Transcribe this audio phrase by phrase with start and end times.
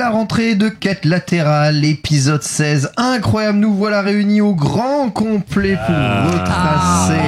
[0.00, 2.92] la rentrée de Quête latérale, épisode 16.
[2.96, 5.94] Incroyable, nous voilà réunis au grand complet pour
[6.32, 7.20] retracer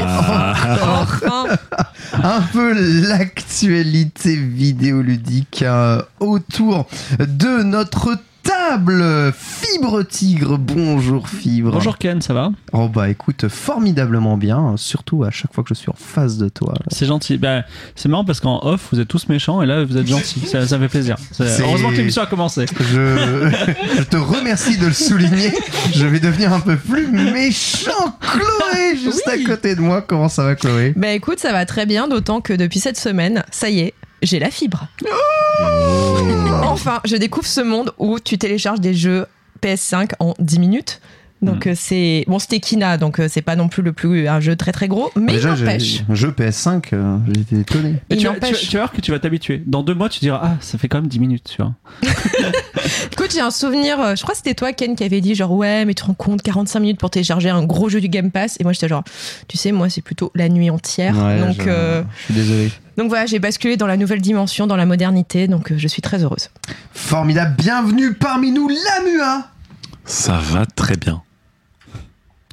[0.81, 1.49] encore
[2.15, 2.73] un peu
[3.07, 6.87] l'actualité vidéoludique euh, autour
[7.19, 9.33] de notre table.
[9.37, 11.73] Fibre Tigre, bonjour Fibre.
[11.73, 12.51] Bonjour Ken, ça va?
[12.73, 16.49] Oh bah écoute, formidablement bien, surtout à chaque fois que je suis en face de
[16.49, 16.75] toi.
[16.89, 17.39] C'est gentil.
[17.39, 17.63] Bah,
[17.95, 20.41] c'est marrant parce qu'en off, vous êtes tous méchants et là, vous êtes gentils.
[20.47, 21.17] Ça, ça fait plaisir.
[21.41, 22.67] Heureusement que l'émission a commencé.
[22.79, 23.51] Je...
[23.99, 25.53] je te remercie de le souligner.
[25.95, 28.19] Je vais devenir un peu plus méchant.
[28.21, 30.03] Chloé, juste à côté de moi.
[30.03, 30.95] Comment ça va, Chloé?
[30.97, 34.39] Bah écoute, ça va très bien, d'autant que depuis cette semaine, ça y est, j'ai
[34.39, 34.87] la fibre.
[36.63, 39.27] enfin, je découvre ce monde où tu télécharges des jeux
[39.63, 41.01] PS5 en 10 minutes.
[41.41, 44.39] Donc euh, c'est bon, c'était Kina, donc euh, c'est pas non plus le plus un
[44.39, 46.05] jeu très très gros, mais Déjà, n'empêche.
[46.09, 47.95] un jeu PS5, euh, j'ai été étonné.
[48.11, 49.61] Et Il tu, vas, tu, tu vas voir que tu vas t'habituer.
[49.67, 51.73] Dans deux mois, tu diras Ah, ça fait quand même 10 minutes, tu vois.
[53.13, 55.51] Écoute, j'ai un souvenir, euh, je crois que c'était toi Ken qui avait dit genre
[55.51, 58.31] ouais, mais tu te rends compte 45 minutes pour télécharger un gros jeu du Game
[58.31, 59.03] Pass et moi j'étais genre
[59.49, 61.17] tu sais moi c'est plutôt la nuit entière.
[61.19, 62.71] Ouais, donc je, euh, je suis désolé.
[62.97, 66.03] Donc voilà, j'ai basculé dans la nouvelle dimension, dans la modernité, donc euh, je suis
[66.03, 66.51] très heureuse.
[66.93, 67.55] Formidable.
[67.57, 69.49] Bienvenue parmi nous, Lamua.
[70.05, 71.23] Ça va très bien.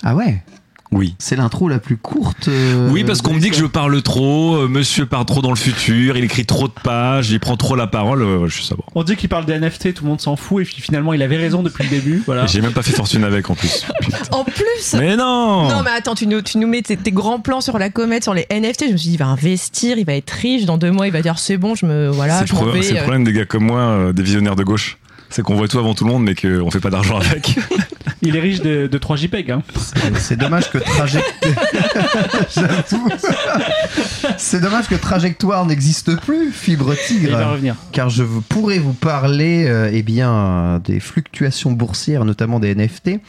[0.04, 0.44] Ah ouais
[0.92, 1.14] Oui.
[1.20, 2.48] C'est l'intro la plus courte.
[2.48, 5.52] euh, oui, parce qu'on me dit que je parle trop, euh, monsieur parle trop dans
[5.52, 8.74] le futur, il écrit trop de pages, il prend trop la parole, euh, je sais
[8.74, 8.84] pas.
[8.96, 11.22] On dit qu'il parle des NFT, tout le monde s'en fout et puis finalement, il
[11.22, 12.24] avait raison depuis le début.
[12.26, 12.48] Voilà.
[12.48, 13.86] J'ai même pas fait fortune avec en plus.
[14.32, 17.40] En plus Mais non, Non mais attends, tu nous, tu nous mets tes, tes grands
[17.40, 18.86] plans sur la comète, sur les NFT.
[18.88, 20.66] Je me suis dit, il va investir, il va être riche.
[20.66, 22.82] Dans deux mois, il va dire, c'est bon, je me voilà, C'est je pro- vais.
[22.82, 24.98] c'est le problème des gars comme moi, euh, des visionnaires de gauche.
[25.30, 27.56] C'est qu'on voit tout avant tout le monde, mais qu'on fait pas d'argent avec.
[28.22, 29.52] Il est riche de, de 3 JPEG.
[29.52, 29.62] Hein.
[30.19, 31.53] C'est dommage que trajectoire.
[32.53, 33.09] J'avoue.
[34.38, 37.52] C'est dommage que trajectoire n'existe plus, Fibre il va Tigre.
[37.52, 37.75] revenir.
[37.91, 43.19] car je vous- pourrais vous parler euh, eh bien, des fluctuations boursières, notamment des NFT.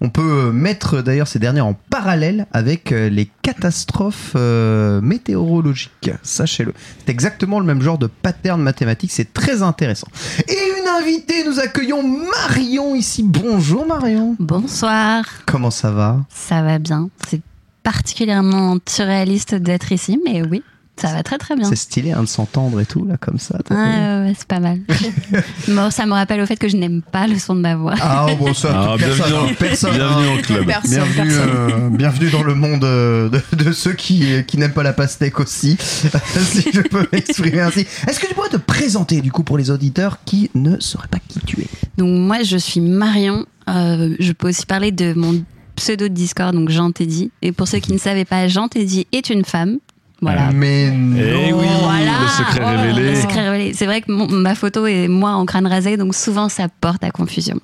[0.00, 6.74] On peut mettre d'ailleurs ces dernières en parallèle avec euh, les catastrophes euh, météorologiques, sachez-le.
[7.04, 10.08] C'est exactement le même genre de pattern mathématique, c'est très intéressant.
[10.48, 13.22] Et une invitée, nous accueillons Marion ici.
[13.24, 14.36] Bonjour Marion.
[14.40, 16.24] Bonsoir, Comment ça va?
[16.30, 17.10] Ça va bien.
[17.28, 17.42] C'est
[17.82, 20.62] particulièrement surréaliste d'être ici, mais oui,
[21.00, 21.68] ça va très très bien.
[21.68, 23.58] C'est stylé hein, de s'entendre et tout, là, comme ça.
[23.70, 24.78] Ouais, vu ouais, ouais, c'est pas mal.
[25.68, 27.94] bon, ça me rappelle au fait que je n'aime pas le son de ma voix.
[28.00, 30.42] Ah bon, ça, Ah, personne, bienvenue dans- hein, personne, Bienvenue hein.
[30.42, 30.66] club.
[30.66, 31.50] Personne, Bienvenue, personne.
[31.50, 35.40] euh, bienvenue dans le monde euh, de, de ceux qui, qui n'aiment pas la pastèque
[35.40, 37.86] aussi, si je peux m'exprimer ainsi.
[38.06, 41.18] Est-ce que tu pourrais te présenter du coup pour les auditeurs qui ne sauraient pas
[41.28, 41.66] qui tu es?
[41.98, 43.44] Donc moi, je suis Marion.
[43.68, 45.44] Euh, je peux aussi parler de mon
[45.76, 47.30] pseudo de Discord, donc Jean Teddy.
[47.42, 49.78] Et pour ceux qui ne savaient pas, Jean Teddy est une femme.
[50.20, 50.50] Voilà.
[50.52, 51.16] Mais non.
[51.18, 52.12] Eh oui, Voilà.
[52.22, 53.10] le secret Oh, révélé.
[53.14, 53.72] le secret révélé.
[53.74, 57.02] C'est vrai que mon- ma photo est moi en crâne rasé, donc souvent ça porte
[57.04, 57.58] à confusion.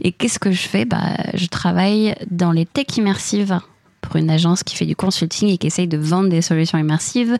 [0.00, 0.84] Et qu'est-ce que je fais?
[0.84, 3.58] Bah, Je travaille dans les tech immersives
[4.02, 7.36] pour une agence qui fait du consulting et qui essaye de vendre des solutions immersives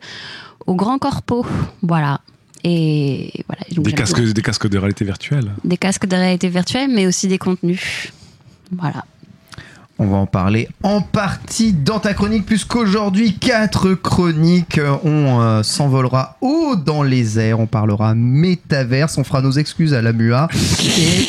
[0.66, 1.46] aux grands corpos.
[1.82, 2.20] Voilà.
[2.64, 3.62] Et voilà.
[3.72, 5.52] Donc, Des casques, des casques de réalité virtuelle.
[5.62, 8.10] des casques de réalité virtuelle, mais aussi des contenus.
[8.72, 9.04] Voilà.
[9.98, 14.76] On va en parler en partie dans ta chronique, puisqu'aujourd'hui, quatre chroniques.
[14.76, 17.60] euh, On euh, s'envolera haut dans les airs.
[17.60, 19.16] On parlera métaverse.
[19.16, 20.48] On fera nos excuses à la MUA.
[20.98, 21.26] Et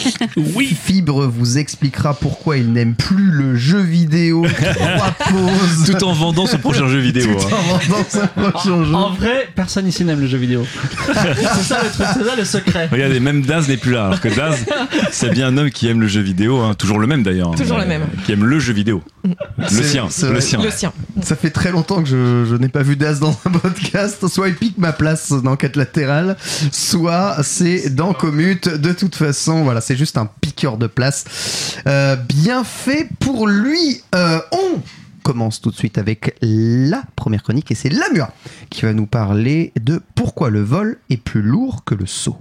[1.26, 4.46] Vous expliquera pourquoi il n'aime plus le jeu vidéo.
[4.76, 5.86] Trois pauses.
[5.92, 7.26] Tout en vendant son prochain jeu vidéo.
[7.34, 7.58] Tout hein.
[7.58, 8.94] en vendant son prochain jeu.
[8.94, 10.66] En vrai, personne ici n'aime le jeu vidéo.
[11.08, 12.90] c'est ça le truc, c'est ça le secret.
[12.92, 14.08] Regardez, même Daz n'est plus là.
[14.08, 14.66] Alors que Daz,
[15.12, 16.74] c'est bien un homme qui aime le jeu vidéo, hein.
[16.74, 17.50] toujours le même d'ailleurs.
[17.52, 17.56] hein.
[17.58, 18.04] Toujours le même.
[18.26, 19.04] Qui aime le le jeu vidéo.
[19.24, 19.34] Le
[19.68, 20.60] C'est- sien, c'est le sien.
[20.64, 20.92] Le sien.
[21.22, 24.28] Ça fait très longtemps que je, je n'ai pas vu d'As dans un podcast.
[24.28, 26.38] Soit il pique ma place dans Quête latérale,
[26.72, 28.68] soit c'est dans Commute.
[28.70, 31.07] De toute façon, voilà, c'est juste un piqueur de place.
[31.88, 34.02] Euh, bien fait pour lui.
[34.16, 34.82] Euh, on
[35.24, 38.32] commence tout de suite avec la première chronique et c'est Lamua
[38.70, 42.38] qui va nous parler de pourquoi le vol est plus lourd que le saut.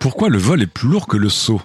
[0.00, 1.60] Pourquoi le vol est plus lourd que le saut?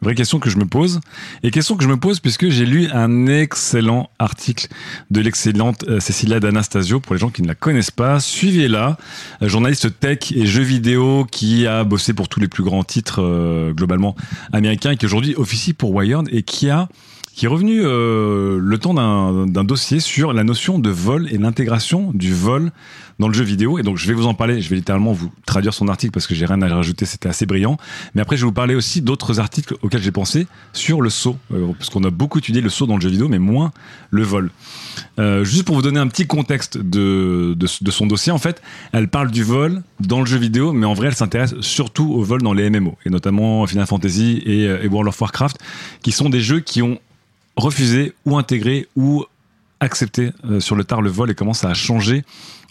[0.00, 1.00] Vraie question que je me pose.
[1.42, 4.68] Et question que je me pose puisque j'ai lu un excellent article
[5.10, 7.00] de l'excellente euh, Cécilia D'Anastasio.
[7.00, 8.96] Pour les gens qui ne la connaissent pas, suivez-la.
[9.42, 13.22] Euh, journaliste tech et jeux vidéo qui a bossé pour tous les plus grands titres
[13.22, 14.14] euh, globalement
[14.52, 16.88] américains et qui aujourd'hui officie pour Wired et qui a
[17.38, 22.10] qui est revenu euh, le temps d'un dossier sur la notion de vol et l'intégration
[22.12, 22.72] du vol
[23.20, 23.78] dans le jeu vidéo.
[23.78, 24.60] Et donc, je vais vous en parler.
[24.60, 27.04] Je vais littéralement vous traduire son article parce que j'ai rien à rajouter.
[27.04, 27.76] C'était assez brillant.
[28.16, 31.36] Mais après, je vais vous parler aussi d'autres articles auxquels j'ai pensé sur le saut.
[31.54, 33.70] Euh, parce qu'on a beaucoup étudié le saut dans le jeu vidéo, mais moins
[34.10, 34.50] le vol.
[35.20, 38.60] Euh, juste pour vous donner un petit contexte de, de, son dossier, en fait,
[38.92, 42.22] elle parle du vol dans le jeu vidéo, mais en vrai, elle s'intéresse surtout au
[42.22, 45.58] vol dans les MMO, et notamment Final Fantasy euh, et World of Warcraft,
[46.02, 46.98] qui sont des jeux qui ont
[47.58, 49.24] refusé ou intégré ou
[49.80, 52.24] accepté euh, sur le tard le vol et comment ça a changé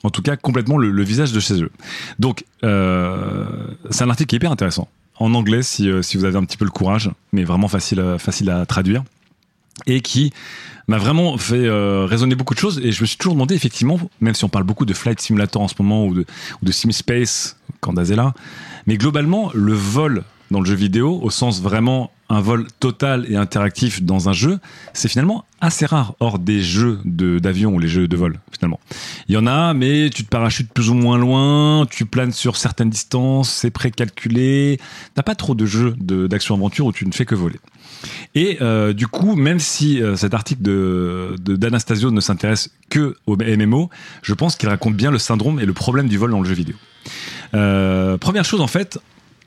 [0.04, 1.72] en tout cas complètement le, visage de chez eux.
[2.20, 3.46] Donc euh,
[3.90, 4.88] c'est un article qui est hyper intéressant.
[5.20, 8.16] En anglais si, euh, si vous avez un petit peu le courage, mais vraiment facile
[8.20, 9.04] facile à traduire.
[9.86, 10.34] Et qui
[10.88, 12.80] m'a vraiment fait raisonner beaucoup de choses.
[12.84, 15.62] Et je me suis toujours demandé effectivement, même si on parle beaucoup de Flight Simulator
[15.62, 16.26] en ce moment ou de,
[16.62, 17.94] ou de SimSpace quand
[18.88, 23.36] mais globalement le vol dans le jeu vidéo au sens vraiment un vol total et
[23.36, 24.60] interactif dans un jeu,
[24.94, 28.80] c'est finalement assez rare hors des jeux d'avion ou les jeux de vol finalement.
[29.30, 32.58] Il y en a, mais tu te parachutes plus ou moins loin, tu planes sur
[32.58, 34.80] certaines distances, c'est précalculé.
[35.16, 37.60] T'as pas trop de jeux d'action-aventure où tu ne fais que voler.
[38.36, 43.36] Et euh, du coup, même si euh, cet article de d'Anastasio ne s'intéresse que au
[43.38, 43.90] MMO,
[44.22, 46.54] je pense qu'il raconte bien le syndrome et le problème du vol dans le jeu
[46.54, 46.76] vidéo.
[47.54, 49.00] Euh, première chose, en fait,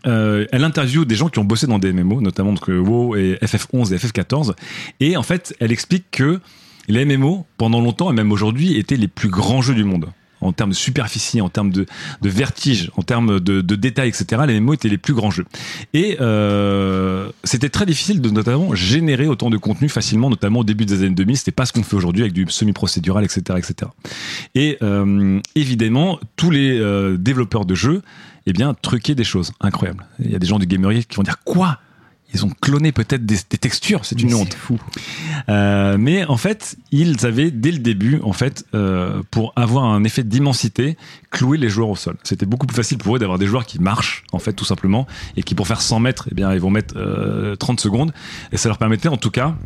[0.07, 3.39] euh, elle interviewe des gens qui ont bossé dans des MMO, notamment donc, WoW et
[3.43, 4.55] FF11 et FF14,
[5.01, 6.41] et en fait, elle explique que
[6.89, 10.09] les MMO, pendant longtemps et même aujourd'hui, étaient les plus grands jeux du monde.
[10.43, 11.85] En termes de superficie, en termes de,
[12.23, 15.45] vertige, en termes de, détails, etc., les MMO étaient les plus grands jeux.
[15.93, 20.87] Et euh, c'était très difficile de notamment générer autant de contenu facilement, notamment au début
[20.87, 21.37] des années 2000.
[21.37, 23.91] C'était pas ce qu'on fait aujourd'hui avec du semi-procédural, etc., etc.
[24.55, 26.81] Et euh, évidemment, tous les
[27.19, 28.01] développeurs de jeux,
[28.47, 30.07] eh bien, truquaient des choses incroyables.
[30.19, 31.79] Il y a des gens du Gamery qui vont dire quoi?
[32.33, 34.55] Ils ont cloné peut-être des, des textures, c'est une honte.
[34.55, 34.79] Fou.
[35.49, 40.05] Euh, mais en fait, ils avaient dès le début, en fait, euh, pour avoir un
[40.05, 40.97] effet d'immensité,
[41.31, 42.17] cloué les joueurs au sol.
[42.23, 45.09] C'était beaucoup plus facile pour eux d'avoir des joueurs qui marchent, en fait, tout simplement,
[45.37, 48.13] et qui pour faire 100 mètres, eh bien, ils vont mettre euh, 30 secondes,
[48.53, 49.57] et ça leur permettait, en tout cas,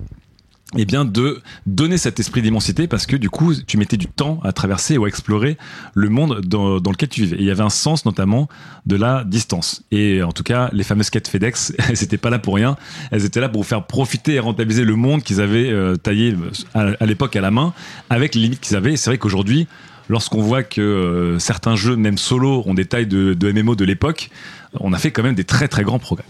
[0.76, 4.40] eh bien de donner cet esprit d'immensité parce que du coup tu mettais du temps
[4.42, 5.56] à traverser ou à explorer
[5.94, 7.36] le monde dans, lequel tu vivais.
[7.36, 8.48] Et il y avait un sens notamment
[8.86, 9.84] de la distance.
[9.90, 12.76] Et en tout cas, les fameuses quêtes FedEx, elles n'étaient pas là pour rien.
[13.10, 16.34] Elles étaient là pour vous faire profiter et rentabiliser le monde qu'ils avaient euh, taillé
[16.74, 17.72] à, à l'époque à la main
[18.10, 18.96] avec les limites qu'ils avaient.
[18.96, 19.66] C'est vrai qu'aujourd'hui,
[20.08, 23.84] lorsqu'on voit que euh, certains jeux, même solo, ont des tailles de, de MMO de
[23.84, 24.30] l'époque,
[24.80, 26.26] on a fait quand même des très très grands progrès.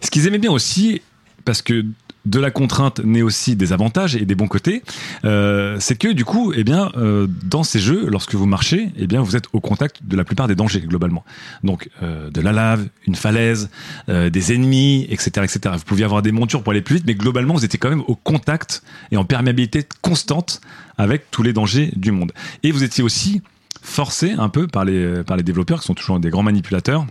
[0.00, 1.02] Ce qu'ils aimaient bien aussi,
[1.44, 1.84] parce que
[2.26, 4.82] de la contrainte naît aussi des avantages et des bons côtés,
[5.24, 9.06] euh, c'est que du coup, eh bien, euh, dans ces jeux, lorsque vous marchez, eh
[9.06, 11.24] bien, vous êtes au contact de la plupart des dangers globalement.
[11.62, 13.70] Donc, euh, de la lave, une falaise,
[14.08, 15.74] des ennemis, etc., etc.
[15.78, 18.02] Vous pouviez avoir des montures pour aller plus vite, mais globalement, vous étiez quand même
[18.08, 20.60] au contact et en perméabilité constante
[20.98, 22.32] avec tous les dangers du monde.
[22.62, 23.42] Et vous étiez aussi
[23.82, 27.06] forcé un peu par les par les développeurs qui sont toujours des grands manipulateurs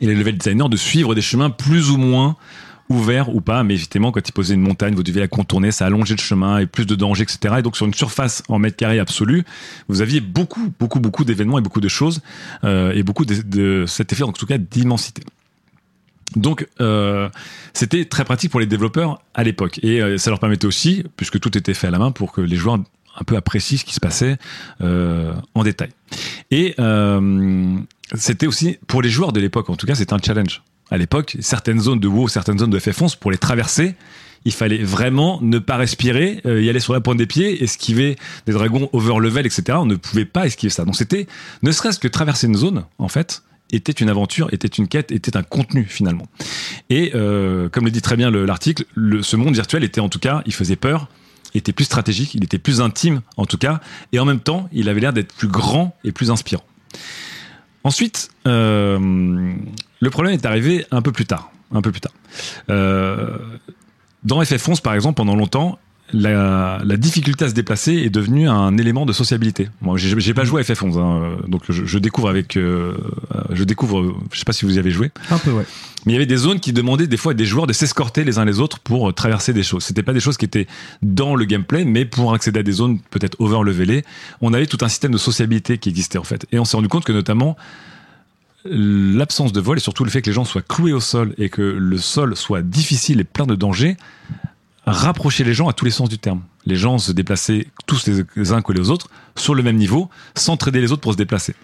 [0.00, 2.36] et les level designers de suivre des chemins plus ou moins
[2.92, 5.86] ouverts ou pas, mais évidemment quand ils posaient une montagne, vous deviez la contourner, ça
[5.86, 7.56] allongeait le chemin et plus de dangers, etc.
[7.58, 9.44] Et donc sur une surface en mètre carré absolu,
[9.88, 12.20] vous aviez beaucoup, beaucoup, beaucoup d'événements et beaucoup de choses
[12.64, 15.22] euh, et beaucoup de, cet effet en tout cas d'immensité.
[16.34, 17.28] Donc, euh,
[17.74, 19.78] c'était très pratique pour les développeurs à l'époque.
[19.82, 22.40] Et euh, ça leur permettait aussi, puisque tout était fait à la main, pour que
[22.40, 24.38] les joueurs un peu apprécient ce qui se passait
[24.80, 25.90] en détail.
[26.50, 26.74] Et
[28.14, 30.62] c'était aussi, pour les joueurs de l'époque, en tout cas, c'était un challenge.
[30.92, 33.94] À l'époque, certaines zones de WoW, certaines zones de FF11, pour les traverser,
[34.44, 38.16] il fallait vraiment ne pas respirer, euh, y aller sur la pointe des pieds, esquiver
[38.46, 39.78] des dragons over level, etc.
[39.80, 40.84] On ne pouvait pas esquiver ça.
[40.84, 41.26] Donc c'était,
[41.62, 45.36] ne serait-ce que traverser une zone, en fait, était une aventure, était une quête, était
[45.36, 46.26] un contenu finalement.
[46.90, 50.10] Et euh, comme le dit très bien le- l'article, le- ce monde virtuel était en
[50.10, 51.08] tout cas, il faisait peur
[51.54, 53.80] était plus stratégique, il était plus intime en tout cas,
[54.12, 56.64] et en même temps, il avait l'air d'être plus grand et plus inspirant.
[57.84, 58.98] Ensuite, euh,
[60.00, 61.50] le problème est arrivé un peu plus tard.
[61.72, 62.12] Un peu plus tard.
[62.70, 63.38] Euh,
[64.24, 65.78] dans FF11, par exemple, pendant longtemps,
[66.12, 69.68] la, la difficulté à se déplacer est devenue un élément de sociabilité.
[69.80, 72.94] Moi, j'ai pas joué à FF11, hein, donc je, je découvre avec, euh,
[73.50, 75.64] je découvre, je sais pas si vous y avez joué, Un peu, ouais.
[76.04, 78.24] mais il y avait des zones qui demandaient des fois à des joueurs de s'escorter
[78.24, 79.84] les uns les autres pour euh, traverser des choses.
[79.84, 80.66] C'était pas des choses qui étaient
[81.00, 84.04] dans le gameplay, mais pour accéder à des zones peut-être overlevelées,
[84.40, 86.46] on avait tout un système de sociabilité qui existait en fait.
[86.52, 87.56] Et on s'est rendu compte que notamment
[88.64, 91.48] l'absence de vol et surtout le fait que les gens soient cloués au sol et
[91.48, 93.96] que le sol soit difficile et plein de dangers
[94.92, 96.42] rapprochait les gens à tous les sens du terme.
[96.66, 98.06] Les gens se déplaçaient tous
[98.36, 101.54] les uns que les autres sur le même niveau, s'entraider les autres pour se déplacer.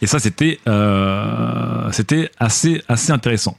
[0.00, 3.56] Et ça, c'était euh, c'était assez assez intéressant.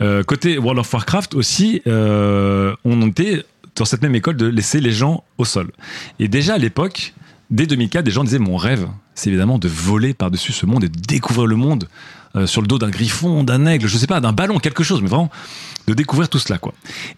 [0.00, 3.44] Euh, côté World of Warcraft aussi, euh, on était
[3.76, 5.70] dans cette même école de laisser les gens au sol.
[6.18, 7.14] Et déjà à l'époque,
[7.50, 10.88] dès 2004, des gens disaient mon rêve, c'est évidemment de voler par-dessus ce monde et
[10.88, 11.88] de découvrir le monde
[12.36, 15.02] euh, sur le dos d'un griffon, d'un aigle, je sais pas, d'un ballon, quelque chose,
[15.02, 15.30] mais vraiment
[15.88, 16.72] de découvrir tout cela quoi.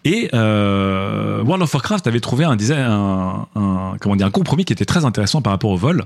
[0.05, 4.73] Et euh, World of Warcraft avait trouvé un un, un- comment dire, un compromis qui
[4.73, 6.05] était très intéressant par rapport au vol,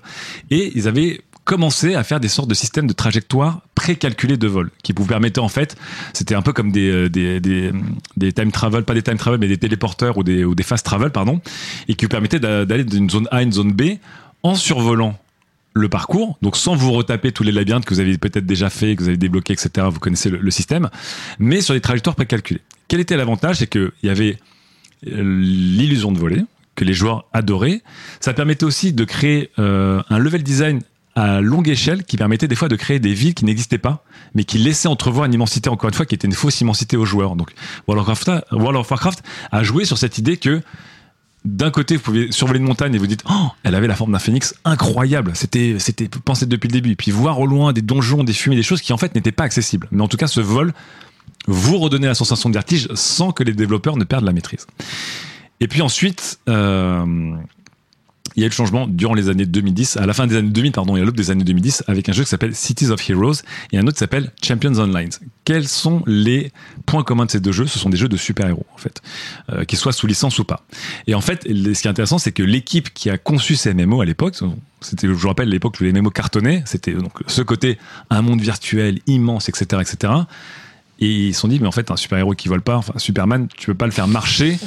[0.52, 4.70] et ils avaient commencé à faire des sortes de systèmes de trajectoires précalculés de vol
[4.84, 5.76] qui vous permettaient en fait,
[6.14, 7.72] c'était un peu comme des, euh, des, des,
[8.18, 10.86] des time travel, pas des time travel mais des téléporteurs ou des, ou des fast
[10.86, 11.42] travel pardon,
[11.88, 13.94] et qui vous permettaient d'a- d'aller d'une zone A à une zone B
[14.44, 15.18] en survolant
[15.74, 18.96] le parcours, donc sans vous retaper tous les labyrinthes que vous avez peut-être déjà fait,
[18.96, 19.88] que vous avez débloqué, etc.
[19.90, 20.90] Vous connaissez le, système,
[21.38, 22.62] mais sur des trajectoires précalculées.
[22.88, 23.58] Quel était l'avantage?
[23.58, 24.38] C'est qu'il y avait
[25.08, 26.44] euh, l'illusion de voler,
[26.76, 27.82] que les joueurs adoraient.
[28.20, 30.82] Ça permettait aussi de créer euh, un level design
[31.16, 34.44] à longue échelle qui permettait des fois de créer des villes qui n'existaient pas, mais
[34.44, 37.36] qui laissaient entrevoir une immensité, encore une fois, qui était une fausse immensité aux joueurs.
[37.36, 37.52] Donc
[37.88, 40.62] World of Warcraft World of Warcraft a joué sur cette idée que
[41.46, 44.12] d'un côté, vous pouvez survoler une montagne et vous dites, oh, elle avait la forme
[44.12, 45.32] d'un phénix incroyable.
[45.36, 46.96] C'était, c'était pensé depuis le début.
[46.96, 49.44] Puis voir au loin des donjons, des fumées, des choses qui en fait n'étaient pas
[49.44, 49.88] accessibles.
[49.92, 50.74] Mais en tout cas, ce vol
[51.48, 54.68] vous redonnait la sensation de vertige sans que les développeurs ne perdent la maîtrise.
[55.62, 57.34] Et puis ensuite, euh,
[58.36, 60.50] il y a eu le changement durant les années 2010, à la fin des années
[60.50, 63.10] 2000, pardon, et à l'aube des années 2010, avec un jeu qui s'appelle Cities of
[63.10, 65.10] Heroes et un autre qui s'appelle Champions Online.
[65.46, 66.52] Quels sont les
[66.86, 67.68] points communs de ces deux jeux?
[67.68, 69.02] Ce sont des jeux de super-héros, en fait,
[69.52, 70.66] euh, qu'ils soient sous licence ou pas.
[71.08, 74.02] Et en fait, ce qui est intéressant, c'est que l'équipe qui a conçu ces MMO
[74.02, 74.36] à l'époque,
[74.82, 77.78] c'était, je vous rappelle, l'époque où les MMO cartonnaient, c'était donc ce côté
[78.10, 80.14] un monde virtuel immense, etc., etc.
[81.00, 83.48] Et ils se sont dit, mais en fait, un super-héros qui vole pas, enfin, Superman,
[83.56, 84.60] tu peux pas le faire marcher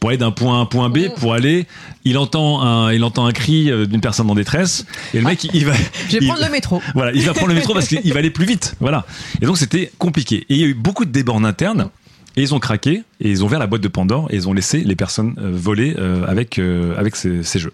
[0.00, 1.66] pour aller d'un point A à un point B, pour aller,
[2.04, 5.46] il entend un, il entend un cri euh, d'une personne en détresse, et le mec,
[5.52, 5.74] il, va,
[6.08, 6.82] Je vais il- prendre le métro.
[6.94, 8.74] voilà, il va prendre le métro parce qu'il va aller plus vite.
[8.80, 9.04] Voilà.
[9.42, 10.46] Et donc c'était compliqué.
[10.48, 11.90] Et il y a eu beaucoup de débats en interne.
[12.36, 14.52] Et ils ont craqué et ils ont ouvert la boîte de Pandore et ils ont
[14.52, 16.60] laissé les personnes euh, voler euh, avec
[16.96, 17.72] avec ces, ces jeux.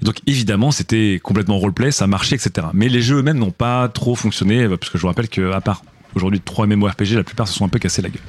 [0.00, 2.68] Et donc évidemment c'était complètement roleplay, ça marchait, etc.
[2.74, 5.60] Mais les jeux eux-mêmes n'ont pas trop fonctionné parce que je vous rappelle que à
[5.60, 5.82] part
[6.14, 8.22] aujourd'hui trois MMORPG, la plupart se sont un peu cassés la gueule.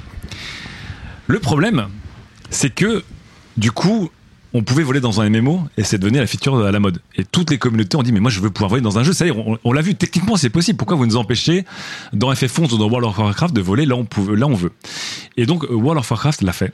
[1.27, 1.85] Le problème,
[2.53, 3.03] c'est que
[3.57, 4.09] du coup,
[4.53, 7.01] on pouvait voler dans un MMO et c'est devenu la feature à la mode.
[7.15, 9.13] Et toutes les communautés ont dit mais moi je veux pouvoir voler dans un jeu.
[9.13, 9.33] Ça y est,
[9.63, 10.77] on, l'a vu techniquement c'est possible.
[10.77, 11.65] Pourquoi vous nous empêchez
[12.13, 14.71] dans FF11 ou dans World of Warcraft de voler là on pouvait, là on veut?
[15.37, 16.73] Et donc World of Warcraft l'a fait.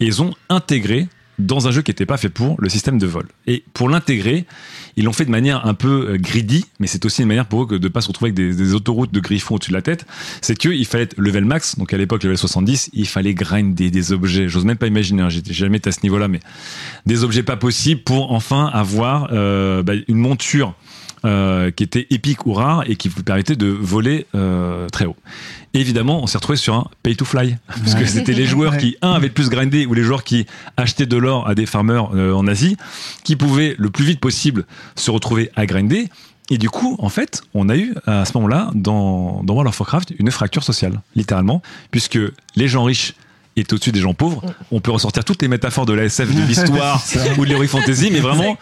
[0.00, 1.08] Et ils ont intégré
[1.46, 3.26] dans un jeu qui n'était pas fait pour le système de vol.
[3.46, 4.46] Et pour l'intégrer,
[4.96, 7.64] ils l'ont fait de manière un peu euh, greedy, mais c'est aussi une manière pour
[7.64, 10.06] eux de pas se retrouver avec des, autoroutes de griffons au-dessus de la tête.
[10.40, 14.12] C'est qu'il fallait être level max, donc à l'époque level 70, il fallait grinder des
[14.12, 14.48] objets.
[14.48, 16.40] J'ose même pas imaginer, hein, j'ai jamais à ce niveau-là, mais
[17.06, 20.74] des objets pas possibles pour enfin avoir euh, bah, une monture
[21.24, 25.16] euh, qui était épique ou rare et qui vous permettait de voler euh, très haut.
[25.72, 28.96] Évidemment, on s'est retrouvé sur un pay to fly parce que c'était les joueurs qui
[29.02, 32.10] un avaient le plus grindé ou les joueurs qui achetaient de l'or à des farmers
[32.14, 32.76] euh, en Asie
[33.22, 34.64] qui pouvaient le plus vite possible
[34.96, 36.08] se retrouver à grinder.
[36.50, 39.78] Et du coup, en fait, on a eu à ce moment-là dans, dans World of
[39.78, 41.62] Warcraft une fracture sociale, littéralement,
[41.92, 42.18] puisque
[42.56, 43.14] les gens riches
[43.56, 44.42] étaient au-dessus des gens pauvres.
[44.70, 47.02] On peut ressortir toutes les métaphores de la SF, de l'histoire
[47.38, 48.56] ou de l'heroic fantasy, mais vraiment,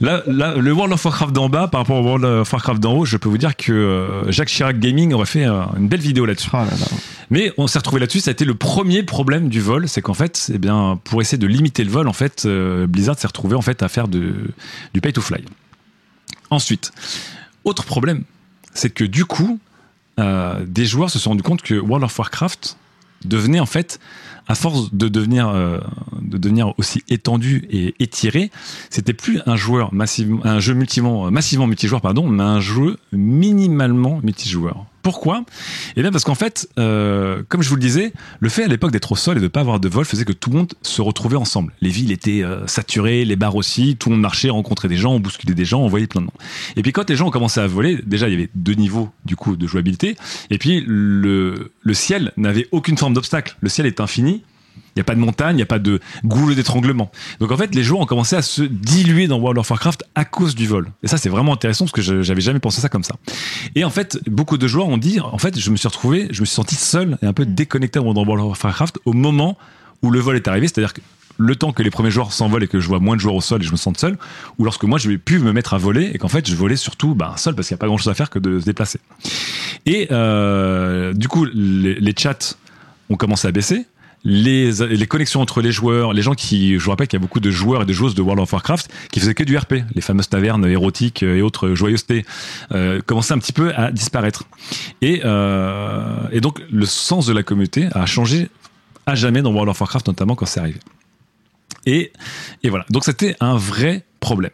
[0.00, 2.94] Là, là, le World of Warcraft d'en bas par rapport au World of Warcraft d'en
[2.94, 6.00] haut, je peux vous dire que euh, Jacques Chirac Gaming aurait fait euh, une belle
[6.00, 6.48] vidéo là-dessus.
[6.52, 6.86] Oh là là.
[7.30, 10.14] Mais on s'est retrouvé là-dessus, ça a été le premier problème du vol, c'est qu'en
[10.14, 13.54] fait, eh bien, pour essayer de limiter le vol, en fait, euh, Blizzard s'est retrouvé
[13.54, 14.50] en fait à faire de,
[14.94, 15.44] du pay to fly.
[16.50, 16.90] Ensuite,
[17.64, 18.24] autre problème,
[18.74, 19.60] c'est que du coup,
[20.18, 22.76] euh, des joueurs se sont rendus compte que World of Warcraft
[23.24, 24.00] devenait en fait,
[24.48, 25.78] à force de devenir, euh,
[26.20, 28.50] de devenir aussi étendu et étiré,
[28.90, 34.20] c'était plus un joueur massivement, un jeu multivement, massivement multijoueur, pardon, mais un jeu minimalement
[34.22, 34.84] multijoueur.
[35.02, 35.44] Pourquoi?
[35.96, 38.92] Eh bien parce qu'en fait, euh, comme je vous le disais, le fait à l'époque
[38.92, 41.00] d'être au sol et de pas avoir de vol faisait que tout le monde se
[41.00, 41.72] retrouvait ensemble.
[41.80, 45.14] Les villes étaient euh, saturées, les bars aussi, tout le monde marchait, rencontrait des gens,
[45.14, 46.32] on bousculait des gens, on voyait plein de noms.
[46.76, 49.10] Et puis quand les gens ont commencé à voler, déjà il y avait deux niveaux
[49.24, 50.16] du coup de jouabilité,
[50.50, 53.56] et puis le, le ciel n'avait aucune forme d'obstacle.
[53.60, 54.42] Le ciel est infini.
[54.94, 57.10] Il n'y a pas de montagne, il n'y a pas de goulot d'étranglement.
[57.38, 60.24] Donc en fait, les joueurs ont commencé à se diluer dans World of Warcraft à
[60.24, 60.90] cause du vol.
[61.02, 63.14] Et ça, c'est vraiment intéressant parce que je- j'avais jamais pensé ça comme ça.
[63.74, 66.40] Et en fait, beaucoup de joueurs ont dit, en fait, je me suis retrouvé, je
[66.40, 69.56] me suis senti seul et un peu déconnecté dans World of Warcraft au moment
[70.02, 70.66] où le vol est arrivé.
[70.66, 71.00] C'est-à-dire que
[71.38, 73.40] le temps que les premiers joueurs s'envolent et que je vois moins de joueurs au
[73.40, 74.18] sol et je me sens seul,
[74.58, 76.76] ou lorsque moi je vais plus me mettre à voler et qu'en fait je volais
[76.76, 78.66] surtout bah, seul parce qu'il n'y a pas grand chose à faire que de se
[78.66, 78.98] déplacer.
[79.86, 82.56] Et euh, du coup, les, les chats
[83.08, 83.86] ont commencé à baisser.
[84.22, 87.40] Les, connexions entre les joueurs, les gens qui, je vous rappelle qu'il y a beaucoup
[87.40, 90.02] de joueurs et de joueuses de World of Warcraft qui faisaient que du RP, les
[90.02, 92.26] fameuses tavernes érotiques et autres joyeusetés,
[92.72, 94.44] euh, commençaient un petit peu à disparaître.
[95.00, 98.50] Et, euh, et donc le sens de la communauté a changé
[99.06, 100.80] à jamais dans World of Warcraft, notamment quand c'est arrivé.
[101.86, 102.12] Et,
[102.62, 104.52] et voilà, donc c'était un vrai problème.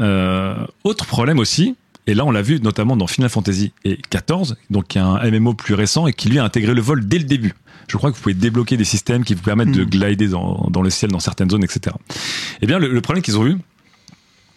[0.00, 3.72] Euh, autre problème aussi, et là on l'a vu notamment dans Final Fantasy
[4.10, 7.06] 14, donc qui est un MMO plus récent et qui lui a intégré le vol
[7.06, 7.54] dès le début.
[7.92, 10.80] Je crois que vous pouvez débloquer des systèmes qui vous permettent de glider dans, dans
[10.80, 11.94] le ciel dans certaines zones, etc.
[12.62, 13.58] Eh bien, le, le problème qu'ils ont eu,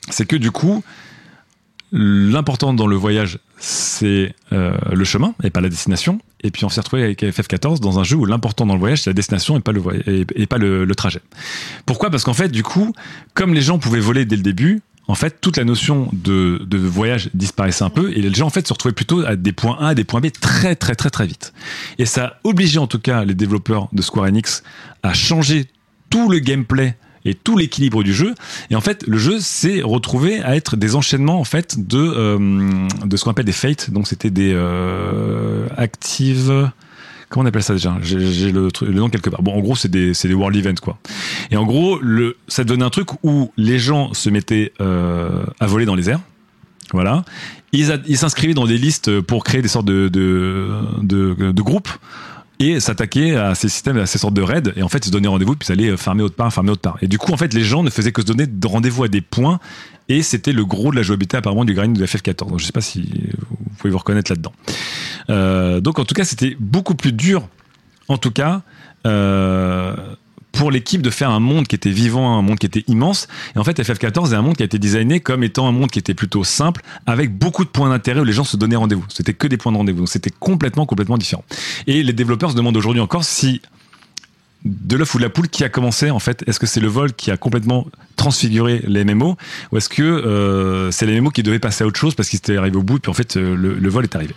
[0.09, 0.81] c'est que du coup,
[1.91, 6.19] l'important dans le voyage, c'est euh, le chemin et pas la destination.
[6.43, 9.01] Et puis on s'est retrouvé avec FF14 dans un jeu où l'important dans le voyage,
[9.03, 11.21] c'est la destination et pas le, voy- et, et pas le, le trajet.
[11.85, 12.09] Pourquoi?
[12.09, 12.93] Parce qu'en fait, du coup,
[13.33, 17.29] comme les gens pouvaient voler dès le début, en fait, toute la notion de, voyage
[17.33, 19.89] disparaissait un peu et les gens en fait se retrouvaient plutôt à des points A,
[19.89, 21.53] à des points B très très très très vite.
[21.97, 24.63] Et ça a obligé en tout cas les développeurs de Square Enix
[25.03, 25.67] à changer
[26.09, 26.95] tout le gameplay
[27.25, 28.35] et tout l'équilibre du jeu.
[28.69, 32.87] Et en fait, le jeu s'est retrouvé à être des enchaînements en fait de euh,
[33.05, 33.91] de ce qu'on appelle des fates.
[33.91, 36.69] Donc c'était des euh, actives.
[37.35, 37.97] Comment on appelle ça déjà?
[38.01, 39.43] J'ai le, nom quelque part.
[39.43, 40.97] Bon, en gros, c'est des des world events quoi.
[41.51, 41.99] Et en gros,
[42.47, 46.21] ça devenait un truc où les gens se mettaient euh, à voler dans les airs.
[46.93, 47.25] Voilà.
[47.73, 51.89] Ils, s'inscrivaient dans des listes pour créer des sortes de, de, de groupes
[52.59, 54.71] et s'attaquaient à ces systèmes, à ces sortes de raids.
[54.75, 56.97] Et en fait, se donnaient rendez-vous, puis ils allaient farmer autre part, farmer autre part.
[57.01, 59.07] Et du coup, en fait, les gens ne faisaient que se donner de rendez-vous à
[59.07, 59.59] des points.
[60.07, 62.49] Et c'était le gros de la jouabilité apparemment du grind de FF14.
[62.49, 64.53] Donc, je sais pas si vous pouvez vous reconnaître là-dedans.
[65.29, 67.47] Euh, donc, en tout cas, c'était beaucoup plus dur,
[68.07, 68.61] en tout cas,
[69.05, 69.95] euh,
[70.55, 73.27] pour l'équipe de faire un monde qui était vivant, un monde qui était immense.
[73.55, 75.91] Et en fait, FF14 est un monde qui a été designé comme étant un monde
[75.91, 79.05] qui était plutôt simple, avec beaucoup de points d'intérêt où les gens se donnaient rendez-vous.
[79.09, 79.99] C'était que des points de rendez-vous.
[79.99, 81.43] Donc c'était complètement, complètement différent.
[81.87, 83.61] Et les développeurs se demandent aujourd'hui encore si
[84.65, 86.87] de l'œuf ou de la poule qui a commencé en fait Est-ce que c'est le
[86.87, 89.37] vol qui a complètement transfiguré les MMO
[89.71, 92.37] ou est-ce que euh, c'est les MMO qui devaient passer à autre chose parce qu'ils
[92.37, 94.33] étaient arrivés au bout et puis en fait euh, le, vol est arrivé.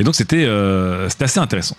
[0.00, 1.76] Et donc c'était euh, c'était assez intéressant.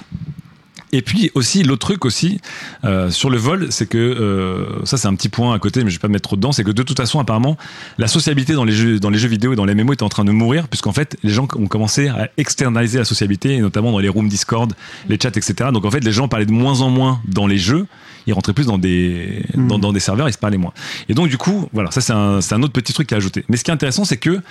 [0.93, 2.39] Et puis aussi l'autre truc aussi
[2.85, 5.89] euh, sur le vol, c'est que euh, ça c'est un petit point à côté, mais
[5.89, 7.57] je vais pas me mettre trop dedans, c'est que de toute façon apparemment
[7.97, 10.09] la sociabilité dans les jeux dans les jeux vidéo et dans les MMO était en
[10.09, 13.91] train de mourir puisqu'en fait les gens ont commencé à externaliser la sociabilité et notamment
[13.91, 14.71] dans les rooms Discord,
[15.09, 15.71] les chats, etc.
[15.73, 17.87] Donc en fait les gens parlaient de moins en moins dans les jeux,
[18.27, 20.73] ils rentraient plus dans des dans, dans des serveurs, ils se parlaient moins.
[21.09, 23.45] Et donc du coup voilà ça c'est un c'est un autre petit truc à ajouter.
[23.49, 24.41] Mais ce qui est intéressant c'est que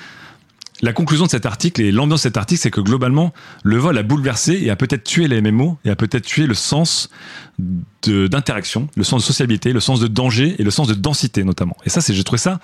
[0.83, 3.97] la conclusion de cet article et l'ambiance de cet article, c'est que globalement, le vol
[3.97, 7.09] a bouleversé et a peut-être tué les MMO et a peut-être tué le sens
[8.05, 11.77] d'interaction, le sens de sociabilité, le sens de danger et le sens de densité notamment.
[11.85, 12.59] Et ça, c'est, j'ai trouvé ça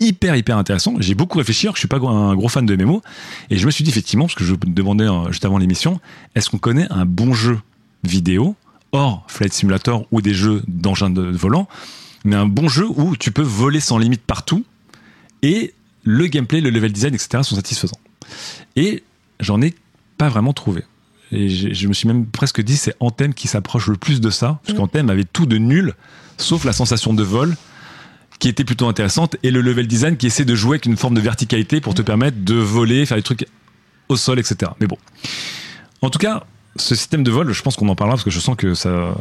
[0.00, 0.94] hyper hyper intéressant.
[0.98, 3.02] J'ai beaucoup réfléchi, je suis pas un gros fan de MMO,
[3.50, 6.00] et je me suis dit effectivement, parce que je me demandais euh, juste avant l'émission,
[6.34, 7.58] est-ce qu'on connaît un bon jeu
[8.04, 8.56] vidéo
[8.92, 11.68] hors Flight Simulator ou des jeux d'engins de volant,
[12.24, 14.64] mais un bon jeu où tu peux voler sans limite partout
[15.42, 17.42] et le gameplay, le level design, etc.
[17.42, 17.98] sont satisfaisants.
[18.76, 19.02] Et
[19.40, 19.74] j'en ai
[20.18, 20.84] pas vraiment trouvé.
[21.32, 24.60] Et je me suis même presque dit c'est Anthem qui s'approche le plus de ça,
[24.64, 25.94] parce qu'Anthem avait tout de nul,
[26.36, 27.56] sauf la sensation de vol
[28.38, 31.14] qui était plutôt intéressante et le level design qui essaie de jouer avec une forme
[31.14, 33.46] de verticalité pour te permettre de voler, faire des trucs
[34.08, 34.72] au sol, etc.
[34.80, 34.98] Mais bon.
[36.02, 36.44] En tout cas,
[36.76, 39.14] ce système de vol, je pense qu'on en parlera parce que je sens que ça,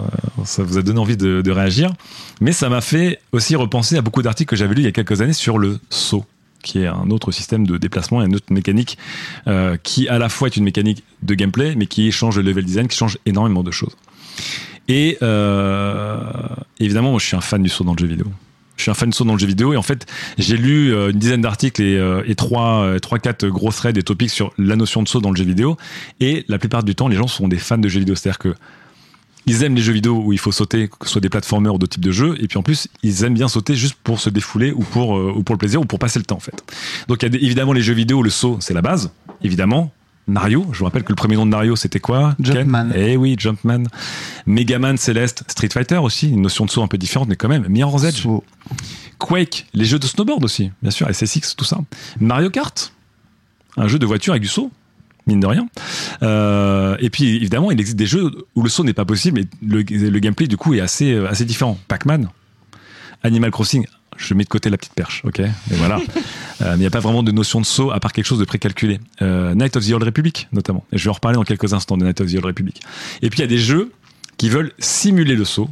[0.43, 1.93] ça vous a donné envie de, de réagir.
[2.41, 4.91] Mais ça m'a fait aussi repenser à beaucoup d'articles que j'avais lus il y a
[4.91, 6.25] quelques années sur le saut
[6.63, 8.97] qui est un autre système de déplacement et une autre mécanique
[9.47, 12.65] euh, qui à la fois est une mécanique de gameplay mais qui change le level
[12.65, 13.95] design, qui change énormément de choses.
[14.87, 16.19] Et euh,
[16.79, 18.25] évidemment, moi je suis un fan du saut dans le jeu vidéo.
[18.75, 20.07] Je suis un fan de saut dans le jeu vidéo et en fait
[20.39, 24.03] j'ai lu euh, une dizaine d'articles et, et trois, euh, trois, quatre gros threads et
[24.03, 25.77] topics sur la notion de saut dans le jeu vidéo
[26.19, 28.55] et la plupart du temps les gens sont des fans de jeux vidéo, c'est-à-dire que
[29.45, 31.77] ils aiment les jeux vidéo où il faut sauter, que ce soit des platformers ou
[31.77, 34.29] d'autres types de jeux, et puis en plus, ils aiment bien sauter juste pour se
[34.29, 36.63] défouler ou pour, euh, ou pour le plaisir ou pour passer le temps en fait.
[37.07, 39.11] Donc il y a des- évidemment les jeux vidéo, le saut, c'est la base,
[39.43, 39.91] évidemment.
[40.25, 42.33] Mario, je vous rappelle que le premier nom de Mario c'était quoi?
[42.39, 42.91] Jumpman.
[42.95, 43.83] Eh oui, Jumpman.
[44.45, 47.65] Megaman, Celeste, Street Fighter aussi, une notion de saut un peu différente, mais quand même.
[47.67, 48.25] Mirror's Edge.
[49.19, 51.79] Quake, les jeux de snowboard aussi, bien sûr, SSX, tout ça.
[52.19, 52.93] Mario Kart,
[53.77, 54.71] un jeu de voiture avec du saut,
[55.27, 55.67] mine de rien.
[56.21, 59.67] Euh, et puis évidemment, il existe des jeux où le saut n'est pas possible, mais
[59.67, 61.77] le, le gameplay du coup est assez, euh, assez différent.
[61.87, 62.29] Pac-Man,
[63.23, 63.85] Animal Crossing,
[64.17, 65.39] je mets de côté la petite perche, ok?
[65.39, 65.99] Et voilà.
[66.61, 68.37] Euh, mais il n'y a pas vraiment de notion de saut à part quelque chose
[68.37, 68.99] de précalculé.
[69.23, 70.85] Euh, Night of the Old Republic, notamment.
[70.93, 72.79] Et je vais en reparler dans quelques instants de Night of the Old Republic.
[73.23, 73.91] Et puis il y a des jeux
[74.37, 75.69] qui veulent simuler le saut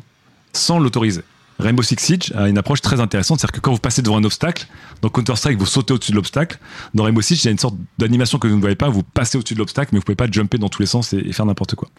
[0.54, 1.22] sans l'autoriser.
[1.62, 4.24] Rainbow Six Siege a une approche très intéressante, c'est-à-dire que quand vous passez devant un
[4.24, 4.68] obstacle,
[5.02, 6.58] dans Counter-Strike, vous sautez au-dessus de l'obstacle.
[6.94, 9.04] Dans Rainbow Six, il y a une sorte d'animation que vous ne voyez pas, vous
[9.04, 11.32] passez au-dessus de l'obstacle, mais vous pouvez pas jumper dans tous les sens et, et
[11.32, 11.90] faire n'importe quoi.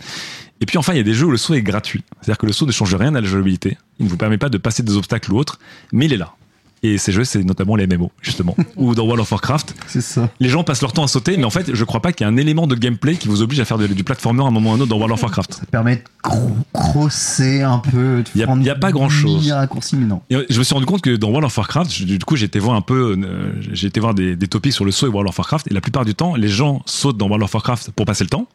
[0.60, 2.04] Et puis enfin, il y a des jeux où le saut est gratuit.
[2.20, 3.78] C'est-à-dire que le saut ne change rien à la jouabilité.
[3.98, 5.58] Il ne vous permet pas de passer des obstacles ou autres,
[5.92, 6.34] mais il est là.
[6.84, 8.56] Et ces jeux, c'est notamment les MMO, justement.
[8.76, 10.28] ou dans World of Warcraft, C'est ça.
[10.40, 12.28] les gens passent leur temps à sauter, mais en fait, je crois pas qu'il y
[12.28, 14.50] ait un élément de gameplay qui vous oblige à faire de- du platformer à un
[14.50, 15.54] moment ou à un autre dans World of Warcraft.
[15.54, 18.22] Ça permet de cro- crosser un peu.
[18.24, 19.42] de Y a- prendre y a pas grand-chose.
[19.42, 20.22] mille raccourcis, mais non.
[20.30, 22.34] Et euh, je me suis rendu compte que dans World of Warcraft, je- du coup,
[22.36, 25.06] j'ai été voir un peu, euh, j'ai été voir des, des topics sur le saut
[25.06, 27.54] et World of Warcraft, et la plupart du temps, les gens sautent dans World of
[27.54, 28.48] Warcraft pour passer le temps,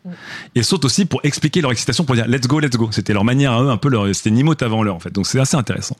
[0.54, 2.90] et sautent aussi pour expliquer leur excitation, pour dire let's go, let's go.
[2.92, 5.13] C'était leur manière à eux, un peu leur, c'était une emote avant l'heure, en fait.
[5.13, 5.96] Donc c'est assez intéressant.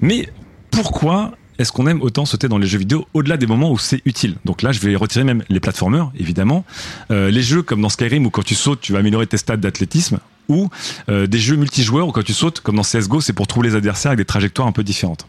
[0.00, 0.28] Mais
[0.70, 4.00] pourquoi est-ce qu'on aime autant sauter dans les jeux vidéo au-delà des moments où c'est
[4.04, 4.36] utile?
[4.44, 6.64] Donc là, je vais retirer même les platformers, évidemment.
[7.10, 9.56] Euh, les jeux comme dans Skyrim où quand tu sautes, tu vas améliorer tes stats
[9.56, 10.20] d'athlétisme.
[10.48, 10.70] Ou
[11.10, 13.74] euh, des jeux multijoueurs où quand tu sautes, comme dans CSGO, c'est pour trouver les
[13.74, 15.26] adversaires avec des trajectoires un peu différentes.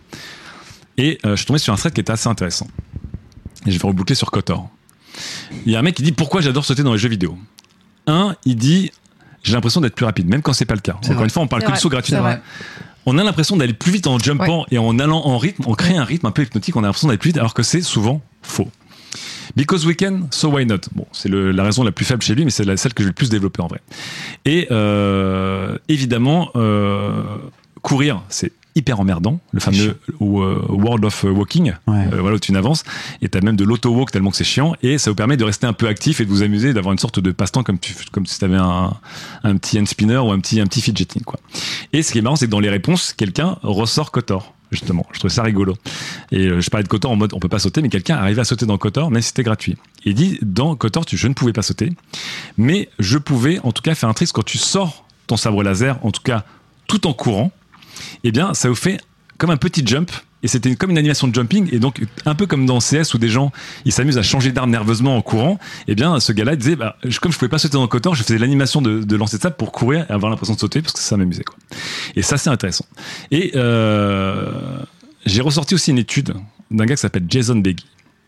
[0.97, 2.67] Et euh, je suis tombé sur un thread qui était assez intéressant.
[3.65, 4.69] Et je vais reboucler sur Kotor.
[5.65, 7.38] Il y a un mec qui dit pourquoi j'adore sauter dans les jeux vidéo?
[8.08, 8.91] Un, il dit
[9.43, 10.93] j'ai l'impression d'être plus rapide, même quand c'est pas le cas.
[10.93, 11.23] Encore vrai.
[11.23, 12.13] une fois, on parle que de saut gratuit.
[13.12, 15.98] On a l'impression d'aller plus vite en jumpant et en allant en rythme, on crée
[15.98, 18.22] un rythme un peu hypnotique, on a l'impression d'aller plus vite alors que c'est souvent
[18.43, 18.69] faux.
[19.56, 20.82] Because we can, so why not?
[20.93, 23.08] Bon, c'est la raison la plus faible chez lui, mais c'est la- celle que je
[23.08, 23.82] vais le plus développer en vrai.
[24.45, 27.24] Et euh, évidemment, euh,
[27.82, 32.08] courir, c'est hyper emmerdant, le fameux euh, World of Walking, Ouais.
[32.13, 32.84] euh, voilà où tu n'avances,
[33.21, 35.67] et t'as même de l'auto-walk tellement que c'est chiant, et ça vous permet de rester
[35.67, 38.25] un peu actif et de vous amuser, d'avoir une sorte de passe-temps comme, tu, comme
[38.25, 38.93] si t'avais un,
[39.43, 41.39] un petit hand spinner ou un petit, un petit fidgeting, quoi.
[41.93, 44.53] Et ce qui est marrant, c'est que dans les réponses, quelqu'un ressort Kotor.
[44.71, 45.75] Justement, je trouve ça rigolo.
[46.32, 48.41] Et euh, je parlais de Kotor en mode on peut pas sauter, mais quelqu'un arrivait
[48.41, 49.77] à sauter dans Kotor, même si c'était gratuit.
[50.05, 51.91] Il dit dans Kotor, tu, je ne pouvais pas sauter,
[52.58, 55.97] mais je pouvais en tout cas faire un trick quand tu sors ton sabre laser,
[56.05, 56.43] en tout cas
[56.86, 57.51] tout en courant,
[58.23, 58.99] eh bien ça vous fait
[59.38, 60.12] comme un petit jump.
[60.41, 63.17] Et c'était comme une animation de jumping, et donc un peu comme dans CS où
[63.17, 63.51] des gens
[63.83, 65.59] ils s'amusent à changer d'arme nerveusement en courant.
[65.89, 68.15] Eh bien, ce gars-là disait, bah, je- comme je pouvais pas sauter dans le Kotor,
[68.15, 70.93] je faisais l'animation de, lancer de ça pour courir et avoir l'impression de sauter parce
[70.93, 71.57] que ça m'amusait quoi.
[72.15, 72.85] Et ça c'est intéressant.
[73.31, 74.49] Et euh,
[75.25, 76.33] j'ai ressorti aussi une étude
[76.71, 77.85] d'un gars qui s'appelle Jason Beggy.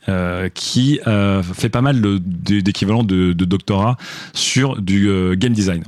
[0.10, 3.96] euh, qui euh, fait pas mal d'équivalents de, de doctorat
[4.34, 5.84] sur du game design.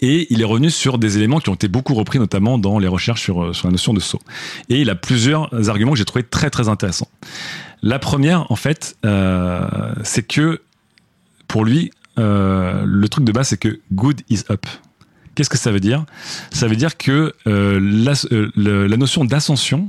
[0.00, 2.88] Et il est revenu sur des éléments qui ont été beaucoup repris, notamment dans les
[2.88, 4.20] recherches sur, euh, la notion de saut.
[4.68, 7.08] Et il a plusieurs arguments que j'ai trouvé très très intéressants.
[7.82, 9.68] La première, en fait, euh,
[10.04, 10.62] c'est que
[11.48, 14.66] pour lui, euh, le truc de base, c'est que good is up.
[15.34, 16.04] Qu'est-ce que ça veut dire?
[16.50, 18.14] Ça veut dire que la,
[18.56, 19.88] la notion d'ascension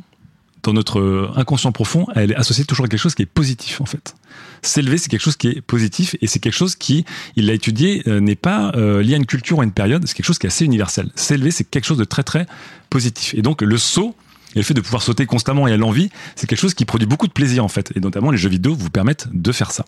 [0.62, 3.86] dans notre inconscient profond, elle est associée toujours à quelque chose qui est positif en
[3.86, 4.15] fait.
[4.62, 8.04] S'élever, c'est quelque chose qui est positif et c'est quelque chose qui, il l'a étudié,
[8.08, 10.39] euh, n'est pas euh, lié à une culture ou à une période, c'est quelque chose
[10.39, 11.10] qui est assez universel.
[11.15, 12.45] S'élever, c'est quelque chose de très très
[12.89, 13.34] positif.
[13.36, 14.15] Et donc le saut,
[14.55, 17.07] et le fait de pouvoir sauter constamment et à l'envie, c'est quelque chose qui produit
[17.07, 17.91] beaucoup de plaisir en fait.
[17.95, 19.85] Et notamment les jeux vidéo vous permettent de faire ça.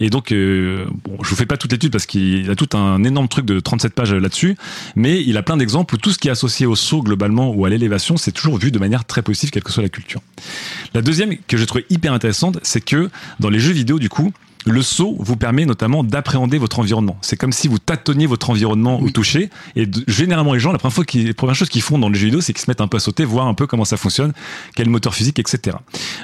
[0.00, 3.02] Et donc, euh, bon, je vous fais pas toute l'étude parce qu'il a tout un
[3.04, 4.56] énorme truc de 37 pages là-dessus,
[4.94, 7.64] mais il a plein d'exemples où tout ce qui est associé au saut globalement ou
[7.64, 10.20] à l'élévation, c'est toujours vu de manière très positive, quelle que soit la culture.
[10.94, 14.32] La deuxième que j'ai trouvé hyper intéressante, c'est que dans les jeux vidéo, du coup,
[14.66, 17.16] le saut vous permet notamment d'appréhender votre environnement.
[17.20, 19.50] C'est comme si vous tâtonniez votre environnement au toucher.
[19.76, 22.08] Et de- généralement, les gens, la première, fois qu'ils- la première chose qu'ils font dans
[22.08, 23.84] les jeux vidéo, c'est qu'ils se mettent un peu à sauter, voir un peu comment
[23.84, 24.32] ça fonctionne,
[24.74, 25.76] quel moteur physique, etc.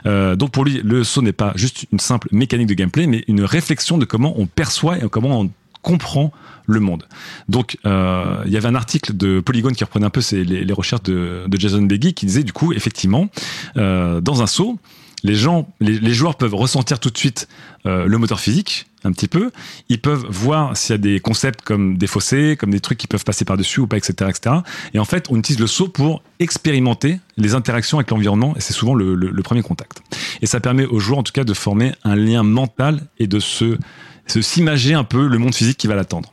[0.06, 3.24] Euh, donc pour lui, le saut n'est pas juste une simple mécanique de gameplay, mais
[3.28, 5.50] une réflexion de comment on perçoit et comment on
[5.82, 6.32] comprend
[6.66, 7.04] le monde.
[7.48, 10.72] Donc, euh, il y avait un article de Polygon qui reprenait un peu les, les
[10.72, 13.28] recherches de, de Jason Beggy qui disait du coup, effectivement,
[13.76, 14.78] euh, dans un saut,
[15.22, 17.48] les gens, les, les joueurs peuvent ressentir tout de suite
[17.86, 19.50] euh, le moteur physique, un petit peu.
[19.88, 23.06] Ils peuvent voir s'il y a des concepts comme des fossés, comme des trucs qui
[23.06, 24.56] peuvent passer par-dessus ou pas, etc., etc.
[24.94, 28.72] Et en fait, on utilise le saut pour expérimenter les interactions avec l'environnement, et c'est
[28.74, 30.02] souvent le, le- le premier contact.
[30.42, 33.40] Et ça permet aux joueurs, en tout cas, de former un lien mental et de
[33.40, 33.78] se,
[34.26, 36.32] se s'imager un peu le monde physique qui va l'attendre.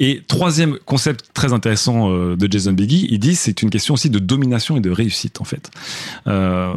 [0.00, 4.10] Et troisième concept très intéressant euh, de Jason Biggie, il dit c'est une question aussi
[4.10, 5.70] de domination et de réussite en fait.
[6.28, 6.72] Euh,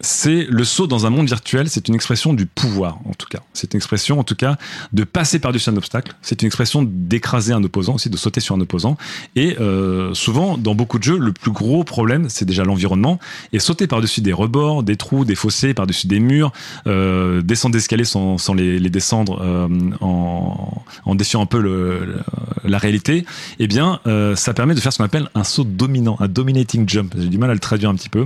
[0.00, 3.40] c'est le saut dans un monde virtuel, c'est une expression du pouvoir en tout cas.
[3.52, 4.56] C'est une expression en tout cas
[4.92, 6.14] de passer par-dessus un obstacle.
[6.22, 8.96] C'est une expression d'écraser un opposant aussi, de sauter sur un opposant.
[9.36, 13.18] Et euh, souvent dans beaucoup de jeux, le plus gros problème c'est déjà l'environnement
[13.52, 16.52] et sauter par-dessus des rebords, des trous, des fossés, par-dessus des murs,
[16.86, 19.68] euh, descendre d'escalier sans, sans les, les descendre euh,
[20.00, 22.22] en, en défiant un peu le, le-
[22.64, 23.24] la réalité,
[23.58, 26.88] eh bien, euh, ça permet de faire ce qu'on appelle un saut dominant, un dominating
[26.88, 27.14] jump.
[27.18, 28.24] J'ai du mal à le traduire un petit peu,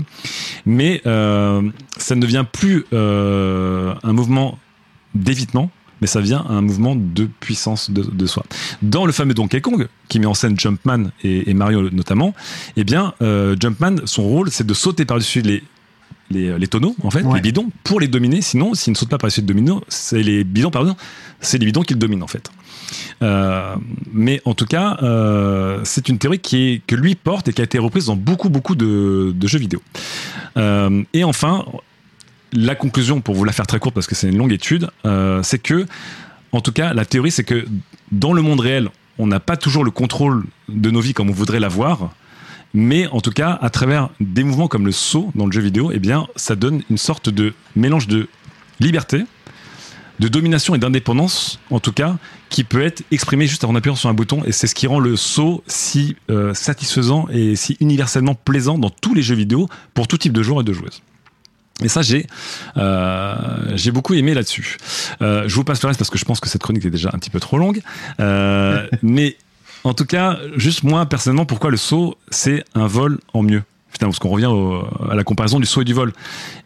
[0.64, 1.62] mais euh,
[1.96, 4.58] ça ne devient plus euh, un mouvement
[5.14, 5.70] d'évitement,
[6.00, 8.44] mais ça vient un mouvement de puissance de, de soi.
[8.82, 12.34] Dans le fameux Donkey Kong, qui met en scène Jumpman et, et Mario notamment,
[12.76, 15.62] eh bien, euh, Jumpman, son rôle, c'est de sauter par-dessus les
[16.28, 17.36] les, les tonneaux, en fait, Ouais.
[17.36, 18.42] les bidons, pour les dominer.
[18.42, 20.96] Sinon, s'il ne saute pas par-dessus les dominos, c'est les bidons, pardon,
[21.40, 22.50] c'est les bidons qu'il domine, en fait.
[23.22, 23.76] Euh,
[24.12, 27.60] mais en tout cas, euh, c'est une théorie qui est, que lui porte et qui
[27.60, 29.82] a été reprise dans beaucoup, beaucoup de, jeux vidéo.
[30.56, 31.64] Euh, et enfin,
[32.52, 34.88] la conclusion, pour vous la faire très courte parce que c'est une longue étude,
[35.42, 35.86] c'est que,
[36.52, 37.66] en tout cas, la théorie, c'est que
[38.12, 41.34] dans le monde réel, on n'a pas toujours le contrôle de nos vies comme on
[41.34, 42.10] voudrait l'avoir.
[42.74, 45.90] Mais en tout cas, à travers des mouvements comme le saut dans le jeu vidéo,
[45.94, 48.28] eh bien, ça donne une sorte de mélange de
[48.80, 49.24] liberté,
[50.18, 52.16] de domination et d'indépendance, en tout cas,
[52.48, 54.42] qui peut être exprimé juste en appuyant sur un bouton.
[54.44, 58.90] Et c'est ce qui rend le saut si euh, satisfaisant et si universellement plaisant dans
[58.90, 61.02] tous les jeux vidéo pour tout type de joueurs et de joueuses.
[61.82, 62.26] Et ça, j'ai
[62.78, 63.36] euh,
[63.74, 64.78] j'ai beaucoup aimé là-dessus.
[65.20, 67.10] Euh, je vous passe le reste parce que je pense que cette chronique est déjà
[67.12, 67.82] un petit peu trop longue.
[69.02, 69.36] Mais
[69.84, 73.62] en tout cas, juste moi personnellement, pourquoi le saut, c'est un vol en mieux?
[73.98, 74.50] Parce qu'on revient
[75.10, 76.12] à la comparaison du saut et du vol.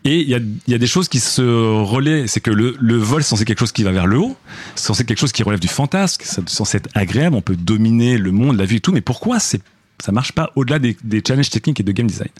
[0.05, 2.27] Et il y a, des choses qui se relaient.
[2.27, 4.37] C'est que le, vol, c'est censé quelque chose qui va vers le haut.
[4.75, 6.23] C'est censé quelque chose qui relève du fantasme.
[6.25, 7.37] C'est censé être agréable.
[7.37, 8.93] On peut dominer le monde, la vie et tout.
[8.93, 9.63] Mais pourquoi c'est
[10.03, 12.31] ça marche pas au-delà des, challenges techniques et de game design.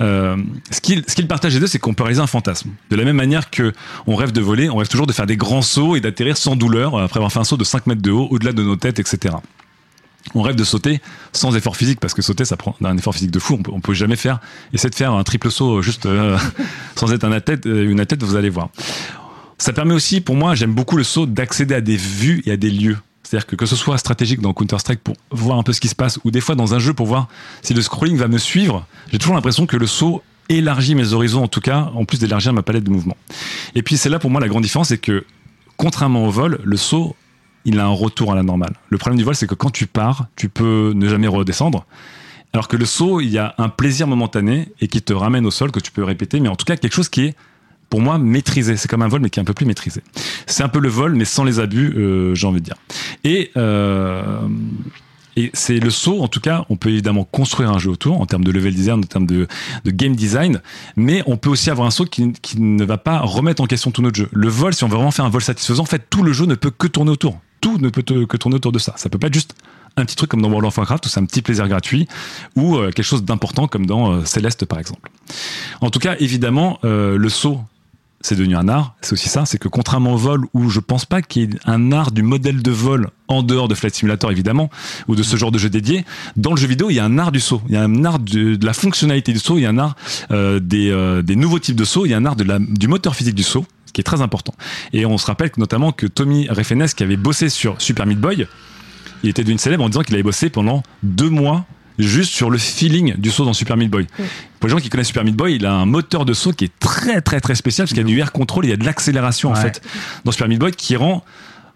[0.00, 0.36] Euh,
[0.70, 2.70] ce qu'ils ce partagent les deux, c'est qu'on peut réaliser un fantasme.
[2.90, 3.72] De la même manière que
[4.06, 6.56] on rêve de voler, on rêve toujours de faire des grands sauts et d'atterrir sans
[6.56, 8.98] douleur après avoir fait un saut de 5 mètres de haut au-delà de nos têtes,
[8.98, 9.34] etc.
[10.34, 11.00] On rêve de sauter
[11.32, 13.54] sans effort physique parce que sauter ça prend un effort physique de fou.
[13.54, 14.40] On peut, peut jamais faire.
[14.72, 16.38] Essayer de faire un triple saut juste euh,
[16.96, 18.68] sans être un athlète, euh, une athlète, vous allez voir.
[19.58, 22.56] Ça permet aussi, pour moi, j'aime beaucoup le saut d'accéder à des vues et à
[22.56, 22.98] des lieux.
[23.22, 25.94] C'est-à-dire que que ce soit stratégique dans Counter-Strike pour voir un peu ce qui se
[25.94, 27.28] passe, ou des fois dans un jeu pour voir
[27.62, 31.42] si le scrolling va me suivre, j'ai toujours l'impression que le saut élargit mes horizons,
[31.42, 33.16] en tout cas, en plus d'élargir ma palette de mouvements.
[33.74, 35.26] Et puis c'est là pour moi la grande différence, c'est que
[35.76, 37.16] contrairement au vol, le saut,
[37.64, 38.74] il a un retour à la normale.
[38.88, 41.84] Le problème du vol, c'est que quand tu pars, tu peux ne jamais redescendre.
[42.52, 45.50] Alors que le saut, il y a un plaisir momentané et qui te ramène au
[45.50, 47.34] sol que tu peux répéter, mais en tout cas quelque chose qui est
[47.90, 48.76] pour moi maîtrisé.
[48.76, 50.02] C'est comme un vol, mais qui est un peu plus maîtrisé.
[50.46, 52.76] C'est un peu le vol, mais sans les abus, euh, j'ai envie de dire.
[53.24, 54.40] Et euh,
[55.38, 58.26] et c'est le saut, en tout cas, on peut évidemment construire un jeu autour en
[58.26, 59.46] termes de level design, en termes de,
[59.84, 60.60] de game design,
[60.96, 63.92] mais on peut aussi avoir un saut qui, qui ne va pas remettre en question
[63.92, 64.28] tout notre jeu.
[64.32, 66.44] Le vol, si on veut vraiment faire un vol satisfaisant, en fait, tout le jeu
[66.46, 67.40] ne peut que tourner autour.
[67.60, 68.94] Tout ne peut que tourner autour de ça.
[68.96, 69.54] Ça peut pas être juste
[70.00, 72.08] un petit truc comme dans World of Warcraft où c'est un petit plaisir gratuit
[72.56, 75.10] ou euh, quelque chose d'important comme dans euh, Céleste par exemple.
[75.80, 77.60] En tout cas, évidemment, euh, le saut
[78.20, 78.96] c'est devenu un art.
[79.00, 81.58] C'est aussi ça, c'est que contrairement au vol, où je pense pas qu'il y ait
[81.66, 84.70] un art du modèle de vol en dehors de Flight Simulator évidemment,
[85.06, 86.04] ou de ce genre de jeu dédié,
[86.36, 88.04] dans le jeu vidéo, il y a un art du saut, il y a un
[88.04, 89.94] art de, la fonctionnalité du saut, il y a un art
[90.30, 93.64] des, nouveaux types de sauts, il y a un art du moteur physique du saut,
[93.88, 94.54] ce qui est très important.
[94.92, 98.20] Et on se rappelle que, notamment que Tommy Refenes, qui avait bossé sur Super Meat
[98.20, 98.46] Boy,
[99.22, 101.66] il était devenu célèbre en disant qu'il avait bossé pendant deux mois
[101.98, 104.06] juste sur le feeling du saut dans Super Meat Boy.
[104.60, 106.64] Pour les gens qui connaissent Super Meat Boy, il a un moteur de saut qui
[106.64, 108.76] est très très très spécial parce qu'il y a du air control, il y a
[108.76, 109.82] de l'accélération en fait
[110.24, 111.24] dans Super Meat Boy qui rend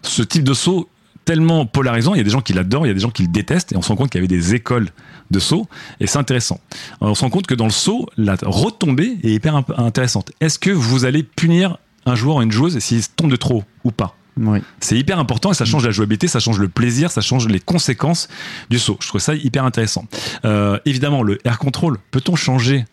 [0.03, 0.87] ce type de saut
[1.25, 2.13] tellement polarisant.
[2.13, 3.71] Il y a des gens qui l'adorent, il y a des gens qui le détestent
[3.73, 4.89] et on se rend compte qu'il y avait des écoles
[5.31, 5.67] de saut
[5.99, 6.59] et c'est intéressant.
[7.01, 10.31] On se rend compte que dans le saut, la retombée est hyper intéressante.
[10.39, 13.63] Est-ce que vous allez punir un joueur ou une joueuse s'il tombe de trop haut
[13.83, 14.59] ou pas Oui.
[14.79, 17.59] c'est hyper important et ça change la jouabilité, ça change le plaisir, ça change les
[17.59, 18.27] conséquences
[18.69, 18.97] du saut.
[19.01, 20.05] Je trouve ça hyper intéressant.
[20.45, 22.85] Euh, évidemment, le air control, peut-on changer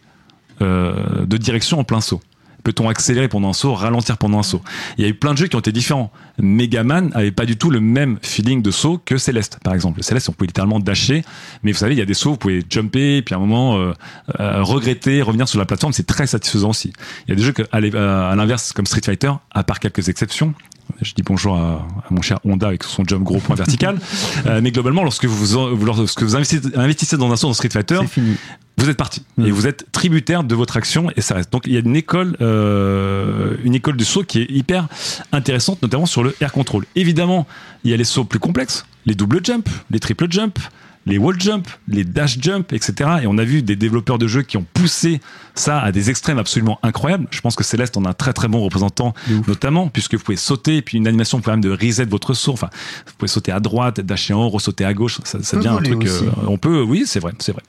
[0.63, 2.21] euh, de direction en plein saut?
[2.63, 4.63] Peut-on accélérer pendant un saut, ralentir pendant un saut
[4.99, 6.13] Il y a eu plein de jeux qui ont été différents.
[6.39, 10.03] Megaman avait pas du tout le même feeling de saut que Céleste, par exemple.
[10.03, 11.25] Céleste, on pouvait littéralement dasher,
[11.63, 13.79] mais vous savez, il y a des sauts, vous pouvez jumper, puis à un moment
[13.79, 13.93] euh,
[14.41, 16.93] euh, regretter, revenir sur la plateforme, c'est très satisfaisant aussi.
[17.27, 19.81] Il y a des jeux que, à euh, à l'inverse, comme Street Fighter, à part
[19.81, 20.55] quelques exceptions,
[21.03, 23.99] Je dis bonjour à, à mon cher Honda avec son jump gros point vertical.
[24.47, 28.01] Euh, mais globalement, lorsque vous, lorsque vous investissez, investissez dans un saut dans Street Fighter,
[28.09, 28.37] fini.
[28.79, 29.47] vous êtes parti Mm.
[29.47, 31.53] et vous êtes tributaire de votre action et ça reste.
[31.53, 34.89] Donc il y a une école, euh, une école du saut qui est hyper
[35.33, 36.85] intéressante, notamment sur le air control.
[36.97, 37.47] Évidemment,
[37.85, 40.59] il y a les sauts plus complexes, les double jump, les triple jump,
[41.07, 43.11] les wall jump, les dash jump, etc.
[43.23, 45.21] Et on a vu des développeurs de jeux qui ont poussé
[45.55, 47.27] ça à des extrêmes absolument incroyables.
[47.31, 49.15] Je pense que Céleste en a un très très bon représentant,
[49.49, 52.53] notamment puisque vous pouvez sauter et puis une animation vous permet de reset votre saut.
[52.53, 52.69] Enfin,
[53.07, 55.19] vous pouvez sauter à droite, dasher en haut, ressauter à gauche.
[55.25, 56.05] Ça, devient un truc.
[56.07, 57.63] euh, on peut, oui, c'est vrai, c'est vrai.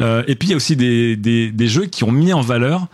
[0.00, 2.40] Euh, et puis il y a aussi des, des, des jeux qui ont mis en
[2.42, 2.86] valeur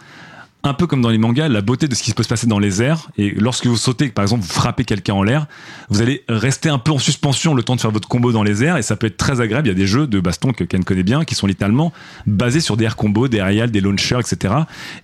[0.64, 2.58] un peu comme dans les mangas, la beauté de ce qui peut se passer dans
[2.58, 3.10] les airs.
[3.18, 5.46] Et lorsque vous sautez, par exemple, vous frappez quelqu'un en l'air,
[5.90, 8.64] vous allez rester un peu en suspension le temps de faire votre combo dans les
[8.64, 8.78] airs.
[8.78, 9.68] Et ça peut être très agréable.
[9.68, 11.92] Il y a des jeux de baston que Ken connaît bien, qui sont littéralement
[12.26, 14.54] basés sur des air combos, des aerials, des launchers, etc.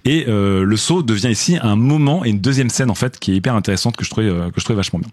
[0.07, 3.33] Et euh, le saut devient ici un moment et une deuxième scène, en fait, qui
[3.33, 5.11] est hyper intéressante, que je trouvais, euh, que je vachement bien.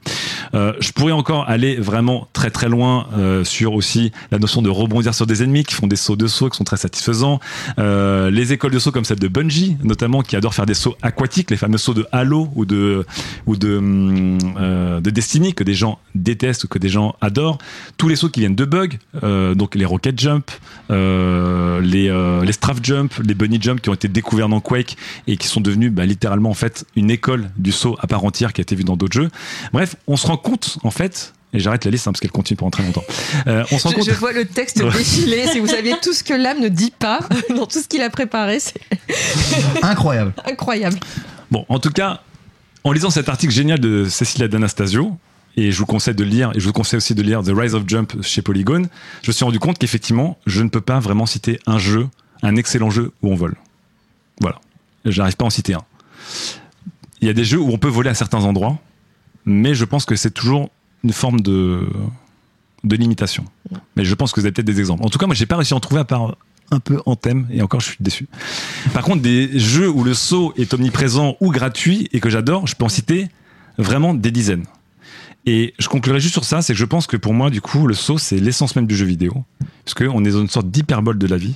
[0.54, 3.08] Euh, je pourrais encore aller vraiment très très loin
[3.44, 6.50] sur aussi la notion de rebondir sur des ennemis qui font des sauts de saut
[6.50, 7.40] qui sont très satisfaisants.
[7.78, 11.52] Les écoles de saut comme celle de Bungie, notamment, qui adorent faire des sauts aquatiques,
[11.52, 13.06] les fameux sauts de Halo ou de
[13.46, 17.58] ou hum, euh, de Destiny que des gens détestent ou que des gens adorent.
[17.98, 20.52] Tous les sauts qui viennent de Bug, euh, donc les rocket jump,
[20.92, 22.08] euh, les
[22.46, 24.98] les strafe jump, les bunny jump qui ont été découverts dans Quake
[25.28, 28.54] et qui sont devenus bah, littéralement en fait une école du saut à part entière
[28.54, 29.30] qui a été vue dans d'autres jeux.
[29.74, 31.34] Bref, on se rend compte en fait.
[31.54, 33.04] Et j'arrête la liste hein, parce qu'elle continue pendant très longtemps.
[33.48, 34.04] Euh, on Je, compte.
[34.06, 35.48] je vois le texte défiler.
[35.48, 37.20] Si vous saviez tout ce que l'âme ne dit pas
[37.56, 38.74] dans tout ce qu'il a préparé, c'est
[39.82, 40.34] Incroyable.
[40.46, 40.98] incroyable.
[41.50, 42.22] Bon, en tout cas,
[42.84, 45.18] en lisant cet article génial de Cecilia D'Anastasio,
[45.56, 47.52] et je vous conseille de le lire, et je vous conseille aussi de lire The
[47.56, 48.84] Rise of Jump chez Polygon,
[49.24, 52.08] je me suis rendu compte qu'effectivement, je ne peux pas vraiment citer un jeu,
[52.44, 53.56] un excellent jeu où on vole.
[54.42, 54.60] Voilà.
[55.06, 55.82] J'arrive pas à en citer un.
[57.22, 58.78] Il y a des jeux où on peut voler à certains endroits,
[59.46, 60.70] mais je pense que c'est toujours
[61.04, 61.88] une forme de,
[62.84, 63.46] de limitation.
[63.96, 65.04] Mais je pense que vous avez peut-être des exemples.
[65.06, 66.36] En tout cas, moi, j'ai pas réussi à en trouver à part
[66.72, 68.28] un peu en thème, et encore, je suis déçu.
[68.94, 72.76] Par contre, des jeux où le saut est omniprésent ou gratuit et que j'adore, je
[72.76, 73.30] peux en citer
[73.78, 74.66] vraiment des dizaines.
[75.46, 77.88] Et je conclurai juste sur ça, c'est que je pense que pour moi, du coup,
[77.88, 79.46] le saut, c'est l'essence même du jeu vidéo.
[79.86, 81.56] Parce qu'on est dans une sorte d'hyperbole de la vie.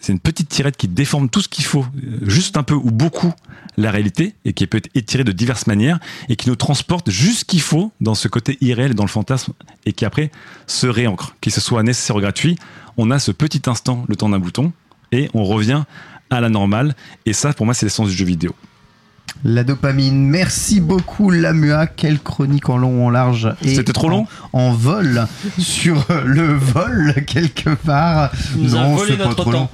[0.00, 2.90] C'est une petite tirette qui déforme tout ce qu'il faut, euh, juste un peu ou
[2.90, 3.32] beaucoup,
[3.82, 7.40] la réalité, et qui peut être étirée de diverses manières, et qui nous transporte juste
[7.40, 9.52] ce qu'il faut dans ce côté irréel et dans le fantasme,
[9.86, 10.30] et qui après
[10.66, 11.36] se réancre.
[11.40, 12.56] Qu'il ce soit nécessaire ou gratuit,
[12.96, 14.72] on a ce petit instant, le temps d'un bouton,
[15.10, 15.84] et on revient
[16.30, 16.94] à la normale.
[17.26, 18.54] Et ça, pour moi, c'est l'essence du jeu vidéo.
[19.44, 20.28] La dopamine.
[20.28, 21.88] Merci beaucoup, Lamua.
[21.88, 23.52] Quelle chronique en long, en large.
[23.62, 25.26] et C'était trop en- long En vol
[25.58, 28.30] sur le vol, quelque part.
[28.56, 29.68] nous non, volé c'est pas notre trop long.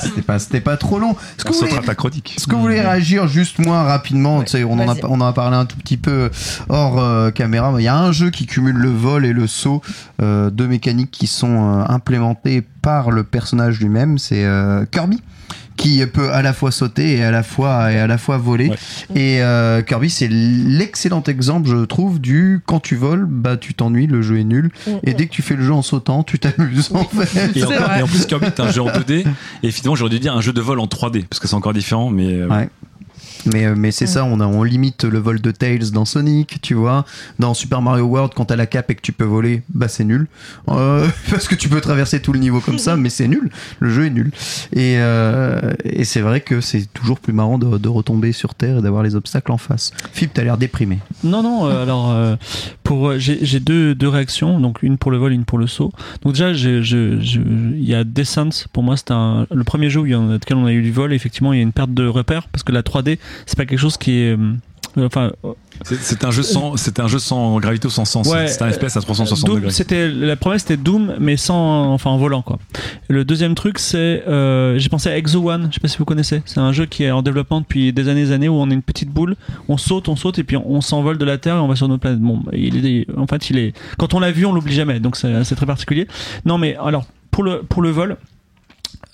[0.00, 1.12] C'était pas, c'était pas trop long.
[1.12, 2.34] Est-ce que On vous voulez- sautera ta chronique.
[2.36, 5.00] Est-ce que vous voulez réagir juste moi rapidement on, en a, vas-y.
[5.04, 6.30] on en a parlé un tout petit peu
[6.68, 7.72] hors euh, caméra.
[7.78, 9.80] Il y a un jeu qui cumule le vol et le saut,
[10.20, 14.18] euh, deux mécaniques qui sont euh, implémentées par le personnage lui-même.
[14.18, 15.22] C'est euh, Kirby
[15.76, 18.68] qui peut à la fois sauter et à la fois et à la fois voler.
[18.68, 18.76] Ouais.
[19.14, 24.06] Et euh, Kirby, c'est l'excellent exemple, je trouve, du quand tu voles, bah tu t'ennuies,
[24.06, 24.70] le jeu est nul.
[25.04, 27.56] Et dès que tu fais le jeu en sautant, tu t'amuses en fait.
[27.56, 27.64] Et
[28.02, 29.24] en plus, Kirby est un jeu en 2D.
[29.62, 31.72] Et finalement, j'aurais dû dire un jeu de vol en 3D, parce que c'est encore
[31.72, 32.10] différent.
[32.10, 32.68] Mais euh, Ouais.
[33.46, 36.60] Mais, euh, mais c'est ça, on, a, on limite le vol de Tails dans Sonic,
[36.62, 37.04] tu vois.
[37.38, 40.04] Dans Super Mario World, quand t'as la cape et que tu peux voler, bah c'est
[40.04, 40.26] nul.
[40.68, 43.50] Euh, parce que tu peux traverser tout le niveau comme ça, mais c'est nul.
[43.80, 44.30] Le jeu est nul.
[44.72, 48.78] Et, euh, et c'est vrai que c'est toujours plus marrant de, de retomber sur Terre
[48.78, 49.92] et d'avoir les obstacles en face.
[50.12, 50.98] Philippe, t'as l'air déprimé.
[51.24, 52.36] Non, non, euh, alors, euh,
[52.84, 55.92] pour, j'ai j'ai deux, deux réactions, donc une pour le vol, une pour le saut.
[56.22, 60.12] Donc, déjà, il y a Descent, pour moi, c'est un, le premier jeu où il
[60.12, 61.12] y en a- lequel on a eu du vol.
[61.12, 63.78] Effectivement, il y a une perte de repère, parce que la 3D, c'est pas quelque
[63.80, 64.36] chose qui est.
[64.36, 65.32] euh, enfin,
[65.84, 68.28] c'est- un jeu sans, c'est un jeu sans gravité ou sans sens.
[68.28, 69.70] Ouais, c'est un FPS à 360 Doom, degrés.
[69.70, 72.58] c'était la première c'était Doom mais sans enfin en volant quoi.
[73.08, 76.04] Le deuxième truc c'est euh, j'ai pensé à Exo One, je sais pas si vous
[76.04, 76.42] connaissez.
[76.44, 78.70] C'est un jeu qui est en développement depuis des années et des années où on
[78.70, 79.36] est une petite boule,
[79.68, 81.88] on saute, on saute et puis on, s'envole de la Terre et on va sur
[81.88, 82.20] notre planète.
[82.20, 85.16] Bon, il est en fait il est quand on l'a vu on l'oublie jamais donc
[85.16, 86.06] c'est c'est très particulier.
[86.44, 88.18] Non mais alors pour le pour le vol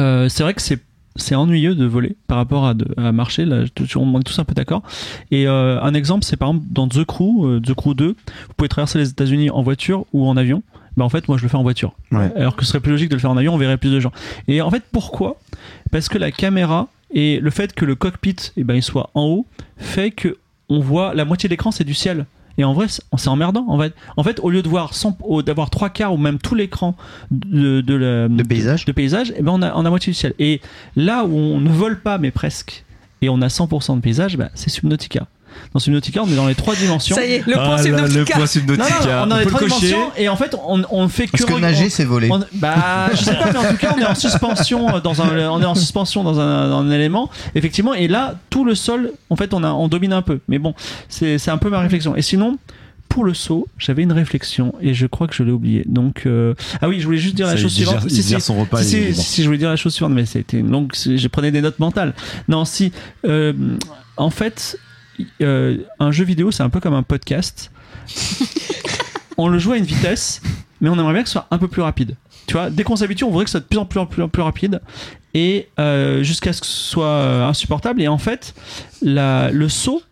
[0.01, 0.81] euh, c'est vrai que c'est
[1.19, 3.45] c'est ennuyeux de voler par rapport à, de- à marcher.
[3.45, 3.65] Là,
[3.97, 4.83] on est tous un peu d'accord.
[5.31, 8.15] Et euh, un exemple, c'est par exemple dans The Crew, euh, The Crew 2, vous
[8.57, 10.63] pouvez traverser les États-Unis en voiture ou en avion.
[10.97, 11.93] Ben en fait, moi, je le fais en voiture.
[12.11, 12.33] Ouais.
[12.35, 14.01] Alors que ce serait plus logique de le faire en avion, on verrait plus de
[14.01, 14.11] gens.
[14.49, 15.37] Et en fait, pourquoi?
[15.93, 19.23] Parce que la caméra et le fait que le cockpit, eh ben, il soit en
[19.27, 22.27] haut, fait que on voit la moitié de l'écran, c'est du ciel.
[22.59, 23.65] Et en vrai, c'est emmerdant.
[23.69, 26.39] En fait, en fait, au lieu de voir 100 au- d'avoir trois quarts ou même
[26.39, 26.97] tout l'écran
[27.31, 28.85] de, de, la- De paysage.
[28.85, 30.35] de paysage, eh ben on a, on a moitié du ciel.
[30.41, 30.61] Et
[30.97, 32.85] là où on ne vole pas, mais presque,
[33.23, 35.27] et on a 100% de paysage, bah, c'est Subnautica.
[35.75, 37.15] Dans Subnautica, on est dans les trois dimensions.
[37.17, 38.37] Ça y est, le point Ah là, le Subnautica.
[38.37, 38.87] point Subnautica.
[39.01, 41.45] non, on on a les trois dimensions et en fait on, on fait que Parce
[41.45, 42.29] que nager, on- c'est voler.
[42.31, 45.21] on- bah, je sais pas, mais en tout cas, on est en suspension euh, dans
[45.23, 47.95] un, on est en suspension dans un, dans un élément, effectivement.
[47.95, 50.41] Et là, tout le sol, en fait, on a, on domine un peu.
[50.49, 50.75] Mais bon,
[51.09, 52.17] c'est, un peu ma réflexion.
[52.17, 52.59] Et sinon,
[53.09, 55.83] pour le saut, j'avais une réflexion et je crois que je l'ai oublié.
[55.87, 58.43] Donc, euh, ah oui, je voulais juste dire Ça, la chose digère- suivante.
[58.43, 59.23] son repas, Si, est si, bon.
[59.23, 61.79] si, je voulais dire la chose suivante, mais c'était une longue, je prenais des notes
[61.79, 62.13] mentales.
[62.49, 62.93] Non, si,
[63.27, 63.53] euh,
[64.19, 64.79] en fait,
[65.43, 67.71] euh, un jeu vidéo, c'est un peu comme un podcast.
[69.37, 70.41] on le joue à une vitesse,
[70.81, 72.17] mais on aimerait bien que ce soit un peu plus rapide.
[72.47, 74.07] Tu vois, dès qu'on s'habitue, on voudrait que ce soit de plus en plus, en
[74.07, 74.81] plus, en plus rapide
[75.35, 78.01] et euh, jusqu'à ce que ce soit euh, insupportable.
[78.01, 78.55] Et en fait,
[79.03, 80.03] la, le saut,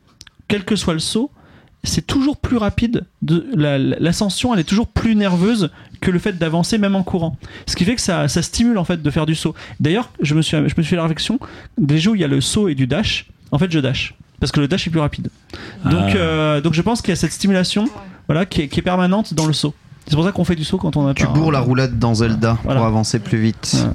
[0.49, 1.31] quel que soit le saut,
[1.83, 3.05] c'est toujours plus rapide.
[3.23, 5.71] De, la- la- l'ascension, elle est toujours plus nerveuse
[6.03, 7.39] que le fait d'avancer même en courant.
[7.67, 9.55] Ce qui fait que ça, ça stimule en fait de faire du saut.
[9.81, 11.41] D'ailleurs, je me suis, je me suis fait la réflexion
[11.79, 13.27] des jeux où il y a le saut et du dash.
[13.53, 14.15] En fait, je dash
[14.47, 15.29] parce que le dash est plus rapide.
[15.85, 16.17] Donc, Ah.
[16.17, 17.89] euh, donc je pense qu'il y a cette stimulation,
[18.29, 19.75] voilà, qui est, qui est permanente dans le saut.
[20.07, 21.99] C'est pour ça qu'on fait du saut quand on a Tu pas bourres la roulade
[21.99, 22.79] dans Zelda Voilà.
[22.79, 23.87] pour avancer plus vite.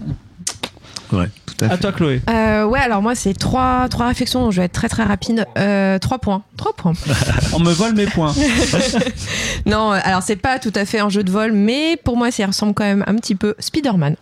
[1.13, 1.29] Ouais.
[1.45, 1.77] Tout à À fait.
[1.79, 2.21] toi, Chloé.
[2.29, 5.45] Euh, ouais, alors moi, c'est trois, trois réflexions, donc je vais être très très rapide.
[5.57, 6.43] Euh, trois points.
[6.57, 6.93] Trois points.
[7.53, 8.33] On me vole mes points.
[9.65, 12.45] Non, alors c'est pas tout à fait un jeu de vol, mais pour moi, ça
[12.45, 14.15] ressemble quand même un petit peu Spider-Man.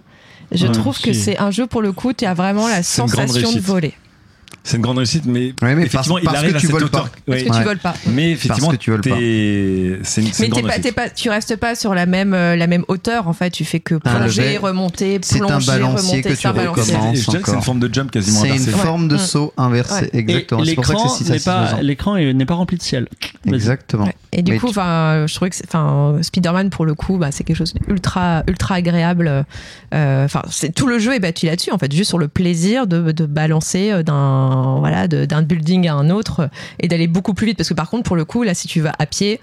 [0.52, 3.52] Je Ouais, trouve que c'est un jeu pour le coup, tu as vraiment la sensation
[3.52, 3.94] de voler.
[4.64, 6.66] C'est une grande réussite, mais, Ouais, mais effectivement, parce- il parce arrive que à tu
[6.68, 7.04] cette voles hauteur.
[7.06, 7.10] pas.
[7.26, 7.46] Parce Ouais.
[7.46, 7.64] que tu Ouais.
[7.64, 7.94] voles pas.
[8.08, 9.10] Mais effectivement, que tu voles pas.
[9.10, 10.96] c'est une, Mais une grande pas, réussite.
[10.96, 13.50] pas, tu restes pas sur la même, euh, la même hauteur en fait.
[13.50, 16.22] Tu fais que Un plonger, remonter, C'est un plonger, balancier remonter.
[16.30, 16.94] que c'est un tu balancier.
[16.96, 17.18] recommences.
[17.18, 19.20] Et je dirais que c'est une forme de jump quasiment C'est une forme de Mm.
[19.20, 20.10] saut inversé, Ouais.
[20.14, 20.64] exactement.
[20.66, 21.16] C'est pour ça que l'écran
[21.78, 23.08] c'est l'écran est- n'est pas rempli de ciel.
[23.48, 24.08] Exactement.
[24.32, 25.56] Et du coup, tu- enfin, je trouvais que,
[26.22, 29.46] Spider-Man pour le coup, bah, c'est quelque chose d'ultra, ultra agréable.
[29.94, 32.86] Euh, Enfin, c'est tout le jeu est bâti là-dessus, en fait, juste sur le plaisir
[32.88, 34.04] de, de balancer euh,
[34.40, 37.58] d'un, voilà, d'un building à un autre et d'aller beaucoup plus vite.
[37.58, 39.40] Parce que par contre, pour le coup, là, si tu vas à pied,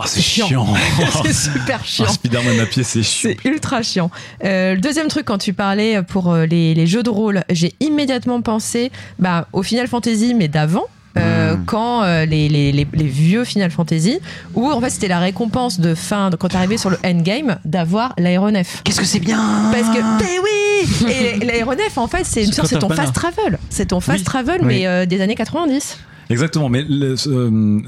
[0.00, 0.48] Oh, c'est chiant.
[1.24, 2.04] c'est super chiant.
[2.08, 3.30] Ah, Spider-Man à pied, c'est chiant.
[3.42, 4.12] C'est ultra chiant.
[4.44, 7.74] Euh, le deuxième truc, quand tu parlais pour euh, les, les jeux de rôle, j'ai
[7.80, 10.84] immédiatement pensé bah, au Final Fantasy, mais d'avant.
[11.16, 11.64] euh, Mm.
[11.64, 14.20] quand euh, les, les, les, les vieux Final Fantasy,
[14.54, 18.12] où en fait c'était la récompense de fin, de, quand t'arrivais sur le endgame, d'avoir
[18.18, 18.82] l'aéronef.
[18.84, 19.42] Qu'est-ce que c'est bien
[19.72, 20.67] Parce que, mais oui
[21.08, 22.44] Et l'aéronef, en fait, c'est
[22.78, 23.58] ton fast travel.
[23.70, 25.98] C'est ton fast travel, mais euh, des années 90.
[26.30, 27.16] Exactement, mais euh,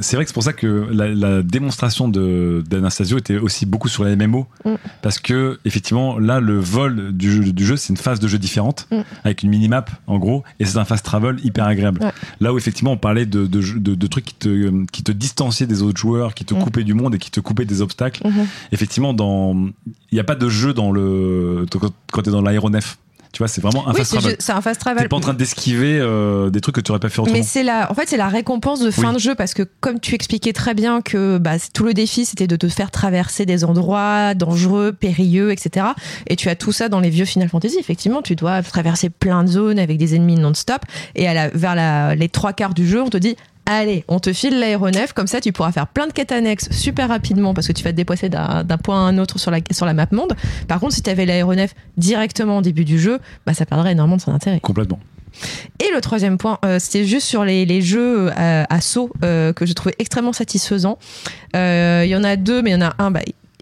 [0.00, 4.04] c'est vrai que c'est pour ça que la, la démonstration d'Anastasio était aussi beaucoup sur
[4.04, 4.74] la MMO, Mm.
[5.02, 8.38] parce que effectivement là le vol du jeu, du jeu c'est une phase de jeu
[8.38, 8.96] différente Mm.
[9.24, 12.00] avec une minimap en gros, et c'est un fast travel hyper agréable.
[12.02, 12.12] Ouais.
[12.40, 15.12] Là où effectivement on parlait de, de, jeux- de, de trucs qui te qui te
[15.12, 16.58] distanciaient des autres joueurs, qui te Mm.
[16.58, 18.26] coupaient du monde et qui te coupaient des obstacles.
[18.26, 18.46] Mhm.
[18.72, 19.54] Effectivement, dans
[20.12, 22.98] il n'y a pas de jeu dans le quand, quand t'es dans l'aéronef.
[23.32, 24.36] Tu vois, c'est vraiment un Oui, fast travel.
[24.40, 25.02] c'est un fast travel.
[25.04, 27.36] T'es pas en train d'esquiver euh, des trucs que tu aurais pas fait autrement.
[27.38, 29.14] Mais c'est la, en fait, c'est la récompense de fin Oui.
[29.14, 32.48] de jeu parce que comme tu expliquais très bien que bah, tout le défi c'était
[32.48, 35.86] de te faire traverser des endroits dangereux, périlleux, etc.
[36.26, 37.76] Et tu as tout ça dans les vieux Final Fantasy.
[37.78, 40.82] Effectivement, tu dois traverser plein de zones avec des ennemis non-stop.
[41.14, 43.36] Et à la, vers la, les trois quarts du jeu, on te dit.
[43.72, 47.08] Allez, on te file l'aéronef, comme ça tu pourras faire plein de quêtes annexes super
[47.08, 49.86] rapidement parce que tu vas te déplacer d'un point à un autre sur la, sur
[49.86, 50.34] la map monde.
[50.66, 54.16] Par contre, si tu avais l'aéronef directement au début du jeu, bah, ça perdrait énormément
[54.16, 54.58] de son intérêt.
[54.58, 54.98] Complètement.
[55.78, 59.52] Et le troisième point, euh, c'était juste sur les, les jeux euh, à saut euh,
[59.52, 60.98] que je trouvais extrêmement satisfaisants.
[61.54, 63.20] Il y en a deux, mais il y en a un, bah,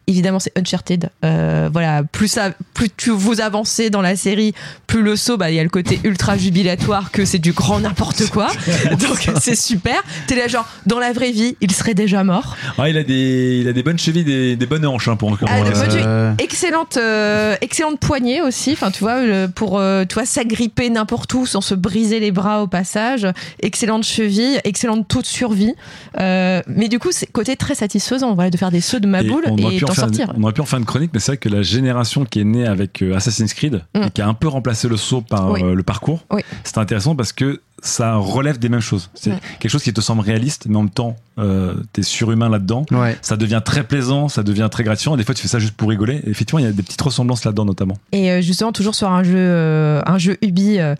[0.09, 1.11] évidemment, c'est Uncharted.
[1.24, 4.54] Euh, voilà, plus, ça, plus tu vous avancez dans la série,
[4.86, 7.78] plus le saut, bah, il y a le côté ultra jubilatoire que c'est du grand
[7.78, 8.48] n'importe quoi.
[8.90, 10.02] Donc c'est super.
[10.26, 12.56] T'es là, genre, dans la vraie vie, il serait déjà mort.
[12.78, 15.30] Ah, il a des, il a des bonnes chevilles, des, des bonnes hanches hein, pour
[15.30, 15.48] encore.
[15.52, 18.72] Ah, euh, Excellente, euh, excellente poignée aussi.
[18.72, 19.18] Enfin, tu vois,
[19.54, 23.26] pour tu vois, s'agripper n'importe où sans se briser les bras au passage.
[23.61, 25.74] Excellente cheville, excellente taux de survie.
[26.16, 29.24] Mais du coup, c'est côté très satisfaisant, voilà, de faire des sauts de ma et
[29.24, 30.32] boule et sortir.
[30.36, 32.44] on aurait pu en faire une chronique, mais c'est vrai que la génération qui est
[32.44, 34.03] née avec euh, Assassin's Creed Mm.
[34.03, 35.62] et qui a un peu remplacé le saut par Oui.
[35.62, 36.42] euh, le parcours, Oui.
[36.64, 39.09] c'est intéressant parce que ça relève des mêmes choses.
[39.14, 39.38] C'est Mm.
[39.61, 42.84] quelque chose qui te semble réaliste, mais en même temps, euh, t'es surhumain là-dedans.
[42.90, 43.16] ouais.
[43.22, 45.14] Ça devient très plaisant, ça devient très gratifiant.
[45.14, 46.16] Et des fois, tu fais ça juste pour rigoler.
[46.26, 47.96] Et effectivement, il y a des petites ressemblances là-dedans, notamment.
[48.12, 50.94] Et euh, justement, toujours sur un jeu, euh, un jeu Ubi, euh,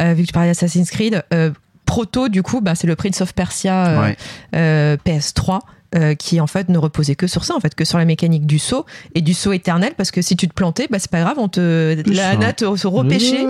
[0.00, 1.50] euh, vu que tu parlais d'Assassin's Creed, euh,
[1.86, 4.16] proto, du coup, bah, c'est le Prince of Persia euh, Ouais.
[4.56, 5.60] euh, PS3.
[5.94, 8.46] Euh, qui en fait ne reposait que sur ça en fait que sur la mécanique
[8.46, 8.84] du saut
[9.14, 11.48] et du saut éternel parce que si tu te plantais bah c'est pas grave on
[11.48, 12.36] te la ça.
[12.36, 13.44] nat te repêchait.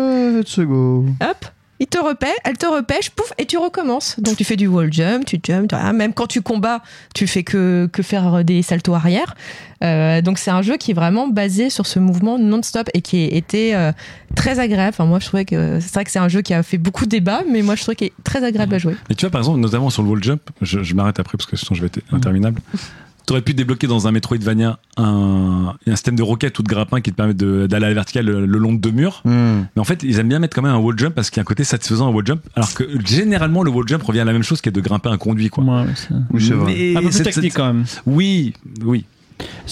[1.23, 1.47] Hop
[1.85, 4.19] il te repère, elle te repêche, pouf, et tu recommences.
[4.19, 5.93] Donc tu fais du wall jump, tu jump, voilà.
[5.93, 6.83] même quand tu combats,
[7.15, 9.35] tu fais que, que faire des saltos arrière.
[9.83, 13.25] Euh, donc c'est un jeu qui est vraiment basé sur ce mouvement non-stop et qui
[13.25, 13.93] était euh,
[14.35, 14.95] très agréable.
[14.95, 17.05] Enfin, moi je trouvais que c'est vrai que c'est un jeu qui a fait beaucoup
[17.05, 18.97] de débats, mais moi je trouvais qu'il est très agréable à jouer.
[19.11, 21.47] Mais tu vois, par exemple, notamment sur le wall jump, je, je m'arrête après parce
[21.47, 22.63] que sinon je vais être interminable.
[23.27, 27.11] T'aurais pu débloquer dans un Metroidvania un, un système de roquette ou de grappin qui
[27.11, 29.23] te permet d'aller à la verticale le, le long de deux murs.
[29.25, 29.63] Hmm.
[29.75, 31.41] Mais en fait, ils aiment bien mettre quand même un wall jump parce qu'il y
[31.41, 32.43] a un côté satisfaisant à wall jump.
[32.55, 35.09] Alors que généralement, le wall jump revient à la même chose qui est de grimper
[35.09, 35.65] un conduit, quoi.
[35.65, 35.85] Ouais,
[36.31, 36.75] Oui, c'est vrai.
[36.75, 37.85] Mais un peu plus c'est- technique quand même.
[38.07, 38.53] Oui,
[38.85, 39.07] oui.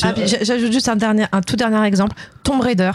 [0.03, 2.91] Ah, J'ajoute juste un, dernier, un tout dernier exemple Tomb Raider.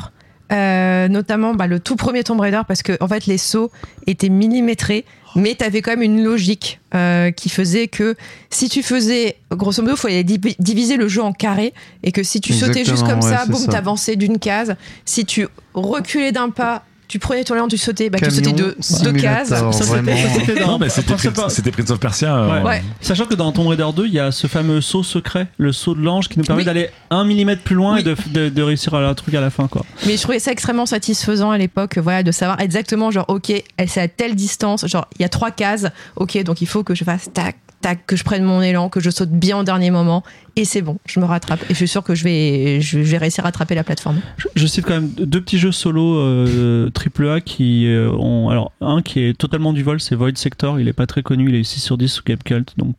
[0.54, 3.70] Euh, notamment bah, le tout premier Tomb Raider parce que en fait les sauts
[4.06, 5.04] étaient millimétrés
[5.36, 8.16] mais tu avais quand même une logique euh, qui faisait que
[8.50, 12.24] si tu faisais grosso modo il fallait divi- diviser le jeu en carrés et que
[12.24, 13.74] si tu sautais juste comme ouais, ça boum ça.
[13.74, 18.20] t'avançais d'une case si tu reculais d'un pas tu prenais ton élan tu sautais bah
[18.22, 19.52] tu sautais de deux cases
[20.60, 22.36] Non, mais c'était Prince, of Persia.
[22.36, 22.64] euh, Ouais.
[22.70, 22.84] Ouais.
[23.02, 25.96] Sachant que dans Tomb Raider 2, il y a ce fameux saut secret, le saut
[25.96, 26.66] de l'ange, qui nous permet Oui.
[26.66, 28.02] d'aller un millimètre plus loin Oui.
[28.02, 29.84] et de, de- de réussir à un truc à la fin, quoi.
[30.06, 33.90] Mais je trouvais ça extrêmement satisfaisant à l'époque, voilà, de savoir exactement, genre, ok, elle
[33.90, 36.96] c'est à telle distance, genre, il y a trois cases, ok, donc il faut que
[36.96, 39.92] je fasse tac, tac, que je prenne mon élan, que je saute bien au dernier
[39.92, 40.24] moment,
[40.56, 41.62] et c'est bon, je me rattrape.
[41.70, 44.20] Et je suis sûr que je vais, je vais réussir à rattraper la plateforme.
[44.38, 48.50] Je, je cite quand même deux petits jeux solo euh, AAA qui euh, ont.
[48.50, 50.80] Alors, un qui est totalement du vol, c'est Void Sector.
[50.80, 52.96] Il est pas très connu, il est 6 sur 10 sous Gamecult, donc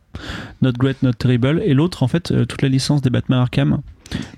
[0.62, 1.60] not great, not terrible.
[1.64, 3.80] Et l'autre, en fait, euh, toute la licence des Batman Arkham,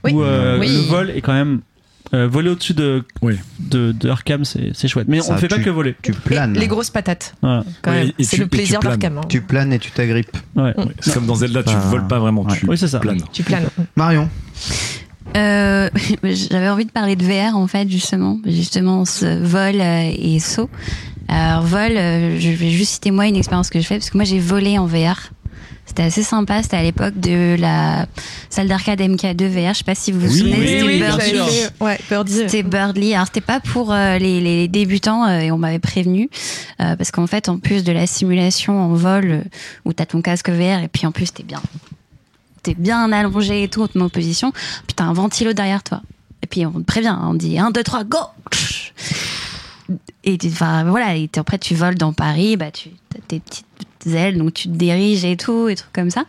[0.05, 0.13] Oui.
[0.13, 0.69] où euh, Oui.
[0.69, 1.61] le vol est quand même.
[2.15, 3.37] Euh, voler au-dessus de, Oui.
[3.59, 5.07] de, de Arkham, c'est c'est chouette.
[5.09, 5.95] Mais Ça, on ne fait pas que voler.
[6.03, 6.55] Tu Et planes.
[6.55, 7.65] les grosses patates, Voilà.
[7.87, 9.19] Oui, C'est le plaisir d'Arkham.
[9.19, 9.21] hein.
[9.29, 10.37] Tu planes et tu t'agrippes.
[10.57, 10.75] Ouais.
[11.01, 11.79] C'est comme dans Zelda, tu Ah.
[11.89, 12.99] voles pas vraiment, tu Oui, c'est ça.
[13.01, 13.21] planes.
[13.33, 13.69] Tu planes.
[13.97, 14.29] Marion.
[15.37, 15.89] Euh,
[16.25, 20.69] J'avais envie de parler de VR en fait justement, justement ce vol euh, et saut.
[21.29, 24.25] Alors vol, je vais juste citer moi une expérience que je fais parce que moi
[24.25, 25.31] j'ai volé en VR.
[25.91, 28.07] C'était assez sympa, c'était à l'époque de la
[28.49, 29.75] salle d'arcade MK2 VR.
[29.75, 31.71] Je sais pas si vous vous Oui, souvenez, oui, c'était oui, sûr.
[31.81, 31.99] Ouais.
[32.29, 33.13] C'était Birdly.
[33.13, 36.31] Alors c'était pas pour euh, les, les débutants euh, et on m'avait prévenu
[36.81, 39.43] euh, parce qu'en fait en plus de la simulation en vol euh,
[39.85, 41.61] où t'as ton casque VR et puis en plus t'es bien
[42.63, 45.83] t'es bien allongé et tout, on te met en position, puis t'as un ventilo derrière
[45.83, 46.03] toi.
[46.43, 48.19] Et puis on te prévient, on dit 1, 2, 3, go
[50.23, 53.67] Et tu, enfin, voilà, et après tu voles dans Paris, bah, tu as tes petites
[54.07, 56.25] ailes, donc tu te diriges et tout, et trucs comme ça.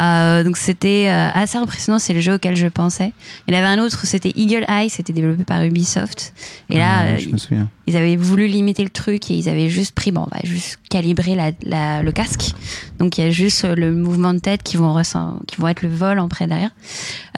[0.00, 3.12] Euh, donc c'était euh, assez impressionnant, c'est le jeu auquel je pensais.
[3.46, 6.34] Il y en avait un autre, c'était Eagle Eye, c'était développé par Ubisoft.
[6.68, 7.68] Et là, Ah, euh, je me souviens.
[7.86, 10.78] Ils avaient voulu limiter le truc et ils avaient juste pris, bon, on va juste
[10.88, 12.52] calibrer la, la- le casque.
[12.98, 15.00] Donc il y a juste le mouvement de tête qui vont,
[15.46, 16.70] qui vont être le vol en près derrière.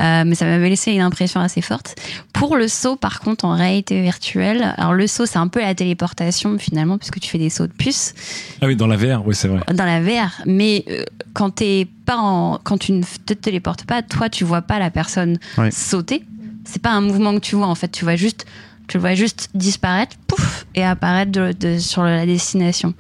[0.01, 1.97] Euh, mais ça m'avait laissé une impression assez forte.
[2.33, 5.75] Pour le saut, par contre, en réalité virtuelle, alors le saut, c'est un peu la
[5.75, 8.15] téléportation finalement, puisque tu fais des sauts de puce
[8.61, 9.61] Ah oui, dans la VR, oui, c'est vrai.
[9.73, 10.31] dans la VR.
[10.47, 14.63] Mais euh, quand t'es pas en, quand tu ne te téléportes pas, toi, tu vois
[14.63, 15.71] pas la personne Ouais.
[15.71, 16.23] sauter.
[16.65, 17.67] C'est pas un mouvement que tu vois.
[17.69, 18.45] En fait, tu vois juste,
[18.89, 22.95] tu le vois juste disparaître, pouf, et apparaître de- de- sur la destination.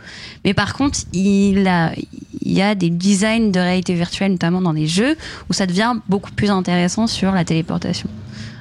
[0.45, 1.93] Mais par contre, il a,
[2.43, 5.16] il y a des designs de réalité virtuelle, notamment dans les jeux,
[5.49, 8.09] où ça devient beaucoup plus intéressant sur la téléportation.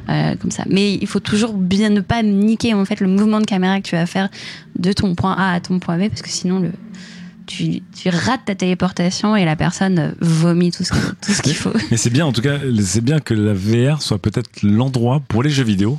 [0.07, 0.63] Euh, comme ça.
[0.69, 3.87] Mais il faut toujours bien ne pas niquer en fait le mouvement de caméra que
[3.89, 4.29] tu vas faire
[4.77, 6.71] de ton point A à ton point B parce que sinon le,
[7.47, 11.73] tu, tu rates ta téléportation et la personne vomit tout ce tout ce qu'il faut.
[11.89, 15.41] Mais c'est bien, en tout cas, c'est bien que la VR soit peut-être l'endroit pour
[15.41, 15.97] les jeux vidéo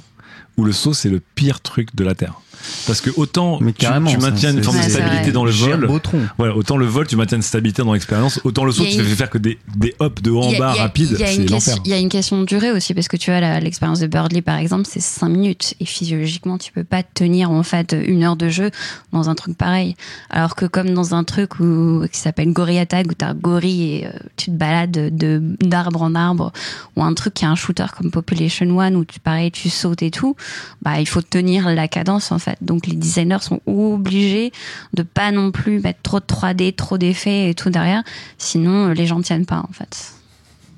[0.56, 2.40] où le saut, c'est le pire truc de la Terre.
[2.86, 5.86] Parce que autant Mais tu, ça, maintiens une forme de stabilité dans le vol,
[6.38, 9.02] voilà, autant le vol, tu maintiens une stabilité dans l'expérience, autant le saut, tu fais
[9.10, 11.36] une- faire que des, des hops de haut en bas rapides, il y a c'est
[11.36, 14.00] une question- Il y a une question de durée aussi, parce que tu vois, l'expérience
[14.00, 15.74] de Birdly, par exemple, c'est 5 minutes.
[15.80, 18.70] Et physiologiquement, tu peux pas tenir, en fait, une heure de jeu
[19.12, 19.96] dans un truc pareil.
[20.30, 23.82] Alors que comme dans un truc où, qui s'appelle Gorilla Tag, où t'as un gorille
[23.96, 26.52] et euh, tu te balades de, d'arbre en arbre,
[26.96, 30.02] ou un truc qui est un shooter comme Population One, où tu, pareil, tu sautes
[30.02, 30.36] et tout,
[30.82, 32.45] bah, il faut tenir la cadence, en fait.
[32.60, 34.52] Donc, les designers sont obligés
[34.94, 38.02] de pas non plus mettre trop de 3D, trop d'effets et tout derrière.
[38.38, 40.15] Sinon, les gens tiennent pas, en fait.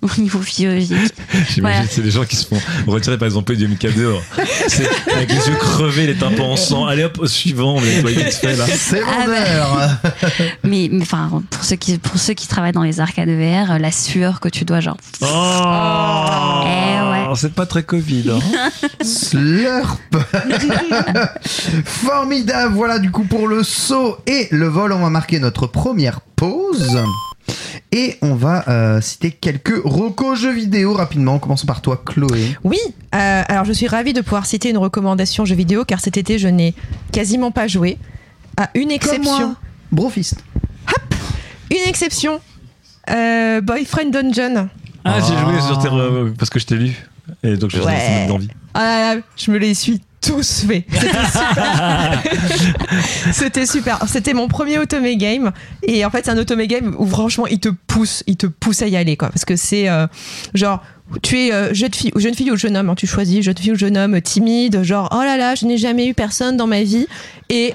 [0.01, 0.91] Au niveau physiologique.
[1.51, 1.83] J'imagine Voilà.
[1.91, 4.23] c'est des gens qui se font retirer par exemple du MK dehors.
[4.69, 6.87] C'est avec les yeux crevés, les tympans en sang.
[6.87, 8.65] Allez hop, au suivant, on va vite fait là.
[8.69, 9.91] C'est Ah vendeur.
[10.65, 13.79] Mais, mais enfin, pour ceux qui, pour ceux qui travaillent dans les arcades VR, euh,
[13.79, 14.97] la sueur que tu dois genre.
[15.23, 17.35] Oh Eh ouais.
[17.35, 18.31] C'est pas très Covid.
[18.31, 18.71] Hein.
[19.05, 19.99] Slurp
[21.85, 26.21] Formidable, voilà du coup pour le saut et le vol, on va marquer notre première
[26.37, 26.99] pause.
[27.93, 31.39] Et on va euh, citer quelques recos jeux vidéo rapidement.
[31.39, 32.57] Commençons par toi, Chloé.
[32.65, 32.79] Oui,
[33.15, 36.39] euh, alors je suis ravie de pouvoir citer une recommandation jeu vidéo car cet été
[36.39, 36.75] je n'ai
[37.13, 37.99] quasiment pas joué.
[38.57, 39.57] Ah, une exception.
[39.93, 40.45] Brofist.
[41.71, 42.41] Une exception.
[43.11, 44.69] Euh, Boyfriend Dungeon.
[45.05, 45.45] Ah, j'ai Ah.
[45.45, 46.97] joué sur Terre euh, parce que je t'ai lu.
[47.43, 47.85] Et donc, je Ouais.
[47.85, 48.49] ça m'a donné envie.
[48.75, 50.85] Ah là là, je me les suis tous fait.
[53.33, 53.99] C'était super.
[54.07, 55.53] C'était mon premier automé game.
[55.83, 58.83] Et en fait, c'est un automé game où franchement, il te pousse, il te pousse
[58.83, 59.31] à y aller, quoi.
[59.31, 60.07] Parce que c'est euh,
[60.55, 60.83] genre.
[61.22, 63.72] Tu es euh, jeune, fille, jeune fille ou jeune homme, hein, tu choisis jeune fille
[63.72, 66.83] ou jeune homme timide, genre oh là là, je n'ai jamais eu personne dans ma
[66.83, 67.07] vie.
[67.49, 67.72] Et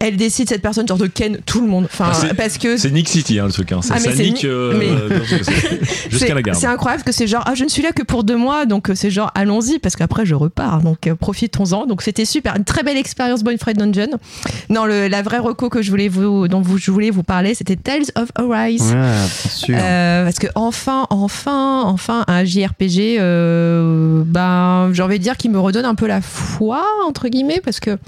[0.00, 1.84] elle décide, cette personne, genre de ken tout le monde.
[1.86, 3.72] Enfin, Ah, c'est- parce que C'est Nick City, hein, le truc.
[3.72, 3.80] Hein.
[3.90, 4.88] Ah, mais ça nique euh, mais-
[6.10, 6.56] jusqu'à la gare.
[6.56, 8.90] C'est incroyable que c'est genre, ah, je ne suis là que pour deux mois, donc
[8.90, 11.86] euh, c'est genre, allons-y, parce qu'après je repars, donc euh, profitons-en.
[11.86, 14.18] Donc c'était super, une très belle expérience Boyfriend Dungeon.
[14.70, 17.54] Non, le, la vraie reco que je voulais vous, dont vous, je voulais vous parler,
[17.54, 18.82] c'était Tales of Arise.
[18.92, 19.76] Ouais, bien sûr.
[19.78, 25.50] Euh, parce que enfin, enfin, enfin, un JRPG, euh, ben, j'ai envie de dire qu'il
[25.50, 27.98] me redonne un peu la foi entre guillemets, parce que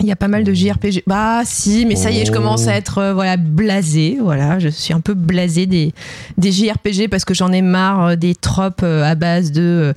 [0.00, 1.04] il y a pas mal de JRPG.
[1.06, 2.34] Bah si, mais ça y est, je Oh.
[2.34, 4.18] commence à être euh, voilà blasé.
[4.20, 5.92] Voilà, je suis un peu blasé des
[6.36, 9.92] des JRPG parce que j'en ai marre euh, des tropes euh, à base de euh,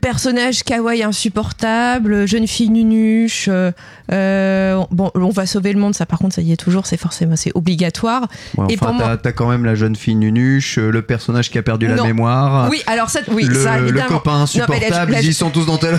[0.00, 3.46] personnages kawaii insupportables, jeune fille nunuche.
[3.48, 3.70] euh,
[4.12, 6.96] euh, bon, on va sauver le monde, ça par contre, ça y est toujours, c'est
[6.96, 8.26] forcément c'est obligatoire.
[8.56, 11.58] Ouais, et enfin, pour t'as quand même la jeune fille nunuche, euh, le personnage qui
[11.58, 12.04] a perdu la Non.
[12.06, 12.68] mémoire.
[12.70, 15.50] Oui, alors ça, oui, le, ça le copain Non, insupportable, la- la- ils y sont
[15.50, 15.98] tous dans of la- la-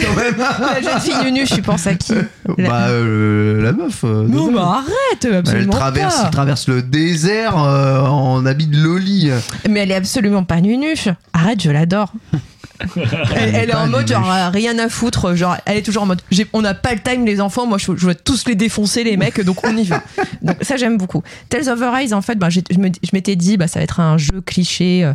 [0.00, 0.34] quand même.
[0.60, 2.14] La jeune fille nunuche, tu penses à qui?
[2.58, 4.04] La- Bah, euh, la meuf.
[4.04, 6.22] euh, Non, mais arrête, Elle absolument traverse, pas.
[6.24, 9.30] elle traverse le désert en habit de loli.
[9.68, 11.08] Mais elle est absolument pas nunuche.
[11.32, 12.12] Arrête, je l'adore.
[13.36, 16.22] Elle, elle est en mode genre rien à foutre, genre elle est toujours en mode
[16.52, 19.16] on n'a pas le time les enfants, moi je, je veux tous les défoncer les
[19.16, 20.02] mecs donc on y va.
[20.42, 21.22] Donc ça j'aime beaucoup.
[21.50, 22.78] Tales of Arise en fait ben, j'ai- je
[23.12, 25.12] m'étais dit bah ça va être un jeu cliché euh,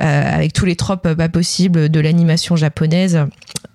[0.00, 3.20] euh, avec tous les tropes euh, pas possibles de l'animation japonaise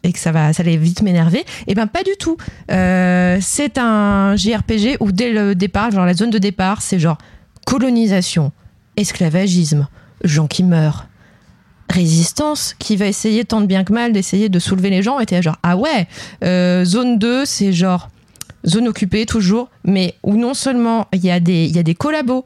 [0.03, 1.45] et que ça va ça allait vite m'énerver.
[1.67, 2.37] Et ben pas du tout.
[2.71, 7.17] Euh, c'est un JRPG où dès le départ, genre la zone de départ, c'est genre
[7.65, 8.51] colonisation,
[8.97, 9.87] esclavagisme,
[10.23, 11.07] gens qui meurent
[11.89, 15.41] résistance qui va essayer tant de bien que mal d'essayer de soulever les gens était
[15.41, 16.07] genre ah ouais
[16.43, 18.09] euh, zone 2 c'est genre
[18.67, 22.45] zone occupée toujours mais où non seulement il y a des y a des collabos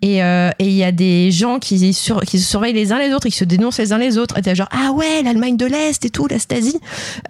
[0.00, 3.00] et euh, et il y a des gens qui, sur- qui se surveillent les uns
[3.00, 4.38] les autres, ils se dénoncent les uns les autres.
[4.38, 6.78] Et t'es genre, ah ouais, l'Allemagne de l'Est et tout, la Stasi.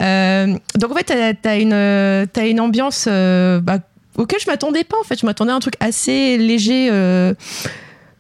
[0.03, 3.79] Euh, donc en fait, t'as, t'as une, une ambiance euh, bah,
[4.19, 4.99] auquel je m'attendais pas.
[5.01, 6.91] En fait, je m'attendais à un truc assez léger.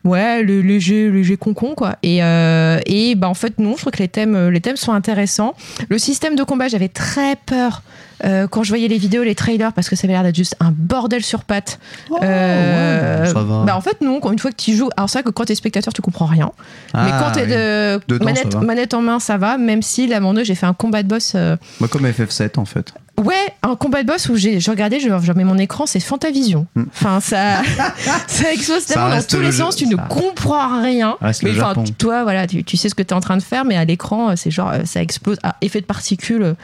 [0.08, 1.96] Ouais, le léger, léger concon quoi.
[2.02, 4.76] Et, euh, et bah en fait non, je trouve que les thèmes, euh, les thèmes
[4.76, 5.54] sont intéressants.
[5.90, 7.82] Le système de combat, j'avais très peur
[8.24, 10.56] euh, quand je voyais les vidéos, les trailers, parce que ça avait l'air d'être juste
[10.60, 11.78] un bordel sur pattes.
[12.22, 13.64] Euh, ouais, ça va.
[13.64, 15.44] Bah en fait non, quand- une fois que tu joues, alors c'est vrai que quand
[15.44, 16.50] t'es spectateur, tu comprends rien.
[16.94, 17.48] mais Ah, quand t'es oui.
[17.48, 18.24] de
[18.64, 19.58] manette, en main, ça va.
[19.58, 21.32] Même si là, mon j'ai fait un combat de boss.
[21.34, 22.92] euh, Bah, comme FF7 en fait.
[23.18, 25.98] Ouais, un combat de boss où j'ai je regardais, je, je mets mon écran, c'est
[25.98, 26.66] Fantavision.
[26.76, 26.84] Hmm.
[26.94, 27.62] Enfin, ça,
[28.28, 31.16] ça explose tellement dans tous le les jeu, sens, tu ne comprends rien.
[31.20, 33.36] Reste mais le enfin, toi, voilà, tu, tu sais ce que tu es en train
[33.36, 35.36] de faire, mais à l'écran, euh, c'est genre, euh, ça explose.
[35.42, 36.54] à effet de particules euh,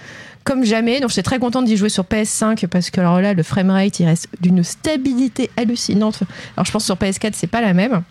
[0.44, 1.00] comme jamais.
[1.00, 4.06] Donc, j'étais très contente d'y jouer sur PS5 parce que alors là, le framerate, il
[4.06, 6.20] reste d'une stabilité hallucinante.
[6.56, 8.02] Alors, je pense que sur PS4, c'est pas la même.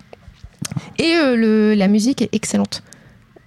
[0.97, 2.84] Et euh, le, la musique est excellente.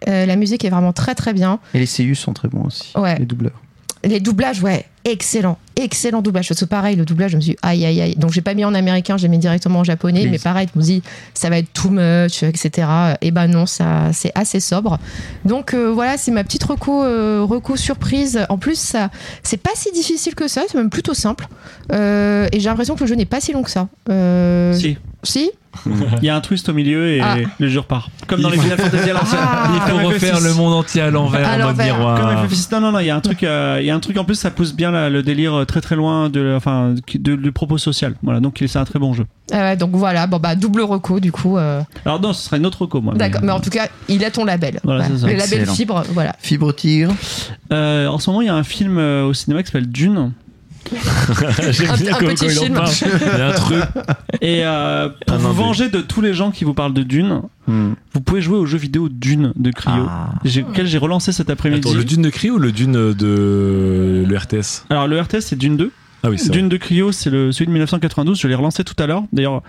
[0.08, 1.58] Euh, la musique est vraiment très très bien.
[1.74, 2.92] Et les CU sont très bons aussi.
[2.96, 3.16] Ouais.
[3.18, 3.60] Les doubleurs.
[4.06, 6.48] Les doublages, ouais, excellent, excellent doublage.
[6.48, 8.14] Parce que pareil, le doublage, je me suis dit, aïe, aïe, aïe.
[8.16, 10.26] Donc, j'ai pas mis en américain, j'ai mis directement en japonais.
[10.30, 11.02] Mais pareil, je me dis,
[11.34, 12.88] ça va être too much, etc.
[13.20, 14.98] Et ben non, ça, c'est assez sobre.
[15.44, 18.46] Donc, euh, voilà, c'est ma petite reco, euh, reco surprise.
[18.48, 19.10] En plus, ça,
[19.42, 21.48] c'est pas si difficile que ça, c'est même plutôt simple.
[21.92, 23.88] Euh, et j'ai l'impression que le jeu n'est pas si long que ça.
[24.08, 24.96] Euh, Si.
[25.26, 25.50] Si
[25.84, 27.36] Il y a un twist au milieu et Ah.
[27.58, 28.10] le jeu repart.
[28.26, 29.40] Comme dans les Final Fantasy à l'ancienne.
[29.42, 29.68] Ah.
[29.74, 30.44] Il faut Comme refaire FF6.
[30.44, 31.94] le monde entier à l'envers À en mode l'envers.
[31.94, 32.46] Comme miroir.
[32.46, 32.68] FF6.
[32.72, 34.24] Non, non, non, il y a un truc, euh, il y a un truc en
[34.24, 37.36] plus, ça pousse bien la- le délire euh, très très loin de, enfin, qui- de-
[37.36, 38.14] du propos social.
[38.22, 39.26] Voilà, donc c'est un très bon jeu.
[39.52, 41.58] Ah ouais, Donc voilà, bon bah double reco du coup.
[41.58, 43.12] euh, Alors non, ce serait une autre reco, moi.
[43.14, 44.80] D'accord, mais en tout cas, il a ton label.
[44.82, 45.26] Voilà, c'est ça.
[45.26, 45.74] Le label Excellent.
[45.74, 46.34] fibre, voilà.
[46.40, 47.12] Fibre tigre.
[47.72, 50.32] Euh, en ce moment, il y a un film euh, au cinéma qui s'appelle Dune.
[51.70, 52.74] J'aime bien un quand- petit quand il en film.
[52.74, 52.90] parle.
[53.20, 53.82] Il y a un truc.
[54.40, 55.56] Et euh, pour Un vous indé.
[55.58, 57.94] venger de tous les gens qui vous parlent de Dune, Hmm.
[58.12, 60.30] vous pouvez jouer au jeu vidéo Dune de Cryo, Ah.
[60.44, 61.88] j'ai- auquel j'ai relancé cet après-midi.
[61.88, 65.56] Attends, le dune de Cri ou le dune de le RTS Alors le RTS c'est
[65.56, 65.90] Dune 2.
[66.22, 68.38] Ah oui, c'est Dune de Cryo, c'est le celui de 1992.
[68.40, 69.24] Je l'ai relancé tout à l'heure.
[69.32, 69.62] D'ailleurs,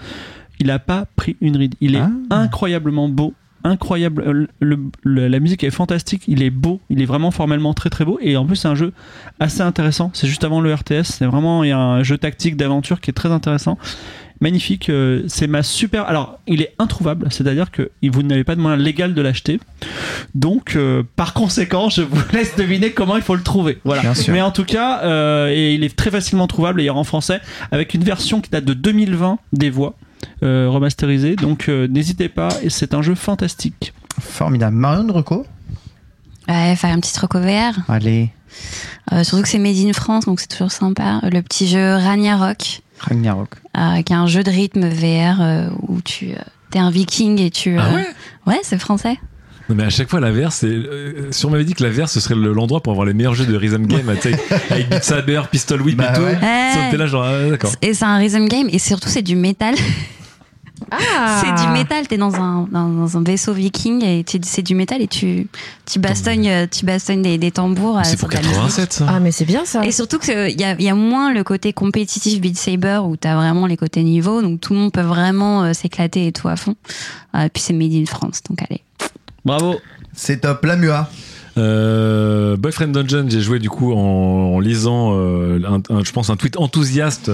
[0.59, 1.76] il a pas pris une ride.
[1.82, 1.99] Il est
[2.30, 2.36] Ah.
[2.36, 3.34] incroyablement beau,
[3.68, 4.24] incroyable.
[4.26, 6.24] Euh, le- le- la musique est fantastique.
[6.28, 6.80] Il est beau.
[6.89, 8.18] Il est vraiment formellement très très beau.
[8.22, 8.93] Et en plus, c'est un jeu
[9.39, 10.11] assez intéressant.
[10.13, 11.03] C'est juste avant le RTS.
[11.03, 13.78] C'est vraiment il y a un jeu tactique d'aventure qui est très intéressant.
[14.39, 14.89] magnifique.
[14.91, 16.05] euh, c'est ma super.
[16.07, 19.59] Alors, il est introuvable, c'est-à-dire que vous n'avez pas de moyen légal de l'acheter.
[20.36, 23.80] Donc, euh, par conséquent, je vous laisse deviner comment il faut le trouver.
[23.84, 24.01] Voilà.
[24.03, 24.34] Bien sûr.
[24.34, 27.39] Mais en tout cas, euh, et il est très facilement trouvable d'ailleurs en français,
[27.72, 29.95] avec une version qui date de 2020 des voix
[30.43, 31.36] euh, remasterisées.
[31.36, 32.49] Donc, euh, n'hésitez pas.
[32.63, 33.93] Et c'est un jeu fantastique.
[34.20, 34.76] Formidable.
[34.76, 35.45] Marion Reco
[36.47, 37.74] Ouais, faire un petit troco VR.
[37.89, 38.30] Allez,
[39.11, 41.20] Euh, surtout que c'est made in France, donc c'est toujours sympa.
[41.24, 43.49] Le petit jeu Ragnarok, Ragnarok.
[43.78, 46.38] euh, qui est un jeu de rythme VR euh, où tu euh,
[46.74, 47.78] es un viking et tu.
[47.78, 48.07] Ah ouais?
[48.47, 49.20] Ouais, c'est français.
[49.70, 50.68] Non, mais à chaque fois, la VR, c'est.
[50.68, 53.13] euh, si on m'avait dit que la VR, ce serait le- l'endroit pour avoir les
[53.13, 54.07] meilleurs jeux de Rhythm Game,
[54.70, 56.22] avec Beat Saber, Pistol Whip Bah et tout.
[56.22, 56.28] ouais.
[56.36, 56.72] Ouais.
[56.74, 57.72] Ça, t'es là, genre, ah, d'accord.
[57.82, 59.76] Et c'est un rhythm game et surtout c'est du métal.
[60.91, 61.41] Ah.
[61.43, 65.01] C'est du métal, t'es dans un, dans, dans un vaisseau viking et c'est du métal
[65.01, 65.47] et tu,
[65.91, 67.97] tu bastognes, euh, tu bastognes des, des tambours.
[67.97, 68.55] euh, C'est pour de la musique.
[68.55, 69.05] 87, ça.
[69.09, 69.84] Ah, mais c'est bien ça.
[69.86, 73.36] Et surtout qu'il y a, y a moins le côté compétitif Beat Saber où t'as
[73.36, 76.76] vraiment les côtés niveaux, donc tout le monde peut vraiment s'éclater et tout à fond.
[77.38, 78.82] Et puis c'est Made in France, donc allez.
[79.48, 79.80] Bravo.
[80.14, 80.64] C'est top.
[80.66, 81.10] La MUA.
[81.58, 83.98] Euh, Boyfriend Dungeon, j'ai joué du coup en,
[84.56, 87.32] en lisant, euh, un- un- je pense, un tweet enthousiaste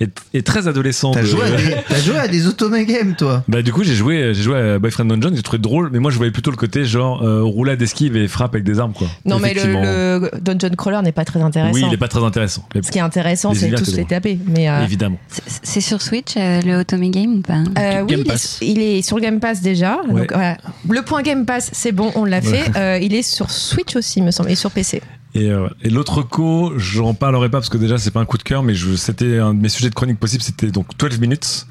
[0.00, 1.10] et, et très adolescent.
[1.12, 4.34] T'as joué, à des- t'as joué à des automagames, toi Bah du coup j'ai joué
[4.34, 6.84] j'ai joué à Boyfriend Dungeon j'ai trouvé drôle mais moi je voyais plutôt le côté
[6.84, 9.08] genre euh, roulade esquive et frappe avec des armes quoi.
[9.24, 11.74] Non, mais le, le Dungeon Crawler n'est pas très intéressant.
[11.74, 12.64] Oui il est pas très intéressant.
[12.74, 14.38] Mais Ce qui est intéressant, Les c'est tous les taper.
[14.46, 15.18] Mais euh, Évidemment.
[15.28, 18.58] C'est- C'est sur Switch euh, le Otome Game ou pas euh, oui, il est, Pass.
[18.62, 20.00] il est sur Game Pass déjà.
[20.08, 20.20] Ouais.
[20.20, 20.56] Donc, voilà.
[20.88, 22.64] Le point Game Pass, c'est bon, on l'a fait.
[22.76, 25.00] Euh, il est sur Switch aussi, me semble, et sur PC.
[25.36, 28.38] Et, euh, et l'autre co, j'en parlerai pas parce que déjà c'est pas un coup
[28.38, 31.66] de cœur, mais c'était un de mes sujets de chronique possible, c'était donc 12 minutes.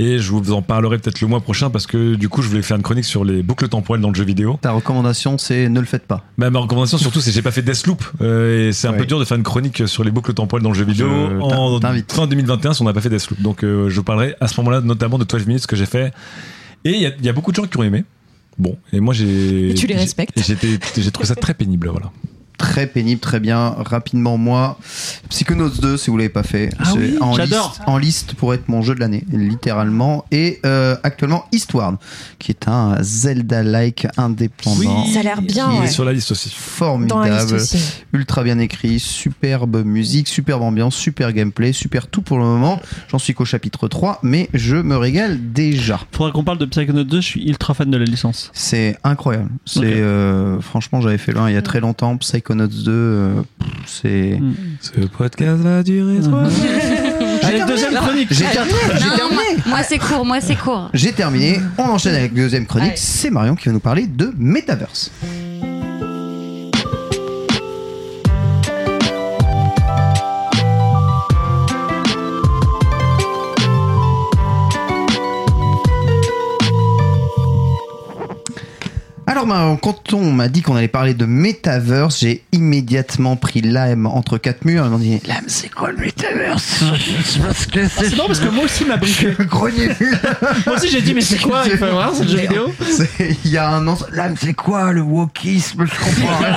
[0.00, 2.62] Et je vous en parlerai peut-être le mois prochain parce que du coup je voulais
[2.62, 4.56] faire une chronique sur les boucles temporelles dans le jeu vidéo.
[4.62, 6.24] Ta recommandation, c'est ne le faites pas.
[6.38, 8.98] Bah, ma recommandation surtout c'est que j'ai pas fait Deathloop euh, et c'est un Ouais.
[8.98, 11.40] peu dur de faire une chronique sur les boucles temporelles dans le jeu vidéo Je
[11.40, 13.40] en fin 2021 si on n'a pas fait Deathloop.
[13.42, 16.12] Donc euh, je parlerai à ce moment-là notamment de 12 minutes que j'ai fait.
[16.84, 18.04] Et il y, y a beaucoup de gens qui ont aimé.
[18.56, 19.70] Bon, et moi j'ai.
[19.70, 20.38] Et tu les respectes.
[20.40, 22.12] j'ai trouvé ça très pénible, voilà.
[22.58, 23.74] Très pénible, très bien.
[23.78, 24.78] Rapidement, moi,
[25.30, 26.70] Psychonauts 2, si vous l'avez pas fait.
[26.78, 27.68] Ah oui, en j'adore.
[27.68, 30.24] liste, en liste pour être mon jeu de l'année, littéralement.
[30.32, 31.96] Et euh, actuellement, Eastward,
[32.38, 35.06] qui est un Zelda-like indépendant.
[35.06, 35.86] Ça a l'air bien, Il est ouais.
[35.88, 36.48] sur la liste aussi.
[36.48, 37.78] Liste Formidable, aussi.
[38.12, 42.80] ultra bien écrit, superbe musique, superbe ambiance, super gameplay, super tout pour le moment.
[43.10, 46.00] J'en suis qu'au chapitre 3, mais je me régale déjà.
[46.12, 48.50] Faudra qu'on parle de Psychonaut 2, je suis ultra fan de la licence.
[48.52, 49.50] C'est incroyable.
[49.64, 52.16] C'est euh, franchement, j'avais fait le 1 il y a très longtemps.
[52.48, 53.42] Psychonauts 2, euh,
[53.84, 54.38] c'est.
[54.40, 54.54] Mm.
[54.80, 56.44] Ce podcast va durer trois
[57.42, 58.28] Allez, deuxième chronique.
[58.30, 59.34] J'ai j'ai terminé.
[59.34, 60.88] moi, moi, c'est court, moi c'est court.
[60.94, 61.60] J'ai terminé.
[61.76, 62.94] On enchaîne avec la deuxième chronique.
[62.96, 65.10] C'est Marion qui va nous parler de Metaverse.
[79.40, 84.36] Alors quand on m'a dit qu'on allait parler de Metaverse, j'ai immédiatement pris l'âme entre
[84.36, 86.82] quatre murs et m'ont dit l'âme c'est quoi le Metaverse?
[87.46, 89.34] Parce que C'est marrant parce que moi aussi m'a briefé.
[89.38, 89.90] le grenier
[90.66, 91.62] Moi aussi j'ai dit mais c'est quoi?
[91.66, 92.72] Il faut voir ce jeu vidéo?
[92.90, 95.86] C'est- Il y a un an, l'âme c'est quoi le wokisme?
[95.86, 96.56] Je comprends rien.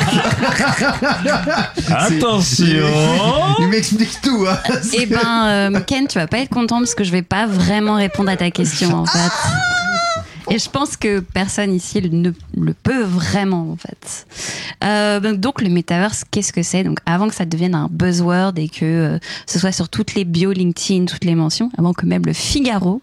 [1.95, 4.45] Attention Il m'explique tout.
[4.49, 4.57] Hein.
[4.93, 7.95] Eh ben, euh, Ken, tu vas pas être content parce que je vais pas vraiment
[7.95, 9.19] répondre à ta question en fait.
[10.49, 14.27] Et je pense que personne ici ne le peut vraiment en fait.
[14.83, 16.83] Euh, donc, donc, le metaverse, qu'est-ce que c'est?
[16.83, 20.25] Donc avant que ça devienne un buzzword et que euh, ce soit sur toutes les
[20.25, 23.01] bios LinkedIn, toutes les mentions, avant que même le Figaro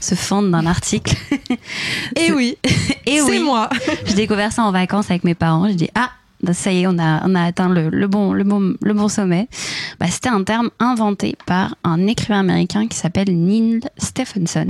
[0.00, 1.14] se fende d'un article.
[2.16, 2.56] Et oui,
[3.06, 3.68] Et c'est oui, moi.
[4.06, 5.68] j'ai découvert ça en vacances avec mes parents.
[5.68, 6.10] J'ai dit ah
[6.52, 9.08] ça y est, on a, on a atteint le, le bon, le, bon, le bon
[9.08, 9.48] sommet.
[9.98, 14.66] Bah, C'était un terme inventé par un écrivain américain qui s'appelle Neil Stephenson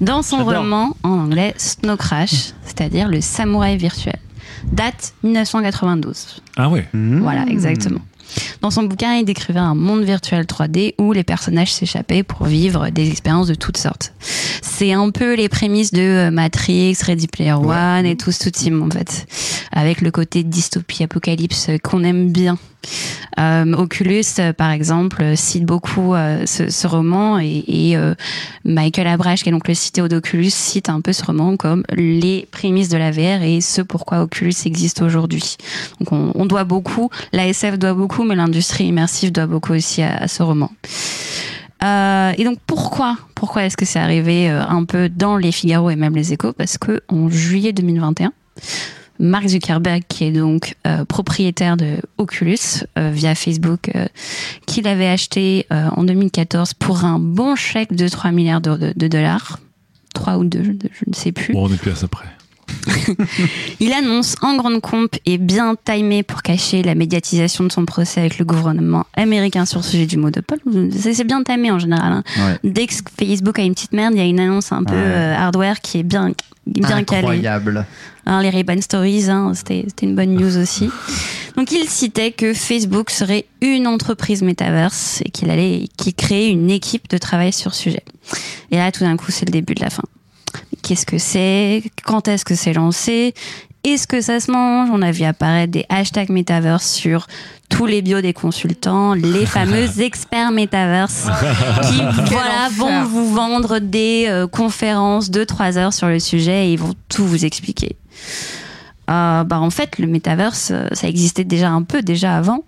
[0.00, 4.16] dans son roman en anglais Snow Crash, c'est-à-dire le samouraï virtuel.
[4.64, 6.42] Date 1992.
[6.56, 8.00] Ah ouais Voilà, exactement.
[8.60, 12.90] Dans son bouquin, il décrivait un monde virtuel 3D où les personnages s'échappaient pour vivre
[12.90, 14.12] des expériences de toutes sortes.
[14.62, 18.82] C'est un peu les prémices de euh, Matrix, Ready Player One et tout ce team
[18.82, 19.26] en fait,
[19.72, 22.58] avec le côté dystopie apocalypse euh, qu'on aime bien.
[23.38, 24.24] Euh, Oculus,
[24.56, 28.14] par exemple, cite beaucoup euh, ce, ce roman et, et, euh,
[28.64, 32.48] Michael Abrash, qui est donc le CTO d'Oculus, cite un peu ce roman comme les
[32.50, 35.56] prémices de la VR et ce pourquoi Oculus existe aujourd'hui.
[36.00, 40.28] Donc on, on doit beaucoup, l'ASF doit beaucoup, mais l'industrie immersive doit beaucoup aussi à,
[40.28, 40.70] ce roman.
[41.82, 45.88] Euh, et donc pourquoi pourquoi est-ce que c'est arrivé euh, un peu dans les Figaro
[45.88, 46.52] et même les Échos?
[46.52, 48.32] Parce que en juillet 2021,
[49.18, 53.90] Mark Zuckerberg, qui est donc euh, propriétaire de Oculus via Facebook,
[54.66, 59.58] qu'il avait acheté en 2014 pour un bon chèque de 3 milliards de, dollars.
[60.14, 61.54] 3 ou 2, je, je ne sais plus.
[61.54, 62.26] Bon, on est plus à ça près.
[63.80, 68.20] Il annonce en grande pompe et bien timé pour cacher la médiatisation de son procès
[68.20, 70.58] avec le gouvernement américain sur le sujet du monopole.
[70.96, 72.12] C'est c'est bien timé en général.
[72.12, 72.22] hein.
[72.38, 72.58] Ouais.
[72.70, 75.00] Dès que Facebook a une petite merde, il y a une annonce un peu Ouais.
[75.02, 76.32] euh, hardware qui est bien,
[76.66, 77.18] bien calée.
[77.26, 77.86] Incroyable.
[78.26, 80.88] Hein, les Ray-Ban Stories, hein, c'était une bonne news aussi.
[81.56, 86.70] Donc il citait que Facebook serait une entreprise métaverse et qu'il allait qu'il créait une
[86.70, 88.04] équipe de travail sur ce sujet.
[88.70, 90.04] Et là, tout d'un coup, c'est le début de la fin.
[90.82, 91.82] Qu'est-ce que c'est?
[92.04, 93.34] Quand est-ce que c'est lancé?
[93.82, 94.90] Est-ce que ça se mange?
[94.92, 97.26] On a vu apparaître des hashtags métaverse sur
[97.70, 101.28] tous les bios des consultants, les fameux experts métaverse
[101.88, 106.72] qui voilà, vont vous vendre des euh, conférences de 3 heures sur le sujet et
[106.72, 107.96] ils vont tout vous expliquer.
[109.10, 112.64] Euh, bah en fait, le métaverse, euh, ça existait déjà un peu déjà avant,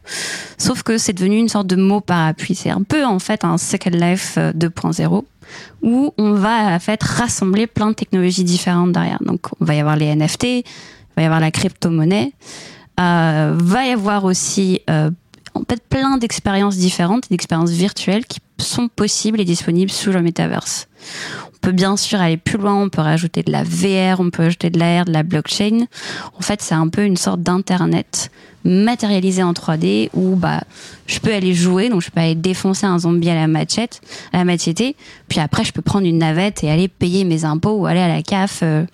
[0.58, 2.56] sauf que c'est devenu une sorte de mot parapluie.
[2.56, 5.24] C'est un peu en fait un Second Life euh, 2.0
[5.82, 9.18] où on va en fait rassembler plein de technologies différentes derrière.
[9.24, 10.64] Donc, on va y avoir les NFT, il
[11.16, 12.32] va y avoir la crypto-monnaie,
[13.00, 15.10] euh, va y avoir aussi euh,
[15.54, 20.88] en fait plein d'expériences différentes, d'expériences virtuelles qui sont possibles et disponibles sous le métaverse.
[21.46, 24.42] On peut bien sûr aller plus loin, on peut rajouter de la VR, on peut
[24.44, 25.86] ajouter de l'AR, de la blockchain.
[26.38, 28.30] En fait, c'est un peu une sorte d'internet
[28.64, 30.60] matérialisé en 3D où bah
[31.06, 34.00] je peux aller jouer, donc je peux aller défoncer un zombie à la machette,
[34.32, 34.82] à la machette,
[35.28, 38.06] puis après je peux prendre une navette et aller payer mes impôts ou aller à
[38.08, 38.60] la CAF.
[38.62, 38.84] euh,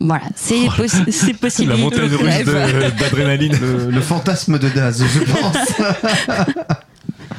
[0.00, 1.70] voilà, c'est possi- c'est possible.
[1.70, 3.56] La montagne russe de- d'adrénaline.
[3.60, 5.56] Le, le fantasme de Daz, je pense.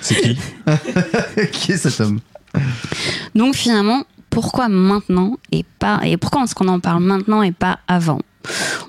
[0.02, 0.38] C'est qui?
[1.52, 2.20] Qui est cet homme?
[3.36, 7.80] Donc finalement, pourquoi maintenant et pas et pourquoi est-ce qu'on en parle maintenant et pas
[7.88, 8.20] avant?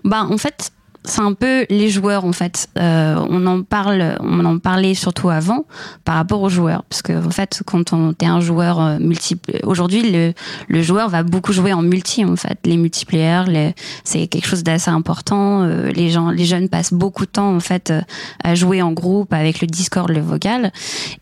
[0.05, 0.73] Bah en fait,
[1.05, 2.69] c'est un peu les joueurs en fait.
[2.79, 5.65] Euh, on en parle, on en parlait surtout avant
[6.05, 9.59] par rapport aux joueurs, parce que en fait, quand on est un joueur euh, multiple,
[9.65, 10.33] aujourd'hui le,
[10.69, 12.59] le joueur va beaucoup jouer en multi en fait.
[12.65, 13.75] Les multiplayer, les,
[14.05, 15.63] c'est quelque chose d'assez important.
[15.63, 18.01] Euh, les gens, les jeunes passent beaucoup de temps en fait euh,
[18.45, 20.73] à jouer en groupe avec le Discord, le vocal,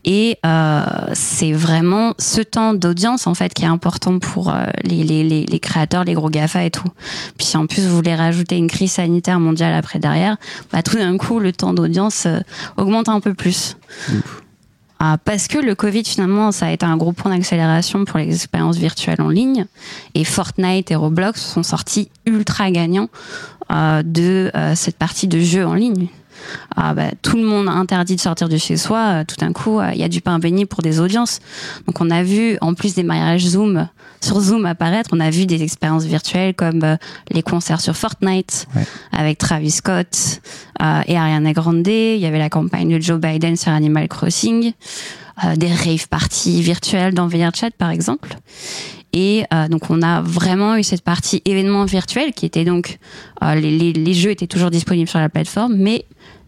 [0.05, 4.53] et euh, c'est vraiment ce temps d'audience en fait qui est important pour
[4.83, 6.87] les, les, les, créateurs, les gros Gafa et tout.
[7.37, 10.37] Puis en plus vous voulez rajouter une crise sanitaire mondiale après derrière,
[10.71, 12.39] bah tout d'un coup le temps d'audience euh,
[12.77, 13.77] augmente un peu plus.
[15.03, 18.35] Ah, parce que le Covid, finalement, ça a été un gros point d'accélération pour les
[18.35, 19.65] expériences virtuelles en ligne.
[20.13, 23.09] Et Fortnite et Roblox sont sortis ultra gagnants
[23.71, 26.07] euh, de euh, cette partie de jeu en ligne.
[26.75, 28.97] Ah, bah, tout le monde a interdit de sortir de chez soi.
[28.99, 31.39] euh, tout d'un coup, euh, il y a du pain béni pour des audiences.
[31.87, 33.87] Donc, on a vu, en plus des mariages Zoom,
[34.21, 36.95] sur Zoom apparaître, on a vu des expériences virtuelles comme euh,
[37.31, 38.85] les concerts sur Fortnite Ouais.
[39.11, 40.41] avec Travis Scott
[40.81, 41.87] euh, et Ariana Grande.
[41.87, 44.73] Il y avait la campagne de Joe Biden sur Animal Crossing,
[45.43, 48.35] euh, des rave parties virtuelles dans VRChat par exemple.
[49.13, 52.97] Et euh, donc on a vraiment eu cette partie événement virtuel qui était donc
[53.43, 56.05] euh, les, les, jeux étaient toujours disponibles sur la plateforme, mais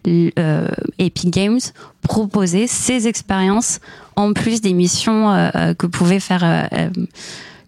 [0.08, 1.60] euh, Epic Games
[2.02, 3.80] proposait ces expériences
[4.16, 5.28] en plus des missions
[5.78, 6.70] que pouvaient faire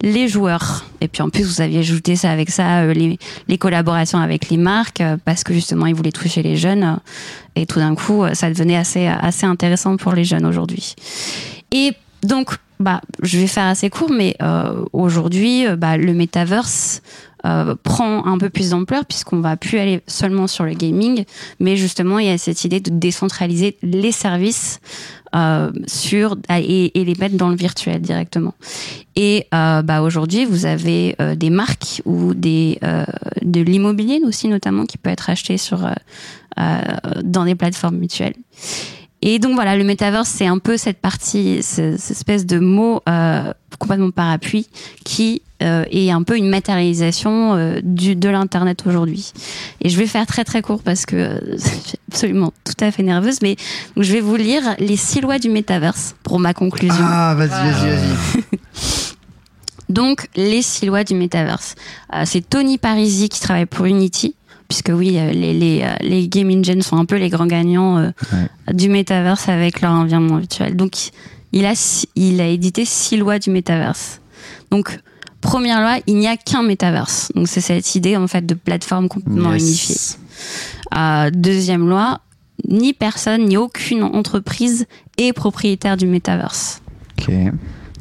[0.02, 0.84] les joueurs.
[1.00, 3.18] Et puis en plus, vous aviez ajouté ça avec ça, les,
[3.48, 6.98] les collaborations avec les marques, parce que justement, ils voulaient toucher les jeunes.
[7.56, 10.94] et tout d'un coup, ça devenait assez, assez intéressant pour les jeunes aujourd'hui.
[11.72, 17.00] Et donc, bah, je vais faire assez court, mais euh, aujourd'hui, euh, bah, le metaverse
[17.46, 21.24] euh, prend un peu plus d'ampleur puisqu'on va plus aller seulement sur le gaming,
[21.58, 24.80] mais justement, il y a cette idée de décentraliser les services
[25.86, 28.54] sur et, et les mettre dans le virtuel directement.
[29.16, 32.78] Et bah, aujourd'hui, vous avez des marques ou des
[33.42, 35.86] de l'immobilier aussi notamment qui peut être acheté sur
[37.22, 38.32] dans des plateformes mutuelles.
[39.22, 43.00] Et donc voilà, le metaverse, c'est un peu cette partie, ce- cette espèce de mot
[43.08, 44.68] euh, complètement parapluie
[45.04, 49.32] qui euh, est un peu une matérialisation euh, du, de l'Internet aujourd'hui.
[49.80, 51.58] Et je vais faire très très court parce que euh, je
[51.88, 53.56] suis absolument tout à fait nerveuse, mais
[53.96, 56.94] donc, je vais vous lire les six lois du metaverse pour ma conclusion.
[57.00, 58.42] Ah, vas-y, vas-y, vas-y.
[59.88, 61.74] Donc, les six lois du metaverse.
[62.12, 64.34] Euh, c'est Tony Parisi qui travaille pour Unity,
[64.68, 67.98] puisque oui, euh, les, les, euh, les game engines sont un peu les grands gagnants
[67.98, 68.10] euh,
[68.72, 70.76] du metaverse avec leur environnement virtuel.
[70.76, 70.94] Donc,
[71.52, 74.20] il a, six- il a édité six lois du metaverse.
[74.70, 74.98] Donc,
[75.40, 77.30] première loi, il n'y a qu'un metaverse.
[77.34, 79.62] Donc, c'est cette idée, en fait, de plateforme complètement Yes.
[79.62, 79.96] unifiée.
[80.96, 82.20] Euh, deuxième loi,
[82.68, 84.86] ni personne, ni aucune entreprise
[85.18, 86.82] est propriétaire du metaverse.
[87.18, 87.32] Ok.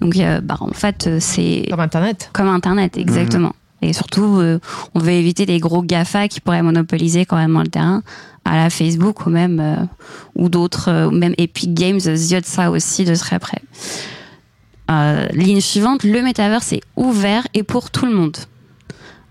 [0.01, 2.29] Donc, euh, bah, en fait, c'est Comme Internet.
[2.33, 3.53] comme Internet, exactement.
[3.85, 4.59] Et surtout, euh,
[4.95, 8.01] on veut éviter les gros GAFA qui pourraient monopoliser quand même le terrain,
[8.43, 9.85] à la Facebook ou même euh,
[10.35, 13.61] ou d'autres, euh, même Epic Games ziote ça aussi de très près.
[15.33, 18.37] Ligne suivante, le metaverse est ouvert et pour tout le monde.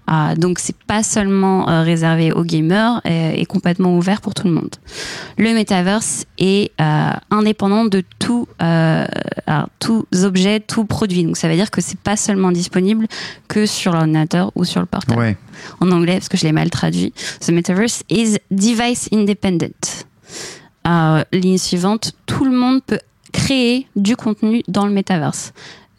[0.07, 4.47] Ah, donc c'est pas seulement euh, réservé aux gamers euh, et complètement ouvert pour tout
[4.47, 4.75] le monde.
[5.39, 9.07] Le metaverse est euh, indépendant de tout, euh,
[9.47, 11.25] alors, tous objets, tout produit.
[11.25, 13.07] Donc ça veut dire que c'est pas seulement disponible
[13.49, 15.19] que sur l'ordinateur ou sur le portable.
[15.19, 15.37] Ouais.
[15.81, 17.13] En anglais parce que je l'ai mal traduit.
[17.41, 20.05] The metaverse is device independent.
[20.87, 23.01] Euh, ligne suivante, tout le monde peut
[23.33, 25.55] créer du contenu dans le metaverse.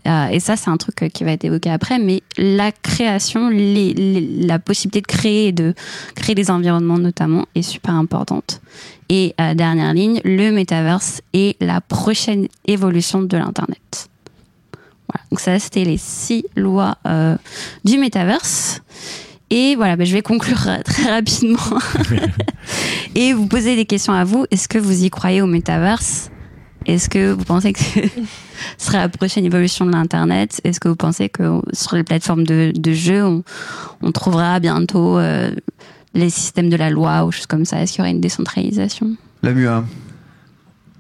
[0.08, 3.50] Euh, et ça, c'est un truc euh, qui va être évoqué après, mais la création,
[3.50, 5.74] les- les- la possibilité de créer et de
[6.16, 8.62] créer des environnements notamment est super importante.
[9.10, 14.10] Et euh, dernière ligne, le metaverse est la prochaine évolution de l'Internet.
[15.08, 15.26] Voilà.
[15.32, 17.36] Donc ça, c'était les six lois euh,
[17.84, 18.82] du metaverse.
[19.52, 21.60] Et voilà, ben, je vais conclure très rapidement.
[23.16, 24.46] et vous poser des questions à vous.
[24.52, 26.30] Est-ce que vous y croyez au metaverse?
[26.86, 27.80] Est-ce que vous pensez que
[28.78, 30.62] ce serait la prochaine évolution de l'Internet?
[30.64, 33.44] Est-ce que vous pensez que sur les plateformes de, de jeux, on,
[34.02, 35.52] on trouvera bientôt euh,
[36.14, 37.82] les systèmes de la loi ou choses comme ça?
[37.82, 39.16] Est-ce qu'il y aura une décentralisation?
[39.44, 39.84] La MUA.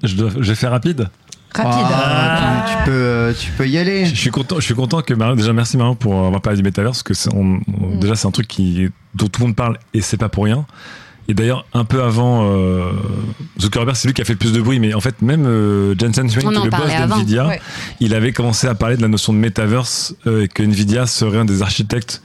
[0.04, 1.08] Je, dois, je vais faire rapide.
[1.56, 1.86] Rapide.
[1.90, 4.06] Ah, tu, tu peux, tu peux y aller.
[4.06, 6.64] Je suis content, je suis content que Marion, déjà merci Marion pour avoir parlé du
[6.64, 9.78] métaverse, parce que on- on- déjà c'est un truc qui, dont tout le monde parle
[9.94, 10.66] et c'est pas pour rien.
[11.28, 12.91] Et d'ailleurs, un peu avant, euh,
[13.59, 15.95] Zuckerberg, c'est lui qui a fait le plus de bruit, mais en fait, même euh,
[15.97, 17.61] Jensen Huang, qui est le boss d'NVIDIA, ouais.
[17.99, 21.39] il avait commencé à parler de la notion de métaverse euh, et que NVIDIA serait
[21.39, 22.21] un des architectes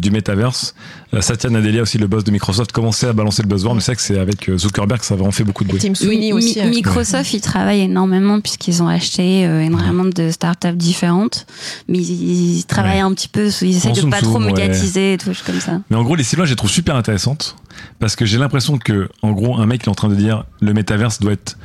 [0.00, 0.74] du métaverse.
[1.12, 3.92] Euh, Satya Nadella, aussi le boss de Microsoft, commençait à balancer le buzzword, mais c'est
[3.92, 5.80] vrai que c'est avec euh, Zuckerberg que ça a vraiment fait beaucoup de bruit.
[5.80, 6.54] Team Sweeney aussi.
[6.60, 6.70] Mi- hein.
[6.70, 11.46] Microsoft, ils travaillent énormément puisqu'ils ont acheté euh, énormément de startups différentes,
[11.88, 13.00] mais ils, ils travaillent Ouais.
[13.00, 14.52] un petit peu, ils essaient En de zoom pas trop zoom, ouais.
[14.52, 15.80] médiatiser et tout comme ça.
[15.90, 17.56] Mais en gros, les cibles, je les trouve super intéressantes
[17.98, 20.44] parce que j'ai l'impression que, en gros, un mec il est en train de dire
[20.60, 21.56] le métaverse doit être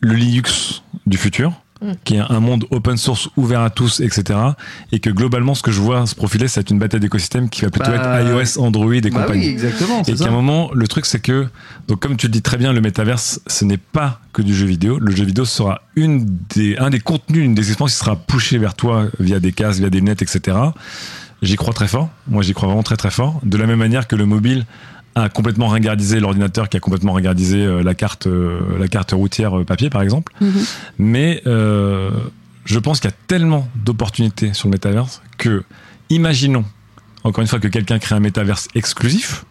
[0.00, 1.52] le Linux du futur,
[1.82, 1.92] Mm.
[2.04, 4.38] qui est un monde open source ouvert à tous, etc.
[4.92, 7.70] Et que globalement, ce que je vois se profiler, c'est une bataille d'écosystème qui va
[7.70, 9.40] plutôt Bah, être iOS, Android et Bah compagnie.
[9.46, 10.00] oui, exactement.
[10.02, 11.46] Et c'est qu'à un moment, le truc, c'est que,
[11.88, 14.64] donc comme tu le dis très bien, le métaverse, ce n'est pas que du jeu
[14.66, 14.98] vidéo.
[14.98, 18.56] Le jeu vidéo sera une des, un des contenus, une des expériences qui sera pushée
[18.56, 20.56] vers toi via des casques, via des lunettes, etc.
[21.42, 22.08] J'y crois très fort.
[22.28, 23.38] Moi, j'y crois vraiment très très fort.
[23.42, 24.64] De la même manière que le mobile
[25.16, 29.58] a complètement ringardisé l'ordinateur, qui a complètement ringardisé euh, la carte, euh, la carte routière
[29.58, 30.32] euh, papier, par exemple.
[30.98, 32.10] Mais euh,
[32.66, 35.64] je pense qu'il y a tellement d'opportunités sur le métaverse que,
[36.10, 36.66] imaginons,
[37.24, 39.46] encore une fois, que quelqu'un crée un métaverse exclusif,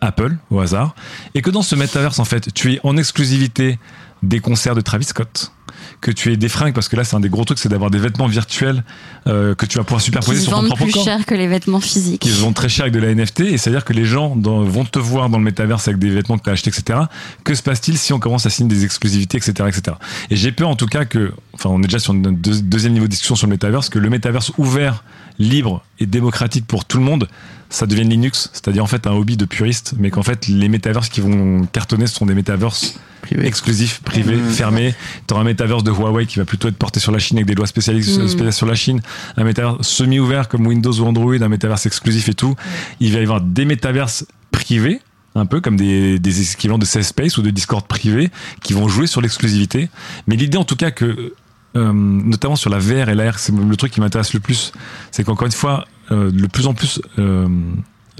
[0.00, 0.96] Apple, au hasard,
[1.34, 3.78] et que dans ce métaverse, en fait, tu es en exclusivité
[4.22, 5.52] des concerts de Travis Scott,
[6.00, 7.90] que tu aies des fringues, parce que là, c'est un des gros trucs, c'est d'avoir
[7.90, 8.84] des vêtements virtuels
[9.26, 11.04] euh, que tu vas pouvoir Qui superposer se sur ton propre plus corps.
[11.04, 12.22] cher que les vêtements physiques.
[12.22, 14.04] qui se vendent très cher avec de la NFT et c'est à dire que les
[14.04, 16.70] gens dans- vont te voir dans le métaverse avec des vêtements que tu as achetés
[16.70, 17.00] etc
[17.44, 19.96] que se passe-t-il si on commence à signer des exclusivités etc etc
[20.30, 23.06] et j'ai peur en tout cas que enfin on est déjà sur un deuxième niveau
[23.06, 25.04] de discussion sur le métaverse que le métaverse ouvert
[25.38, 27.28] libre et démocratique pour tout le monde
[27.70, 31.08] ça devienne Linux c'est-à-dire en fait un hobby de puriste mais qu'en fait les métaverses
[31.08, 33.46] qui vont cartonner ce sont des métaverses Privé.
[33.46, 34.94] exclusifs privés fermés
[35.26, 37.46] tu auras un métaverse de Huawei qui va plutôt être porté sur la Chine avec
[37.46, 38.28] des lois spécialisées Mm.
[38.28, 39.00] spéciales sur la Chine
[39.36, 42.54] un métaverse semi-ouvert comme Windows ou Android, un métaverse exclusif et tout.
[43.00, 45.00] Il va y avoir des métaverses privés,
[45.34, 48.30] un peu comme des, des équivalents de Safe Space ou de Discord privés,
[48.62, 49.88] qui vont jouer sur l'exclusivité.
[50.26, 51.32] Mais l'idée en tout cas que,
[51.74, 54.72] euh, notamment sur la VR et l'AR, c'est le truc qui m'intéresse le plus,
[55.10, 57.48] c'est qu'encore une fois, euh, de plus en plus, euh,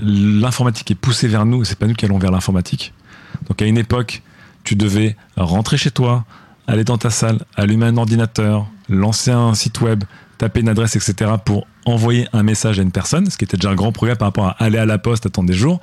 [0.01, 2.95] l'informatique est poussée vers nous et c'est pas nous qui allons vers l'informatique.
[3.49, 4.23] Donc à une époque,
[4.65, 6.25] tu devais rentrer chez toi,
[6.67, 10.05] aller dans ta salle, allumer un ordinateur, lancer un site web,
[10.39, 11.33] taper une adresse, etc.
[11.45, 14.29] pour envoyer un message à une personne, ce qui était déjà un grand progrès par
[14.29, 15.81] rapport à aller à la poste, attendre des jours.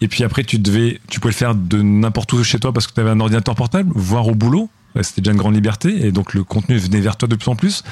[0.00, 2.86] Et puis après, tu devais, tu pouvais le faire de n'importe où chez toi parce
[2.86, 4.70] que tu avais un ordinateur portable, voire au boulot.
[5.02, 7.56] C'était déjà une grande liberté et donc le contenu venait vers toi de plus en
[7.56, 7.84] plus.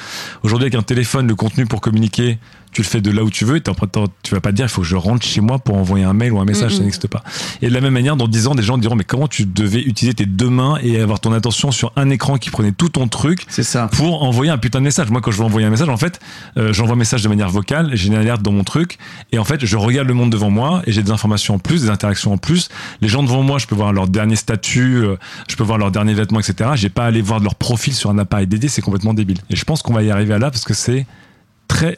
[0.43, 2.39] Aujourd'hui, avec un téléphone, le contenu pour communiquer,
[2.79, 3.57] tu le fais de là où tu veux.
[3.57, 6.05] Et tu vas pas te dire, il faut que je rentre chez moi pour envoyer
[6.05, 7.23] un mail ou un message, ça n'existe pas.
[7.61, 9.81] Et de la même manière, dans 10 ans, des gens diront, mais comment tu devais
[9.81, 13.09] utiliser tes deux mains et avoir ton attention sur un écran qui prenait tout ton
[13.09, 13.89] truc C'est ça.
[13.91, 15.09] pour envoyer un putain de message?
[15.09, 16.21] Moi, quand je veux envoyer un message, en fait,
[16.57, 18.97] euh, j'envoie un message de manière vocale, j'ai une alerte dans mon truc,
[19.33, 21.81] et en fait, je regarde le monde devant moi, et j'ai des informations en plus,
[21.81, 22.69] des interactions en plus.
[23.01, 25.17] Les gens devant moi, je peux voir leur dernier statut, euh,
[25.49, 26.71] je peux voir leurs derniers vêtements, etc.
[26.75, 29.39] J'ai pas à aller voir leur profil sur un appareil dédié, c'est complètement débile.
[29.49, 31.05] Et je pense qu'on va y arriver à là parce que c'est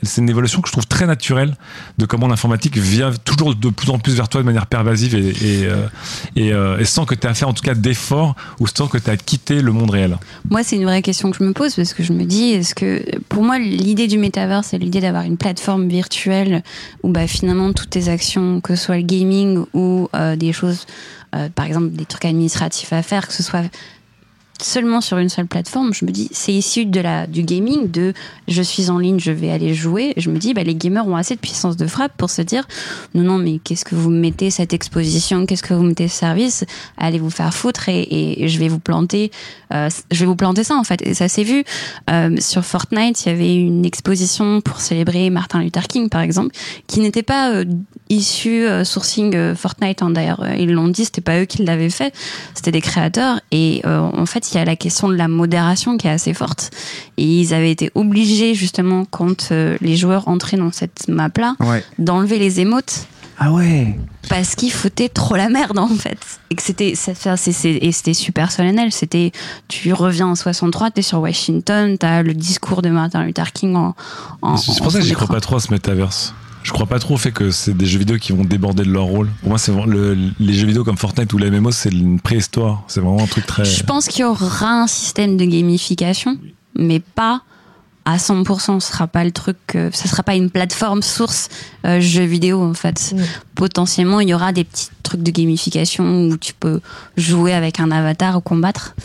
[0.03, 1.55] c'est une évolution que je trouve très naturelle
[1.97, 5.65] de comment l'informatique vient toujours de plus en plus vers toi de manière pervasive et,
[5.65, 5.88] euh,
[6.38, 9.09] euh, sans que tu aies à faire en tout cas d'efforts ou sans que tu
[9.09, 10.17] aies à quitter le monde réel.
[10.49, 12.76] Moi, c'est une vraie question que je me pose parce que je me dis, est-ce
[12.76, 16.63] que pour moi, l'idée du métavers, c'est l'idée d'avoir une plateforme virtuelle
[17.03, 20.86] où bah, finalement toutes tes actions, que ce soit le gaming ou euh, des choses,
[21.55, 23.63] par exemple des trucs administratifs à faire, que ce soit
[24.64, 28.14] seulement sur une seule plateforme, je me dis, c'est issu de la, du gaming, de
[28.47, 30.14] je suis en ligne, je vais aller jouer.
[30.18, 32.68] Je me dis, bah, les gamers ont assez de puissance de frappe pour se dire,
[33.14, 36.66] non, non, mais qu'est-ce que vous mettez cette exposition, qu'est-ce que vous mettez ce service,
[36.97, 39.32] allez vous faire foutre et, je vais vous planter,
[39.74, 41.01] euh, je vais vous planter ça en fait.
[41.05, 41.64] Et ça s'est vu.
[42.09, 46.55] Euh, sur Fortnite, il y avait une exposition pour célébrer Martin Luther King, par exemple,
[46.88, 47.66] qui n'était pas euh,
[48.09, 50.01] issue euh, sourcing Fortnite.
[50.01, 52.14] hein, D'ailleurs, ils l'ont dit, c'était pas eux qui l'avaient fait,
[52.53, 53.39] c'était des créateurs.
[53.51, 56.72] Et en fait, il y a la question de la modération qui est assez forte.
[57.18, 61.84] Et ils avaient été obligés justement quand euh, les joueurs entraient dans cette map-là Ouais.
[61.99, 63.06] d'enlever les émotes
[63.39, 63.97] Ah ouais.
[64.30, 66.18] parce qu'ils foutaient trop la merde en fait
[66.49, 69.32] et que c'était c'était super solennel c'était
[69.68, 73.95] tu reviens en 63 t'es sur Washington t'as le discours de Martin Luther King en,
[74.41, 76.34] en C'est en pour ça que j'y crois pas trop à ce metaverse.
[76.64, 78.91] Je crois pas trop au fait que c'est des jeux vidéo qui vont déborder de
[78.91, 79.30] leur rôle.
[79.41, 82.84] Pour moi, c'est le- les jeux vidéo comme Fortnite ou la MMO, c'est une préhistoire.
[82.88, 83.66] C'est vraiment un truc très.
[83.66, 86.38] je pense qu'il y aura un système de gamification
[86.78, 87.41] mais pas
[88.05, 91.49] à 100% ce sera pas le truc ce sera pas une plateforme source
[91.86, 93.22] euh, jeux vidéo en fait Mm.
[93.55, 96.80] potentiellement il y aura des petits trucs de gamification où tu peux
[97.18, 98.95] jouer avec un avatar ou combattre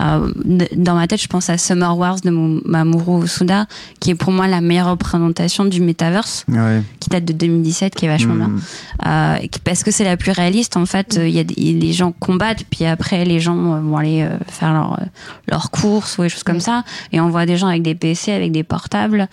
[0.00, 0.28] Euh,
[0.74, 3.66] dans ma tête je pense à Summer Wars de Mo- Mamoru Hosoda
[4.00, 6.82] qui est pour moi la meilleure représentation du metaverse Ouais.
[6.98, 8.60] qui date de 2017 qui est vachement bien Mm.
[9.06, 11.54] euh, parce que c'est la plus réaliste en fait euh, il y a des-
[11.84, 14.98] les gens combattent puis après les gens vont aller faire leur
[15.46, 18.32] leurs courses ou des choses comme ça et on voit des gens avec des PC
[18.32, 19.28] avec des portables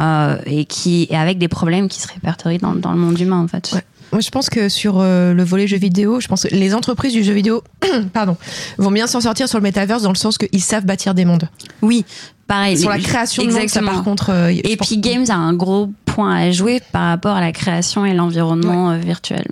[0.00, 3.40] euh, et qui et avec des problèmes qui se répertorient dans, dans le monde humain
[3.42, 3.82] en fait Ouais.
[4.14, 7.12] Moi, je pense que sur euh, le volet jeux vidéo, je pense que les entreprises
[7.12, 7.64] du jeu vidéo,
[8.12, 8.36] pardon,
[8.78, 11.48] vont bien s'en sortir sur le metaverse dans le sens qu'ils savent bâtir des mondes.
[11.82, 12.04] oui
[12.46, 14.30] pareil Sur la création de mondes, ça, exactement par contre.
[14.30, 18.04] euh, pense- puis Games a un gros point à jouer par rapport à la création
[18.06, 19.44] et l'environnement euh, virtuel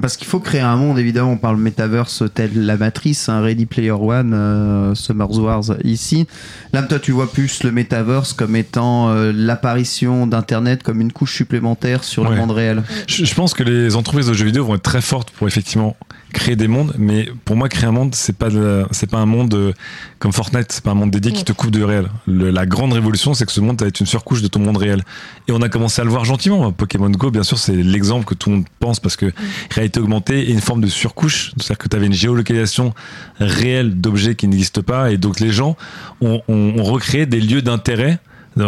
[0.00, 3.66] Parce qu'il faut créer un monde, évidemment, on parle metaverse tel la matrice, un Ready
[3.66, 6.26] Player One, euh, Summer Wars ici.
[6.72, 11.34] Là, toi, tu vois plus le metaverse comme étant euh, l'apparition d'Internet comme une couche
[11.34, 12.82] supplémentaire sur le monde réel.
[13.06, 15.96] Je, je pense que les entreprises de jeux vidéo vont être très fortes pour effectivement
[16.32, 18.48] créer des mondes, mais pour moi, créer un monde, c'est pas
[18.90, 19.72] c'est pas un monde euh,
[20.18, 22.06] comme Fortnite, c'est pas un monde dédié qui te coupe du réel.
[22.26, 24.76] Le- la grande révolution, c'est que ce monde va être une surcouche de ton monde
[24.76, 25.02] réel.
[25.48, 26.72] Et on a commencé à le voir gentiment.
[26.72, 29.32] Pokémon Go, bien sûr, c'est l'exemple que tout le monde pense parce que
[29.70, 32.94] réalité augmentée et une forme de surcouche, c'est-à-dire que tu avais une géolocalisation
[33.38, 35.76] réelle d'objets qui n'existent pas, et donc les gens
[36.20, 38.18] ont, ont- ont recréé des lieux d'intérêt.
[38.56, 38.62] Tout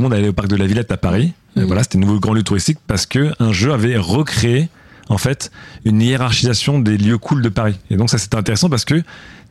[0.00, 1.32] le monde allait au parc de la Villette à Paris.
[1.56, 4.68] Voilà, c'était un nouveau grand lieu touristique parce que un jeu avait recréé
[5.10, 5.50] en fait
[5.84, 7.76] une hiérarchisation des lieux cool de Paris.
[7.90, 9.02] Et donc ça c'était intéressant parce que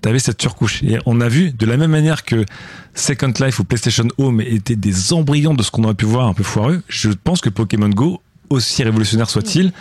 [0.02, 0.82] tu avais cette surcouche.
[0.84, 2.46] Et on a vu de la même manière que
[2.96, 6.34] Second Life ou PlayStation Home étaient des embryons de ce qu'on aurait pu voir un
[6.34, 6.82] peu foireux.
[6.88, 9.74] Je pense que Pokémon Go, aussi révolutionnaire soit-il,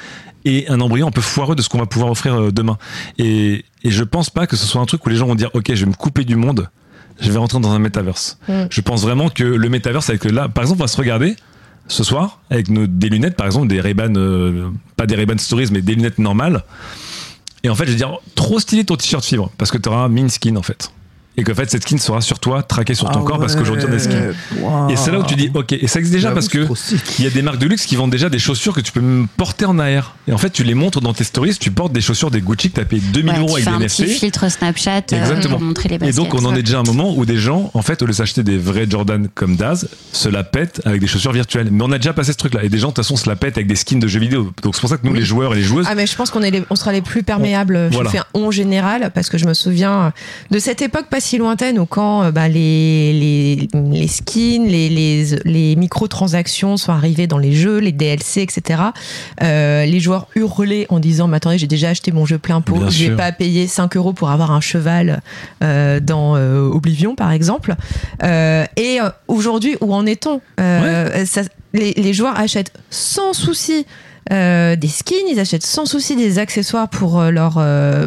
[0.45, 2.77] est un embryon un peu foireux de ce qu'on va pouvoir offrir euh, demain.
[3.19, 5.51] Et, et je pense pas que ce soit un truc où les gens vont dire
[5.55, 6.69] ok je vais me couper du monde,
[7.21, 8.39] je vais rentrer dans un metaverse.
[8.49, 8.65] Mm.
[8.71, 11.37] Je pense vraiment que le metaverse avec là, par exemple, on va se regarder
[11.89, 15.83] ce soir avec des lunettes, par exemple, des Ray-Ban, euh, pas des Ray-Ban Stories, mais
[15.83, 16.65] des lunettes normales.
[17.65, 20.09] Et en fait, je vais dire, trop stylé ton t-shirt fibre, parce que tu auras
[20.09, 20.93] mis une skin en fait.
[21.39, 23.85] Et qu'en fait, cette skin sera sur toi, traquée sur ton Ah corps, parce qu'aujourd'hui
[23.87, 24.35] on a des skins.
[24.91, 26.67] Et c'est là où tu dis, ok, et ça existe déjà parce que
[27.19, 29.01] il y a des marques de luxe qui vendent déjà des chaussures que tu peux
[29.01, 30.17] même porter en AR.
[30.27, 32.71] Et en fait, tu les montres dans tes stories, tu portes des chaussures des Gucci
[32.71, 33.97] que tu as payé 2000 Ouais, euros avec des un NFT.
[34.05, 35.57] petit filtre Snapchat euh, Exactement.
[35.59, 37.37] pour montrer les Et baskets donc, on en est déjà à un moment où des
[37.39, 40.81] gens, en fait, au lieu de s'acheter des vrais Jordan comme Daz, se la pètent
[40.85, 41.69] avec des chaussures virtuelles.
[41.71, 42.65] Mais on a déjà passé ce truc-là.
[42.65, 44.53] Et des gens, de toute façon, se la pètent avec des skins de jeux vidéo.
[44.63, 46.31] Donc, c'est pour ça que nous, les joueurs et les joueuses, Ah mais je pense
[46.31, 47.89] qu'on est les- on sera les plus perméables.
[47.93, 48.09] Voilà.
[48.11, 50.13] Je fais un on général parce que je me souviens
[50.51, 54.89] de cette époque pas si lointaine où quand euh, bah, les, les, les skins, les,
[54.89, 58.81] les, les microtransactions sont arrivées dans les jeux, les DLC, etc.
[59.43, 62.89] euh, les joueurs hurlaient en disant mais attendez j'ai déjà acheté mon jeu plein pot,
[62.89, 65.21] je vais pas payer 5 euros pour avoir un cheval
[65.63, 67.75] euh, dans euh, Oblivion par exemple.
[68.23, 70.41] Et aujourd'hui où en est-on?
[70.57, 71.43] Ça-
[71.75, 73.85] les, les joueurs achètent sans souci
[74.33, 78.07] euh, des skins, ils achètent sans souci des accessoires pour euh, leur euh,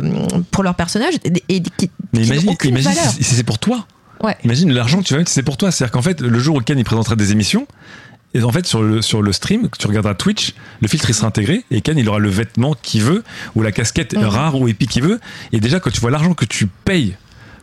[0.51, 3.85] pour leur personnage et, et qui, mais qui imagine, si, c'est pour toi.
[4.23, 4.35] Ouais.
[4.43, 5.71] Imagine l'argent que tu vas mettre, si c'est pour toi.
[5.71, 7.65] C'est-à-dire qu'en fait, le jour où Ken il présentera des émissions,
[8.33, 11.13] et en fait, sur le, sur le stream, que tu regarderas Twitch, le filtre il
[11.15, 13.23] sera intégré et Ken il aura le vêtement qu'il veut
[13.55, 14.23] ou la casquette Mhm.
[14.23, 15.19] rare ou épique qu'il veut.
[15.51, 17.15] Et déjà, quand tu vois l'argent que tu payes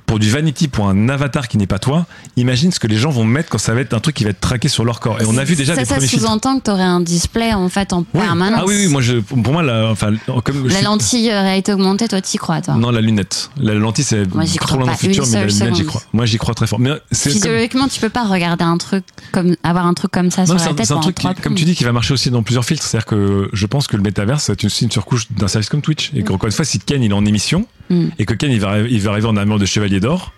[0.08, 2.06] pour du vanity, pour un avatar qui n'est pas toi,
[2.36, 4.30] imagine ce que les gens vont mettre quand ça va être un truc qui va
[4.30, 5.20] être traqué sur leur corps.
[5.20, 7.52] Et on a vu déjà ça, des ça premiers sous-entend que tu aurais un display
[7.52, 8.20] en fait en Oui.
[8.22, 8.60] permanence.
[8.62, 11.72] Ah oui, oui, moi, je, pour moi, la, enfin, comme je La suis- lentille réalité
[11.74, 13.50] augmentée, toi, t'y crois, toi Non, la lunette.
[13.60, 16.02] La lentille, c'est trop crois loin dans le futur, mais la lunette, j'y crois.
[16.14, 16.80] Moi, j'y crois très fort.
[16.80, 20.30] Mais c'est comme- Physiologiquement, tu peux pas regarder un truc comme avoir un truc comme
[20.30, 21.92] ça Non, sur la un, tête c'est un truc, qui- comme tu dis, qui va
[21.92, 22.82] marcher aussi dans plusieurs filtres.
[22.82, 26.12] C'est-à-dire que je pense que le métaverse, c'est aussi une surcouche d'un service comme Twitch.
[26.14, 28.08] Et qu'encore une fois, si Ken il est en émission, Mm.
[28.18, 30.32] et que Ken il va, il va arriver en armure de chevalier d'or,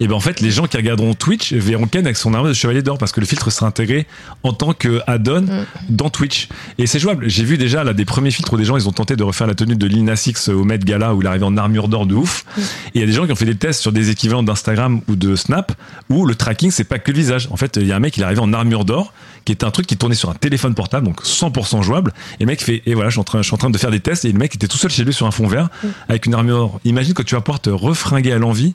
[0.00, 2.54] et ben en fait, les gens qui regarderont Twitch verront Ken avec son armure de
[2.54, 4.06] chevalier d'or parce que le filtre sera intégré
[4.42, 5.46] en tant que add-on
[5.88, 6.48] dans Twitch.
[6.78, 7.28] Et c'est jouable.
[7.28, 9.46] J'ai vu déjà là des premiers filtres où des gens ils ont tenté de refaire
[9.46, 12.06] la tenue de Lil Nas X au Met Gala où il arrivait en armure d'or
[12.06, 12.44] de ouf.
[12.58, 12.62] Et
[12.96, 15.16] il y a des gens qui ont fait des tests sur des équivalents d'Instagram ou
[15.16, 15.72] de Snap
[16.10, 17.48] où le tracking c'est pas que le visage.
[17.50, 19.14] En fait, il y a un mec il est arrivé en armure d'or
[19.46, 22.12] qui était un truc qui tournait sur un téléphone portable donc 100% jouable.
[22.38, 23.78] Et le mec fait et voilà, je suis en train, je suis en train de
[23.78, 25.70] faire des tests et le mec était tout seul chez lui sur un fond vert
[26.08, 26.80] avec une armure d'or.
[26.84, 28.74] Imagine que tu vas pouvoir te refringuer à l'envie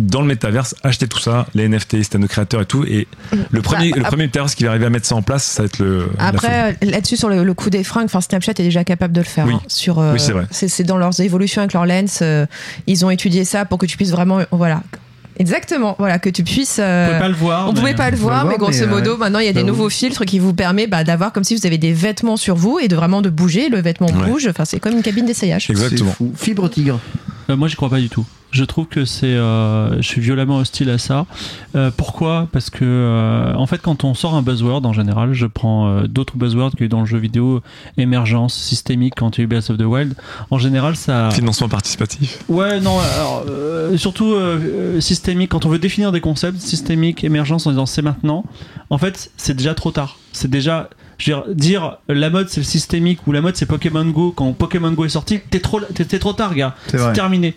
[0.00, 2.84] dans le métaverse, acheter tout ça, les NFT, les de créateurs et tout.
[2.84, 3.06] Et
[3.50, 5.62] le premier, Bah, le premier métaverse qui va arriver à mettre ça en place, ça
[5.62, 6.08] va être le.
[6.18, 9.20] Après, euh, là-dessus, sur le, le coup des fringues, enfin, Snapchat est déjà capable de
[9.20, 9.46] le faire.
[9.46, 9.54] Oui.
[9.54, 10.46] hein, sur, euh, Oui, c'est vrai.
[10.50, 12.20] C'est c'est dans leurs évolutions avec leur lens.
[12.22, 12.46] euh,
[12.86, 14.40] ils ont étudié ça pour que tu puisses vraiment.
[14.50, 14.82] Voilà.
[15.38, 15.96] Exactement.
[15.98, 16.78] Voilà, que tu puisses.
[16.80, 17.68] euh, On pouvait pas le voir.
[17.68, 19.48] on mais- pouvait pas le voir, mais voir, grosso mais, modo, euh, maintenant il y
[19.48, 19.68] a des bah oui.
[19.68, 22.78] nouveaux filtres qui vous permettent bah, d'avoir comme si vous avez des vêtements sur vous
[22.78, 23.68] et de vraiment de bouger.
[23.70, 24.28] Le vêtement Ouais.
[24.30, 24.46] bouge.
[24.48, 25.70] Enfin, c'est comme une cabine d'essayage.
[25.70, 26.10] Exactement.
[26.10, 26.32] C'est fou.
[26.36, 27.00] Fibre tigre.
[27.48, 28.26] Euh, moi, j'y crois pas du tout.
[28.50, 31.26] Je trouve que c'est, euh, je suis violemment hostile à ça.
[31.76, 32.48] Euh, pourquoi?
[32.52, 36.36] Parce que, euh, en fait, quand on sort un buzzword, en général, je prends d'autres
[36.36, 37.62] buzzwords eu dans le jeu vidéo,
[37.96, 40.14] émergence, systémique, quand il y a eu Breath of the Wild.
[40.50, 41.30] En général, ça.
[41.30, 42.38] Financement participatif.
[42.48, 44.34] Ouais, non, alors, euh, surtout
[44.98, 48.44] systémique, quand on veut définir des concepts, systémique, émergence, en disant c'est maintenant,
[48.90, 50.18] en fait, c'est déjà trop tard.
[50.32, 50.90] C'est déjà.
[51.20, 54.32] Je veux dire, dire la mode c'est le systémique ou la mode c'est Pokémon Go,
[54.34, 56.74] quand Pokémon Go est sorti, t'es trop, t'es, t'es trop tard, gars.
[56.88, 57.54] C'est terminé.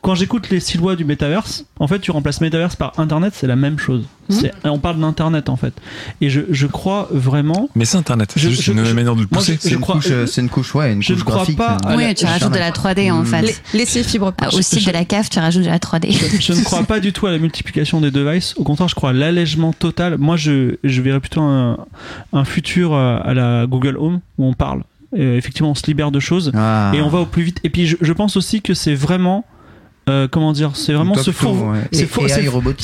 [0.00, 3.46] Quand j'écoute les six lois du métaverse, en fait, tu remplaces métaverse par internet, c'est
[3.46, 4.04] la même chose.
[4.28, 5.74] C'est, on parle d'internet en fait.
[6.20, 7.68] Et je, je crois vraiment.
[7.74, 8.32] Mais c'est Internet.
[8.36, 9.54] Je- C'est juste je- une nouvelle je- manière de le pousser.
[9.54, 11.36] je- C'est une, crois- couche, euh, c'est une couche, ouais, une je couche ne crois
[11.36, 11.56] graphique.
[11.58, 13.26] pas euh, Oui, la- tu rajoutes de la 3D en Mm.
[13.26, 13.42] fait.
[13.42, 14.32] Les- Laissez fibre.
[14.40, 16.10] Ah, Au site de la cave, tu rajoutes de la 3D.
[16.40, 18.54] je ne crois pas du tout à la multiplication des devices.
[18.56, 20.16] Au contraire, je crois à l'allègement total.
[20.18, 21.78] Moi, je, je verrais plutôt un,
[22.32, 24.82] un futur euh, à la Google Home où on parle.
[25.18, 26.90] Euh, effectivement, on se libère de choses Ah.
[26.94, 27.58] et on va au plus vite.
[27.64, 29.44] Et puis, je, je pense aussi que c'est vraiment.
[30.08, 31.78] Euh, comment dire C'est vraiment se tour, four- ouais.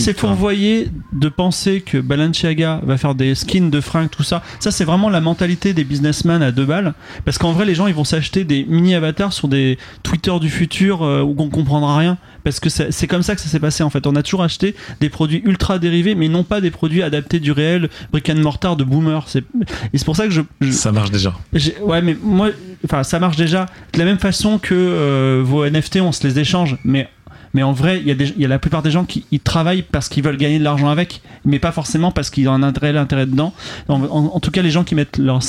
[0.04, 4.42] c'est fourvoyer de penser que Balenciaga va faire des skins de fringues, tout ça.
[4.60, 6.94] Ça, c'est vraiment la mentalité des businessmen à deux balles.
[7.24, 11.02] Parce qu'en vrai, les gens, ils vont s'acheter des mini-avatars sur des Twitter du futur
[11.02, 12.18] euh, où on comprendra rien.
[12.48, 14.06] Parce que c'est comme ça que ça s'est passé en fait.
[14.06, 17.52] On a toujours acheté des produits ultra dérivés, mais non pas des produits adaptés du
[17.52, 19.24] réel, brick and mortar de boomer.
[19.28, 19.44] C'est-
[19.92, 21.34] Et c'est pour ça que je, je- Ça marche déjà.
[21.82, 22.50] Ouais, mais moi,
[22.84, 26.38] enfin, ça marche déjà de la même façon que euh, vos NFT, on se les
[26.38, 27.08] échange, mais.
[27.54, 30.08] Mais en vrai, il y, a y la plupart des gens qui ils travaillent parce
[30.08, 33.26] qu'ils veulent gagner de l'argent avec, mais pas forcément parce qu'ils ont un intérêt, l'intérêt
[33.26, 33.52] dedans.
[33.88, 35.40] En, en- en tout cas, les gens qui mettent leur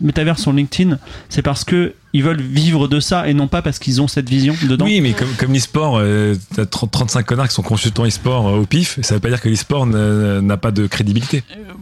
[0.00, 0.98] métavers sur LinkedIn,
[1.28, 4.28] c'est parce que ils veulent vivre de ça et non pas parce qu'ils ont cette
[4.28, 4.84] vision dedans.
[4.84, 8.60] Oui, mais comme, comme l'e-sport, euh, t'as 30 35 connards qui sont consultants e-sport euh,
[8.60, 11.42] au pif, ça veut pas dire que l'e-sport n'a n'a pas de crédibilité.
[11.50, 11.72] Euh,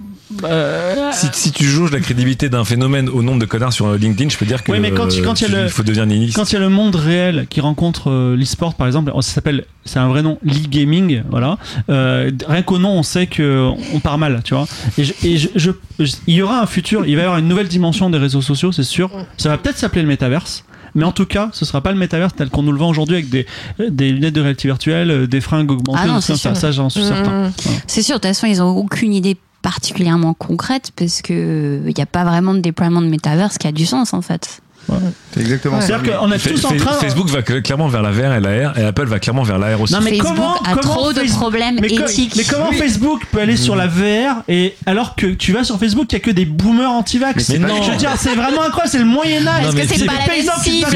[1.12, 4.30] Si, si tu jauges la crédibilité d'un phénomène au nombre de connards sur euh, LinkedIn,
[4.30, 5.82] je peux dire que Oui, mais quand tu- euh, quand il y a le- faut
[5.82, 6.36] devenir nihiliste.
[6.36, 9.64] Quand il y a le monde réel qui rencontre euh, l'e-sport, par exemple, ça s'appelle,
[9.84, 11.58] c'est un vrai nom, l'e-gaming, voilà.
[11.90, 14.66] Euh, rien qu'au nom, on sait que on part mal, tu vois.
[14.98, 17.38] Et, je- et je- je- je- il y aura un futur, il va y avoir
[17.38, 19.10] une nouvelle dimension des réseaux sociaux, c'est sûr.
[19.36, 20.64] Ça va peut-être s'appeler le métaverse.
[20.94, 23.14] Mais en tout cas, ce sera pas le métaverse tel qu'on nous le vend aujourd'hui
[23.16, 23.46] avec des,
[23.88, 26.90] des lunettes de réalité virtuelle, euh, des fringues augmentées, Ah non, tout ça, ça j'en
[26.90, 27.04] suis Mmh.
[27.08, 27.50] certain.
[27.86, 32.02] C'est sûr, de toute façon, ils ont aucune idée particulièrement concrète parce que il n'y
[32.02, 34.60] a pas vraiment de déploiement de métaverse qui a du sens en fait.
[35.34, 35.86] C'est exactement ça.
[35.86, 36.92] C'est-à-dire qu'on est tous en train.
[36.94, 39.80] Facebook va cl- clairement vers la VR et l'AR et Apple va clairement vers l'AR
[39.80, 39.94] aussi.
[39.94, 42.34] Non, mais Facebook comment, a comment trop de Facebook- problèmes mais éthiques.
[42.36, 46.06] mais comment Facebook peut aller sur la VR et alors que tu vas sur Facebook,
[46.10, 47.82] il y a que des boomers anti-vax Mais non.
[47.82, 49.64] Je veux dire, c'est vraiment incroyable, c'est le Moyen-Âge.
[49.74, 50.86] Mais que c'est pas la même cible.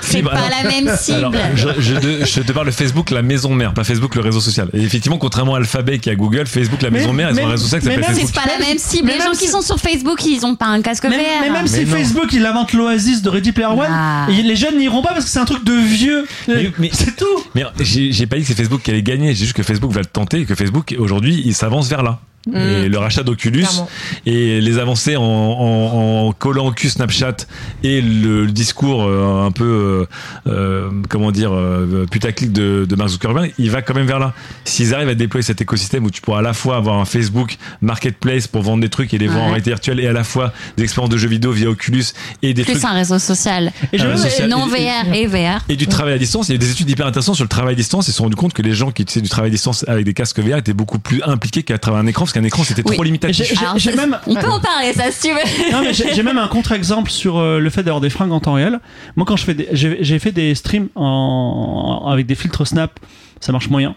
[0.00, 1.18] C'est pas alors- la même cible.
[1.18, 4.20] Alors, je, je, te- je te parle de Facebook, la maison mère, pas Facebook, le
[4.20, 4.68] réseau social.
[4.74, 7.46] Et effectivement, contrairement à Alphabet qui a Google, Facebook, la Mais- maison mère, ils ont
[7.46, 8.34] un réseau social qui mais s'appelle même- Facebook.
[8.44, 9.06] c'est pas la même cible.
[9.06, 11.16] Mais Les même gens qui si- sont sur Facebook, ils ont pas un casque Mais,
[11.16, 11.22] VR.
[11.42, 11.84] mais même si.
[11.86, 14.26] Facebook il invente l'oasis de Ready Player One, Ah.
[14.30, 16.26] et les jeunes n'iront pas parce que c'est un truc de vieux.
[16.48, 17.24] Mais- mais- c'est tout.
[17.54, 19.92] Mais j'ai j'ai pas dit que c'est Facebook qui allait gagner, j'ai juste que Facebook
[19.92, 22.18] va le tenter et que Facebook, aujourd'hui, il s'avance vers là.
[22.52, 23.88] Et le rachat d'Oculus Clairement.
[24.26, 27.36] et les avancées en, en, en collant au cul Snapchat
[27.82, 30.06] et le, le discours euh, un peu euh,
[30.46, 34.34] euh, comment dire euh, putaclic de, de Mark Zuckerberg, il va quand même vers là.
[34.64, 37.56] S'ils arrivent à déployer cet écosystème où tu pourras à la fois avoir un Facebook
[37.80, 39.48] marketplace pour vendre des trucs et les vendre en Ouais.
[39.50, 42.04] réalité virtuelle et à la fois des expériences de jeux vidéo via Oculus
[42.42, 43.72] et des Plus trucs un réseau social.
[43.92, 44.48] Et j'ai Un même- réseau social.
[44.50, 45.60] Non Et- VR et VR.
[45.68, 46.48] et du travail à distance.
[46.48, 48.08] Il y a des études hyper intéressantes sur le travail à distance.
[48.08, 50.04] Ils se sont rendus compte que les gens qui utilisaient du travail à distance avec
[50.04, 52.94] des casques VR étaient beaucoup plus impliqués qu'à travers un écran qu'un écran c'était Oui.
[52.94, 53.46] trop limitatif.
[53.48, 55.72] j'ai- Alors, j'ai ça- même- On peut en parler, ça, si tu veux.
[55.72, 58.40] Non, mais j'ai j'ai même un contre-exemple sur euh, le fait d'avoir des fringues en
[58.40, 58.80] temps réel.
[59.16, 63.00] Moi, quand je fais des, j'ai j'ai fait des streams en, avec des filtres Snap,
[63.40, 63.94] ça marche moyen.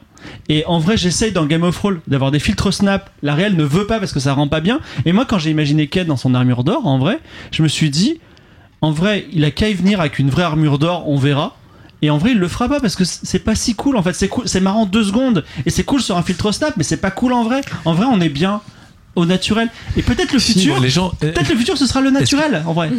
[0.49, 3.09] Et en vrai, j'essaye dans Game of Roll d'avoir des filtres Snap.
[3.21, 4.79] La réelle ne veut pas parce que ça rend pas bien.
[5.05, 7.19] Et moi, quand j'ai imaginé Ked dans son armure d'or, en vrai,
[7.51, 8.19] je me suis dit,
[8.81, 11.56] en vrai, il a qu'à y venir avec une vraie armure d'or, on verra.
[12.01, 13.97] Et en vrai, il le fera pas parce que c'est pas si cool.
[13.97, 16.75] En fait, c'est cool, c'est marrant deux secondes et c'est cool sur un filtre Snap,
[16.77, 17.61] mais c'est pas cool en vrai.
[17.85, 18.61] En vrai, on est bien
[19.17, 19.69] au naturel.
[19.97, 20.79] Et peut-être le Si, futur.
[20.79, 22.91] les gens, euh, Peut-être le futur, ce sera le naturel, en vrai.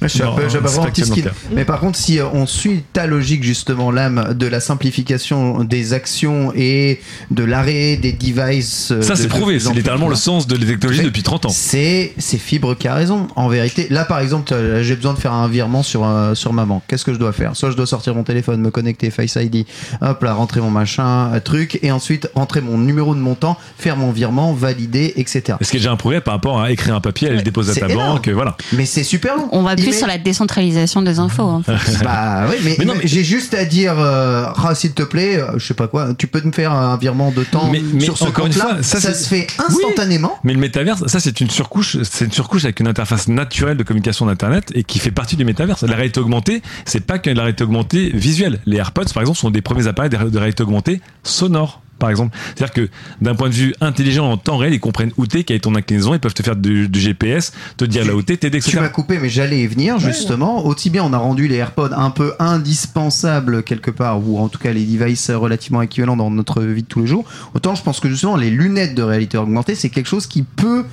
[0.00, 0.42] Je suis un peu,
[0.90, 1.24] petit skill.
[1.24, 5.64] le Mais par contre, si euh, on suit ta logique justement, l'âme de la simplification
[5.64, 8.92] des actions et de l'arrêt des devices.
[8.92, 9.58] euh, ça de- c'est prouvé.
[9.60, 11.50] C'est littéralement le sens de la technologie depuis 30 ans.
[11.50, 13.26] C'est c'est Fibre qui a raison.
[13.34, 16.64] En vérité, là par exemple, j'ai besoin de faire un virement sur euh, sur ma
[16.64, 16.84] banque.
[16.86, 17.56] Qu'est-ce que je dois faire?
[17.56, 19.66] Soit je dois sortir mon téléphone, me connecter Face ID,
[20.00, 24.12] hop là, rentrer mon machin, truc, et ensuite rentrer mon numéro de montant, faire mon
[24.12, 25.55] virement, valider, etc.
[25.60, 27.72] Ce qui est déjà un progrès par rapport à écrire un papier, aller le déposer
[27.72, 28.14] à ta énorme.
[28.16, 28.56] banque, voilà.
[28.72, 29.48] Mais c'est super long.
[29.52, 31.42] On va plus met- sur la décentralisation des infos.
[31.42, 31.72] en fait.
[32.04, 35.36] Bah oui, mais, Mais non, mais- j'ai juste à dire, euh, ah, s'il te plaît,
[35.36, 38.00] euh, je sais pas quoi, tu peux me faire un virement de temps Mais- mais
[38.00, 38.74] sur ce encore une compte-là.
[38.74, 40.38] fois, ça, ça, se fait instantanément.
[40.44, 43.82] Mais le métaverse, ça c'est une surcouche, c'est une surcouche avec une interface naturelle de
[43.82, 45.82] communication d'internet et qui fait partie du métaverse.
[45.82, 48.60] La réalité augmentée, c'est pas que la réalité augmentée visuelle.
[48.66, 51.82] Les AirPods par exemple sont des premiers appareils de de réalité augmentée sonore.
[51.98, 52.88] Par exemple, c'est-à-dire que
[53.20, 55.74] d'un point de vue intelligent en temps réel, ils comprennent où t'es, quelle est ton
[55.74, 58.68] inclinaison, ils peuvent te faire du, du GPS, te dire là où t'es, t'aider, Tu
[58.68, 58.82] etc.
[58.82, 60.66] m'as coupé, mais j'allais y venir justement.
[60.66, 64.58] Aussi bien on a rendu les AirPods un peu indispensables quelque part, ou en tout
[64.58, 67.24] cas les devices relativement équivalents dans notre vie de tous les jours.
[67.54, 70.84] Autant je pense que justement les lunettes de réalité augmentée, c'est quelque chose qui peut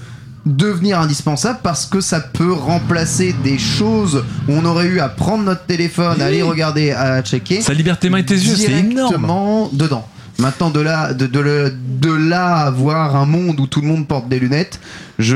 [0.45, 5.43] devenir indispensable parce que ça peut remplacer des choses où on aurait eu à prendre
[5.43, 7.61] notre téléphone, aller regarder, à checker.
[7.61, 8.93] Ça libère tes mains et tes yeux, c'est énorme.
[8.93, 10.07] directement dedans.
[10.39, 13.87] Maintenant, de là, de, de, le- de là à voir un monde où tout le
[13.87, 14.79] monde porte des lunettes,
[15.19, 15.35] je.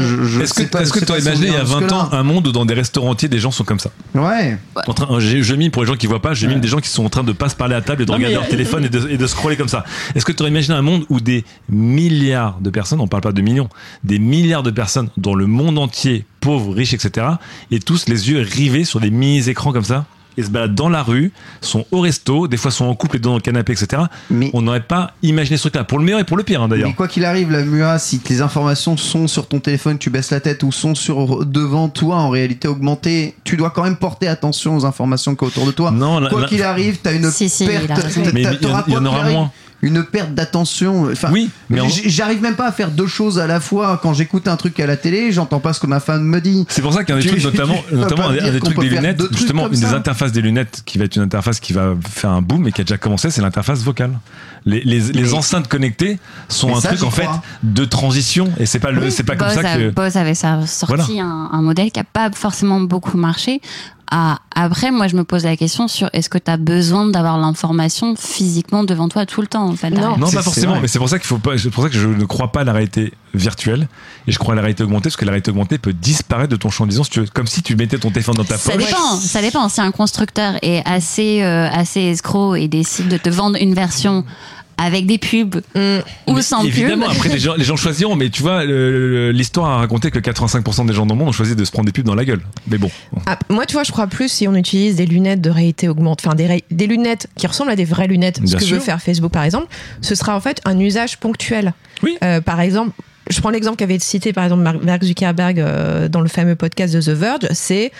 [0.00, 1.96] je, je Est-ce que pas- je tu on imaginé il y a ira 20 jusque-là.
[1.96, 4.58] ans un monde où dans des restaurants entiers des gens sont comme ça Ouais.
[4.86, 6.80] en train, j'ai- je mime pour les gens qui voient pas, j'ai mime des gens
[6.80, 8.40] qui sont en train de pas se parler à table et de Non, regarder mais-
[8.40, 9.84] leur téléphone et de, et de scroller comme ça.
[10.16, 13.32] Est-ce que tu aurais imaginé un monde où des milliards de personnes, on parle pas
[13.32, 13.68] de millions,
[14.04, 17.26] des milliards de personnes dans le monde entier, pauvres, riches, etc.,
[17.70, 20.04] et tous les yeux rivés sur des mini-écrans comme ça?
[20.36, 23.20] Et se baladent dans la rue, sont au resto, des fois sont en couple et
[23.20, 24.02] dans le canapé, etc.
[24.30, 26.68] Mais- On n'aurait pas imaginé ce truc-là, pour le meilleur et pour le pire hein,
[26.68, 26.88] d'ailleurs.
[26.88, 30.30] Mais quoi qu'il arrive, la MUA, si les informations sont sur ton téléphone, tu baisses
[30.30, 34.28] la tête ou sont sur devant toi en réalité augmentée, tu dois quand même porter
[34.28, 35.90] attention aux informations qu'il y a autour de toi.
[35.90, 37.90] Non, la- quoi la- qu'il arrive, t'as une Si, si, perte.
[38.26, 39.50] il Mais y en- aura moins.
[39.82, 41.10] Une perte d'attention.
[41.10, 43.98] Enfin, Oui, mais en- j'arrive même pas à faire deux choses à la fois.
[44.02, 46.66] Quand j'écoute un truc à la télé, j'entends pas ce que ma femme me dit.
[46.68, 49.66] C'est pour ça qu'un des trucs, notamment, notamment un des, trucs des lunettes, trucs justement,
[49.68, 52.68] une des interfaces des lunettes qui va être une interface qui va faire un boom
[52.68, 54.18] et qui a déjà commencé, c'est l'interface vocale.
[54.66, 56.18] Les, les, les Mais- enceintes connectées
[56.50, 57.42] sont un ça, truc en fait crois.
[57.62, 59.88] de transition et c'est pas le, c'est pas comme ça que.
[59.90, 63.62] Bose avait sorti un, un modèle qui a pas forcément beaucoup marché.
[64.12, 67.38] Ah, après, moi, je me pose la question sur est-ce que tu as besoin d'avoir
[67.38, 70.16] l'information physiquement devant toi tout le temps en fait, Non.
[70.18, 72.08] Non, pas forcément, mais c'est pour ça qu'il faut pas, c'est pour ça que je
[72.08, 73.86] ne crois pas à la réalité virtuelle
[74.26, 76.56] et je crois à la réalité augmentée parce que la réalité augmentée peut disparaître de
[76.56, 78.58] ton champ de vision si tu veux, comme si tu mettais ton téléphone dans ta
[78.58, 78.84] Ça poche.
[78.84, 79.68] dépend, ça dépend.
[79.68, 84.24] Si un constructeur est assez, euh, assez escroc et décide de te vendre une version
[84.80, 85.60] avec des pubs
[86.26, 89.70] ou Mais sans Évidemment, pub, après les gens, les gens choisiront, mais tu vois, l'histoire
[89.70, 91.92] a raconté que 85% des gens dans le monde ont choisi de se prendre des
[91.92, 92.40] pubs dans la gueule.
[92.66, 92.90] Mais bon,
[93.26, 96.26] Ah, moi, tu vois, je crois plus si on utilise des lunettes de réalité augmentée,
[96.26, 98.76] enfin des, lunettes qui ressemblent à des vraies lunettes, ce que sûr.
[98.76, 99.66] veut faire Facebook par exemple,
[100.00, 101.74] ce sera en fait un usage ponctuel.
[102.02, 102.16] Oui.
[102.24, 102.92] Euh, par exemple,
[103.28, 106.94] je prends l'exemple qu'avait cité par exemple Mark Mark Zuckerberg euh, dans le fameux podcast
[106.94, 107.92] de The Verge, c'est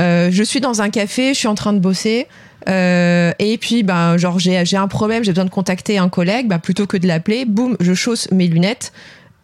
[0.00, 2.26] euh, je suis dans un café, je suis en train de bosser.
[2.68, 6.48] Euh, et puis, ben, genre, j'ai un problème, j'ai besoin de contacter un collègue.
[6.48, 8.92] Ben, plutôt que de l'appeler, boum, je chausse mes lunettes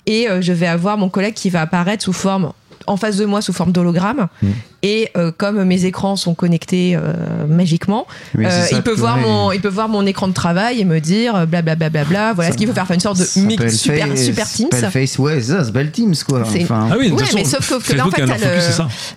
[0.07, 2.53] et euh, je vais avoir mon collègue qui va apparaître sous forme
[2.87, 4.29] en face de moi sous forme d'hologramme.
[4.43, 4.49] Mm.
[4.85, 8.07] Et euh, comme mes écrans sont connectés euh, magiquement,
[8.37, 11.47] euh, il peut voir mon, il peut voir mon écran de travail et me dire
[11.47, 11.89] blablabla.
[11.91, 12.87] Bla, bla, voilà Ça- ce qu'il faut faire.
[12.89, 14.69] Faire une sorte de mix super, Face- super Teams.
[14.91, 16.41] Face, ouais, ça, c'est belle Teams, quoi.
[16.41, 18.23] Enfin, Ah oui, de toute Ouais, façon, mais sauf que, que là, en fait,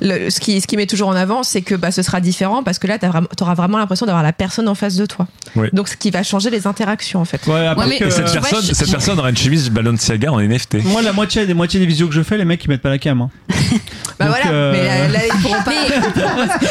[0.01, 2.21] le, le- ce, qui, ce qui met toujours en avant, c'est que bah, ce sera
[2.21, 3.07] différent parce que là, tu
[3.41, 5.25] auras vraiment l'impression d'avoir la personne en face de toi.
[5.73, 7.41] Donc, ce qui va changer les interactions, en fait.
[7.47, 10.39] Ouais, après Ouais, mais- cette vois, personne, je- cette personne aura une chemise Balenciaga en
[10.39, 10.83] NFT.
[10.83, 12.89] Moi, la moitié des moitiés des visios que je fais, les mecs ils mettent pas
[12.89, 13.19] la cam.
[13.21, 13.29] hein.
[14.17, 15.71] Bah Donc, voilà, euh, mais là, là, ils pourront pas.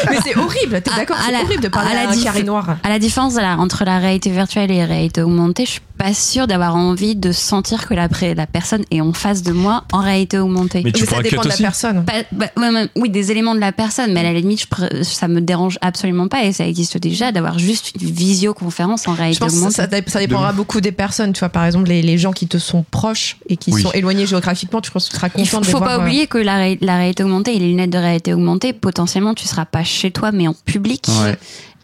[0.09, 2.41] mais c'est horrible, t'es d'accord C'est horrible de parler à la à, un diff- carré
[2.43, 2.77] noir.
[2.83, 6.45] À la différence entre la réalité virtuelle et la réalité augmentée, je suis pas sûre
[6.47, 8.07] d'avoir envie de sentir que la,
[8.47, 10.81] personne est en face de moi en réalité augmentée.
[10.83, 12.03] Mais tu Mais ça dépend de la personne.
[12.05, 14.67] Pas- bah, ouais, ouais, oui, des éléments de la personne, mais à la limite, je
[14.67, 19.13] pr- ça me dérange absolument pas et ça existe déjà d'avoir juste une visioconférence en
[19.13, 19.75] Je réalité pense que augmentée.
[19.75, 21.33] ça, ça, ça dépendra beaucoup des personnes.
[21.33, 23.81] Tu vois, par exemple, les, les gens qui te sont proches et qui Oui.
[23.81, 25.89] sont éloignés géographiquement, tu penses que tu seras Il content faut, de les faut voir.
[25.91, 28.73] pas euh, oublier que la, ré- la réalité augmentée et les lunettes de réalité augmentée,
[28.73, 31.05] potentiellement, tu seras pas chez toi, mais en public.
[31.23, 31.35] Ouais.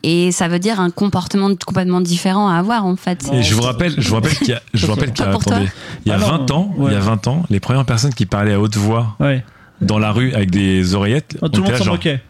[0.04, 3.30] Et ça veut dire un comportement complètement différent à avoir, en fait.
[3.34, 5.28] Et je vous rappelle, je vous rappelle qu'il y a, je vous rappelle qu'il y
[5.28, 5.54] a, Pas pour toi.
[5.58, 5.72] attendez,
[6.06, 6.92] il y a Ah non, 20 ans, ouais.
[6.92, 9.44] il y a 20 ans, les premières personnes qui parlaient à haute voix Ouais.
[9.82, 12.22] dans la rue avec des oreillettes, Oh, on tout le monde s'en moquait.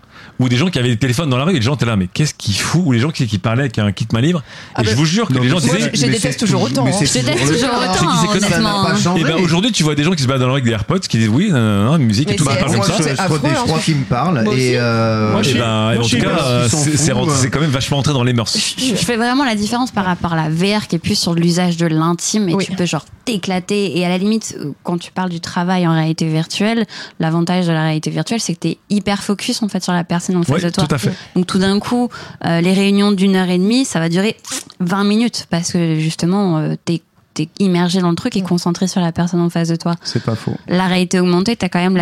[0.42, 1.96] Ou des gens qui avaient des téléphones dans la rue et les gens étaient là,
[1.96, 4.42] mais qu'est-ce qu'il fout Ou les gens qui, qui parlaient avec un kit main libre.
[4.76, 5.92] Ah et bah, je vous jure que Non, les gens disaient.
[5.94, 6.92] je- je mais déteste toujours autant, hein.
[6.92, 9.16] Je déteste toujours autant.
[9.18, 10.72] Et ben aujourd'hui, tu vois des gens qui se baladent dans la rue avec des
[10.72, 12.98] AirPods qui disent oui, non, non, non, musique et tout parle comme ça.
[12.98, 14.44] je, crois, hein, qu'ils me parlent.
[14.58, 17.50] Et euh, suis- ben, en tout cas, c'est euh.
[17.52, 18.56] quand même vachement entré dans les mœurs.
[18.78, 21.78] Je fais vraiment la différence par rapport à la VR qui est plus sur l'usage
[21.78, 25.40] de l'intime et tu peux genre t'éclater et à la limite quand tu parles du
[25.40, 26.86] travail en réalité virtuelle
[27.20, 30.04] l'avantage de la réalité virtuelle c'est que tu es hyper focus en fait sur la
[30.04, 31.14] personne en face Oui, de toi tout à fait.
[31.36, 32.10] donc tout d'un coup
[32.46, 34.36] euh, les réunions d'une heure et demie ça va durer
[34.80, 37.02] 20 minutes parce que justement euh, t'es
[37.40, 40.22] es immergé dans le truc et concentré sur la personne en face de toi c'est
[40.22, 40.54] pas faux.
[40.68, 41.98] la réalité augmentée, tu as quand même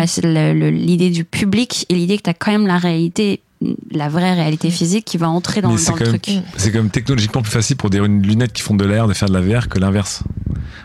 [0.72, 3.40] l'idée du public et l'idée que tu as quand même la réalité,
[3.92, 6.30] la vraie réalité physique qui va entrer dans, le même- truc.
[6.56, 9.28] c'est quand même technologiquement plus facile pour des lunettes qui font de l'air de faire
[9.28, 10.24] de la VR que l'inverse.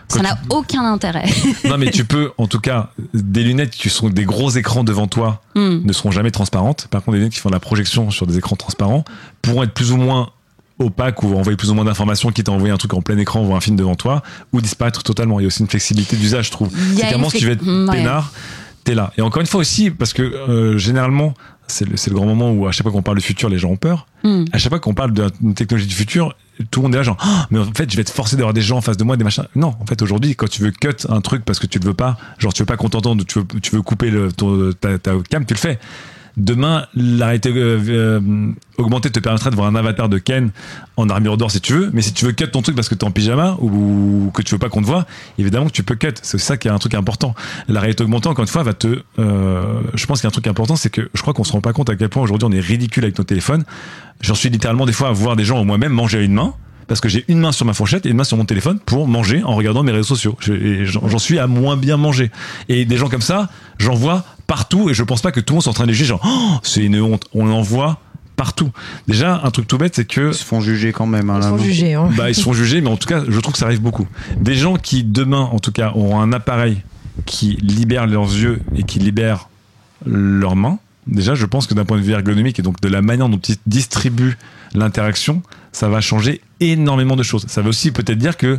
[0.08, 1.24] Ça n'a aucun intérêt.
[1.64, 5.06] Non, mais tu peux, en tout cas, des lunettes qui sont des gros écrans devant
[5.06, 5.80] toi Hmm.
[5.84, 6.86] ne seront jamais transparentes.
[6.90, 9.04] Par contre, des lunettes qui font de la projection sur des écrans transparents
[9.42, 10.30] pourront être plus ou moins
[10.78, 13.42] opaques ou envoyer plus ou moins d'informations, quitte à envoyer un truc en plein écran
[13.42, 14.22] ou un film devant toi,
[14.52, 15.40] ou disparaître totalement.
[15.40, 16.70] Il y a aussi une flexibilité d'usage, je trouve.
[16.94, 17.96] C'est clairement, si tu veux être Hmm, ouais.
[17.96, 18.32] peinard,
[18.84, 19.12] t'es là.
[19.16, 21.32] Et encore une fois aussi, parce que euh, généralement,
[21.66, 23.56] c'est le, c'est le grand moment où à chaque fois qu'on parle du futur, les
[23.58, 24.06] gens ont peur.
[24.22, 24.44] Hmm.
[24.52, 26.34] À chaque fois qu'on parle d'une technologie du futur,
[26.70, 28.54] tout le monde est là genre, Ah, mais en fait, je vais être forcé d'avoir
[28.54, 29.46] des gens en face de moi, des machins.
[29.54, 31.94] Non, en fait, aujourd'hui, quand tu veux cut un truc parce que tu le veux
[31.94, 34.98] pas, genre tu veux pas qu'on t'entende, tu veux, tu veux couper le, ton, ta,
[34.98, 35.78] ta cam, tu le fais.
[36.36, 38.20] Demain, la réalité euh, euh,
[38.76, 40.50] augmentée te permettra de voir un avatar de Ken
[40.98, 42.94] en armure d'or si tu veux, mais si tu veux cut ton truc parce que
[42.94, 45.06] t'es en pyjama ou que tu veux pas qu'on te voit,
[45.38, 46.12] évidemment que tu peux cut.
[46.20, 47.34] C'est ça qui est un truc important.
[47.68, 49.00] La réalité augmentée, encore une fois, va te.
[49.18, 51.52] euh, je pense qu'il y a un truc important, c'est que je crois qu'on se
[51.52, 53.64] rend pas compte à quel point aujourd'hui on est ridicule avec nos téléphones.
[54.20, 56.52] J'en suis littéralement des fois à voir des gens ou moi-même manger à une main.
[56.86, 59.08] Parce que j'ai une main sur ma fourchette et une main sur mon téléphone pour
[59.08, 60.36] manger en regardant mes réseaux sociaux.
[60.40, 62.30] J'en suis à moins bien manger.
[62.68, 63.48] Et des gens comme ça,
[63.78, 65.88] j'en vois partout et je pense pas que tout le monde soit en train de
[65.90, 67.24] les juger genre Oh, c'est une honte.
[67.34, 67.98] On en voit
[68.36, 68.70] partout.
[69.08, 71.30] Déjà, un truc tout bête, c'est que Ils se font juger quand même.
[71.30, 71.94] hein, Ils là, sont non jugés.
[71.94, 72.10] Hein.
[72.16, 74.06] bah, ils se font juger, mais en tout cas, je trouve que ça arrive beaucoup.
[74.38, 76.82] Des gens qui, demain, en tout cas, auront un appareil
[77.24, 79.48] qui libère leurs yeux et qui libère
[80.04, 80.78] leurs mains.
[81.06, 83.38] Déjà, je pense que d'un point de vue ergonomique et donc de la manière dont
[83.38, 84.36] ils distribuent
[84.74, 85.40] l'interaction,
[85.72, 87.46] ça va changer énormément de choses.
[87.48, 88.58] Ça veut aussi peut-être dire que,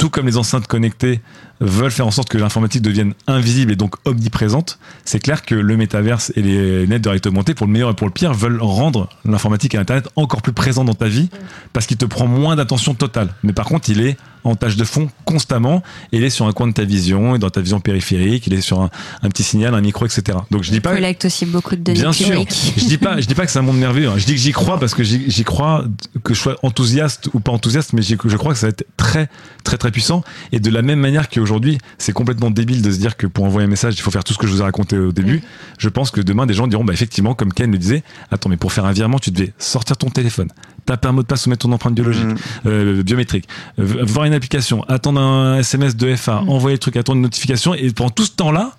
[0.00, 1.20] tout comme les enceintes connectées
[1.60, 5.76] veulent faire en sorte que l'informatique devienne invisible et donc omniprésente, c'est clair que le
[5.76, 8.62] métaverse et les nets de réalité augmentée, pour le meilleur et pour le pire, veulent
[8.62, 11.28] rendre l'informatique et Internet encore plus présent dans ta vie
[11.74, 13.34] parce qu'il te prend moins d'attention totale.
[13.42, 16.52] Mais par contre, il est en tâche de fond constamment et il est sur un
[16.52, 18.90] coin de ta vision et dans ta vision périphérique, il est sur un,
[19.22, 20.38] un petit signal, un micro, etc.
[20.50, 20.94] Donc je dis pas.
[20.94, 22.44] collecte aussi beaucoup de données Bien sûr.
[22.76, 24.08] Je dis pas, je dis pas que c'est un monde merveilleux.
[24.08, 24.14] hein.
[24.16, 25.84] Je dis que j'y crois parce que j'y crois,
[26.24, 29.28] que je sois enthousiaste ou pas enthousiaste, mais je crois que ça va être très,
[29.64, 30.22] très, très puissant.
[30.52, 33.66] Et de la même manière qu'aujourd'hui, c'est complètement débile de se dire que pour envoyer
[33.66, 35.42] un message, il faut faire tout ce que je vous ai raconté au début.
[35.78, 38.56] Je pense que demain, des gens diront, bah effectivement, comme Ken le disait, attends, mais
[38.56, 40.48] pour faire un virement, tu devais sortir ton téléphone,
[40.90, 42.36] taper un mot de passe ou mettre ton empreinte biologique, Mhm.
[42.66, 43.46] euh, biométrique,
[43.78, 47.74] euh, voir une application, attendre un SMS de FA, envoyer le truc, attendre une notification,
[47.74, 48.72] et pendant tout ce temps-là,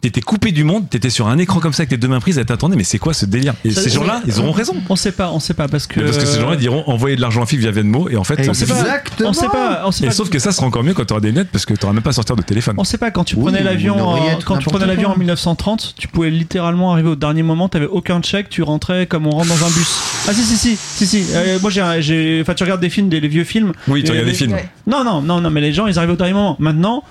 [0.00, 2.38] t'étais coupé du monde, t'étais sur un écran comme ça avec tes deux mains prises,
[2.38, 4.74] et t'attendais, mais c'est quoi ce délire Et Ça, ces gens-là, ils auront raison.
[4.88, 6.00] On sait pas, on sait pas parce que.
[6.00, 8.42] Parce que ces gens-là diront envoyer de l'argent à fille via Venmo, et en fait,
[8.44, 9.30] ça, c'est pas- Exactement.
[9.30, 9.82] On sait pas.
[9.86, 10.12] On sait Et pas.
[10.14, 12.10] sauf que ça sera encore mieux quand t'auras des lunettes, parce que t'auras même pas
[12.10, 12.74] à sortir de téléphone.
[12.78, 14.86] On sait pas quand tu Oui, prenais ou l'avion en- oreillette, quand tu n'importe prenais
[14.86, 19.06] l'avion en 1930, tu pouvais littéralement arriver au dernier moment, t'avais aucun check, tu rentrais
[19.06, 19.88] comme on rentre dans un bus.
[20.28, 21.24] Ah si si si si si.
[21.34, 23.72] Euh, moi j'ai un- j'ai enfin tu regardes des films des les vieux films.
[23.88, 24.52] Oui, tu Et regardes des les- films.
[24.52, 24.68] Ouais.
[24.86, 26.56] Non non non non mais les gens ils arrivent au dernier moment.
[26.58, 27.02] Maintenant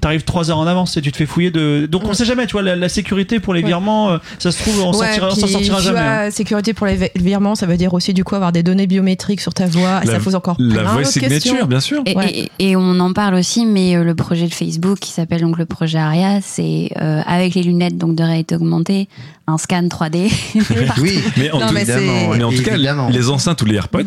[0.00, 1.86] t'arrives 3 heures en avance et tu te fais fouiller de.
[1.90, 4.62] Donc on sait jamais, tu vois, la, la sécurité pour les virements, euh, ça se
[4.62, 6.00] trouve, on sortira- s'en sortira tu jamais.
[6.00, 6.30] vois, hein.
[6.30, 9.40] sécurité pour les vi- virements, ça veut dire aussi du coup avoir des données biométriques
[9.40, 10.00] sur ta voix.
[10.04, 11.66] La- ça pose encore La plein voix d'autres signature, questions.
[11.66, 12.02] bien sûr.
[12.06, 12.30] Et, Ouais.
[12.58, 15.58] et- et on en parle aussi, mais euh, le projet de Facebook qui s'appelle donc
[15.58, 19.08] le projet Aria, c'est euh, avec les lunettes donc de réalité augmentée,
[19.46, 20.30] un scan 3D.
[21.00, 22.34] Oui, Mais en Non, tout, mais c'est- évidemment.
[22.34, 23.08] mais en tout cas, évidemment.
[23.08, 24.02] les enceintes ou les AirPods,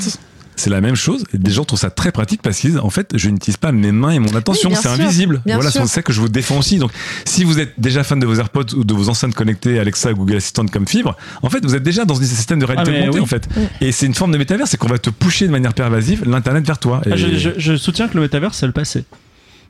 [0.62, 1.26] c'est la même chose.
[1.34, 3.72] Et des gens trouvent ça très pratique parce qu'ils disent, en fait, je n'utilise pas
[3.72, 5.42] mes mains et mon attention, Oui, c'est invisible.
[5.46, 6.78] Bien voilà, c'est ça que je vous défends aussi.
[6.78, 6.92] Donc,
[7.26, 10.38] si vous êtes déjà fan de vos AirPods ou de vos enceintes connectées Alexa, Google
[10.38, 13.18] Assistant comme fibre, en fait, vous êtes déjà dans un système de réalité Ah, augmentée,
[13.18, 13.24] oui.
[13.24, 13.48] en fait.
[13.82, 16.66] Et c'est une forme de métavers, c'est qu'on va te pusher de manière pervasive l'internet
[16.66, 17.02] vers toi.
[17.06, 19.04] Et Ah, je, je- je soutiens que le métavers, c'est le passé.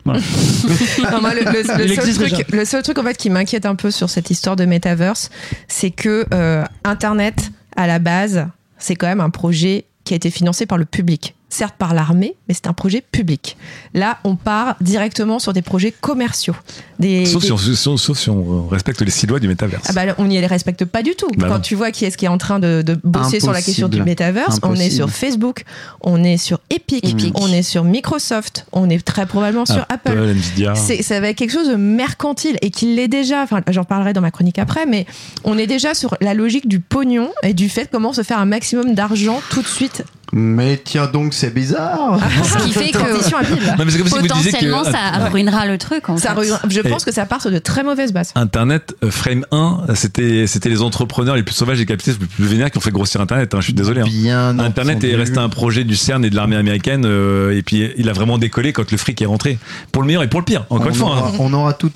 [0.04, 0.20] Voilà.
[1.12, 2.44] Non, moi, le, le- le Il seul existe truc, déjà.
[2.58, 5.30] le seul truc en fait qui m'inquiète un peu sur cette histoire de metaverse,
[5.68, 8.48] c'est que euh, Internet à la base,
[8.80, 11.36] c'est quand même un projet qui a été financé par le public.
[11.54, 13.58] Certes par l'armée, mais c'est un projet public.
[13.94, 16.56] Là, on part directement sur des projets commerciaux.
[16.98, 19.82] Des, Sauf, des- si on, sauf- sauf si on respecte les six lois du métavers.
[19.90, 21.28] Ah bah, on n'y les respecte pas du tout.
[21.38, 21.60] Bah Quand non.
[21.60, 23.98] tu vois qui est-ce qui est en train de, de bosser sur la question du
[23.98, 24.10] Impossible.
[24.10, 25.64] metaverse, on est sur Facebook,
[26.02, 27.34] on est sur Epic, Epic.
[27.38, 30.18] on est sur Microsoft, on est très probablement sur Apple.
[30.18, 30.76] Nvidia.
[30.76, 33.44] C'est, ça va être quelque chose de mercantile et qu'il l'est déjà.
[33.44, 35.06] Enfin, j'en parlerai dans ma chronique après, mais
[35.44, 38.46] on est déjà sur la logique du pognon et du fait comment se faire un
[38.46, 40.04] maximum d'argent tout de suite.
[40.34, 42.20] Mais tiens donc, c'est bizarre.
[42.44, 42.98] Ce qui fait que.
[43.78, 46.10] Non, mais c'est comme si vous disiez que potentiellement ça ruinera le truc.
[46.10, 46.42] En Ça fait.
[46.50, 48.32] re- je pense que ça part sur de très mauvaises bases.
[48.36, 52.46] Internet, euh, Frame 1, c'était, c'était les entrepreneurs les plus sauvages et capitalistes les plus
[52.46, 53.54] vénères qui ont fait grossir Internet.
[53.54, 54.02] hein, je suis désolé.
[54.02, 54.06] hein.
[54.08, 57.92] Bien Internet est resté un projet du CERN et de l'armée américaine, euh, et puis
[57.98, 59.58] il a vraiment décollé quand le fric est rentré.
[59.92, 61.08] Pour le meilleur et pour le pire, encore on une fois.
[61.10, 61.34] Aura, hein.
[61.40, 61.92] on aura tout,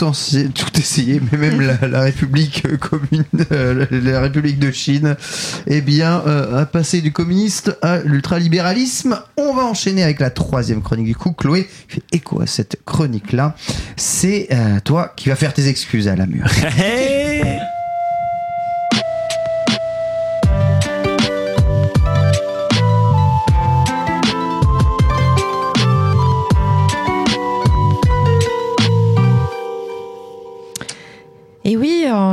[0.77, 5.15] essayé, mais même la, la République euh, commune, euh, la République de Chine,
[5.67, 9.21] eh bien, euh, a passé du communiste à l'ultralibéralisme.
[9.37, 11.31] On va enchaîner avec la troisième chronique du coup.
[11.31, 13.55] Chloé fait écho à cette chronique-là.
[13.97, 16.45] C'est euh, toi qui vas faire tes excuses à la mur.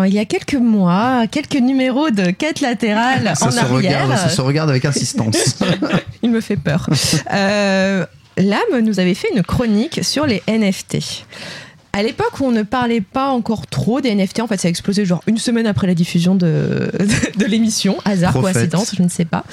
[0.06, 3.76] Il y a quelques mois, quelques numéros de quête latérale Ça en se, arrière.
[3.76, 5.56] regarde, ça se regarde avec insistance.
[6.22, 6.88] Il me fait peur.
[7.32, 8.04] Euh,
[8.36, 11.24] Lame nous avait fait une chronique sur les NFT.
[11.94, 14.70] À l'époque où on ne parlait pas encore trop des NFT, en fait, ça a
[14.70, 16.90] explosé genre une semaine après la diffusion de,
[17.36, 17.98] de, l'émission.
[18.06, 18.54] Hasard, Prophète.
[18.54, 19.44] coïncidence, je ne sais pas.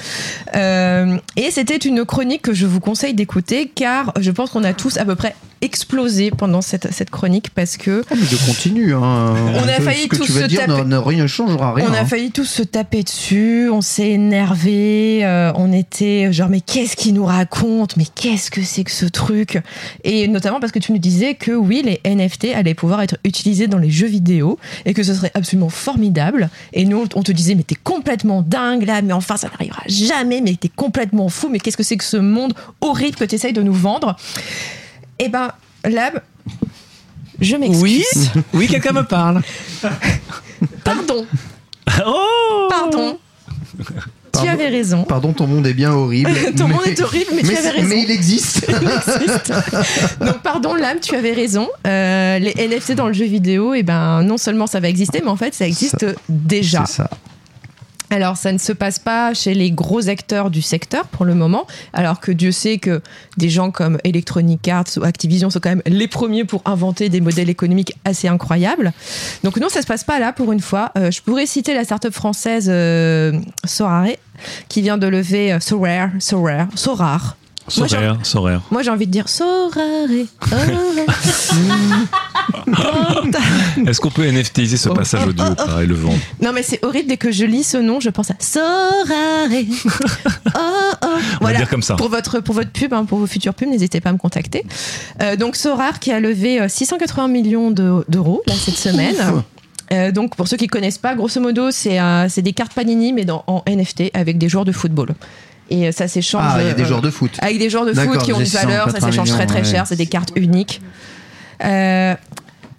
[0.56, 4.72] Euh, et c'était une chronique que je vous conseille d'écouter car je pense qu'on a
[4.72, 8.94] tous à peu près explosé pendant cette, cette chronique parce que Oh, mais je continue.
[8.94, 9.34] Hein.
[9.54, 11.86] On a failli tous se dire taper- ne, ne- rien changera rien.
[11.88, 12.04] On a hein.
[12.06, 17.14] failli tous se taper dessus, on s'est énervé, euh, on était genre mais qu'est-ce qu'il
[17.14, 19.60] nous raconte, mais qu'est-ce que c'est que ce truc?
[20.04, 23.66] Et notamment parce que tu nous disais que oui, les NFT allaient pouvoir être utilisés
[23.66, 26.48] dans les jeux vidéo et que ce serait absolument formidable.
[26.72, 30.40] Et nous, on te disait mais t'es complètement dingue là, mais enfin ça n'arrivera jamais,
[30.40, 33.52] mais t'es complètement fou, mais qu'est-ce que c'est que ce monde horrible que tu essayes
[33.52, 34.16] de nous vendre?
[35.22, 35.50] Eh ben,
[35.84, 36.20] Lab,
[37.40, 37.80] je m'excuse.
[37.82, 38.04] Oui,
[38.54, 39.42] oui, quelqu'un me parle.
[40.84, 41.26] Pardon,
[42.06, 43.18] Oh pardon.
[44.40, 45.04] Tu avais raison.
[45.04, 46.30] Pardon, ton monde est bien horrible.
[46.56, 47.88] Ton mais- monde est horrible, mais tu avais raison.
[47.88, 48.64] Mais il existe.
[48.68, 49.52] Il existe.
[50.20, 51.68] Donc pardon l'âme, tu avais raison.
[51.86, 55.30] Euh, les NFT dans le jeu vidéo, et ben non seulement ça va exister, mais
[55.30, 56.84] en fait ça existe déjà.
[56.86, 57.10] C'est ça.
[58.10, 61.66] Alors ça ne se passe pas chez les gros acteurs du secteur pour le moment,
[61.92, 63.00] alors que Dieu sait que
[63.36, 67.20] des gens comme Electronic Arts ou Activision sont quand même les premiers pour inventer des
[67.20, 68.92] modèles économiques assez incroyables.
[69.44, 70.90] Donc non, ça se passe pas là pour une fois.
[70.96, 74.08] Euh, je pourrais citer la start-up française euh, Sorare
[74.68, 77.36] qui vient de lever euh, Sorare, Sorare, Sorare.
[77.68, 78.62] Soraire, Soraire.
[78.70, 80.08] moi, j'ai envie de dire Sorare.
[80.52, 80.56] oh.
[83.86, 87.08] Est-ce qu'on peut NFTiser ce passage audio pareil, le vendre non, mais c'est horrible.
[87.08, 89.48] Dès que je lis ce nom, je pense à Sorare.
[90.46, 90.50] Oh,
[91.04, 91.06] oh.
[91.40, 91.96] On va dire comme ça.
[91.96, 94.64] Pour votre, pour votre pub, hein, pour vos futures pubs, n'hésitez pas à me contacter.
[95.22, 99.14] Euh, donc, Sorare qui a levé euh, 680 millions de- d'euros là, cette semaine.
[99.92, 103.12] Euh, donc, pour ceux qui connaissent pas, grosso modo, c'est euh, c'est des cartes Panini,
[103.12, 105.08] mais dans, en NFT avec des joueurs de football.
[105.70, 106.42] Et euh, ça s'échange.
[106.44, 107.30] Ah, il y a des euh, joueurs de foot.
[107.40, 109.80] Avec des joueurs de foot qui ont une valeur, ça 680 s'échange très très cher,
[109.82, 109.86] ouais.
[109.88, 110.80] c'est des cartes uniques.
[111.64, 112.14] Euh,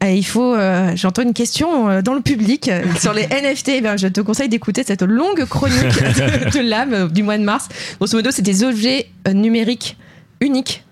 [0.04, 3.70] il faut, euh, j'entends une question euh, dans le public euh, sur les NFT.
[3.70, 7.38] Eh bien, je te conseille d'écouter cette longue chronique de, de l'âme euh, du mois
[7.38, 7.70] de mars.
[8.00, 9.98] Grosso modo, c'est des objets euh, numériques
[10.40, 10.84] uniques.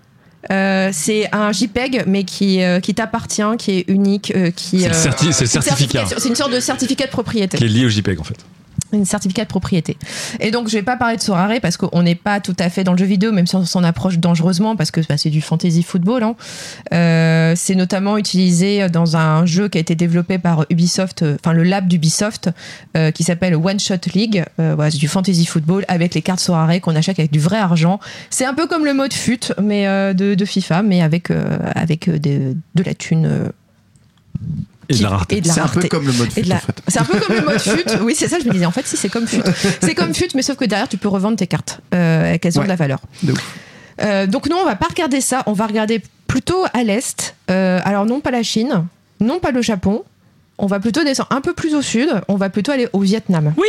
[0.50, 4.80] Euh, c'est un JPEG, mais qui, euh, qui t'appartient, qui est unique, euh, qui.
[4.80, 7.58] C'est euh, certi- certificat C'est une sorte de certificat de propriété.
[7.58, 8.36] qui est lié au JPEG en fait.
[8.92, 9.96] Un certificat de propriété.
[10.40, 12.84] Et donc, je vais pas parler de Sorare parce qu'on n'est pas tout à fait
[12.84, 15.40] dans le jeu vidéo, même si on s'en approche dangereusement parce que bah, c'est du
[15.40, 16.22] fantasy football.
[16.22, 16.34] hein.
[16.92, 21.52] Euh, c'est notamment utilisé dans un jeu qui a été développé par Ubisoft, euh, enfin
[21.52, 22.50] le lab d'Ubisoft,
[22.96, 24.44] euh, qui s'appelle One Shot League.
[24.58, 28.00] C'est du fantasy football avec les cartes Sorare qu'on achète avec du vrai argent.
[28.30, 31.30] C'est un peu comme le mode FUT mais de, de FIFA, mais avec
[31.74, 32.54] avec de
[32.84, 33.50] la thune.
[34.90, 35.40] Et de la rareté.
[35.44, 36.82] C'est un peu comme le mode FUT, la- en fait.
[36.88, 37.84] C'est un peu comme le mode FUT.
[38.02, 38.66] Oui, c'est ça, je me disais.
[38.66, 39.40] En fait, si, c'est comme FUT.
[39.80, 41.80] C'est comme FUT, mais sauf que derrière, tu peux revendre tes cartes.
[41.94, 42.66] Euh, qu'elles ont Ouais.
[42.66, 42.98] de la valeur.
[43.22, 43.38] De ouf.
[44.02, 45.42] Euh, donc, non, on va pas regarder ça.
[45.46, 47.34] On va regarder plutôt à l'Est.
[47.50, 48.84] Euh, alors, non pas la Chine,
[49.20, 50.04] non pas le Japon.
[50.62, 52.08] On va plutôt descendre un peu plus au sud.
[52.28, 53.54] On va plutôt aller au Vietnam.
[53.56, 53.66] Oui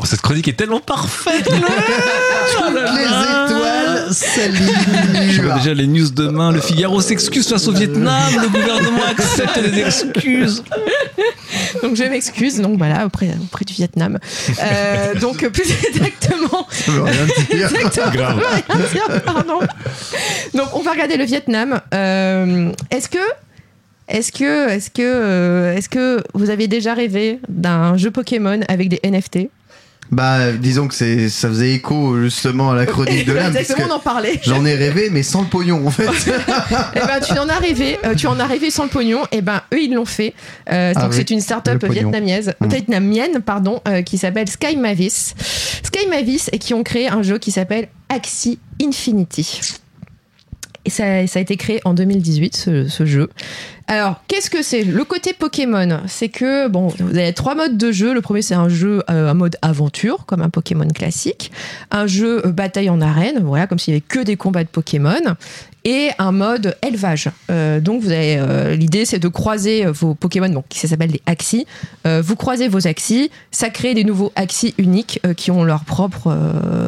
[0.00, 3.79] Oh, Cette chronique est tellement parfaite Toutes les étoiles
[4.10, 5.42] Je s'alignent.
[5.42, 6.52] vois déjà les news demain.
[6.52, 8.32] Le Figaro s'excuse face au Vietnam.
[8.40, 10.62] Le gouvernement accepte les excuses.
[11.82, 12.60] Donc, je m'excuse.
[12.60, 14.18] Donc, voilà, auprès, auprès du Vietnam.
[14.62, 16.66] Euh, donc, plus exactement.
[16.70, 17.70] Ça veut rien dire.
[17.76, 18.10] Exactement.
[18.10, 18.42] Grave.
[18.68, 19.60] Rien dire, pardon.
[20.54, 21.80] Donc, on va regarder le Vietnam.
[21.94, 23.18] Euh, est-ce que,
[24.08, 28.88] est-ce que, est-ce que, euh, est-ce que vous avez déjà rêvé d'un jeu Pokémon avec
[28.88, 29.48] des NFT
[30.12, 33.54] Bah, disons que c'est, ça faisait écho justement à la chronique de l'âme.
[33.56, 34.40] Exactement, on en parlait.
[34.44, 36.08] J'en ai rêvé, mais sans le pognon en fait.
[36.94, 39.20] Eh ben, tu en as rêvé, euh, tu en as rêvé sans le pognon.
[39.32, 40.34] Et ben, eux, ils l'ont fait.
[40.70, 42.10] Euh, donc, Avec c'est une start-up le pognon.
[42.10, 42.66] vietnamienne, Mm.
[42.68, 45.34] vietnamienne, pardon, euh, qui s'appelle Sky Mavis.
[45.84, 49.60] Sky Mavis et qui ont créé un jeu qui s'appelle Axie Infinity.
[50.86, 52.56] Et ça, a été créé en 2018,
[52.88, 53.28] ce, jeu.
[53.86, 54.82] Alors, qu'est-ce que c'est?
[54.82, 58.14] Le côté Pokémon, c'est que, bon, vous avez trois modes de jeu.
[58.14, 61.52] Le premier, c'est un jeu, euh, un mode aventure, comme un Pokémon classique.
[61.90, 64.68] Un jeu euh, bataille en arène, voilà, comme s'il y avait que des combats de
[64.68, 65.36] Pokémon.
[65.84, 67.30] Et un mode élevage.
[67.50, 71.66] Euh, donc, euh, l'idée, c'est de croiser euh, vos Pokémon, donc qui s'appelle des Axis.
[72.04, 76.34] Vous croisez vos Axis, ça crée des nouveaux Axis uniques qui ont leur propre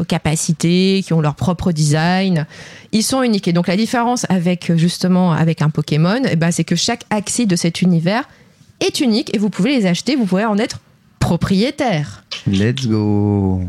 [0.09, 2.47] capacité, qui ont leur propre design.
[2.93, 3.48] Ils sont uniques.
[3.48, 7.47] Et donc, la différence avec justement avec un Pokémon, eh ben, c'est que chaque Axis
[7.47, 8.28] de cet univers
[8.81, 10.81] est unique et vous pouvez les acheter, vous pouvez en être
[11.19, 12.24] propriétaire.
[12.47, 13.62] Let's go.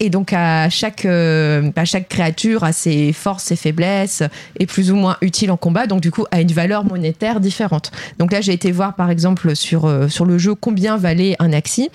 [0.00, 4.24] Et donc à chaque, euh, à chaque créature a ses forces, ses faiblesses,
[4.58, 7.92] est plus ou moins utile en combat, donc du coup a une valeur monétaire différente.
[8.18, 11.52] Donc là j'ai été voir par exemple sur, euh, sur le jeu combien valait un
[11.52, 11.90] Axi.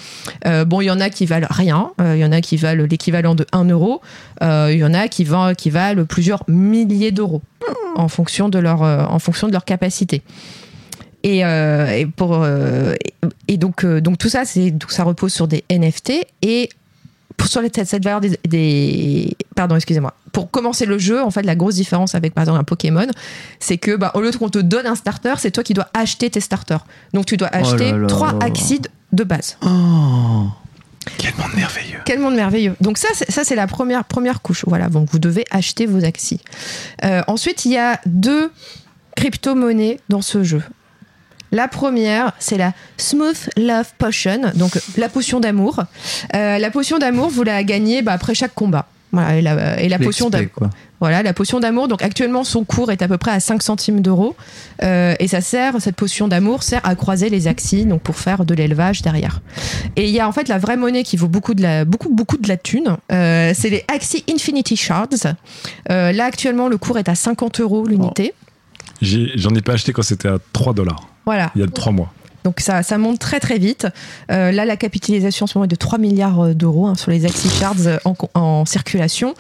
[0.48, 2.56] Euh, bon il y en a qui valent rien, euh, il y en a qui
[2.56, 4.02] valent l'équivalent de 1 euro,
[4.42, 7.42] il y en a qui, valent- qui valent plusieurs milliers d'euros
[7.98, 10.22] en fonction de leur, en fonction de leur capacité.
[11.24, 12.48] Et, et pour
[13.50, 16.14] et, donc donc tout ça c'est ça repose sur des NFT
[16.44, 16.70] et
[17.40, 21.42] pour sur les- cette valeur des, des- pardon excusez-moi pour commencer le jeu en fait
[21.42, 23.08] la grosse différence avec par exemple un Pokémon
[23.60, 26.30] c'est que bah, au lieu qu'on te donne un starter c'est toi qui dois acheter
[26.30, 28.08] tes starters donc tu dois Oh acheter là là.
[28.08, 30.46] trois Axides de base Oh.
[31.18, 32.00] Quel monde merveilleux.
[32.06, 32.76] quel monde merveilleux.
[32.82, 34.64] Donc ça, c'est, ça c'est la première première couche.
[34.68, 36.40] Voilà, donc vous devez acheter vos Axis.
[37.04, 38.52] Euh, ensuite, il y a deux
[39.16, 40.62] crypto-monnaies dans ce jeu.
[41.52, 45.84] La première, c'est la Smooth Love Potion, donc la potion d'amour.
[46.36, 48.88] Euh, la potion d'amour, vous la gagnez bah, après chaque combat.
[49.12, 50.70] Voilà, et la, et la potion d'amour.
[51.00, 51.88] Voilà, la potion d'amour.
[51.88, 54.36] Donc actuellement, son cours est à peu près à 5 centimes d'euros.
[54.84, 58.46] Euh, et ça sert, cette potion d'amour sert à croiser les axes, donc pour faire
[58.46, 59.42] de l'élevage derrière.
[59.96, 62.10] Et il y a en fait la vraie monnaie qui vaut beaucoup de la, beaucoup,
[62.14, 62.98] beaucoup de la thune.
[63.12, 65.08] Euh, c'est les Axie Infinity Shards.
[65.90, 68.34] Euh, là, actuellement, le cours est à 50 euros l'unité.
[69.02, 71.52] J'en ai pas acheté quand c'était à 3 dollars, Voilà.
[71.54, 72.12] il y a 3 mois.
[72.44, 73.88] Donc ça, ça monte très très vite.
[74.32, 77.12] Euh, là, la capitalisation en ce moment est de 3 milliards euh, d'euros hein, sur
[77.12, 77.98] les Axie Shards euh,
[78.34, 79.34] en, circulation.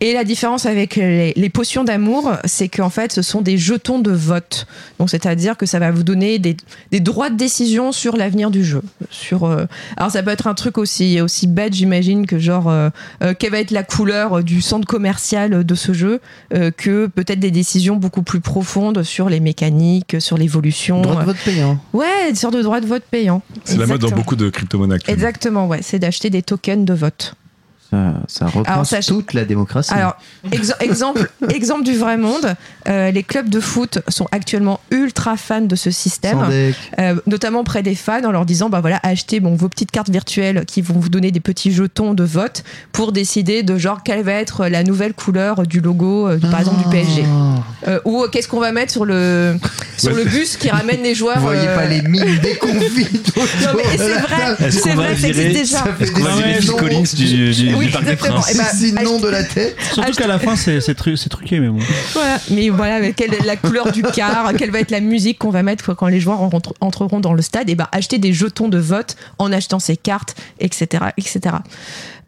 [0.00, 3.98] Et la différence avec les, les potions d'amour, c'est qu'en fait, ce sont des jetons
[3.98, 4.66] de vote.
[4.98, 6.56] Donc c'est-à-dire que ça va vous donner des,
[6.90, 8.82] des droits de décision sur l'avenir du jeu.
[9.10, 9.66] Sur, euh,
[9.96, 12.90] alors ça peut être un truc aussi, aussi bête, j'imagine, que genre, euh,
[13.38, 16.20] quelle va être la couleur du centre commercial de ce jeu,
[16.76, 21.02] que peut-être des décisions beaucoup plus profondes sur les mécaniques, sur l'évolution.
[21.02, 21.78] Droit de vote payant.
[21.92, 23.42] Ouais, de droit de vote payant.
[23.64, 24.98] C'est la mode dans beaucoup de crypto-monnaies.
[25.08, 27.34] Exactement, ouais, c'est d'acheter des tokens de vote.
[27.90, 29.92] Ça, ça repense Alors, ça- toute la démocratie.
[29.94, 30.16] Alors,
[30.50, 32.54] ex- exemple, exemple du vrai monde,
[32.88, 36.38] euh, les clubs de foot sont actuellement ultra fans de ce système,
[36.98, 40.10] euh, notamment près des fans, en leur disant bah voilà, achetez bon, vos petites cartes
[40.10, 44.22] virtuelles qui vont vous donner des petits jetons de vote pour décider de genre quelle
[44.22, 47.24] va être la nouvelle couleur du logo, euh, par exemple du PSG,
[47.86, 49.54] Euh, ou qu'est-ce qu'on va mettre sur le
[49.96, 51.36] sur Ouais, le bus qui ramène les joueurs.
[51.38, 55.84] Vous voyez euh, pas les mines déconfites Non mais c'est vrai, c'est ça existe déjà.
[56.00, 56.76] Est-ce qu'on va des virer Phil millions.
[56.76, 58.40] Collins du, du, Oui, du Parc des exactement.
[58.40, 58.52] Princes.
[58.54, 59.76] Eh ben, Sinon de la tête.
[59.92, 61.78] Surtout qu'à la fin, c'est c'est tru- c'est truqué, mais bon.
[62.12, 65.38] Voilà, mais voilà, avec quelle est la couleur du car, quelle va être la musique
[65.38, 68.32] qu'on va mettre quand les joueurs rentre- entreront dans le stade, et ben acheter des
[68.32, 71.56] jetons de vote en achetant ces cartes, etc., etc.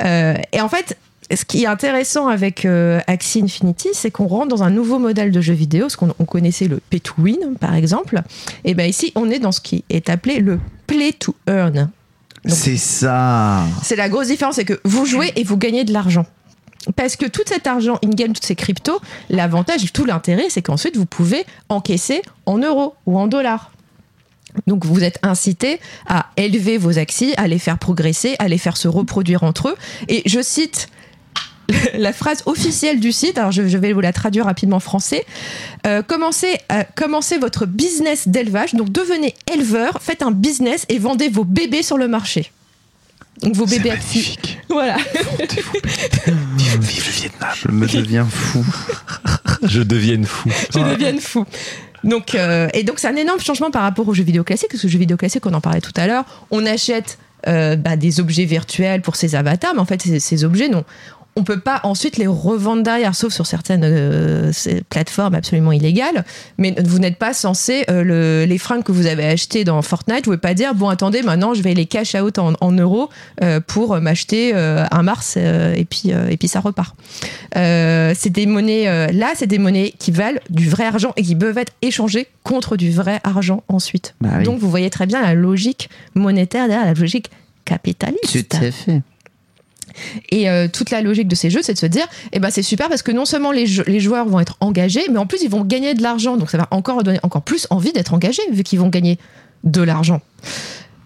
[0.04, 0.96] Euh, et en fait,
[1.34, 5.30] ce qui est intéressant avec euh, Axie Infinity, c'est qu'on rentre dans un nouveau modèle
[5.30, 8.22] de jeu vidéo, parce qu'on on connaissait le pay to win, par exemple.
[8.64, 11.90] Et ben ici, on est dans ce qui est appelé le play to earn.
[12.48, 13.64] C'est ça.
[13.82, 16.26] C'est la grosse différence, c'est que vous jouez et vous gagnez de l'argent.
[16.96, 20.96] Parce que tout cet argent in-game, toutes ces cryptos, l'avantage et tout l'intérêt, c'est qu'ensuite
[20.96, 23.70] vous pouvez encaisser en euros ou en dollars.
[24.66, 28.76] Donc vous êtes incité à élever vos axes, à les faire progresser, à les faire
[28.76, 29.76] se reproduire entre eux.
[30.08, 30.88] Et je cite
[31.98, 35.24] la phrase officielle du site, alors je, je vais vous la traduire rapidement en français.
[35.86, 41.28] Euh, commencez, à- commencez votre business d'élevage, donc devenez éleveur, faites un business et vendez
[41.28, 42.50] vos bébés sur le marché.
[43.42, 44.34] Donc vos bébés actifs.
[44.68, 44.96] Voilà.
[46.26, 47.48] Vive le Vietnam.
[47.54, 48.64] Je me deviens fou.
[49.62, 50.50] Je devienne fou.
[50.72, 51.44] tu deviennes fou.
[52.04, 54.82] Donc, euh, et donc c'est un énorme changement par rapport aux jeux vidéo classiques, parce
[54.82, 58.20] que jeux vidéo classiques, on en parlait tout à l'heure, on achète euh, bah, des
[58.20, 60.84] objets virtuels pour ces avatars, mais en fait ces, ces objets, non.
[61.36, 64.50] On peut pas ensuite les revendre derrière, sauf sur certaines euh,
[64.90, 66.24] plateformes absolument illégales.
[66.58, 70.18] Mais vous n'êtes pas censé euh, le- les fringues que vous avez achetées dans Fortnite.
[70.24, 73.08] Vous pouvez pas dire bon attendez maintenant je vais les cash out en, en euros
[73.44, 76.96] euh, pour m'acheter un Mars et puis et puis ça repart.
[77.54, 81.58] C'est des monnaies là, c'est des monnaies qui valent du vrai argent et qui peuvent
[81.58, 84.14] être échangées contre du vrai argent ensuite.
[84.20, 84.44] Bah oui.
[84.44, 87.30] Donc vous voyez très bien la logique monétaire derrière la logique
[87.64, 88.48] capitaliste.
[88.48, 89.02] Tout à fait.
[90.30, 92.62] Et euh, toute la logique de ces jeux, c'est de se dire, eh ben c'est
[92.62, 95.42] super parce que non seulement les, jou- les joueurs vont être engagés, mais en plus
[95.42, 96.36] ils vont gagner de l'argent.
[96.36, 99.18] Donc ça va encore donner encore plus envie d'être engagés vu qu'ils vont gagner
[99.64, 100.20] de l'argent.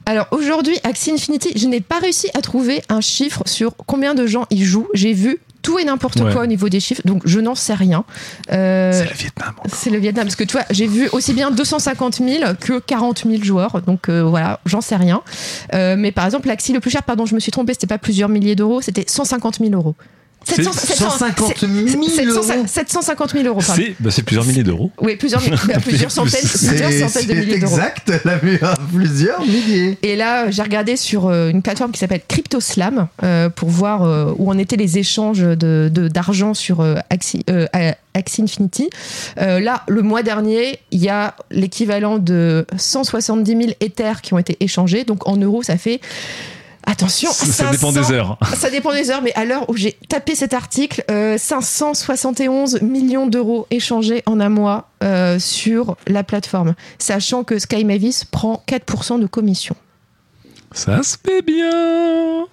[0.04, 4.26] Alors aujourd'hui, Axie Infinity, je n'ai pas réussi à trouver un chiffre sur combien de
[4.26, 4.88] gens y jouent.
[4.94, 6.32] J'ai vu tout et n'importe Ouais.
[6.32, 8.04] quoi au niveau des chiffres, donc je n'en sais rien.
[8.52, 9.54] Euh, C'est le Vietnam.
[9.72, 13.24] c'est le Vietnam, parce que tu vois, j'ai vu aussi bien 250 000 que 40
[13.28, 15.22] 000 joueurs, donc euh, voilà, j'en sais rien.
[15.74, 17.98] Euh, mais par exemple, l'Axi le plus cher, pardon, je me suis trompée, c'était pas
[17.98, 19.94] plusieurs milliers d'euros, c'était 150 000 euros.
[20.44, 22.42] C'est 150 000 c'est- euros.
[22.66, 23.60] 750 000 euros.
[23.60, 24.90] C'est bah, c'est plusieurs milliers d'euros.
[25.00, 27.76] Oui, plusieurs, bah, plusieurs centaines, plusieurs C'est centaines de milliers d'euros.
[27.76, 29.98] exact, la meilleure, plusieurs milliers.
[30.02, 34.32] Et là, j'ai regardé sur euh, une plateforme qui s'appelle CryptoSlam euh, pour voir euh,
[34.38, 38.90] où en étaient les échanges de- de- d'argent sur euh, Axie, euh, euh, Axie Infinity.
[39.40, 44.38] Euh, là, le mois dernier, il y a l'équivalent de 170 000 Ethers qui ont
[44.38, 45.04] été échangés.
[45.04, 46.00] Donc en euros, ça fait.
[46.86, 48.38] Attention, Ça, dépend 500 des heures.
[48.56, 53.26] Ça dépend des heures, mais à l'heure où j'ai tapé cet article, euh, 571 millions
[53.26, 59.20] d'euros échangés en un mois euh, sur la plateforme, sachant que Sky Mavis prend 4%
[59.20, 59.76] de commission.
[60.72, 62.44] Ça se fait bien.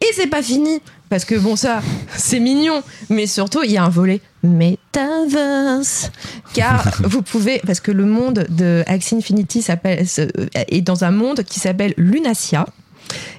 [0.00, 0.80] Et c'est pas fini,
[1.10, 1.80] parce que bon, ça,
[2.16, 6.10] c'est mignon, mais surtout, il y a un volet Metaverse.
[6.54, 11.10] Car vous pouvez, parce que le monde de Axie Infinity s'appelle, se- est dans un
[11.10, 12.66] monde qui s'appelle Lunacia.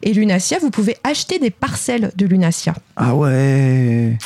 [0.04, 2.74] Et Lunacia, vous pouvez acheter des parcelles de Lunacia.
[2.96, 4.18] Ah ouais.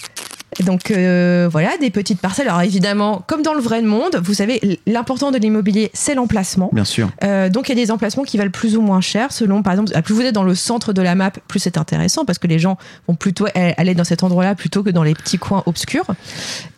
[0.62, 2.48] Donc euh, voilà, des petites parcelles.
[2.48, 6.70] Alors évidemment, comme dans le vrai monde, vous savez, l'important de l'immobilier, c'est l'emplacement.
[6.74, 7.10] Bien sûr.
[7.24, 9.74] Euh, donc il y a des emplacements qui valent plus ou moins cher selon, par
[9.74, 12.38] exemple, à plus vous êtes dans le centre de la map, plus c'est intéressant parce
[12.38, 15.64] que les gens vont plutôt aller dans cet endroit-là plutôt que dans les petits coins
[15.66, 16.06] obscurs.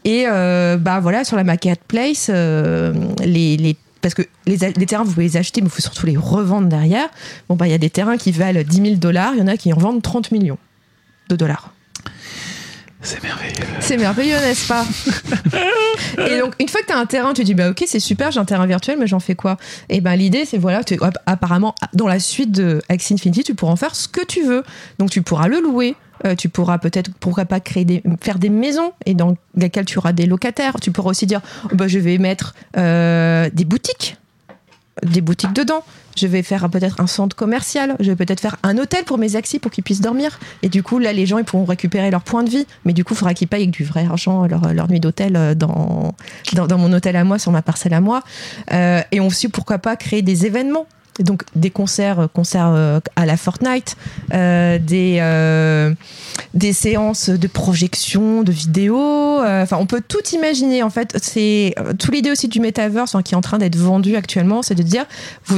[0.03, 3.75] Et euh, bah voilà, sur la marketplace, les, les
[4.05, 7.09] parce que les, terrains, vous pouvez les acheter, mais il faut surtout les revendre derrière.
[7.49, 9.47] Bon, bah, il y a des terrains qui valent 10 000 dollars, il y en
[9.47, 10.59] a qui en vendent 30 millions
[11.29, 11.73] de dollars.
[13.05, 13.53] C'est merveilleux.
[13.79, 14.85] C'est merveilleux, n'est-ce pas
[16.27, 18.31] Et donc, une fois que tu as un terrain, tu dis, bah ok, c'est super,
[18.31, 19.57] j'ai un terrain virtuel, mais j'en fais quoi?
[19.89, 23.73] Et ben l'idée, c'est voilà, tu- apparemment, dans la suite de Axie Infinity, tu pourras
[23.73, 24.63] en faire ce que tu veux.
[24.99, 25.95] Donc, tu pourras le louer.
[26.25, 29.97] euh, tu pourras peut-être, pourquoi pas, créer des, faire des maisons et dans lesquelles tu
[29.99, 30.73] auras des locataires.
[30.81, 34.17] Tu pourras aussi dire, oh, bah, je vais mettre euh, des boutiques,
[35.03, 35.83] des boutiques dedans.
[36.15, 37.95] Je vais faire peut-être un centre commercial.
[37.99, 40.39] Je vais peut-être faire un hôtel pour mes axis pour qu'ils puissent dormir.
[40.61, 42.65] Et du coup, là, les gens, ils pourront récupérer leur point de vie.
[42.85, 45.55] Mais du coup, il faudra qu'ils payent avec du vrai argent leur, nuit d'hôtel euh,
[45.55, 46.15] dans,
[46.53, 48.23] dans, mon hôtel à moi, sur ma parcelle à moi.
[48.71, 50.87] Euh, et aussi, pourquoi pas, créer des événements.
[51.19, 53.95] Donc des concerts, euh, concerts euh, à la Fortnite,
[54.33, 55.93] euh,
[56.53, 59.39] des séances de projection, de vidéos.
[59.41, 60.83] Enfin, on peut tout imaginer.
[60.83, 64.15] En fait, c'est toute l'idée aussi du metaverse hein, qui est en train d'être vendu
[64.15, 65.05] actuellement, c'est de dire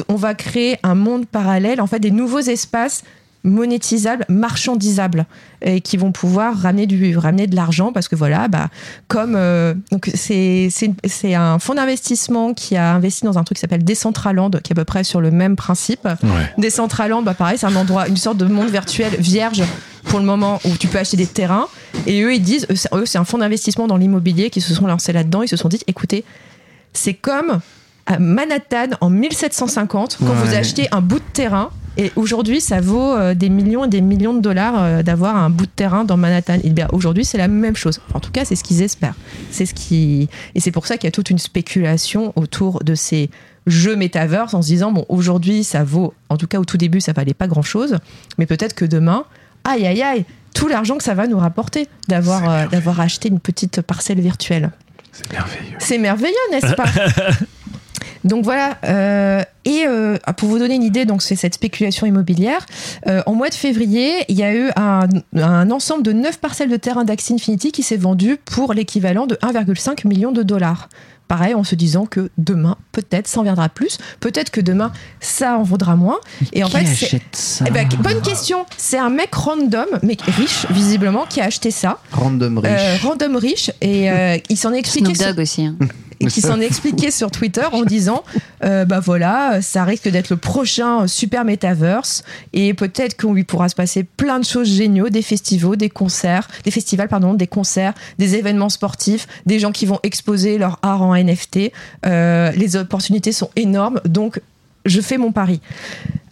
[0.10, 3.04] on va créer un monde parallèle, en fait, des nouveaux espaces
[3.48, 5.26] monétisables, marchandisables,
[5.62, 8.70] et qui vont pouvoir ramener du ramener de l'argent parce que voilà, bah
[9.08, 13.58] comme euh, donc c'est c'est c'est un fonds d'investissement qui a investi dans un truc
[13.58, 16.06] qui s'appelle Decentraland, qui est à peu près sur le même principe.
[16.06, 16.52] Ouais.
[16.60, 19.64] Decentraland, bah pareil, c'est un endroit, une sorte de monde virtuel vierge
[20.06, 21.68] pour le moment où tu peux acheter des terrains.
[22.06, 25.12] Et eux, ils disent, eux, c'est- un fonds d'investissement dans l'immobilier qui se sont lancés
[25.12, 25.42] là-dedans.
[25.42, 26.24] Ils se sont dit, écoutez,
[26.94, 27.60] c'est comme
[28.06, 31.72] à Manhattan en 1750 quand vous achetez un bout de terrain.
[31.98, 35.50] Et aujourd'hui, ça vaut euh, des millions et des millions de dollars euh, d'avoir un
[35.50, 36.60] bout de terrain dans Manhattan.
[36.64, 38.00] Et bien aujourd'hui, c'est la même chose.
[38.08, 39.16] Enfin, en tout cas, c'est ce qu'ils espèrent.
[39.50, 42.94] C'est ce qui et c'est pour ça qu'il y a toute une spéculation autour de
[42.94, 43.32] ces
[43.66, 46.14] jeux metaverse en se disant bon, aujourd'hui, ça vaut.
[46.30, 47.98] En tout cas, au tout début, ça valait pas grand-chose,
[48.38, 49.26] mais peut-être que demain,
[49.64, 53.40] aïe aïe aïe, tout l'argent que ça va nous rapporter d'avoir euh, d'avoir acheté une
[53.40, 54.72] petite parcelle virtuelle.
[55.12, 55.76] C'est merveilleux.
[55.80, 56.86] C'est merveilleux, n'est-ce pas?
[58.24, 62.66] Donc voilà, euh, et euh, pour vous donner une idée, donc c'est cette spéculation immobilière.
[63.08, 66.70] euh, en mois de février, il y a eu un, un ensemble de 9 parcelles
[66.70, 70.90] de terrain d'Axie Infinity qui s'est vendu pour l'équivalent de 1,5 million de dollars.
[71.28, 73.98] Pareil, en se disant que demain, peut-être, ça en viendra plus.
[74.22, 76.20] Peut-être que demain, ça en vaudra moins.
[76.54, 78.66] Et en Qui fait, c'est- achète ça eh ben, bonne question.
[78.78, 82.00] C'est un mec random, mais riche, visiblement, qui a acheté ça.
[82.14, 82.72] Random riche.
[82.72, 83.72] Euh, random riche.
[83.82, 85.14] Et euh, il s'en est expliqué.
[85.16, 85.66] Snoop Dogg aussi.
[85.66, 85.76] hein.
[86.20, 88.24] Et qui s'en est expliqué sur Twitter en disant
[88.64, 92.24] euh, bah voilà ça risque d'être le prochain super metaverse
[92.54, 96.48] et peut-être qu'on lui pourra se passer plein de choses géniaux des festivals des concerts
[96.64, 101.02] des festivals pardon des concerts des événements sportifs des gens qui vont exposer leur art
[101.02, 101.72] en NFT
[102.06, 104.42] Euh, les opportunités sont énormes donc
[104.86, 105.60] je fais mon pari.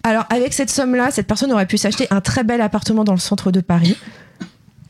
[0.04, 3.14] Alors avec cette somme là cette personne aurait pu s'acheter un très bel appartement dans
[3.14, 3.98] le centre de Paris.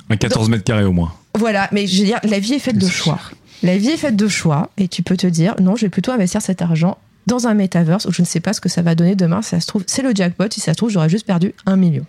[0.10, 1.14] Un 14 mètres carrés au moins.
[1.38, 3.20] voilà, mais je veux dire, la vie est faite de choix.
[3.66, 6.12] La vie est faite de choix, et tu peux te dire, non, je vais plutôt
[6.12, 8.94] investir cet argent dans un metaverse où je ne sais pas ce que ça va
[8.94, 9.42] donner demain.
[9.42, 10.46] Si ça se trouve, c'est le jackpot.
[10.52, 12.06] Si ça se trouve, j'aurais juste perdu un million.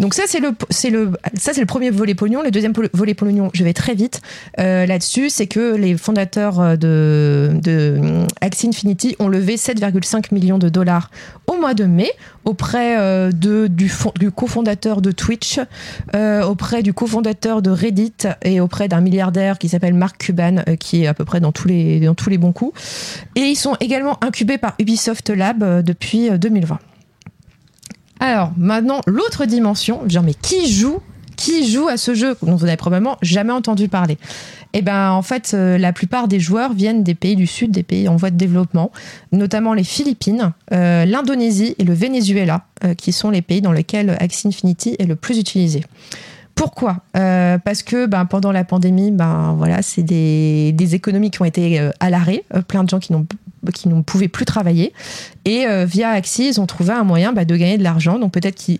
[0.00, 2.42] Donc ça c'est le c'est le ça c'est le premier volet pognon.
[2.42, 4.20] Le deuxième volet pognon, je vais très vite
[4.58, 10.34] euh, là-dessus, c'est que les fondateurs euh, de de euh, Axie Infinity ont levé 7,5
[10.34, 11.10] millions de dollars
[11.46, 12.10] au mois de mai
[12.44, 15.60] auprès euh, de du, du cofondateur de Twitch,
[16.14, 18.12] euh, auprès du cofondateur de Reddit
[18.42, 21.68] et auprès d'un milliardaire qui s'appelle Mark Cuban qui est à peu près dans tous
[21.68, 22.78] les dans tous les bons coups.
[23.36, 26.78] Et ils sont également incubés par Ubisoft Lab depuis euh, 2020.
[28.20, 31.00] Alors, maintenant, l'autre dimension, genre, mais qui joue
[31.88, 34.18] à ce jeu dont vous n'avez probablement jamais entendu parler?
[34.76, 37.84] Eh ben, en fait, euh, la plupart des joueurs viennent des pays du Sud, des
[37.84, 38.90] pays en voie de développement,
[39.30, 44.16] notamment les Philippines, euh, l'Indonésie et le Venezuela, euh, qui sont les pays dans lesquels
[44.18, 45.82] Axie Infinity est le plus utilisé.
[46.56, 46.98] Pourquoi?
[47.12, 52.10] Parce que ben, pendant la pandémie, ben, voilà, c'est des, économies qui ont été à
[52.10, 53.26] l'arrêt, plein de gens qui n'ont
[53.72, 54.92] qui ne pouvaient plus travailler.
[55.44, 58.18] Et euh, via Axie, ils ont trouvé un moyen bah, de gagner de l'argent.
[58.18, 58.78] Donc peut-être que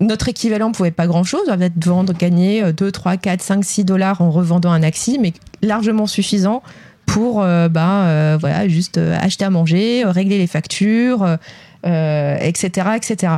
[0.00, 3.84] notre équivalent ne pouvait pas grand-chose, peut-être vendre, gagner euh, 2, 3, 4, 5, 6
[3.84, 5.32] dollars en revendant un Axie, mais
[5.62, 6.62] largement suffisant
[7.06, 11.38] pour euh, bah, euh, voilà, juste acheter à manger, régler les factures,
[11.84, 13.34] etc., etc.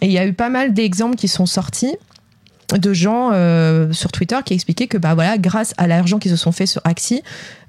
[0.00, 1.94] Et il y a eu pas mal d'exemples qui sont sortis
[2.78, 3.30] de gens
[3.92, 6.80] sur Twitter qui expliquaient que bah voilà grâce à l'argent qu'ils se sont fait sur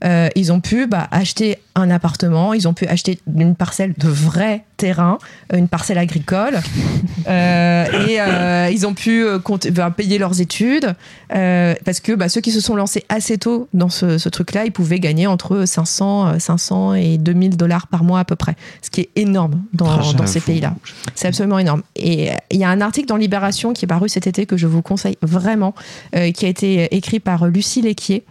[0.04, 4.08] euh, ils ont pu bah, acheter un appartement ils ont pu acheter une parcelle de
[4.10, 5.18] vrai terrain
[5.54, 6.60] une parcelle agricole
[7.28, 10.94] euh, et euh, ils ont pu euh, compter- bah, payer leurs études
[11.34, 14.54] euh, parce que bah, ceux qui se sont lancés assez tôt dans ce, ce truc
[14.54, 18.36] là ils pouvaient gagner entre 500 euh, 500 et 2000 dollars par mois à peu
[18.36, 20.46] près ce qui est énorme dans, Ah, dans ces j'avoue.
[20.48, 20.74] pays là
[21.16, 21.84] c'est absolument énorme.
[21.96, 24.68] Et il y a un article dans Libération qui est paru cet été que je
[24.68, 25.74] vous conseille vraiment,
[26.14, 28.24] qui a été écrit par Lucie Léquier.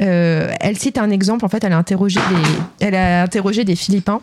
[0.00, 3.76] Euh, elle cite un exemple, en fait, elle a interrogé des, elle a interrogé des
[3.76, 4.20] Philippins.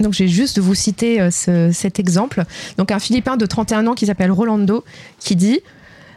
[0.00, 2.44] Donc, je vais juste vous citer euh, ce- cet exemple.
[2.76, 4.84] Donc, un Philippin de 31 ans qui s'appelle Rolando,
[5.18, 5.60] qui dit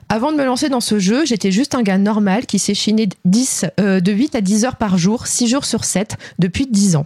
[0.09, 3.09] Avant de me lancer dans ce jeu, j'étais juste un gars normal qui s'est chiné
[3.25, 6.95] 10, euh, de 8 à 10 heures par jour, 6 jours sur 7, depuis 10
[6.95, 7.05] ans.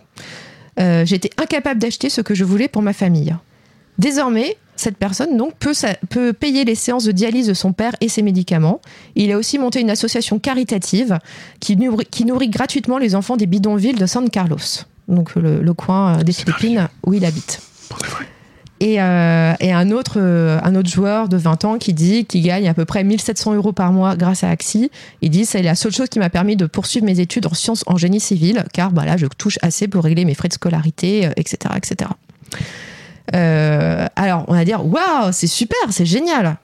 [0.78, 3.34] J'étais incapable d'acheter ce que je voulais pour ma famille.
[3.98, 5.74] Désormais, cette personne donc peut,
[6.10, 8.82] peut payer les séances de dialyse de son père et ses médicaments.
[9.16, 11.20] Il a aussi monté une association caritative
[11.60, 14.58] qui nourrit, qui nourrit gratuitement les enfants des bidonvilles de San Carlos,
[15.08, 17.62] donc le, le coin euh, des Philippines où il habite.
[18.82, 22.44] Et, euh, et un, autre, euh, un autre joueur de 20 ans qui dit qu'il
[22.44, 24.92] gagne à peu près 1700 euros par mois grâce à Axie.
[25.22, 27.86] Il dit c'est la seule chose qui m'a permis de poursuivre mes études en sciences
[27.88, 31.30] en génie civil, car bah, là, je touche assez pour régler mes frais de scolarité,
[31.38, 31.74] etc.
[31.78, 32.10] etc.
[33.34, 36.58] Euh, alors, on va dire waouh, c'est super, c'est génial.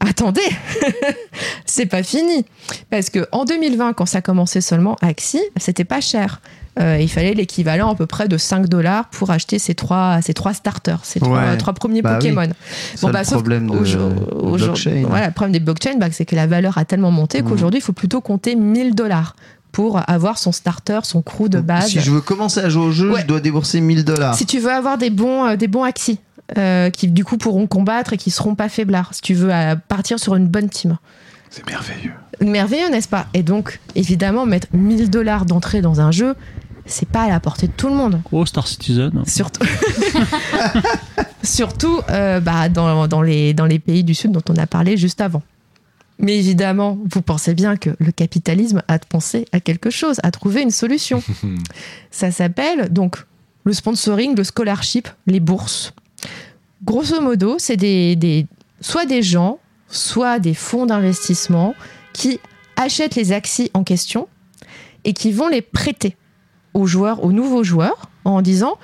[0.00, 0.42] Attendez,
[1.64, 2.44] c'est pas fini.
[2.90, 6.40] Parce que en 2020, quand ça commençait seulement Axie, c'était pas cher.
[6.80, 10.34] Euh, il fallait l'équivalent à peu près de 5 dollars pour acheter ces trois, ces
[10.34, 11.56] trois starters, ces trois, Ouais.
[11.56, 12.30] trois premiers Bah oui.
[12.34, 12.52] Pokémon.
[12.96, 15.04] Ça, le sauf problème de- qu'aujourd'hui- de aujourd'hui- blockchain.
[15.08, 17.48] Voilà, le problème des blockchains, bah, c'est que la valeur a tellement monté Mhm.
[17.48, 19.36] qu'aujourd'hui, il faut plutôt compter 1000 dollars
[19.74, 21.88] pour avoir son starter, son crew de base.
[21.88, 23.20] Si je veux commencer à jouer au jeu, Ouais.
[23.22, 24.34] je dois débourser 1000 dollars.
[24.36, 26.18] Si tu veux avoir des bons, euh, des bons Axie.
[26.58, 29.76] euh, qui du coup pourront combattre et qui seront pas faiblards, si tu veux, à
[29.76, 30.96] partir sur une bonne team.
[31.50, 32.12] C'est merveilleux.
[32.40, 33.26] Merveilleux, n'est-ce pas?
[33.34, 36.34] Et donc, évidemment, mettre 1000 dollars d'entrée dans un jeu,
[36.86, 38.20] c'est pas à la portée de tout le monde.
[38.30, 39.22] Oh, Star Citizen.
[39.26, 39.64] Surtout,
[41.42, 44.96] Surtout euh, bah, dans, dans les, dans les pays du Sud dont on a parlé
[44.96, 45.42] juste avant.
[46.18, 50.62] Mais évidemment, vous pensez bien que le capitalisme a pensé à quelque chose, a trouvé
[50.62, 51.22] une solution.
[52.10, 53.16] Ça s'appelle donc
[53.64, 55.92] le sponsoring, le scholarship, les bourses.
[56.84, 58.46] Grosso modo, c'est des, des-
[58.80, 59.58] soit des gens,
[59.88, 61.74] soit des fonds d'investissement
[62.12, 62.38] qui
[62.76, 64.28] achètent les actions en question
[65.04, 66.16] et qui vont les prêter
[66.74, 68.78] aux joueurs, aux nouveaux joueurs, en disant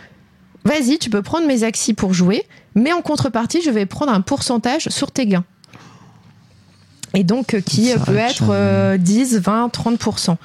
[0.64, 2.44] Vas-y, tu peux prendre mes actions pour jouer,
[2.74, 5.44] mais en contrepartie, je vais prendre un pourcentage sur tes gains.
[7.14, 10.36] Et donc, euh, qui euh, peut être euh, 10, 20, 30%.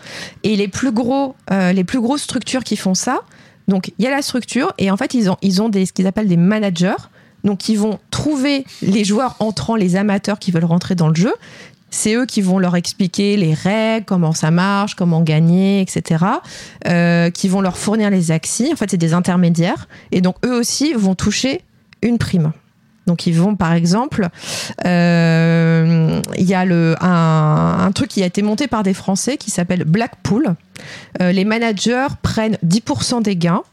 [0.44, 3.22] Et les plus, gros, euh, les plus grosses structures qui font ça,
[3.68, 5.94] donc il y a la structure, et en fait, ils ont, ils ont des, ce
[5.94, 6.96] qu'ils appellent des managers.
[7.44, 11.34] Donc, ils vont trouver les joueurs entrants, les amateurs qui veulent rentrer dans le jeu.
[11.92, 16.26] C'est eux qui vont leur expliquer les règles, comment ça marche, comment gagner, etc.
[16.88, 18.64] Euh, qui vont leur fournir les axes.
[18.72, 19.88] En fait, c'est des intermédiaires.
[20.12, 21.62] Et donc, eux aussi vont toucher
[22.02, 22.52] une prime.
[23.08, 24.30] Donc, ils vont, par exemple,
[24.86, 29.84] euh, il y a un truc qui a été monté par des Français qui s'appelle
[29.84, 30.56] Blackpool.
[31.22, 33.64] Euh, les managers prennent 10% des gains.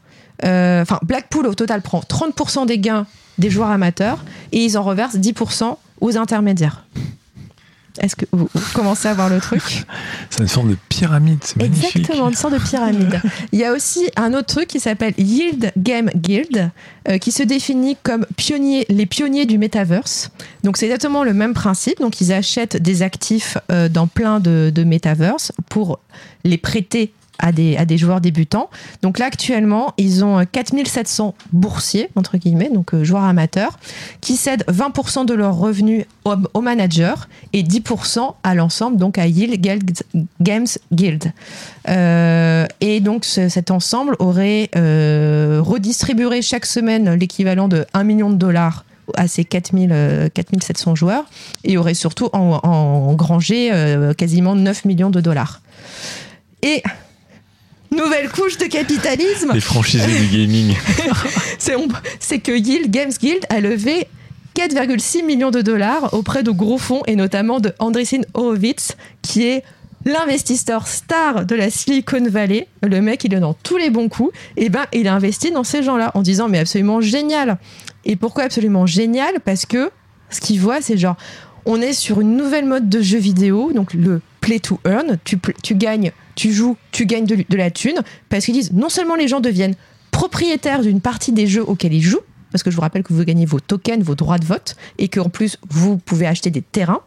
[0.45, 3.05] Euh, Enfin, Blackpool, au total, prend 30% des gains
[3.37, 6.85] des joueurs amateurs et ils en reversent 10% aux intermédiaires.
[7.99, 9.85] Est-ce que vous, commencez à voir le truc?
[10.29, 11.95] C'est une forme de pyramide, c'est magnifique.
[11.97, 13.21] Exactement, une sorte de pyramide.
[13.51, 16.71] Il y a aussi un autre truc qui s'appelle Yield Game Guild,
[17.07, 20.31] euh, qui se définit comme pionnier, les pionniers du metaverse.
[20.63, 21.99] Donc c'est exactement le même principe.
[21.99, 25.99] Donc ils achètent des actifs euh, dans plein de, de metaverse pour
[26.43, 28.69] les prêter à des, à des joueurs débutants.
[29.01, 33.79] Donc là, actuellement, ils ont euh, 4700 boursiers, entre guillemets, donc euh, joueurs amateurs,
[34.21, 39.25] qui cèdent 20% de leurs revenus au, au manager et 10% à l'ensemble, donc à
[39.27, 39.59] Yield
[40.41, 41.31] Games Guild.
[41.89, 48.29] Euh, et donc ce- cet ensemble aurait euh, redistribué chaque semaine l'équivalent de 1 million
[48.29, 48.85] de dollars
[49.15, 51.25] à ces 4000, euh, 4700 joueurs
[51.65, 55.61] et aurait surtout en- engrangé euh, quasiment 9 millions de dollars.
[56.61, 56.81] Et
[57.95, 60.75] nouvelle couche de capitalisme, Les franchisés du gaming.
[62.19, 64.07] c'est que Yield Games Guild a levé
[64.55, 69.63] 4,6 millions de dollars auprès de gros fonds et notamment de Andreessen Horowitz qui est
[70.05, 72.67] l'investisseur star de la Silicon Valley.
[72.81, 74.31] Le mec, il est dans tous les bons coups.
[74.57, 77.57] Et ben, il a investi dans ces gens-là en disant mais absolument génial.
[78.05, 79.39] Et pourquoi absolument génial?
[79.43, 79.91] Parce que
[80.29, 81.15] ce qu'il voit, c'est genre
[81.65, 85.17] on est sur une nouvelle mode de jeu vidéo, donc le play to earn.
[85.23, 88.01] Tu gagnes, tu joues, tu gagnes de, la thune.
[88.29, 89.75] Parce qu'ils disent non seulement les gens deviennent
[90.11, 93.23] propriétaires d'une partie des jeux auxquels ils jouent, parce que je vous rappelle que vous
[93.23, 97.01] gagnez vos tokens, vos droits de vote, et qu'en plus vous pouvez acheter des terrains.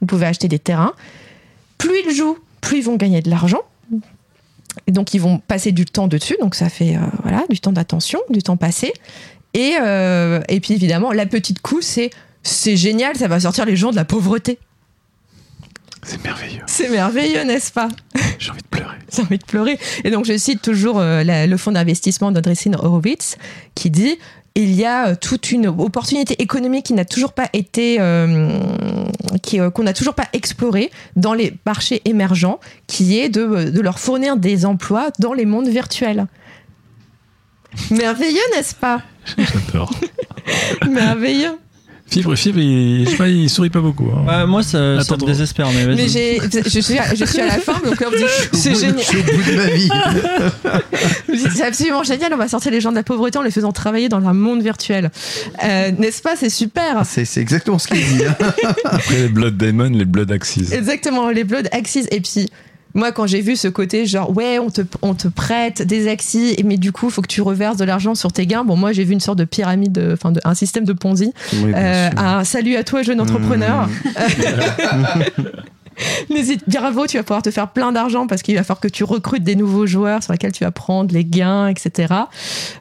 [0.00, 0.92] Vous pouvez acheter des terrains.
[1.78, 3.62] Plus ils jouent, plus ils vont gagner de l'argent.
[4.86, 8.20] Et donc ils vont passer du temps dessus, donc ça fait euh, du temps d'attention,
[8.30, 8.92] du temps passé.
[9.54, 12.10] Et, euh, et puis évidemment, la petite coup, c'est
[12.42, 14.58] c'est génial, ça va sortir les gens de la pauvreté.
[16.06, 16.62] C'est merveilleux.
[16.66, 17.88] C'est merveilleux, n'est-ce pas?
[18.38, 18.94] J'ai envie de pleurer.
[19.12, 19.78] J'ai envie de pleurer.
[20.04, 23.36] Et donc, je cite toujours euh, la- le fonds d'investissement d'Andreessen Horowitz
[23.74, 24.16] qui dit
[24.54, 28.58] il y a euh, toute une opportunité économique qui n'a toujours pas été, euh,
[29.42, 33.80] qui, euh, qu'on n'a toujours pas explorée dans les marchés émergents, qui est de, de
[33.82, 36.26] leur fournir des emplois dans les mondes virtuels.
[37.90, 39.02] Merveilleux, n'est-ce pas?
[39.36, 39.92] J'adore.
[40.88, 41.58] Merveilleux.
[42.08, 44.08] Fibre, Fibre, il, je sais pas, il sourit pas beaucoup.
[44.14, 44.24] hein.
[44.26, 45.86] Ouais, moi, ça, ça me désespère, mais.
[45.94, 48.24] Mais j'ai, je, suis à, je suis à la fin, donc là, on me dit,
[48.52, 49.02] c'est Je génial.
[49.02, 49.88] suis au bout de ma vie.
[51.28, 53.72] Je C'est absolument génial, on va sortir les gens de la pauvreté en les faisant
[53.72, 55.10] travailler dans un monde virtuel.
[55.64, 56.36] Euh, N'est-ce pas?
[56.36, 57.02] C'est super.
[57.04, 58.24] C'est c'est exactement ce qu'il dit.
[58.24, 58.36] hein.
[58.84, 60.68] Après les Blood Diamond, les Blood Axis.
[60.72, 62.06] Exactement, les Blood Axis.
[62.10, 62.48] Et puis,
[62.96, 66.56] moi, quand j'ai vu ce côté, genre, ouais, on te, on te prête des Axis,
[66.64, 68.64] mais du coup, il faut que tu reverses de l'argent sur tes gains.
[68.64, 71.32] Bon, moi, j'ai vu une sorte de pyramide, enfin, un système de Ponzi.
[71.52, 73.86] Oui, Euh, un salut à toi, jeune entrepreneur.
[73.86, 75.22] Mmh.
[76.30, 79.04] N'hésite, bravo, tu vas pouvoir te faire plein d'argent parce qu'il va falloir que tu
[79.04, 82.14] recrutes des nouveaux joueurs sur lesquels tu vas prendre les gains, etc.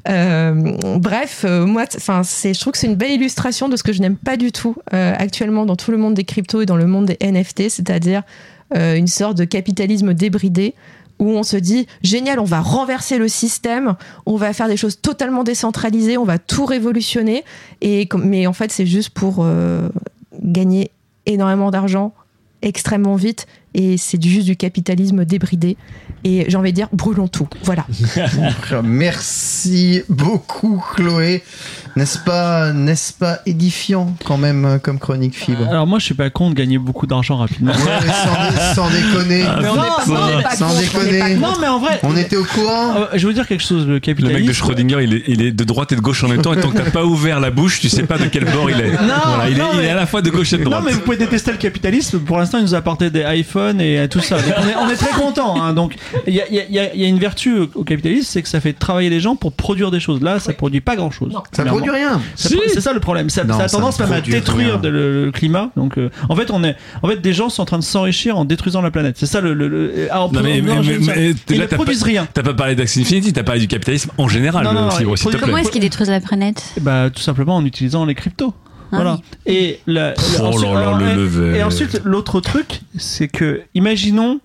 [0.09, 0.53] Euh,
[0.97, 3.93] bref, euh, moi, enfin, c'est, je trouve que c'est une belle illustration de ce que
[3.93, 6.77] je n'aime pas du tout euh, actuellement dans tout le monde des cryptos et dans
[6.77, 8.23] le monde des NFT, c'est-à-dire
[8.73, 10.73] euh, une sorte de capitalisme débridé
[11.19, 14.99] où on se dit génial, on va renverser le système, on va faire des choses
[14.99, 17.45] totalement décentralisées, on va tout révolutionner,
[17.81, 19.87] et mais en fait c'est juste pour euh,
[20.41, 20.91] gagner
[21.25, 22.13] énormément d'argent
[22.61, 25.77] extrêmement vite et c'est du- juste du capitalisme débridé.
[26.23, 27.47] Et j'ai envie de dire, brûlons tout.
[27.64, 27.85] Voilà.
[28.84, 31.43] Merci beaucoup, Chloé.
[31.95, 36.14] N'est-ce pas, n'est-ce pas édifiant quand même euh, comme chronique fibre Alors moi, je suis
[36.14, 37.72] pas con de gagner beaucoup d'argent rapidement.
[37.72, 38.11] Ouais, mais
[38.73, 39.43] sans, sans déconner.
[39.61, 41.19] Mais on est pas- on est pas sans contre, on est déconner.
[41.19, 41.47] pas.
[41.47, 42.95] Non, mais en vrai- On était au courant.
[42.97, 44.39] Euh, je vous dire quelque chose, le Le capitalisme.
[44.39, 46.53] mec de Schrödinger, il est, il est de droite et de gauche en même temps,
[46.53, 48.80] et tant que t'as pas ouvert la bouche, tu sais pas de quel bord il
[48.81, 48.91] est.
[48.91, 48.97] Non,
[49.27, 50.81] voilà, il, non, est, il est à la fois de gauche et de droite.
[50.81, 52.19] Non, mais vous pouvez détester le capitalisme.
[52.19, 54.37] Pour l'instant, il nous a apporté des iPhones et euh, tout ça.
[54.37, 55.61] Donc, on, est, on est très content.
[55.61, 55.73] Hein.
[55.73, 55.95] Donc,
[56.27, 57.83] il y a, il y a- il y a- il y a une vertu au-
[57.83, 60.21] capitalisme, c'est que ça fait travailler les gens pour produire des choses.
[60.21, 61.33] Là, ça produit pas grand chose.
[61.51, 62.21] Ça produit rien.
[62.35, 63.29] C'est ça le problème.
[63.29, 65.69] Ça, Non, ça a tendance même à détruire de- le, le climat.
[65.75, 68.37] Donc, euh, en fait, on est, en fait, des gens sont en train de s'enrichir
[68.37, 69.15] en détruisant la planète.
[69.19, 69.53] C'est ça le.
[69.53, 71.75] le, le- ah, on Non, mais, non, mais- mais- ça- mais ils là, ne t'as
[71.75, 72.27] produisent pas, rien.
[72.33, 74.89] T'as pas parlé d'Axie Infinity, t'as parlé du capitalisme en général, Non, non, non.
[75.39, 76.63] Comment est-ce qu'ils détruisent la planète?
[76.81, 78.53] Bah, tout simplement en utilisant les cryptos.
[78.91, 79.20] Voilà.
[79.45, 81.56] Et, la- Oh ensuite- là là, alors, le et- level.
[81.56, 84.40] et ensuite, l'autre truc, c'est que, imaginons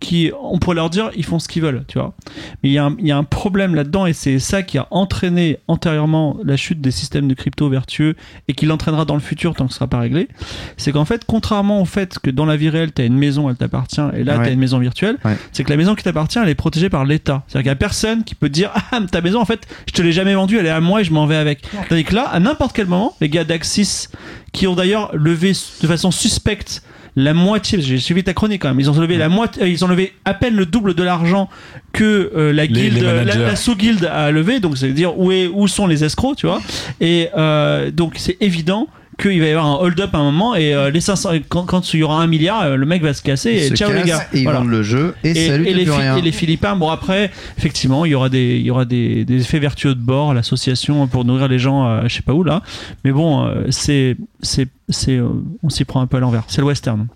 [0.00, 2.14] qui on pourrait leur dire ils font ce qu'ils veulent tu vois.
[2.62, 4.76] Mais il y, a un- il y a un problème là-dedans et c'est ça qui
[4.78, 8.14] a entraîné antérieurement la chute des systèmes de crypto vertueux
[8.48, 10.28] et qui l'entraînera dans le futur tant que ce sera pas réglé.
[10.76, 13.48] C'est qu'en fait contrairement au fait que dans la vie réelle tu as une maison
[13.48, 14.44] elle t'appartient et là Ouais.
[14.44, 15.36] tu as une maison virtuelle Ouais.
[15.52, 17.42] c'est que la maison qui t'appartient elle est protégée par l'État.
[17.46, 20.02] C'est-à-dire qu'il y a personne qui peut dire ah ta maison en fait je te
[20.02, 21.62] l'ai jamais vendue elle est à moi et je m'en vais avec.
[21.88, 24.08] Tandis que là à n'importe quel moment les gars d'Axis
[24.52, 26.82] qui ont d'ailleurs levé de façon suspecte
[27.16, 29.84] la moitié, j'ai suivi ta chronique quand même, ils ont levé la moitié, euh, ils
[29.84, 31.48] ont levé à peine le double de l'argent
[31.92, 35.46] que euh, la guilde, les la, sous-guilde a levé, donc c'est à dire où, est,
[35.46, 36.60] où sont les escrocs, tu vois.
[37.00, 38.86] Et euh, donc c'est évident
[39.20, 41.94] qu'il va y avoir un hold-up à un moment et euh, les 500, quand, quand
[41.94, 44.02] il y aura un milliard, euh, le mec va se casser et se ciao les
[44.02, 44.26] gars.
[44.32, 44.58] Et ils Voilà.
[44.60, 46.16] vendent le jeu et, Et, salut, et les, rien.
[46.16, 49.40] et les Philippins, bon après, effectivement, il y aura des, il y aura des, des
[49.40, 52.62] effets vertueux de bord, l'association pour nourrir les gens, euh, je sais pas où là,
[53.04, 55.28] mais bon, euh, c'est, c'est, c'est, euh,
[55.62, 56.44] on s'y prend un peu à l'envers.
[56.48, 57.06] C'est le western.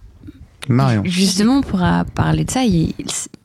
[0.68, 1.02] Marion.
[1.04, 2.64] Justement, on pourra parler de ça.
[2.64, 2.92] il-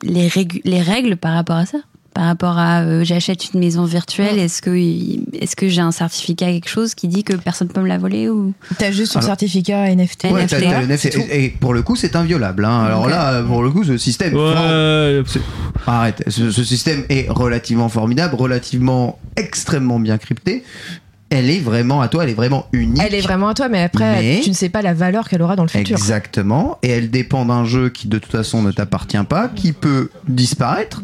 [0.02, 0.28] Les,
[0.64, 1.78] les règles par rapport à ça
[2.16, 6.46] par rapport à euh, j'achète une maison virtuelle, est-ce que, est que j'ai un certificat,
[6.46, 8.54] quelque chose qui dit que personne peut me la voler ou?
[8.78, 10.24] T'as juste ton Alors- certificat NFT.
[10.30, 10.98] Ouais, NFT, t'as- t'as là, le NFT.
[11.02, 11.20] c'est tout.
[11.30, 12.64] et, et pour le coup, c'est inviolable.
[12.64, 12.84] hein.
[12.84, 14.32] Alors là, pour le coup, ce système.
[14.34, 15.40] Ouais, C'est-
[15.86, 16.24] Arrête.
[16.28, 20.64] Ce, ce système est relativement formidable, relativement extrêmement bien crypté.
[21.28, 23.02] Elle est vraiment à toi, elle est vraiment unique.
[23.06, 25.42] Elle est vraiment à toi, mais après, Mais- tu ne sais pas la valeur qu'elle
[25.42, 25.96] aura dans le futur.
[25.98, 26.78] Exactement.
[26.82, 31.02] Et elle dépend d'un jeu qui de toute façon ne t'appartient pas, qui peut disparaître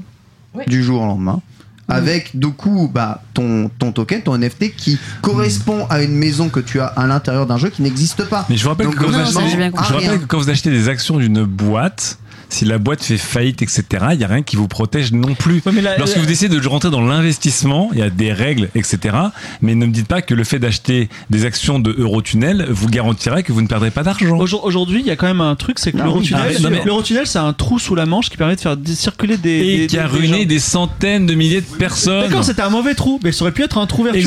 [0.55, 0.65] Oui.
[0.67, 1.41] du jour au lendemain.
[1.89, 6.61] Avec du coup bah, ton, ton token, ton NFT qui correspond à une maison que
[6.61, 8.47] tu as à l'intérieur d'un jeu qui n'existe pas.
[8.49, 10.19] Mais je vous rappelle Donc, que quand vous, achetez, je rappelle rien.
[10.19, 12.19] que quand vous achetez des actions d'une boîte,
[12.53, 15.63] si la boîte fait faillite, etc., il n'y a rien qui vous protège non plus.
[15.65, 18.33] Ouais, mais la- Lorsque la- vous décidez de rentrer dans l'investissement, il y a des
[18.33, 19.17] règles, etc.
[19.63, 23.43] Mais ne me dites pas que le fait d'acheter des actions de Eurotunnel vous garantirait
[23.43, 24.37] que vous ne perdrez pas d'argent.
[24.39, 27.39] Aujourd- Aujourd'hui, il y a quand même un truc, c'est que l'Eurotunnel, oui, l'Eurotunnel, c'est
[27.39, 29.51] un trou sous la manche qui permet de faire circuler des.
[29.51, 30.45] Et des- qui a des- ruiné gens.
[30.49, 32.23] des centaines de milliers de personnes.
[32.29, 34.21] D'accord, c'était un mauvais trou, mais ça aurait pu être un trou vertueux.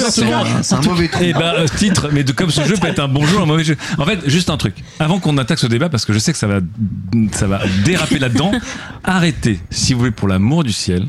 [0.64, 1.23] C'est un mauvais trou.
[1.23, 3.45] Et bah, euh, titre, mais de, comme ce jeu peut être un bon jeu, un
[3.45, 3.77] mauvais jeu.
[3.97, 4.76] En fait, juste un truc.
[4.99, 6.60] Avant qu'on attaque ce débat, parce que je sais que ça va,
[7.31, 8.51] ça va déraper là-dedans,
[9.03, 11.07] arrêtez, si vous voulez, pour l'amour du ciel,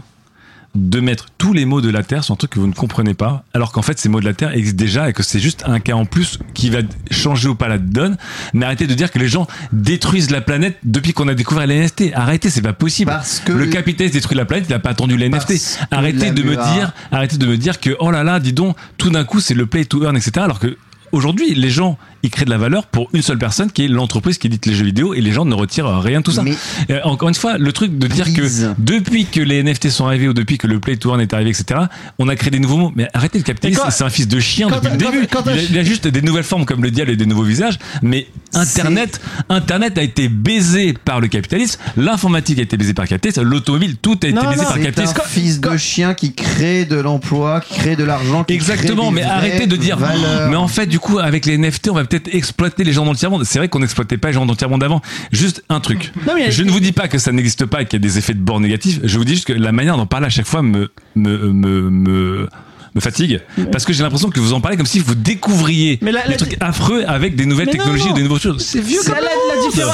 [0.74, 3.14] de mettre tous les mots de la Terre sur un truc que vous ne comprenez
[3.14, 5.62] pas, alors qu'en fait ces mots de la Terre existent déjà et que c'est juste
[5.66, 6.80] un cas en plus qui va
[7.10, 8.18] changer ou pas la donne.
[8.52, 11.76] Mais arrêtez de dire que les gens détruisent la planète depuis qu'on a découvert les
[11.78, 12.12] NFT.
[12.14, 13.10] Arrêtez, c'est pas possible.
[13.10, 15.54] Parce que- le capitalisme détruit la planète, il n'a pas attendu les NFT.
[15.90, 19.08] Arrêtez de me dire, arrêtez de me dire que oh là là, dis donc, tout
[19.08, 20.32] d'un coup c'est le play to earn, etc.
[20.40, 20.76] Alors que
[21.10, 21.96] aujourd'hui les gens
[22.26, 24.74] ils créent de la valeur pour une seule personne qui est l'entreprise qui édite les
[24.74, 26.42] jeux vidéo et les gens ne retirent rien de tout ça.
[26.42, 26.54] Mais-
[26.90, 28.42] Euh, encore une fois, le truc de dire que
[28.78, 31.50] depuis que les NFT sont arrivés ou depuis que le play to earn est arrivé,
[31.50, 31.80] etc.
[32.18, 32.92] On a créé des nouveaux mots.
[32.94, 35.26] Mais arrêtez le capitalisme, c'est un fils de chien depuis le début.
[35.30, 37.42] quand- il, a, il a juste des nouvelles formes comme le diable et des nouveaux
[37.44, 37.78] visages.
[38.02, 41.78] Mais Internet, Internet a été baisé par le capitalisme.
[41.96, 43.42] L'informatique a été baisée par le capitalisme.
[43.42, 45.20] L'automobile, tout a été Non, baisé non, par le C'est un capitalisme.
[45.28, 48.44] fils de chien qui crée de l'emploi, qui crée de l'argent.
[48.44, 49.98] qui Exactement, crée des mais arrêtez de dire.
[49.98, 50.48] valeurs.
[50.50, 53.12] Mais en fait, du coup, avec les NFT, on va peut-être exploiter les gens dans
[53.12, 53.44] le tiers-monde.
[53.44, 55.00] C'est vrai qu'on n'exploitait pas les gens dans le tiers-monde avant.
[55.32, 56.12] Juste un truc.
[56.26, 58.06] Non, mais- je ne vous dis pas que ça n'existe pas et qu'il y a
[58.06, 59.00] des effets de bord négatifs.
[59.02, 61.90] Je vous dis juste que la manière d'en parler à chaque fois me, me, me,
[61.90, 62.48] me,
[62.94, 63.40] me fatigue.
[63.72, 66.30] Parce que j'ai l'impression que vous en parlez comme si vous découvriez Mais la- des
[66.30, 68.12] la- trucs affreux avec des nouvelles non, technologies non.
[68.12, 68.64] ou des nouveaux choses.
[68.64, 69.20] C'est vieux La, la,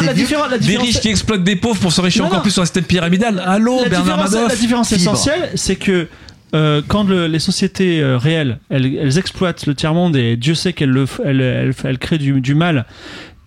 [0.06, 2.42] la différence, la Des riches qui exploitent des pauvres pour s'enrichir encore non.
[2.42, 3.42] plus sur un système pyramidal.
[3.44, 6.08] Allô, la Bernard Madoff la différence essentielle, c'est que
[6.54, 10.72] euh, quand le- les sociétés euh, réelles, elles, elles exploitent le tiers-monde et Dieu sait
[10.72, 12.84] qu'elles le f- elles, elles, elles créent du, du mal.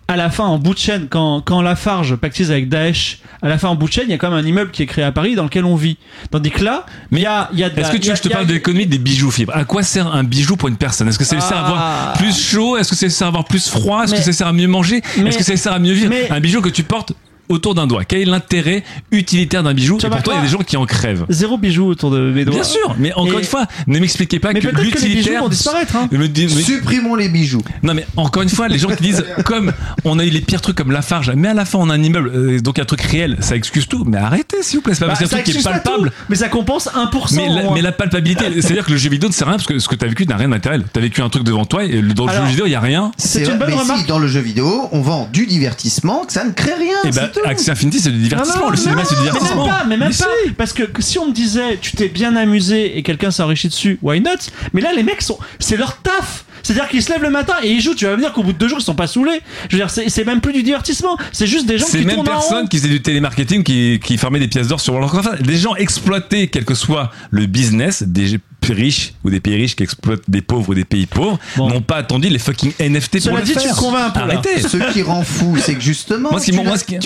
[0.08, 3.58] À la fin, en bout de chaîne, quand, quand Lafarge pactise avec Daesh, à la
[3.58, 5.04] fin, en bout de chaîne, il y a quand même un immeuble qui est créé
[5.04, 5.96] à Paris dans lequel on vit.
[6.30, 8.28] Tandis que là, il y a, y a Est-ce que tu veux que je te
[8.28, 11.08] parle de l'économie des bijoux fibres À quoi sert un bijou pour une personne?
[11.08, 11.66] Est-ce que ça sert à Ah.
[11.66, 12.76] avoir plus chaud?
[12.76, 14.04] Est-ce que ça sert à avoir plus froid?
[14.04, 14.98] Est-ce que ça sert à mieux manger?
[15.24, 16.10] Est-ce que ça sert à mieux vivre?
[16.10, 17.12] mais- Un bijou que tu portes
[17.48, 18.04] autour d'un doigt.
[18.04, 18.82] Quel est l'intérêt
[19.12, 19.98] utilitaire d'un bijou?
[19.98, 21.24] Et pourtant, il y a des gens qui en crèvent.
[21.28, 22.54] Zéro bijou autour de mes doigts.
[22.54, 24.90] Bien sûr, mais encore Et- une fois, ne m'expliquez pas Mais que peut-être que les
[24.90, 25.96] bijoux l'utilitaire vont disparaître.
[25.96, 26.08] Hein.
[26.12, 27.62] me Supprimons les bijoux.
[27.82, 29.72] Non mais encore une fois, les gens qui disent comme
[30.04, 32.02] on a eu les pires trucs comme Lafarge, mais à la fin on a un
[32.02, 34.04] immeuble, euh, donc un truc réel, ça excuse tout.
[34.04, 35.54] Mais arrêtez s'il vous plaît, c'est pas Bah, parce qu'il y a ça un truc
[35.54, 36.10] qui est palpable.
[36.10, 37.36] tout, mais ça compense 1%.
[37.36, 39.66] Mais la, mais la palpabilité, c'est-à-dire que le jeu vidéo ne sert à rien parce
[39.68, 40.78] que ce que tu as vécu n'a rien d'intérêt.
[40.92, 42.74] Tu as vécu un truc devant toi et dans le Alors, jeu vidéo il y
[42.74, 43.12] a rien.
[43.16, 44.00] C'est une bonne mais remarque.
[44.00, 46.96] si dans le jeu vidéo, on vend du divertissement, que ça ne crée rien.
[47.04, 47.48] Et bah c'est tout.
[47.48, 49.66] Axie Infinity c'est du divertissement, Non, non, le cinéma c'est du Mais même divertissement.
[49.68, 50.52] pas, mais même Mais pas.
[50.56, 53.98] Parce que si on me disait, tu t'es bien amusé et quelqu'un s'est enrichi dessus,
[54.02, 54.30] why not?
[54.72, 56.44] Mais là, les mecs sont, c'est leur taf.
[56.62, 57.94] C'est-à-dire qu'ils se lèvent le matin et ils jouent.
[57.94, 59.40] Tu vas me dire qu'au bout de deux jours, ils sont pas saoulés.
[59.68, 61.16] Je veux dire, c'est c'est même plus du divertissement.
[61.30, 64.18] C'est juste des gens qui mêmes tournent en personnes qui faisaient du télémarketing, qui, qui
[64.18, 65.42] fermaient des pièces d'or sur leur compte.
[65.42, 68.26] Des gens exploités, quel que soit le business, des
[68.72, 71.68] riches ou des pays riches qui exploitent des pauvres ou des pays pauvres, Bon.
[71.68, 73.62] n'ont pas attendu les fucking NFT Cela pour le dit, faire.
[73.62, 74.24] tu convaincs un peu, là.
[74.38, 74.60] Arrêtez.
[74.62, 76.52] Ce qui rend fou, c'est que justement, Moi, tu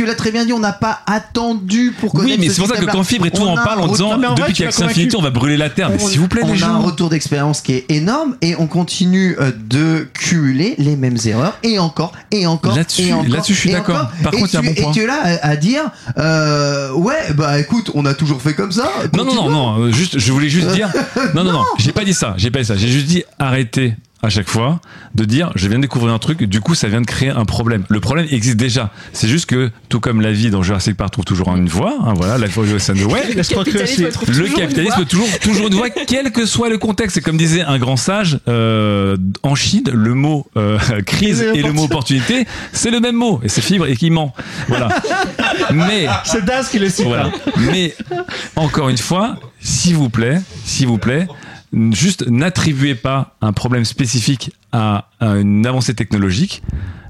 [0.06, 2.68] l'as- très bien dit, on n'a pas attendu pour connaître Oui, mais ce c'est pour
[2.70, 4.64] ça que quand Fibre et tout On en parle en disant Non, vrai, depuis qu'il
[4.64, 4.84] y a.
[4.84, 5.90] Infinity, on va brûler la terre.
[5.90, 9.36] Mais s'il vous plaît, on a un retour d'expérience qui est énorme et on continue
[9.40, 13.28] euh, de cumuler les mêmes erreurs et encore et encore Là-dessus- et encore.
[13.28, 14.10] là-dessus, je suis d'accord.
[14.22, 14.90] Par et contre, il y a tu, un bon point.
[14.90, 18.72] Et tu es là à, dire euh, ouais bah écoute on a toujours fait comme
[18.72, 18.90] ça.
[19.16, 20.88] Non, non, non, non, juste, je voulais juste dire.
[21.34, 22.76] Non, non, non, j'ai pas dit ça, j'ai pas dit ça.
[22.76, 24.80] J'ai juste dit arrêtez à chaque fois
[25.14, 27.44] de dire je viens de découvrir un truc, du coup ça vient de créer un
[27.44, 27.84] problème.
[27.88, 28.90] Le problème existe déjà.
[29.12, 32.14] C'est juste que, tout comme la vie dans Jurassic Park trouve toujours une voie, hein,
[32.14, 34.02] voilà, la voie de Way, L'escroquerie aussi.
[34.02, 37.14] le capitalisme toujours toujours une voie, quel que soit le contexte.
[37.14, 41.72] C'est comme disait un grand sage euh, en Chine, le mot euh, crise et le
[41.72, 44.34] mot opportunité, c'est le même mot et c'est fibre et qui ment.
[44.68, 44.88] Voilà.
[45.72, 47.06] Mais C'est Das qui le cite.
[47.06, 47.30] voilà.
[47.72, 47.94] Mais
[48.56, 51.26] encore une fois, s'il vous plaît, s'il vous plaît,
[51.92, 56.62] juste n'attribuez pas un problème spécifique à, à une avancée technologique.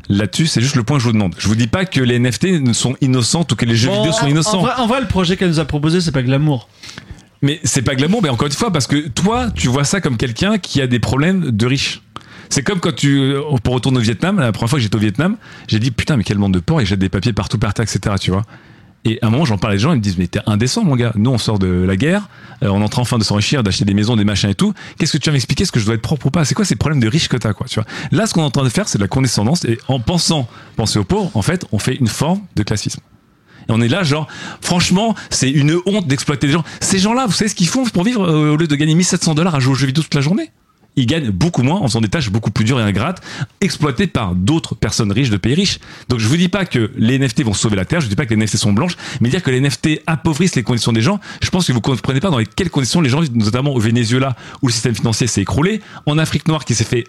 [0.08, 1.34] Là-dessus, c'est juste le point que je vous demande.
[1.38, 3.98] Je vous dis pas que les NFT ne sont innocentes ou que les jeux Bon,
[3.98, 4.58] vidéo sont en- innocents.
[4.58, 6.68] En vrai, en vrai, le projet qu'elle nous a proposé, c'est pas glamour.
[7.42, 10.16] Mais c'est pas glamour, mais encore une fois, parce que toi, tu vois ça comme
[10.16, 12.02] quelqu'un qui a des problèmes de riches.
[12.48, 15.36] C'est comme quand tu, pour retourner au Vietnam, la première fois que j'étais au Vietnam,
[15.68, 17.84] j'ai dit putain, mais quel monde de porc, et jette des papiers partout par terre,
[17.84, 18.42] etc., tu vois.
[19.04, 20.94] Et à un moment, j'en parlais des gens, ils me disent, mais t'es indécent, mon
[20.94, 21.12] gars.
[21.16, 22.28] Nous, on sort de la guerre,
[22.62, 24.74] euh, on est en train enfin de s'enrichir, d'acheter des maisons, des machins et tout.
[24.98, 26.44] Qu'est-ce que tu vas m'expliquer Est-ce que je dois être propre ou pas?
[26.44, 27.86] C'est quoi ces problèmes de riches que t'as, quoi, tu vois?
[28.12, 30.48] Là, ce qu'on est en train de faire, c'est de la condescendance, et en pensant
[30.76, 33.00] penser aux pauvres, en fait, on fait une forme de classisme.
[33.68, 34.28] Et on est là, genre,
[34.60, 36.64] franchement, c'est une honte d'exploiter les gens.
[36.80, 39.34] Ces gens-là, vous savez ce qu'ils font pour vivre euh, au lieu de gagner 1700
[39.34, 40.50] dollars à jouer aux jeux vidéo toute la journée?
[40.96, 43.22] Ils gagnent beaucoup moins en faisant des tâches beaucoup plus dures et ingrates,
[43.60, 45.78] exploitées par d'autres personnes riches de pays riches.
[46.08, 48.26] Donc je vous dis pas que les NFT vont sauver la Terre, je dis pas
[48.26, 51.20] que les NFT sont blanches, mais dire que les NFT appauvrissent les conditions des gens,
[51.42, 53.78] je pense que vous comprenez pas dans les- quelles conditions les gens vivent, notamment au
[53.80, 57.04] Venezuela où le système financier s'est écroulé, en Afrique noire qui s'est fait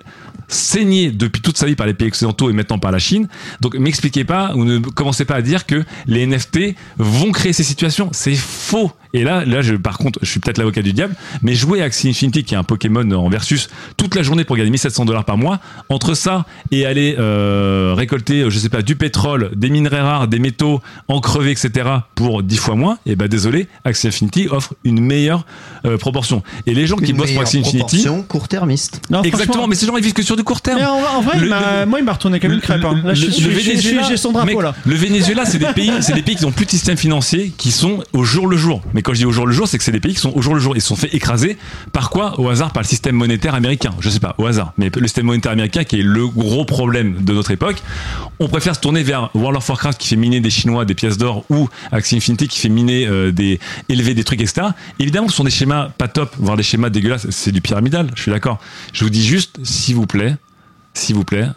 [0.48, 3.28] saigner depuis toute sa vie par les pays occidentaux et maintenant par la Chine.
[3.62, 7.64] Donc m'expliquez pas ou ne commencez pas à dire que les NFT vont créer ces
[7.64, 8.92] situations, c'est faux.
[9.14, 11.86] Et là, là, je, par contre, je suis peut-être l'avocat du diable, mais jouer à
[11.86, 15.26] Axie Infinity, qui est un Pokémon en versus, toute la journée pour gagner 1700 dollars
[15.26, 15.60] par mois,
[15.90, 20.40] entre ça et aller euh, récolter, je sais pas, du pétrole, des minerais rares, des
[20.40, 25.02] métaux, en crever, etc., pour 10 fois moins, et ben désolé, Axie Infinity offre une
[25.02, 25.46] meilleure
[25.86, 26.44] euh, proportion.
[26.66, 29.02] Et les gens qui Une bossent pour Axie Infinity, proportion court-termiste.
[29.24, 30.80] Exactement, mais ces gens ils vivent que sur du court terme.
[30.80, 32.84] Mais en, en vrai, Le- il m'a- le- moi, il m'a retourné comme une crêpe.
[32.86, 33.02] hein.
[33.04, 34.74] Là, je le- je suis- j'ai son drapeau mec, là.
[34.86, 37.72] Le Venezuela, c'est des pays, c'est des pays qui n'ont plus de système financier, qui
[37.72, 38.82] sont au jour le jour.
[38.94, 40.34] Mais quand je dis au jour le jour, c'est que c'est des pays qui sont
[40.36, 40.76] au jour le jour.
[40.76, 41.58] Ils sont fait écraser
[41.92, 42.40] par quoi?
[42.40, 43.92] Au hasard, par le système monétaire américain.
[44.00, 44.74] Je sais pas, au hasard.
[44.78, 47.82] Mais le système monétaire américain, qui est le gros problème de notre époque,
[48.40, 51.18] on préfère se tourner vers World of Warcraft qui fait miner des Chinois des pièces
[51.18, 53.60] d'or ou Axie Infinity qui fait miner euh, des
[53.90, 54.68] élever des trucs, etc.
[55.00, 57.30] Évidemment, ce sont des schémas pas top, voire des schémas dégueulasses.
[57.30, 58.10] C'est du pyramidal.
[58.16, 58.60] Je suis d'accord.
[58.94, 60.36] Je vous dis juste, s'il vous plaît,
[60.94, 61.48] s'il vous plaît,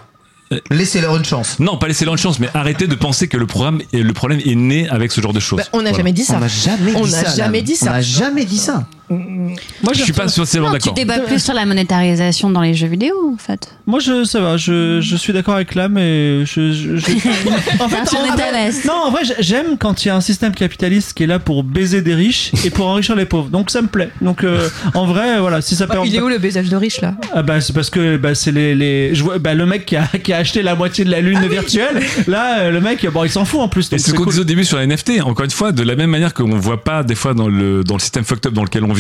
[0.71, 1.59] Laissez-leur une chance.
[1.59, 4.41] non, pas laisser leur une chance, mais arrêtez de penser que le, programme, le problème
[4.45, 5.59] est né avec ce genre de choses.
[5.59, 5.97] Bah, on n'a Voilà.
[5.99, 6.37] jamais dit ça.
[6.37, 7.65] On n'a jamais ça.
[7.65, 7.87] dit ça.
[7.91, 8.87] On n'a jamais dit ça.
[9.11, 10.95] Moi, Je suis pas spécialement Non, tu d'accord.
[10.95, 13.71] débats plus sur la monétarisation dans les jeux vidéo, en fait.
[13.87, 16.73] Moi, je, ça va, je, je suis d'accord avec là, mais je.
[16.73, 17.13] je- je-
[17.83, 21.13] en fait, en- non, en vrai, j'ai- j'aime quand il y a un système capitaliste
[21.15, 23.49] qui est là pour baiser des riches et pour enrichir les pauvres.
[23.51, 24.09] Donc ça me plaît.
[24.23, 26.09] Donc euh, en vrai, voilà, si ça Bah, permet.
[26.09, 27.15] il est où le baisage de riche là?
[27.35, 29.97] Ah bah c'est parce que bah, c'est les, les je vois, bah, le mec qui
[29.97, 32.01] a, qui a acheté la moitié de la lune virtuelle.
[32.27, 33.87] Là, euh, le mec, bon, il s'en fout en plus.
[33.89, 34.29] Et donc ce c'est qu'on cool.
[34.33, 36.83] disait au début sur la NFT, encore une fois, de la même manière qu'on voit
[36.83, 38.94] pas des fois dans le, dans le système fucked up dans lequel on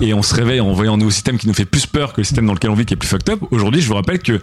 [0.00, 2.20] et on se réveille en voyant un nouveau système qui nous fait plus peur que
[2.20, 3.40] le système dans lequel on vit qui est plus fucked up.
[3.50, 4.40] Aujourd'hui, je vous rappelle que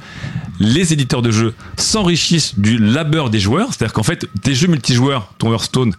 [0.59, 3.69] les éditeurs de jeux s'enrichissent du labeur des joueurs.
[3.69, 5.93] C'est-à-dire qu'en fait, tes jeux multijoueurs, ton Hearthstone,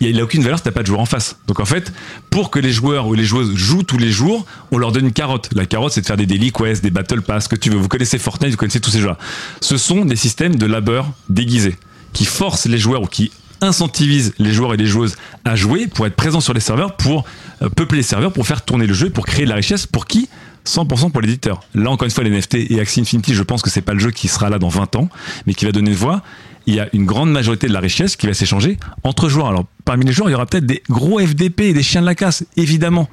[0.00, 1.38] il n'a aucune valeur si t'as pas de joueur en face.
[1.46, 1.92] Donc en fait,
[2.30, 5.12] pour que les joueurs ou les joueuses jouent tous les jours, on leur donne une
[5.12, 5.48] carotte.
[5.54, 7.78] La carotte, c'est de faire des daily quests, des battle pass, que tu veux.
[7.78, 9.18] Vous connaissez Fortnite, vous connaissez tous ces jeux-là.
[9.60, 11.76] Ce sont des systèmes de labeur déguisés
[12.12, 16.06] qui forcent les joueurs ou qui incentivise les joueurs et les joueuses à jouer, pour
[16.06, 17.24] être présents sur les serveurs, pour
[17.74, 19.86] peupler les serveurs, pour faire tourner le jeu, pour créer de la richesse.
[19.86, 20.28] Pour qui?
[20.66, 21.62] 100% pour l'éditeur.
[21.74, 24.00] Là, encore une fois, les NFT et Axie Infinity, je pense que c'est pas le
[24.00, 25.08] jeu qui sera là dans 20 ans,
[25.46, 26.22] mais qui va donner voix.
[26.66, 29.46] Il y a une grande majorité de la richesse qui va s'échanger entre joueurs.
[29.46, 32.06] Alors, parmi les joueurs, il y aura peut-être des gros FDP et des chiens de
[32.06, 33.08] la casse, évidemment.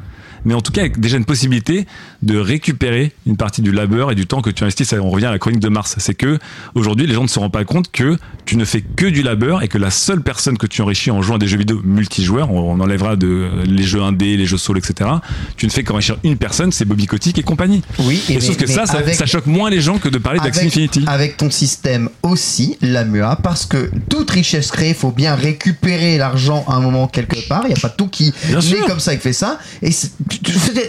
[0.45, 1.85] Mais en tout cas, avec déjà une possibilité
[2.21, 4.87] de récupérer une partie du labeur et du temps que tu investis.
[4.87, 5.95] Ça, on revient à la chronique de Mars.
[5.99, 6.39] C'est que
[6.75, 9.63] aujourd'hui, les gens ne se rendent pas compte que tu ne fais que du labeur
[9.63, 12.51] et que la seule personne que tu enrichis en jouant à des jeux vidéo multijoueurs,
[12.51, 15.09] on, on enlèvera de les jeux indés, les jeux solo, etc.
[15.57, 17.81] Tu ne fais qu'enrichir une personne, c'est Bobby Kotick et compagnie.
[17.99, 20.17] Oui, Et, et sauf que ça, ça, avec- ça choque moins les gens que de
[20.17, 21.03] parler d'Axie Infinity.
[21.07, 26.17] avec ton système aussi, la MUA, parce que toute richesse créée, il faut bien récupérer
[26.17, 27.61] l'argent à un moment quelque part.
[27.65, 29.59] Il n'y a pas tout qui est comme ça qui fait ça.
[29.81, 29.91] Et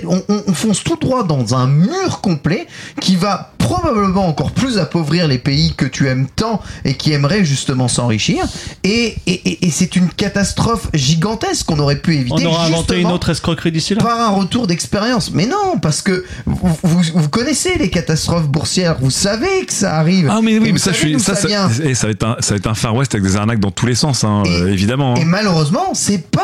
[0.07, 2.67] on fonce tout droit dans un mur complet
[3.01, 7.45] qui va probablement encore plus appauvrir les pays que tu aimes tant et qui aimeraient
[7.45, 8.45] justement s'enrichir.
[8.85, 12.47] Et, et- et- et c'est une catastrophe gigantesque qu'on aurait pu éviter.
[12.47, 14.03] On aura inventé une autre escroquerie d'ici là.
[14.03, 15.31] par un retour d'expérience.
[15.33, 19.95] Mais non, parce que vous, vous- vous connaissez les catastrophes boursières, vous savez que ça
[19.97, 20.29] arrive.
[20.31, 21.71] Ah mais oui, mais ça, je suis, ça, ça, vient.
[21.83, 23.71] et ça va être un, ça va être un Far West avec des arnaques dans
[23.71, 25.15] tous les sens, hein, Et- euh, évidemment.
[25.15, 25.21] hein.
[25.21, 26.43] Et malheureusement, c'est pas.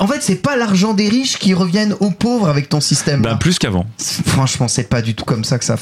[0.00, 3.22] En fait, c'est pas l'argent des riches qui reviennent aux pauvres avec ton système.
[3.22, 3.86] Ben, plus qu'avant.
[4.26, 5.76] Franchement, c'est pas du tout comme ça que ça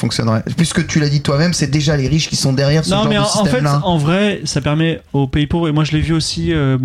[0.57, 3.09] Puisque tu l'as dit toi-même, c'est déjà les riches qui sont derrière ce Non, genre
[3.09, 5.93] mais de en, en fait, en vrai, ça permet aux pays pauvres, et moi je
[5.93, 6.77] l'ai vu aussi, euh,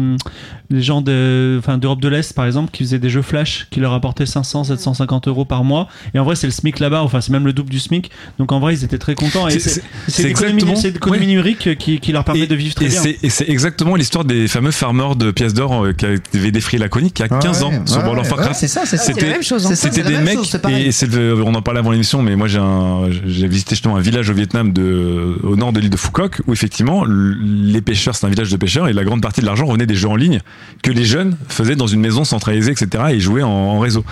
[0.69, 3.79] les gens de- enfin, d'Europe de l'Est par exemple, qui faisaient des jeux flash, qui
[3.79, 5.87] leur apportaient 500, 750 euros par mois.
[6.13, 8.09] Et en vrai, c'est le SMIC là-bas, enfin, c'est même le double du SMIC.
[8.39, 9.47] Donc en vrai, ils étaient très contents.
[9.47, 9.81] Et C'est-
[10.23, 13.01] l'économie c'est numérique qui, qui leur permet Et- de vivre très et bien.
[13.01, 16.79] c'est- Et c'est exactement l'histoire des fameux farmers de pièces d'or euh, qui avaient défrayé
[16.79, 18.59] la chronique il y a 15 Ouais, ans sur World of Warcraft.
[18.59, 19.11] c'est ça, c'est ça.
[19.13, 19.69] C'est la même chose, hein.
[19.69, 22.47] Ça, C'était des mecs chose, et c'est le- on en parlait avant l'émission mais moi
[22.47, 24.73] j'ai un j'ai visité justement un village au Vietnam
[25.43, 26.09] au nord de l'île de Phu
[26.47, 29.65] où effectivement les pêcheurs c'est un village de pêcheurs et la grande partie de l'argent
[29.65, 30.39] revenait des jeux en ligne
[30.83, 34.03] que les jeunes faisaient dans une maison centralisée etc et jouaient en, réseau.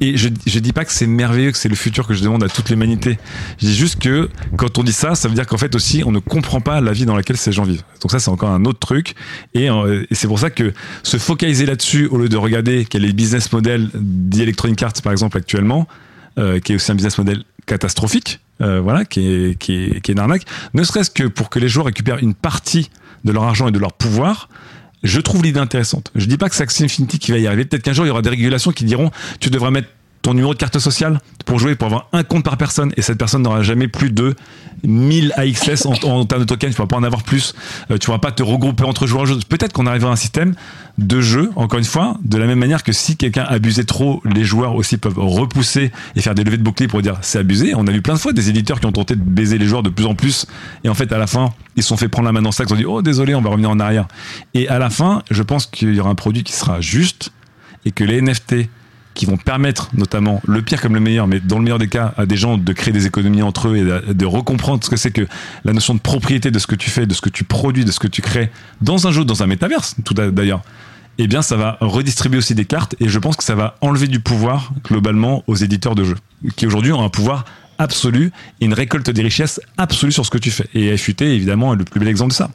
[0.00, 2.42] Et je je dis pas que c'est merveilleux que c'est le futur que je demande
[2.42, 3.18] à toute l'humanité.
[3.60, 6.12] Je dis juste que quand on dit ça ça veut dire qu'en fait aussi on
[6.12, 7.82] ne comprend pas la vie dans laquelle ces gens vivent.
[8.00, 9.14] Donc ça c'est encore un autre truc.
[9.54, 13.08] Et, euh, c'est pour ça que se focaliser là-dessus au lieu de regarder quel est
[13.08, 15.86] le business model d'Electronic Arts par exemple actuellement
[16.38, 20.10] euh, qui est aussi un business model catastrophique, euh, voilà, qui est, qui, est, qui
[20.10, 22.90] est une arnaque, ne serait-ce que pour que les joueurs récupèrent une partie
[23.24, 24.48] de leur argent et de leur pouvoir,
[25.02, 26.10] je trouve l'idée intéressante.
[26.14, 27.64] Je dis pas que c'est Axie Infinity qui va y arriver.
[27.64, 29.10] Peut-être qu'un jour, il y aura des régulations qui diront
[29.40, 29.88] tu devras mettre
[30.22, 33.18] ton numéro de carte sociale pour jouer, pour avoir un compte par personne, et cette
[33.18, 34.34] personne n'aura jamais plus de
[34.82, 37.54] 1000 AXS en, termes de tokens, tu pourras pas en avoir plus,
[37.90, 39.26] Euh, tu pourras pas te regrouper entre joueurs.
[39.48, 40.54] Peut-être qu'on arrivera à un système
[40.98, 44.44] de jeu, encore une fois, de la même manière que si quelqu'un abusait trop, les
[44.44, 47.74] joueurs aussi peuvent repousser et faire des levées de boucliers pour dire c'est abusé.
[47.74, 49.82] On a vu plein de fois des éditeurs qui ont tenté de baiser les joueurs
[49.82, 50.46] de plus en plus,
[50.84, 52.54] et en fait, à la fin, ils se sont fait prendre la main dans le
[52.54, 54.06] sac, ils ont dit oh désolé, on va revenir en arrière.
[54.54, 57.32] Et à la fin, je pense qu'il y aura un produit qui sera juste,
[57.84, 58.68] et que les NFT
[59.14, 62.14] qui vont permettre notamment le pire comme le meilleur, mais dans le meilleur des cas,
[62.16, 64.96] à des gens de créer des économies entre eux et de, de recomprendre ce que
[64.96, 65.26] c'est que
[65.64, 67.92] la notion de propriété de ce que tu fais, de ce que tu produis, de
[67.92, 68.50] ce que tu crées
[68.80, 70.62] dans un jeu, dans un métaverse, tout d'ailleurs.
[71.18, 74.06] Eh bien, ça va redistribuer aussi des cartes et je pense que ça va enlever
[74.06, 76.16] du pouvoir globalement aux éditeurs de jeux,
[76.56, 77.44] qui aujourd'hui ont un pouvoir
[77.80, 78.30] absolu
[78.60, 80.66] et une récolte des richesses absolue sur ce que tu fais.
[80.74, 82.50] Et FUT, évidemment, est le plus bel exemple de ça.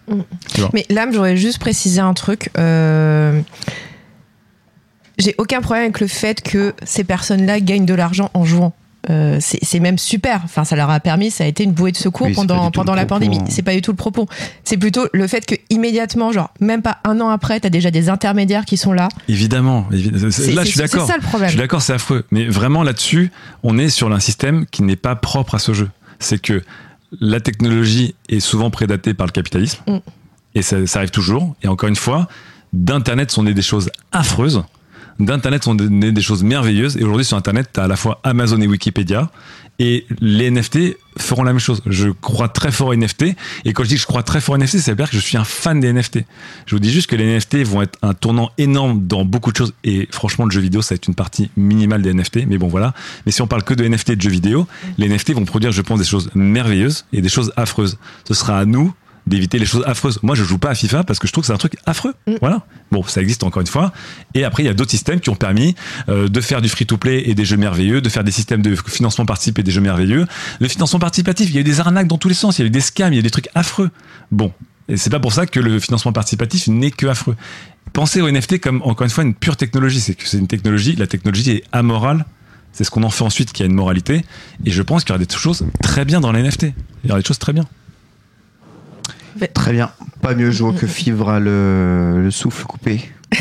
[0.58, 0.70] Vois.
[0.74, 2.50] Mais là, j'aurais juste précisé un truc.
[2.58, 3.40] euh,
[5.18, 8.74] J'ai aucun problème avec le fait que ces personnes-là gagnent de l'argent en jouant.
[9.12, 10.42] Euh, c'est même super.
[10.44, 12.96] Enfin, ça leur a permis, ça a été une bouée de secours Oui, pendant, pendant
[12.96, 13.38] la pandémie.
[13.38, 13.46] hein.
[13.50, 14.28] C'est pas du tout le propos.
[14.64, 18.10] C'est plutôt le fait que immédiatement, genre même pas un an après, t'as déjà des
[18.10, 19.10] intermédiaires qui sont là.
[19.28, 19.98] Évidemment, là
[20.64, 21.06] je suis d'accord.
[21.06, 21.50] c'est ça le problème.
[21.50, 22.26] Je suis d'accord, c'est affreux.
[22.32, 23.32] Mais vraiment là-dessus,
[23.62, 25.90] on est sur un système qui n'est pas propre à ce jeu.
[26.18, 26.64] C'est que
[27.20, 29.82] la technologie est souvent prédatée par le capitalisme.
[29.88, 29.98] Mm.
[30.56, 31.56] Et ça, ça arrive toujours.
[31.62, 32.28] Et encore une fois,
[32.74, 34.64] d'Internet sont nées des choses affreuses.
[35.20, 36.98] D'Internet sont nées des choses merveilleuses.
[36.98, 39.30] Et aujourd'hui, sur Internet, tu as à la fois Amazon et Wikipédia.
[39.78, 41.82] Et les NFT feront la même chose.
[41.86, 43.24] Je crois très fort aux NFT.
[43.66, 45.16] Et quand je dis que je crois très fort aux NFT, ça veut dire que
[45.16, 46.20] je suis un fan des NFT.
[46.66, 49.58] Je vous dis juste que les NFT vont être un tournant énorme dans beaucoup de
[49.58, 49.74] choses.
[49.84, 52.48] Et franchement, le jeu vidéo, ça va être une partie minimale des NFT.
[52.48, 52.94] Mais bon, voilà.
[53.26, 54.68] Mais si on parle que de NFT et de jeux vidéo,
[54.98, 57.98] les NFT vont produire, je pense, des choses merveilleuses et des choses affreuses.
[58.26, 58.94] Ce sera à nous
[59.28, 60.20] d'éviter les choses affreuses.
[60.24, 62.14] Moi, je joue pas à FIFA parce que je trouve que c'est un truc affreux.
[62.42, 62.66] Voilà.
[62.92, 63.92] Bon, ça existe encore une fois.
[64.34, 65.76] Et après, il y a d'autres systèmes qui ont permis
[66.10, 69.26] euh, de faire du free-to-play et des jeux merveilleux, de faire des systèmes de financement
[69.26, 70.28] participatif et des jeux merveilleux.
[70.60, 72.66] Le financement participatif, il y a eu des arnaques dans tous les sens, il y
[72.66, 73.90] a eu des scams, il y a eu des trucs affreux.
[74.32, 74.52] Bon.
[74.88, 77.36] Et c'est pas pour ça que le financement participatif n'est que affreux.
[77.94, 80.00] Pensez au NFT comme, encore une fois, une pure technologie.
[80.00, 82.26] C'est que c'est une technologie, la technologie est amorale.
[82.72, 84.26] C'est ce qu'on en fait ensuite qui a une moralité.
[84.66, 86.74] Et je pense qu'il y aura des choses très bien dans les NFT.
[87.04, 87.66] Il y aura des choses très bien.
[89.54, 89.92] Très bien.
[90.22, 93.02] Pas mieux joué que Fivre a le, le souffle coupé.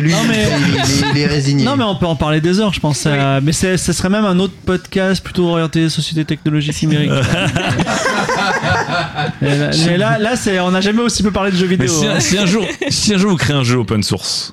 [0.00, 1.64] Lui, Non, mais- il, est- il est résigné.
[1.64, 3.04] Non, mais on peut en parler des heures, je pense.
[3.06, 7.10] euh, mais ce serait même un autre podcast plutôt orienté société technologique numérique.
[9.42, 11.88] mais là, mais là, on n'a jamais aussi peu parlé de jeux Mais vidéo.
[11.88, 12.20] si, hein.
[12.20, 14.52] si un jour, si un jour vous créez un jeu open source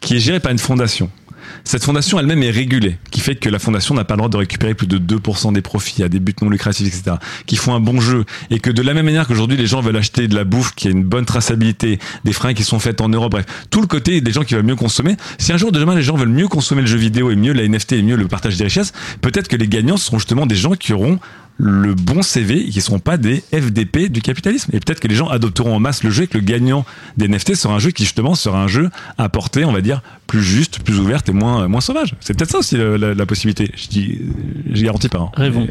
[0.00, 1.10] qui est géré par une fondation,
[1.64, 4.36] cette fondation elle-même est régulée, qui fait que la fondation n'a pas le droit de
[4.36, 7.16] récupérer plus de 2% des profits à des buts non lucratifs, etc.
[7.46, 9.96] Qui font un bon jeu et que de la même manière qu'aujourd'hui les gens veulent
[9.96, 13.08] acheter de la bouffe qui a une bonne traçabilité, des fringues qui sont faites en
[13.08, 15.16] Europe, bref, tout le côté des gens qui veulent mieux consommer.
[15.38, 17.52] Si un jour de demain les gens veulent mieux consommer le jeu vidéo et mieux
[17.52, 20.56] la NFT et mieux le partage des richesses, peut-être que les gagnants seront justement des
[20.56, 21.18] gens qui auront
[21.58, 24.70] le bon CV et qui ne seront pas des FDP du capitalisme.
[24.74, 26.84] Et peut-être que les gens adopteront en masse le jeu et que le gagnant
[27.16, 30.02] des NFT sera un jeu qui justement sera un jeu à portée, on va dire,
[30.26, 32.14] plus juste, plus ouverte et moins, moins sauvage.
[32.20, 33.70] C'est peut-être ça aussi la, la- la possibilité.
[33.76, 34.18] Je dis,
[34.72, 35.18] je garantis pas.
[35.18, 35.30] hein.
[35.34, 35.66] Rêvons.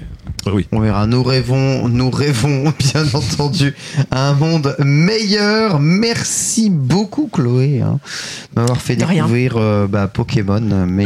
[0.46, 0.68] Mais- oui.
[0.72, 1.08] On verra.
[1.08, 3.74] Nous rêvons, nous rêvons, bien entendu,
[4.12, 5.80] à un monde meilleur.
[5.80, 8.00] Merci beaucoup, Chloé, hein,
[8.56, 11.06] de m'avoir fait De découvrir euh, bah, Pokémon, mais,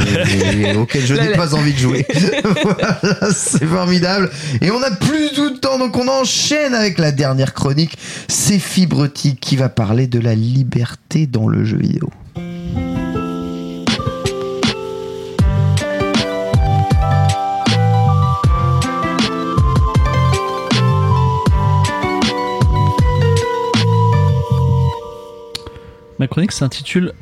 [0.54, 2.06] mais auquel je n'ai pas envie de jouer.
[2.64, 3.00] voilà,
[3.34, 4.30] c'est formidable.
[4.62, 7.98] Et on n'a plus tout le temps, donc on enchaîne avec la dernière chronique.
[8.28, 12.10] C'est Fibretique qui va parler de la liberté dans le jeu vidéo.
[26.20, 27.14] Ma chronique s'intitule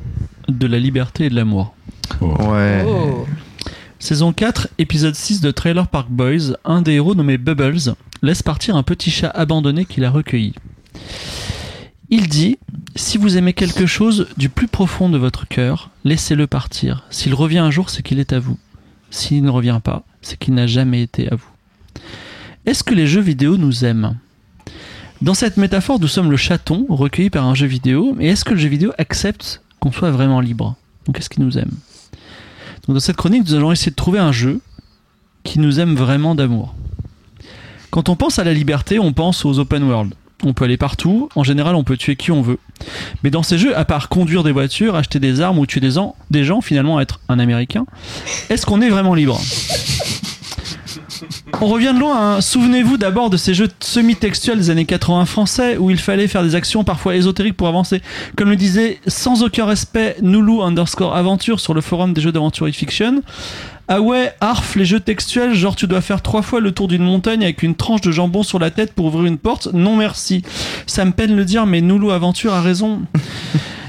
[0.47, 1.75] De la liberté et de l'amour.
[2.19, 2.83] Ouais.
[2.87, 3.27] Oh.
[4.07, 8.77] Saison 4, épisode 6 de Trailer Park Boys, un des héros nommé Bubbles laisse partir
[8.77, 10.53] un petit chat abandonné qu'il a recueilli.
[12.09, 12.57] Il dit
[12.95, 17.03] Si vous aimez quelque chose du plus profond de votre cœur, laissez-le partir.
[17.09, 18.57] S'il revient un jour, c'est qu'il est à vous.
[19.09, 21.51] S'il ne revient pas, c'est qu'il n'a jamais été à vous.
[22.65, 24.15] Est-ce que les jeux vidéo nous aiment?
[25.21, 28.53] Dans cette métaphore, nous sommes le chaton recueilli par un jeu vidéo, mais est-ce que
[28.53, 30.77] le jeu vidéo accepte qu'on soit vraiment libre?
[31.07, 31.73] Donc est-ce qu'il nous aime?
[32.93, 34.61] Dans cette chronique, nous allons essayer de trouver un jeu
[35.43, 36.73] qui nous aime vraiment d'amour.
[37.89, 40.13] Quand on pense à la liberté, on pense aux open world.
[40.43, 42.59] On peut aller partout, en général on peut tuer qui on veut.
[43.23, 46.43] Mais dans ces jeux, à part conduire des voitures, acheter des armes ou tuer des
[46.43, 47.85] gens, finalement être un Américain,
[48.49, 49.41] est-ce qu'on est vraiment libre?
[51.61, 52.35] On revient de loin.
[52.35, 52.41] hein.
[52.41, 56.55] Souvenez-vous d'abord de ces jeux semi-textuels des années 80 français où il fallait faire des
[56.55, 58.01] actions parfois ésotériques pour avancer.
[58.35, 62.67] Comme le disait sans aucun respect Noulou underscore aventure sur le forum des jeux d'aventure
[62.67, 63.21] et fiction.
[63.87, 67.03] Ah ouais, Arf, les jeux textuels, genre tu dois faire trois fois le tour d'une
[67.03, 69.69] montagne avec une tranche de jambon sur la tête pour ouvrir une porte.
[69.73, 70.41] Non merci.
[70.85, 73.01] Ça me peine le dire, mais Noulou Aventure a raison.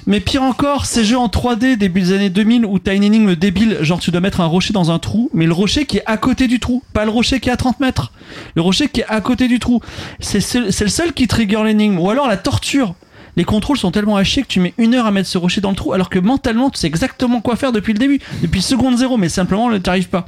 [0.09, 3.36] Mais pire encore, ces jeux en 3D début des années 2000 où t'as une énigme
[3.36, 6.02] débile, genre tu dois mettre un rocher dans un trou, mais le rocher qui est
[6.06, 8.10] à côté du trou, pas le rocher qui est à 30 mètres.
[8.55, 9.82] Le rocher qui est à côté du trou.
[10.18, 11.98] C'est le seul qui trigger l'énigme.
[11.98, 12.94] Ou alors la torture.
[13.36, 15.68] Les contrôles sont tellement chier que tu mets une heure à mettre ce rocher dans
[15.68, 18.97] le trou, alors que mentalement tu sais exactement quoi faire depuis le début, depuis seconde
[18.97, 20.24] zéro, mais simplement ne t'arrives pas.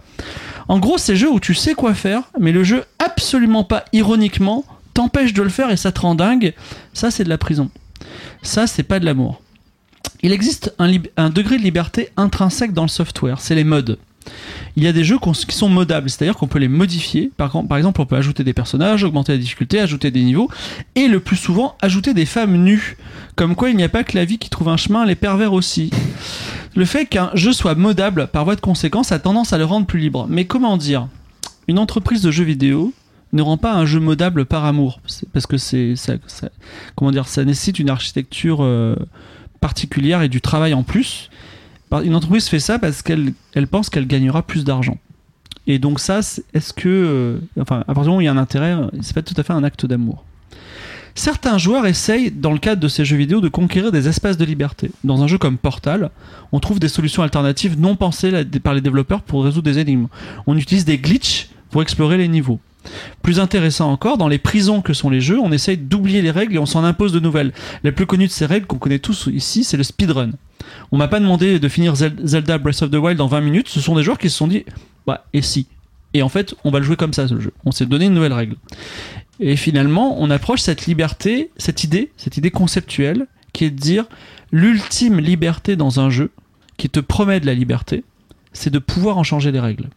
[0.68, 4.66] En gros, c'est jeux où tu sais quoi faire, mais le jeu absolument pas ironiquement
[4.92, 6.52] t'empêche de le faire et ça te rend dingue.
[6.92, 7.70] Ça, c'est de la prison.
[8.42, 9.40] Ça, c'est pas de l'amour.
[10.22, 13.98] Il existe un, degré de liberté intrinsèque dans le software, c'est les modes.
[14.76, 17.30] Il y a des jeux qui sont modables, c'est-à-dire qu'on peut les modifier.
[17.36, 20.50] Par, exemple, on peut ajouter des personnages, augmenter la difficulté, ajouter des niveaux,
[20.94, 22.96] et le plus souvent, ajouter des femmes nues.
[23.34, 25.54] Comme quoi, il n'y a pas que la vie qui trouve un chemin, les pervers
[25.54, 25.90] aussi.
[26.76, 29.86] Le fait qu'un jeu soit modable par voie de conséquence a tendance à le rendre
[29.86, 30.26] plus libre.
[30.28, 31.08] Mais comment dire?
[31.66, 32.92] Une entreprise de jeux vidéo
[33.32, 35.00] ne rend pas un jeu modable par amour,
[35.32, 36.50] parce que c'est ça, ça-
[36.96, 38.96] comment dire, ça nécessite une architecture euh,
[39.60, 41.30] particulière et du travail en plus.
[41.88, 44.98] Par- Une entreprise fait ça parce qu'elle elle pense qu'elle gagnera plus d'argent.
[45.66, 46.20] Et donc ça,
[46.54, 49.14] est-ce que, euh, enfin, à partir du moment où il y a un intérêt, c'est
[49.14, 50.24] pas tout à fait un acte d'amour.
[51.14, 54.44] Certains joueurs essayent, dans le cadre de ces jeux vidéo, de conquérir des espaces de
[54.44, 54.90] liberté.
[55.04, 56.10] Dans un jeu comme Portal,
[56.52, 60.06] on trouve des solutions alternatives non pensées par les développeurs pour résoudre des énigmes.
[60.46, 62.60] On utilise des glitches pour explorer les niveaux.
[63.22, 66.54] Plus intéressant encore, dans les prisons que sont les jeux, on essaye d'oublier les règles
[66.54, 67.52] et on s'en impose de nouvelles.
[67.84, 70.30] La plus connue de ces règles qu'on connaît tous ici, c'est le speedrun.
[70.92, 73.68] On m'a pas demandé de finir Zel- Zelda Breath of the Wild en 20 minutes,
[73.68, 74.64] ce sont des joueurs qui se sont dit,
[75.06, 75.66] bah, et si?
[76.14, 77.52] Et en fait, on va le jouer comme ça, ce jeu.
[77.64, 78.56] On s'est donné une nouvelle règle.
[79.38, 84.04] Et finalement, on approche cette liberté, cette idée, cette idée conceptuelle, qui est de dire
[84.52, 86.30] l'ultime liberté dans un jeu,
[86.76, 88.04] qui te promet de la liberté,
[88.52, 89.88] c'est de pouvoir en changer les règles.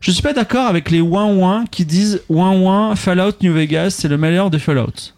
[0.00, 3.90] Je suis pas d'accord avec les ouin ouin qui disent ouin ouin Fallout New Vegas
[3.90, 5.12] c'est le meilleur des Fallout.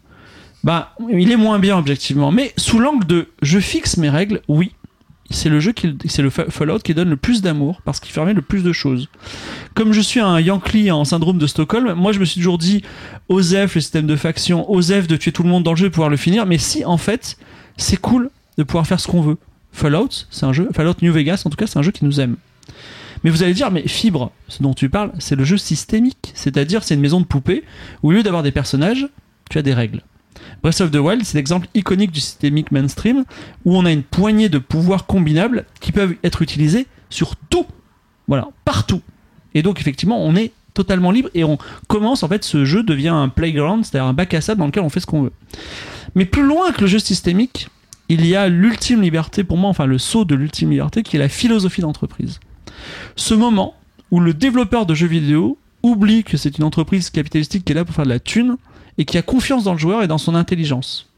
[0.65, 4.73] Bah, il est moins bien objectivement, mais sous l'angle de je fixe mes règles, oui,
[5.31, 8.13] c'est le jeu qui, c'est le Fa- Fallout qui donne le plus d'amour parce qu'il
[8.13, 9.09] permet le plus de choses.
[9.75, 12.83] Comme je suis un Yankee en syndrome de Stockholm, moi je me suis toujours dit,
[13.29, 15.91] OSEF, le système de faction, OSEF de tuer tout le monde dans le jeu et
[15.91, 17.39] pouvoir le finir, mais si en fait,
[17.77, 19.39] c'est cool de pouvoir faire ce qu'on veut.
[19.73, 22.21] Fallout, c'est un jeu, Fallout New Vegas en tout cas, c'est un jeu qui nous
[22.21, 22.37] aime.
[23.25, 26.33] Mais vous allez dire, mais Fibre, ce dont tu parles, c'est le jeu systémique.
[26.35, 27.65] C'est-à-dire, c'est une maison de poupées
[28.03, 29.09] où au lieu d'avoir des personnages,
[29.51, 30.03] tu as des règles.
[30.63, 33.25] Breath of the Wild, c'est l'exemple iconique du systémique mainstream
[33.65, 37.67] où on a une poignée de pouvoirs combinables qui peuvent être utilisés sur tout.
[38.29, 39.03] Voilà, partout.
[39.55, 41.59] Et donc, effectivement, on est totalement libre et on
[41.89, 44.83] commence, en fait, ce jeu devient un playground, c'est-à-dire un bac à sable dans lequel
[44.83, 45.33] on fait ce qu'on veut.
[46.15, 47.69] Mais plus loin que le jeu systémique,
[48.09, 51.19] il y a l'ultime liberté, pour moi, enfin le saut de l'ultime liberté, qui est
[51.19, 52.41] la philosophie d'entreprise.
[53.17, 53.75] Ce moment
[54.11, 57.85] où le développeur de jeux vidéo oublie que c'est une entreprise capitalistique qui est là
[57.85, 58.57] pour faire de la thune
[58.99, 61.09] et qui a confiance dans le joueur et dans son intelligence.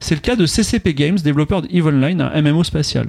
[0.00, 3.08] C'est le cas de CCP Games, développeur de EVE Online, un MMO spatial.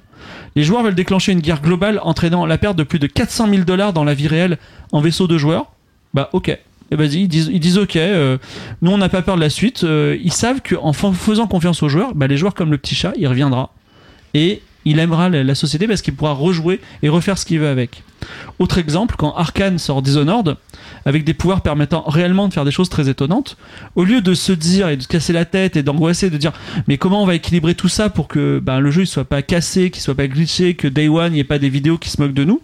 [0.55, 3.63] Les joueurs veulent déclencher une guerre globale entraînant la perte de plus de 400 000
[3.63, 4.57] dollars dans la vie réelle
[4.91, 5.71] en vaisseau de joueurs.
[6.13, 6.49] Bah ok.
[6.49, 7.27] Et vas-y, ils
[7.59, 8.37] disent, ok, euh,
[8.81, 9.85] nous on n'a pas peur de la suite.
[9.85, 12.95] Euh, ils savent qu'en fa- faisant confiance aux joueurs, bah, les joueurs comme le petit
[12.95, 13.73] chat, il reviendra.
[14.85, 18.03] Il aimera la, société parce qu'il pourra rejouer et refaire ce qu'il veut avec.
[18.59, 20.57] Autre exemple, quand Arkane sort Dishonored,
[21.05, 23.57] avec des pouvoirs permettant réellement de faire des choses très étonnantes,
[23.95, 26.53] au lieu de se dire et de se casser la tête et d'angoisser, de dire
[26.87, 29.41] mais comment on va équilibrer tout ça pour que ben, le jeu ne soit pas
[29.41, 32.09] cassé, qu'il soit pas glitché, que Day One, il n'y ait pas des vidéos qui
[32.09, 32.61] se moquent de nous,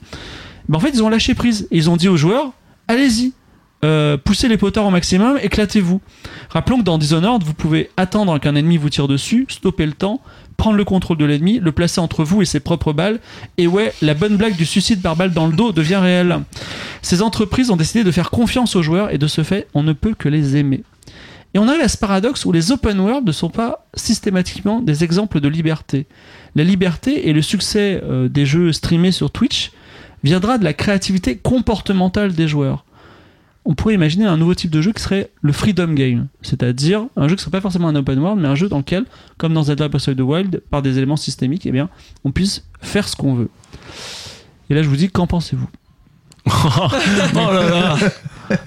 [0.69, 1.67] ben, en fait ils ont lâché prise.
[1.71, 2.51] Ils ont dit aux joueurs,
[2.87, 3.33] allez-y,
[3.85, 6.01] euh, poussez les potards au maximum, éclatez-vous.
[6.49, 10.21] Rappelons que dans Dishonored, vous pouvez attendre qu'un ennemi vous tire dessus, stopper le temps,
[10.57, 13.19] prendre le contrôle de l'ennemi, le placer entre vous et ses propres balles,
[13.57, 16.39] et ouais, la bonne blague du suicide par balle dans le dos devient réelle.
[17.01, 19.93] Ces entreprises ont décidé de faire confiance aux joueurs et de ce fait, on ne
[19.93, 20.83] peut que les aimer.
[21.53, 25.03] Et on arrive à ce paradoxe où les open world ne sont pas systématiquement des
[25.03, 26.05] exemples de liberté.
[26.55, 29.71] La liberté et le succès euh, des jeux streamés sur Twitch
[30.23, 32.83] viendra de la créativité comportementale des joueurs.
[33.69, 37.27] On pourrait imaginer un nouveau type de jeu qui serait le freedom game, c'est-à-dire un
[37.27, 39.03] jeu qui serait pas forcément un open world, mais un jeu dans lequel,
[39.37, 41.89] comme dans Zelda Breath of the Wild, par des éléments systémiques, eh bien,
[42.23, 43.49] on puisse faire ce qu'on veut.
[44.69, 45.67] Et là, je vous dis, qu'en pensez-vous?
[46.49, 47.97] Oh là là.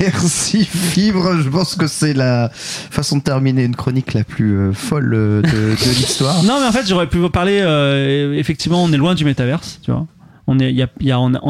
[0.00, 4.72] Merci Fibre, je pense que c'est la façon de terminer une chronique la plus euh,
[4.74, 6.42] folle euh, de, de l'histoire.
[6.42, 7.60] Non, mais en fait, j'aurais pu vous parler.
[7.62, 10.06] euh, effectivement, on est loin du métaverse, tu vois.
[10.52, 10.74] On est,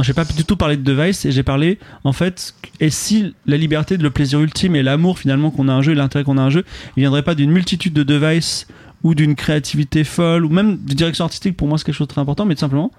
[0.02, 2.54] j'ai pas du tout parlé de device et j'ai parlé en fait.
[2.78, 5.94] Et si la liberté, le plaisir ultime et l'amour finalement qu'on a un jeu et
[5.96, 6.64] l'intérêt qu'on a un jeu,
[6.96, 8.68] il viendrait pas d'une multitude de devices
[9.02, 11.56] ou d'une créativité folle ou même de direction artistique.
[11.56, 12.92] Pour moi, c'est quelque chose de très important, mais simplement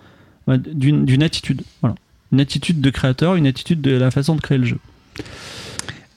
[0.48, 1.62] d'une d'une attitude.
[1.80, 1.96] Voilà,
[2.34, 4.80] une attitude de créateur, une attitude de la façon de créer le jeu.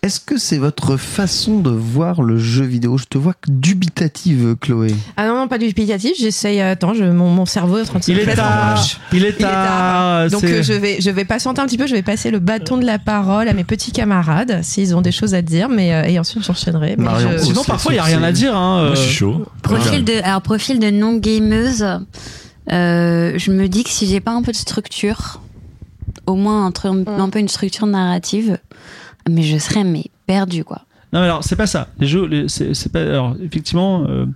[0.07, 2.97] Est-ce que c'est votre façon de voir le jeu vidéo?
[2.97, 4.95] Je te vois dubitative, Chloé.
[5.17, 6.13] Ah non, non, pas du dubitatif.
[6.17, 6.61] J'essaye.
[6.61, 8.81] Attends, je, mon, mon cerveau est en train de se Il est tard.
[9.13, 10.31] Il est tard.
[10.31, 11.89] Donc euh, je vais, je vais patienter un petit peu.
[11.89, 15.11] Je vais passer le bâton de la parole à mes petits camarades s'ils ont des
[15.11, 16.95] choses à dire, mais euh, et ensuite j'enchaînerai.
[16.99, 18.55] Mais Marion, je- Sinon, parfois, il y a rien à dire.
[18.57, 19.05] Hein, Moi, je euh.
[19.07, 19.45] suis chaud.
[19.63, 21.85] Profil de, alors profil de non gameuse,
[22.71, 25.41] euh, je me dis que si j'ai pas un peu de structure,
[26.27, 28.59] au moins un, un peu une structure narrative,
[29.29, 30.83] mais je serais mais perdue quoi.
[31.13, 31.87] Non, mais alors, c'est pas ça.
[32.01, 33.01] Les jeux, les- c'est c'est pas.
[33.01, 34.27] Alors, effectivement, euh,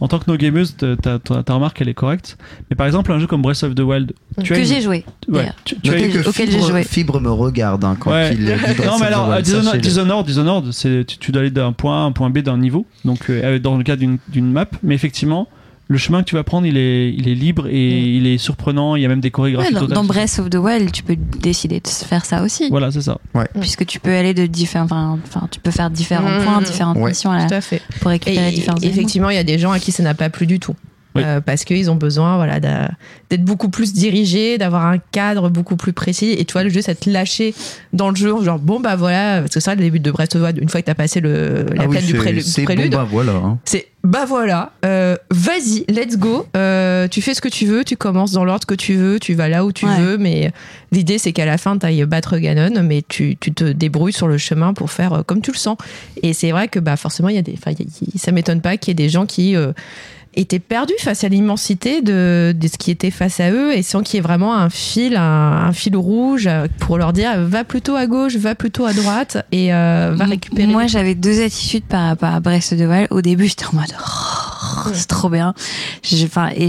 [0.00, 2.36] en tant que no gameuse, ta, ta, remarque, elle est correcte.
[2.68, 4.12] Mais par exemple, un jeu comme Breath of the Wild,
[4.42, 5.04] tu as que une- j'ai joué.
[5.28, 6.82] Ouais, tu, tu as une- que auquel j'ai Fibre, joué.
[6.82, 8.34] Fibre me regarde hein, quand Ouais.
[8.34, 8.44] il
[8.84, 9.80] Non, mais alors, Wild, Dishonored.
[9.80, 12.58] Dishonored, Dishonored, c'est tu, tu dois aller d'un point A à un point B d'un
[12.58, 14.66] niveau, donc euh, dans le cas d'une d'une map.
[14.82, 15.48] Mais effectivement,
[15.88, 18.96] le chemin que tu vas prendre, il est, il est libre et il est surprenant.
[18.96, 21.14] Il y a même des chorégraphies Ouais, dans, dans Breath of the Wild, tu peux
[21.16, 22.68] décider de faire ça aussi.
[22.70, 23.18] Voilà, c'est ça.
[23.60, 26.44] Puisque tu peux aller de différents, enfin, tu peux faire différents Mhm.
[26.44, 27.10] points, différentes Ouais.
[27.10, 27.80] missions à la- Tout à fait.
[28.00, 28.92] pour Et, récupérer différents éléments.
[28.94, 30.74] effectivement, il y a des gens à qui ça n'a pas plu du tout.
[31.16, 31.22] Oui.
[31.24, 35.92] Euh, parce qu'ils ont besoin voilà, d'être beaucoup plus dirigés, d'avoir un cadre beaucoup plus
[35.92, 36.32] précis.
[36.38, 37.54] Et tu vois, le jeu, ça te lâcher
[37.92, 40.42] dans le jeu, genre bon, bah voilà, parce que ça, le début de Breath of
[40.42, 42.96] the Wild, une fois que tu as passé le, la Ah oui, du prélude, bon,
[42.98, 43.32] bah voilà.
[43.32, 43.58] hein.
[43.64, 46.46] c'est bah voilà, euh, vas-y, let's go.
[46.56, 49.34] Euh, tu fais ce que tu veux, tu commences dans l'ordre que tu veux, tu
[49.34, 49.98] vas là où tu Ouais.
[50.00, 50.52] veux, mais
[50.92, 54.28] l'idée c'est qu'à la fin tu ailles battre Ganon, mais tu, tu te débrouilles sur
[54.28, 55.76] le chemin pour faire comme tu le sens.
[56.22, 57.54] Et c'est vrai que bah forcément il y a des,
[58.12, 59.72] y ça m'étonne pas qu'il y ait des gens qui euh,
[60.36, 64.02] étaient perdus face à l'immensité de, de ce qui était face à eux et sans
[64.02, 66.48] qu'il y ait vraiment un fil, un, un fil rouge
[66.78, 70.68] pour leur dire va plutôt à gauche, va plutôt à droite et euh, va récupérer.
[70.68, 73.08] Moi, j'avais deux attitudes par rapport à Wild.
[73.10, 73.92] Au début, j'étais en mode.
[74.94, 75.54] c'est trop bien.
[76.24, 76.68] Enfin, et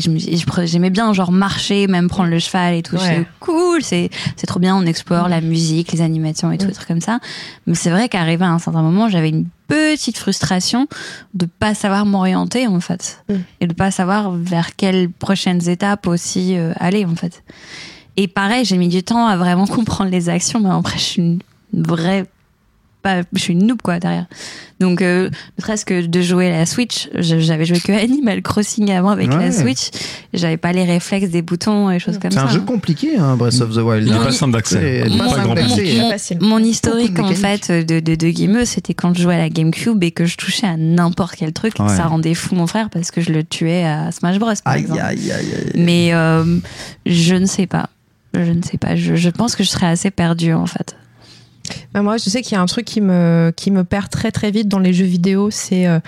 [0.65, 2.95] j'aimais bien genre marcher, même prendre le cheval et tout.
[2.95, 3.01] Ouais.
[3.01, 4.75] C'est cool, c'est c'est trop bien.
[4.75, 7.19] On explore la musique, les animations et tout, des trucs comme ça.
[7.65, 10.87] Mais c'est vrai qu'arrivé à un certain moment, j'avais une petite frustration
[11.33, 13.33] de pas savoir m'orienter en fait Mm.
[13.59, 17.43] et de pas savoir vers quelles prochaines étapes aussi euh, aller en fait.
[18.15, 21.21] Et pareil, j'ai mis du temps à vraiment comprendre les actions, mais après je suis
[21.21, 21.39] une
[21.73, 22.25] vraie
[23.01, 24.25] pas, je suis une noob quoi derrière.
[24.79, 28.91] Donc, euh, ne serait-ce que de jouer à la Switch, j'avais joué que Animal Crossing
[28.91, 29.45] avant avec Ouais.
[29.45, 29.89] la Switch.
[30.33, 32.45] J'avais pas les réflexes des boutons et choses comme C'est ça.
[32.45, 34.07] un jeu compliqué, hein, Breath of the Wild.
[34.07, 35.03] Il est Mon pas i- simple d'accès.
[35.03, 35.09] C'est.
[35.75, 36.37] C'est facile.
[36.41, 40.03] Mon historique en fait de, de, de gameuse, c'était quand je jouais à la GameCube
[40.03, 41.87] et que je touchais à n'importe quel truc, Ouais.
[41.89, 44.51] ça rendait fou mon frère parce que je le tuais à Smash Bros.
[44.63, 45.01] Par Aïe, exemple.
[45.01, 45.71] aïe, aïe, aïe.
[45.75, 46.43] Mais euh,
[47.05, 47.89] je ne sais pas.
[48.33, 48.95] Je ne sais pas.
[48.95, 50.95] Je, je pense que je serais assez perdue en fait.
[51.93, 54.31] Bah, moi, je sais qu'il y a un truc qui me, qui me perd très
[54.31, 55.49] très vite dans les jeux vidéo.
[55.51, 55.99] C'est euh,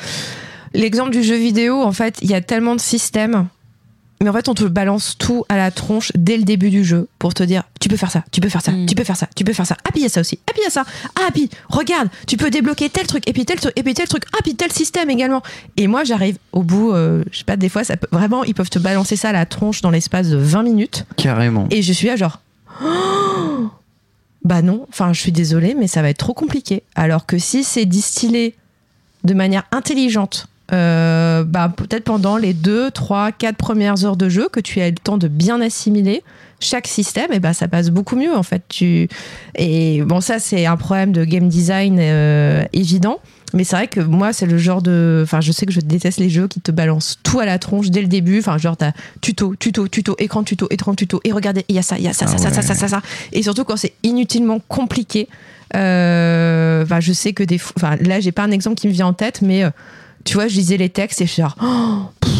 [0.73, 1.81] l'exemple du jeu vidéo.
[1.81, 3.47] En fait, il y a tellement de systèmes.
[4.21, 7.07] Mais en fait, on te balance tout à la tronche dès le début du jeu
[7.19, 8.85] pour te dire tu peux faire ça, tu peux faire ça, Mm.
[8.85, 9.77] tu peux faire ça, tu peux faire ça.
[9.85, 10.39] Ah, puis il y a ça aussi.
[10.45, 10.83] Ah, puis il y a ça.
[11.15, 14.09] Ah, puis regarde, tu peux débloquer tel truc, et puis tel truc, et puis tel
[14.09, 14.23] truc.
[14.33, 15.41] Ah, puis tel système également.
[15.77, 18.53] Et moi, j'arrive au bout, euh, je sais pas, des fois, ça peut, vraiment, ils
[18.53, 21.05] peuvent te balancer ça à la tronche dans l'espace de 20 minutes.
[21.15, 21.67] Carrément.
[21.71, 22.41] Et je suis là genre
[22.83, 23.69] Oh
[24.43, 26.83] bah non, enfin je suis désolée mais ça va être trop compliqué.
[26.95, 28.55] Alors que si c'est distillé
[29.23, 34.49] de manière intelligente, euh, bah peut-être pendant les 2, 3, 4 premières heures de jeu
[34.49, 36.23] que tu as le temps de bien assimiler
[36.59, 38.63] chaque système, et bah ça passe beaucoup mieux en fait.
[38.69, 39.07] Tu
[39.55, 43.19] et bon ça c'est un problème de game design euh, évident.
[43.53, 45.21] Mais c'est vrai que moi, c'est le genre de.
[45.23, 47.89] Enfin, je sais que je déteste les jeux qui te balancent tout à la tronche
[47.89, 48.39] dès le début.
[48.39, 51.19] Enfin, genre, t'as tuto, tuto, tuto, écran tuto, écran tuto.
[51.23, 52.67] Et regardez, il y a ça, il y a ça, ça, Ah ça, ça, ouais.
[52.67, 53.01] ça, ça, ça.
[53.31, 55.27] Et surtout quand c'est inutilement compliqué.
[55.75, 57.59] Euh, Enfin, je sais que des.
[57.77, 59.69] Enfin, là, j'ai pas un exemple qui me vient en tête, mais euh,
[60.23, 61.55] tu vois, je lisais les textes et je suis genre.
[61.61, 62.31] Oh, pff,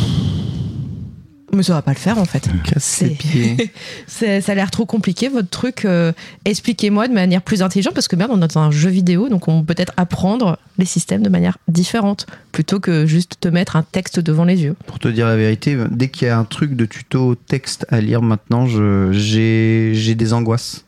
[1.54, 2.48] mais ça va pas le faire en fait.
[2.78, 5.86] C'est- ça a l'air trop compliqué votre truc.
[5.86, 6.12] euh,
[6.46, 9.48] Expliquez-moi de manière plus intelligente parce que merde, on est dans un jeu vidéo, donc
[9.48, 13.84] on peut peut-être apprendre les systèmes de manière différente plutôt que juste te mettre un
[13.84, 14.76] texte devant les yeux.
[14.88, 18.02] Pour te dire la vérité, dès qu'il y a un truc de tuto texte à
[18.02, 18.66] lire maintenant,
[19.12, 20.86] j'ai des angoisses.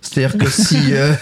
[0.00, 1.12] C'est-à-dire que si, euh,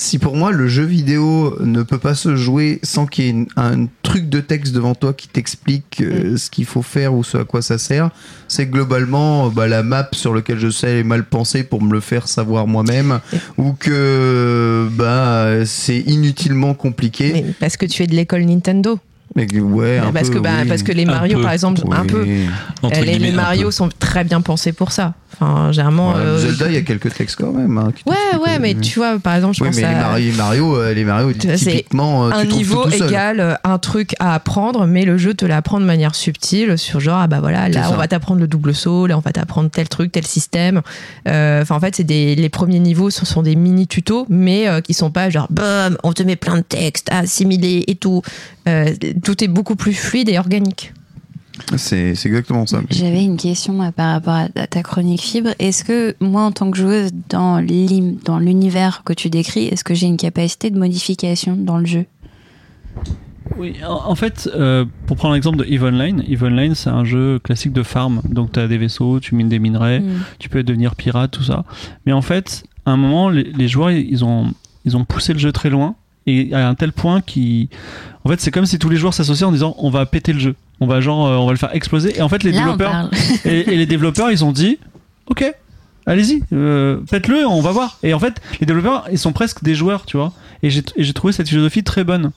[0.00, 3.30] si pour moi le jeu vidéo ne peut pas se jouer sans qu'il y ait
[3.32, 7.24] une- un truc de texte devant toi qui t'explique euh, ce qu'il faut faire ou
[7.24, 8.10] ce à quoi ça sert,
[8.46, 11.82] c'est que globalement euh, bah, la map sur laquelle je sais est mal pensée pour
[11.82, 13.18] me le faire savoir moi-même
[13.56, 17.32] ou que bah, c'est inutilement compliqué.
[17.32, 19.00] Mais parce que tu es de l'école Nintendo.
[19.36, 20.68] Mais ouais, un parce, peu, que, bah, oui.
[20.68, 21.42] parce que les Mario, peu.
[21.42, 22.24] par exemple, un peu.
[22.82, 23.70] Entre Euh, les, Mario peu.
[23.72, 25.14] sont très bien pensés pour ça.
[25.34, 26.14] Enfin, généralement.
[26.14, 27.76] Ouais, euh, Zelda, il y a quelques textes quand même.
[27.78, 29.90] hein, Ouais, ouais, mais euh, tu vois, par exemple, je oui, pense mais à.
[29.92, 33.54] les Mario, Mario, euh, les Mario, c'est typiquement, euh, un tu niveau tout, égal euh,
[33.62, 37.26] un truc à apprendre, mais le jeu te l'apprend de manière subtile sur genre, ah
[37.26, 37.90] bah voilà, là ça.
[37.92, 40.80] on va t'apprendre le double saut, là on va t'apprendre tel truc, tel système.
[41.28, 44.66] Euh, Enfin, en fait, c'est des, les premiers niveaux, ce sont des mini tutos, mais
[44.66, 47.94] euh, qui sont pas genre, bam, on te met plein de textes à assimiler et
[47.96, 48.22] tout.
[48.68, 48.92] Euh,
[49.22, 50.92] tout est beaucoup plus fluide et organique.
[51.76, 52.80] C'est exactement ça.
[52.90, 55.50] J'avais une question euh, par rapport à, à ta chronique fibre.
[55.58, 60.06] Est-ce que moi, en tant que joueuse dans l'univers que tu décris, est-ce que j'ai
[60.06, 62.06] une capacité de modification dans le jeu?
[63.56, 67.04] Oui, en, en fait, euh, pour prendre l'exemple de EVE Online, EVE Online, c'est un
[67.04, 68.20] jeu classique de farm.
[68.28, 70.22] Donc, tu as des vaisseaux, tu mines des minerais, Mm.
[70.38, 71.64] tu peux devenir pirate, tout ça.
[72.06, 74.52] Mais en fait, à un moment, les, les joueurs, ils ont,
[74.84, 75.94] ils ont poussé le jeu très loin.
[76.26, 77.70] Et à un tel point qui.
[78.22, 80.38] En fait, c'est comme si tous les joueurs s'associaient en disant on va péter le
[80.40, 80.56] jeu.
[80.80, 82.16] On va, genre, euh, on va le faire exploser.
[82.18, 83.10] Et en fait, les Là, développeurs.
[83.44, 84.78] et, et les développeurs, ils ont dit
[85.26, 85.44] ok,
[86.06, 87.98] allez-y, euh, faites-le, on va voir.
[88.02, 90.32] Et en fait, les développeurs, ils sont presque des joueurs, tu vois.
[90.64, 92.32] Et j'ai trouvé cette philosophie très bonne.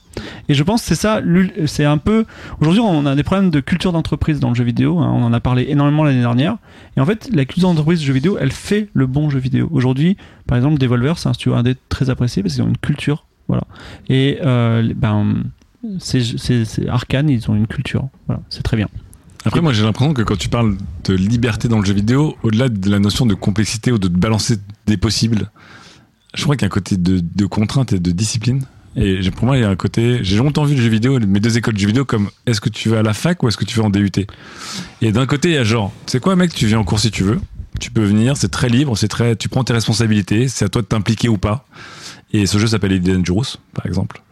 [0.48, 1.20] Et je pense que c'est ça,
[1.66, 2.24] c'est un peu.
[2.60, 5.00] Aujourd'hui, on a des problèmes de culture d'entreprise dans le jeu vidéo.
[5.00, 6.56] hein, on en a parlé énormément l'année dernière.
[6.96, 9.68] Et en fait, la culture d'entreprise du jeu vidéo, elle fait le bon jeu vidéo.
[9.72, 10.16] Aujourd'hui,
[10.46, 13.24] par exemple, Devolver, c'est un studio indé très apprécié parce qu'ils ont une culture.
[13.48, 13.64] Voilà.
[14.08, 15.42] Et euh, ben,
[15.98, 18.08] c'est Arkane, ils ont une culture.
[18.26, 18.88] Voilà, c'est très bien.
[19.44, 22.68] Après, moi, j'ai l'impression que quand tu parles de liberté dans le jeu vidéo, au-delà
[22.68, 24.56] de la notion de complexité ou de balancer
[24.86, 25.50] des possibles,
[26.34, 28.64] je crois qu'il y a un côté de, de contrainte et de discipline.
[28.94, 30.20] Et pour moi, il y a un côté.
[30.22, 32.68] J'ai longtemps vu le jeu vidéo, mes deux écoles de jeu vidéo, comme est-ce que
[32.68, 34.10] tu vas à la fac ou est-ce que tu vas en DUT
[35.00, 37.00] Et d'un côté, il y a genre, tu sais quoi, mec, tu viens en cours
[37.00, 37.40] si tu veux.
[37.80, 40.82] Tu peux venir, c'est très libre, c'est très, tu prends tes responsabilités, c'est à toi
[40.82, 41.66] de t'impliquer ou pas.
[42.32, 44.22] Et ce jeu s'appelle Elite Dangerous, par exemple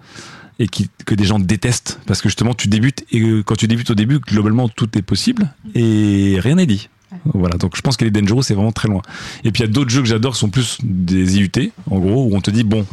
[0.61, 1.99] et qui, que des gens détestent.
[2.07, 5.03] Parce que justement tu débutes et euh, quand tu débutes au début globalement tout est
[5.03, 6.89] possible et rien n'est dit.
[7.35, 7.57] Voilà.
[7.57, 9.03] Donc je pense que les Dangerous c'est vraiment très loin.
[9.43, 11.99] Et puis il y a d'autres jeux que j'adore qui sont plus des IUT en
[11.99, 12.87] gros où on te dit bon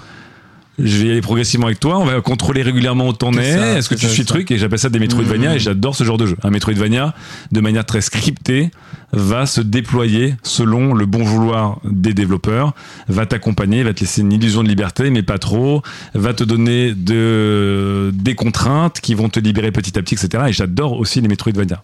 [0.79, 3.89] je vais y aller progressivement avec toi, on va contrôler régulièrement où t'en es, est-ce
[3.89, 6.37] que tu suis truc, et j'appelle ça des Metroidvania, et j'adore ce genre de jeu.
[6.43, 7.15] Un Metroidvania,
[7.51, 8.71] de manière très scriptée,
[9.11, 12.73] va se déployer selon le bon vouloir des développeurs,
[13.07, 15.81] va t'accompagner, va te laisser une illusion de liberté, mais pas trop,
[16.13, 20.45] va te donner de, des contraintes qui vont te libérer petit à petit, etc.
[20.49, 21.83] Et j'adore aussi les Metroidvania.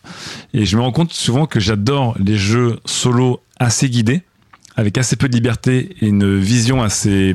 [0.53, 4.21] Et je me rends compte souvent que j'adore les jeux solo assez guidés,
[4.75, 7.33] avec assez peu de liberté et une vision assez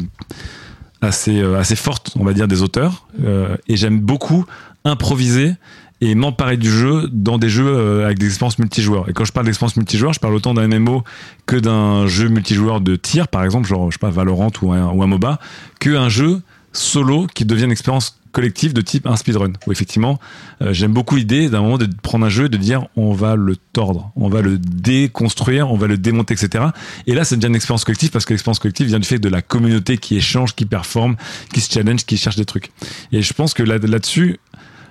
[1.01, 3.07] assez euh, assez forte, on va dire, des auteurs.
[3.25, 4.45] Euh, et j'aime beaucoup
[4.85, 5.55] improviser
[6.01, 9.09] et m'emparer du jeu dans des jeux euh, avec des expériences multijoueurs.
[9.09, 11.03] Et quand je parle d'expérience multijoueur, je parle autant d'un MMO
[11.47, 14.87] que d'un jeu multijoueur de tir, par exemple, genre je sais pas Valorant ou un,
[14.93, 15.41] ou un MOBA,
[15.81, 16.41] que un jeu
[16.73, 19.53] solo qui devient une expérience collective de type un speedrun.
[19.67, 20.19] Où effectivement,
[20.63, 23.37] euh, j'aime beaucoup l'idée d'un moment de prendre un jeu et de dire on va
[23.37, 26.67] le tordre, on va le déconstruire, on va le démonter, etc.
[27.07, 29.29] Et là, ça devient une expérience collective parce que l'expérience collective vient du fait de
[29.29, 31.17] la communauté qui échange, qui performe,
[31.53, 32.71] qui se challenge, qui cherche des trucs.
[33.13, 34.39] Et je pense que là- là-dessus,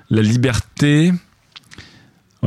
[0.10, 1.12] la liberté.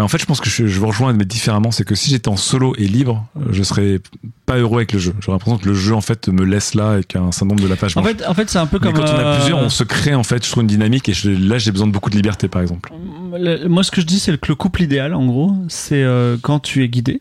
[0.01, 1.71] Ouais, en fait, je pense que je, je vous rejoins, mais différemment.
[1.71, 4.01] C'est que si j'étais en solo et libre, euh, je serais
[4.47, 5.15] pas heureux avec le jeu.
[5.21, 7.77] J'aurais l'impression que le jeu, en fait, me laisse là avec un syndrome de la
[7.77, 8.15] page En blanche.
[8.17, 9.05] fait, en fait c'est un peu Mais comme.
[9.05, 11.13] quand on a euh, plusieurs, on se crée, en fait, je trouve une dynamique et
[11.13, 12.93] je- là, j'ai besoin de beaucoup de liberté, par exemple.
[13.39, 16.37] Le- moi, ce que je dis, c'est que le couple idéal, en gros, c'est euh,
[16.41, 17.21] quand tu es guidé,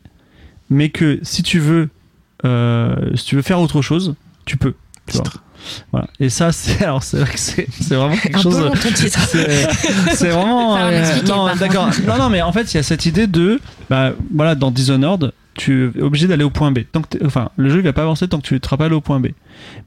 [0.69, 1.90] mais que si tu veux,
[2.45, 4.74] euh, si tu veux faire autre chose, tu peux.
[5.08, 5.17] tu.
[5.91, 6.07] Voilà.
[6.19, 8.71] Et ça, c'est alors c'est vrai que c'est vraiment quelque Un chose.
[8.95, 9.19] titre.
[10.13, 10.77] C'est vraiment.
[10.77, 11.89] Euh, non, d'accord.
[12.07, 15.33] Non, non, mais en fait, il y a cette idée de, bah, voilà, dans Dishonored,
[15.55, 16.79] tu es obligé d'aller au point B.
[16.91, 19.01] Tant que enfin, le jeu il va pas avancer tant que tu pas allé au
[19.01, 19.27] point B.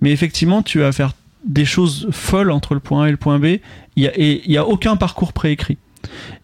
[0.01, 1.12] Mais effectivement, tu vas faire
[1.44, 3.57] des choses folles entre le point A et le point B.
[3.97, 5.78] Il y a, et il y a aucun parcours préécrit.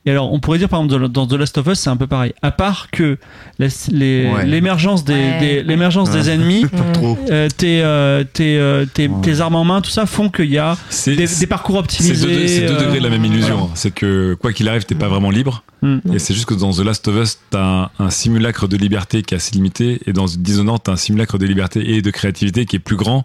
[0.06, 2.06] Et alors, on pourrait dire par exemple dans The Last of Us, c'est un peu
[2.06, 2.32] pareil.
[2.42, 3.18] À part que
[3.58, 4.46] la- les- Ouais.
[4.46, 5.38] l'émergence des, Ouais.
[5.40, 6.34] des- l'émergence des Ouais.
[6.34, 6.64] ennemis,
[7.30, 9.20] euh, tes, euh, tes, euh, tes, Ouais.
[9.22, 12.26] tes armes en main, tout ça font qu'il y a des, des parcours optimisés.
[12.26, 13.56] deux, c'est deux euh, degrés de la même illusion.
[13.56, 13.62] voilà.
[13.70, 13.74] hein.
[13.74, 15.62] C'est que, quoi qu'il arrive, t'es pas vraiment libre.
[15.82, 15.98] Mm.
[16.14, 19.22] Et c'est juste que dans The Last of Us, t'as un, un simulacre de liberté
[19.22, 20.00] qui est assez limité.
[20.06, 23.24] Et dans Dishonored, t'as un simulacre de liberté et de créativité qui est plus grand,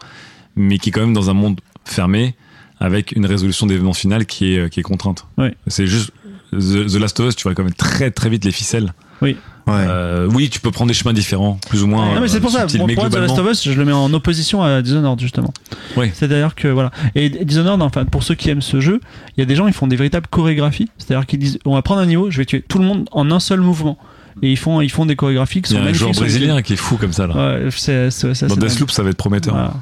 [0.55, 2.35] mais qui est quand même dans un monde fermé,
[2.79, 5.25] avec une résolution d'événement final qui est, euh, qui est contrainte.
[5.37, 5.55] Ouais.
[5.67, 6.11] C'est juste.
[6.59, 8.93] The, The Last of Us, tu vois quand même très très vite les ficelles.
[9.21, 9.37] Oui.
[9.65, 9.73] Ouais.
[9.87, 12.13] Euh, oui, tu peux prendre des chemins différents, plus ou moins.
[12.13, 13.57] non mais c'est pour euh, ça, subtils, pour, mais pour moi, The Last globalement- of
[13.57, 15.53] Us, je le mets en opposition à Dishonored justement.
[15.95, 16.11] Oui.
[16.13, 16.91] C'est d'ailleurs que voilà.
[17.15, 18.99] Et Dishonored, enfin pour ceux qui aiment ce jeu,
[19.37, 21.81] il y a des gens ils font des véritables chorégraphies, c'est-à-dire qu'ils disent on va
[21.81, 23.97] prendre un niveau, je vais tuer tout le monde en un seul mouvement.
[24.41, 26.61] Et ils font ils font des chorégraphies qui Il y sont a un joueur brésilien
[26.61, 27.35] qui est fou comme ça là.
[27.61, 28.55] Ouais, c'est c'est- c'est Dans.
[28.57, 29.53] Deathloop, ça va être prometteur.
[29.53, 29.73] Voilà.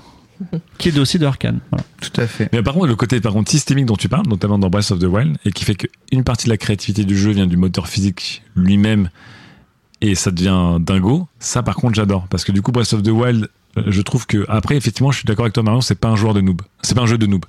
[0.77, 1.59] qui est aussi de Arkane.
[1.71, 1.85] Voilà.
[2.01, 2.49] Tout à fait.
[2.53, 4.99] Mais par contre, le côté par contre systémique dont tu parles, notamment dans Breath of
[4.99, 7.87] the Wild, et qui fait qu'une partie de la créativité du jeu vient du moteur
[7.87, 9.09] physique lui-même,
[10.01, 11.27] et ça devient dingo.
[11.39, 14.25] Ça, par contre, j'adore, parce que du coup, Breath of the Wild, euh, je trouve
[14.25, 16.61] que après, effectivement, je suis d'accord avec toi, Marion, c'est pas un joueur de noob,
[16.81, 17.45] c'est pas un jeu de noob.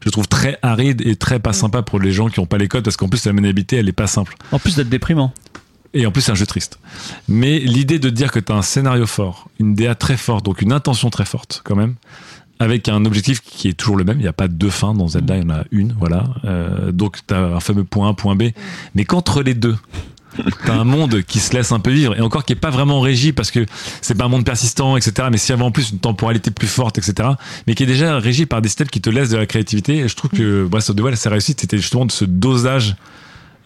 [0.00, 2.58] Je le trouve très aride et très pas sympa pour les gens qui ont pas
[2.58, 4.36] les codes, parce qu'en plus, la maniabilité, elle est pas simple.
[4.52, 5.32] En plus d'être déprimant.
[5.94, 6.78] Et en plus, c'est un jeu triste.
[7.28, 10.60] Mais l'idée de dire que tu as un scénario fort, une DA très forte, donc
[10.60, 11.94] une intention très forte quand même,
[12.64, 15.08] avec un objectif qui est toujours le même, il n'y a pas deux fins dans
[15.08, 16.24] Zelda, il y en a une, voilà.
[16.44, 18.44] Euh, donc tu as un fameux point A, point B.
[18.94, 19.76] Mais qu'entre les deux,
[20.66, 23.00] T'as un monde qui se laisse un peu vivre et encore qui est pas vraiment
[23.00, 23.64] régi parce que
[24.00, 25.28] c'est pas un monde persistant, etc.
[25.30, 27.28] Mais s'il y avait en plus une temporalité plus forte, etc.
[27.66, 29.98] Mais qui est déjà régi par des systèmes qui te laissent de la créativité.
[29.98, 32.96] Et je trouve que Breath of the Wild, sa réussite, c'était justement de ce dosage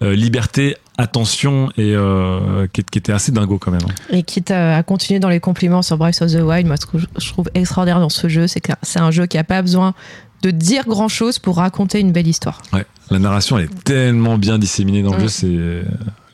[0.02, 3.80] euh, liberté, attention et euh, qui, qui était assez dingo quand même.
[3.88, 3.94] hein.
[4.10, 6.86] Et quitte à, à continuer dans les compliments sur Breath of the Wild, moi ce
[6.86, 9.60] que je, trouve extraordinaire dans ce jeu, c'est que c'est un jeu qui a pas
[9.62, 9.94] besoin
[10.42, 12.62] de dire grand chose pour raconter une belle histoire.
[12.72, 15.84] Ouais, la narration elle est tellement bien disséminée dans le jeu, c'est le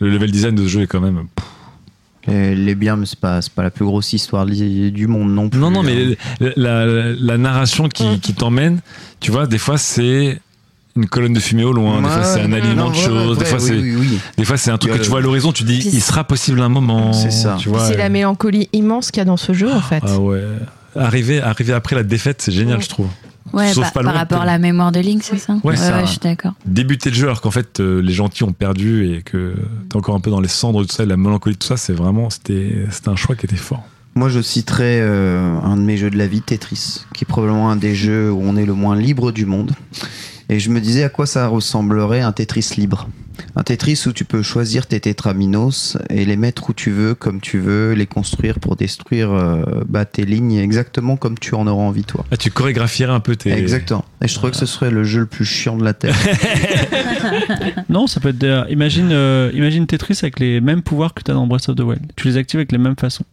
[0.01, 1.26] level design de ce jeu est quand même.
[1.34, 1.47] pff.
[2.26, 5.60] Et les biens, c'est pas, pas la plus grosse histoire du monde non plus.
[5.60, 5.84] Non, non, hein.
[5.84, 6.17] mais
[6.57, 8.81] la, la- la narration qui, qui t'emmène,
[9.20, 10.41] tu vois, des fois c'est
[10.97, 13.45] une colonne de fumée au loin, des fois c'est un aliment de ouais, choses, des
[13.45, 14.19] ouais, fois oui, c'est oui, oui.
[14.39, 16.61] des fois c'est un truc que tu vois à l'horizon, tu dis il sera possible
[16.61, 17.13] un moment.
[17.13, 17.57] C'est ça.
[17.59, 20.03] Tu vois, c'est la mélancolie immense qu'il y a dans ce jeu en fait.
[20.07, 20.43] Ah ouais.
[20.97, 22.83] Arriver, arriver après la défaite, c'est génial, Ouais.
[22.85, 23.09] je trouve.
[23.53, 25.57] Ouais, Sauf par, pas par loin, rapport à la mémoire de Link, c'est ça?
[25.63, 26.05] Ouais, ça.
[26.05, 26.53] je suis d'accord.
[26.67, 29.55] débuter le jeu alors qu'en fait euh, les gentils ont perdu et que
[29.89, 31.77] t'es encore un peu dans les cendres de tout ça, et la mélancolie, tout ça,
[31.77, 33.83] c'est vraiment, c'était, c'était un choix qui était fort.
[34.17, 37.71] Moi, je citerai euh, un de mes jeux de la vie, Tetris, qui est probablement
[37.71, 39.73] un des jeux où on est le moins libre du monde.
[40.49, 43.09] Et je me disais à quoi ça ressemblerait un Tetris libre.
[43.57, 47.41] Un Tetris où tu peux choisir tes tétraminos et les mettre où tu veux, comme
[47.41, 51.83] tu veux, les construire pour détruire euh, bah, tes lignes exactement comme tu en auras
[51.85, 52.25] envie toi.
[52.31, 53.51] Ah, tu chorégraphierais un peu tes.
[53.53, 54.05] Exactement.
[54.23, 56.17] Et je trouvais que ce serait le jeu le plus chiant de la terre.
[57.89, 58.39] Non, ça peut être.
[58.39, 61.77] des- Imagine, euh, imagine Tetris avec les mêmes pouvoirs que tu as dans Breath of
[61.77, 62.01] the Wild.
[62.17, 63.25] Tu les actives avec les mêmes façons.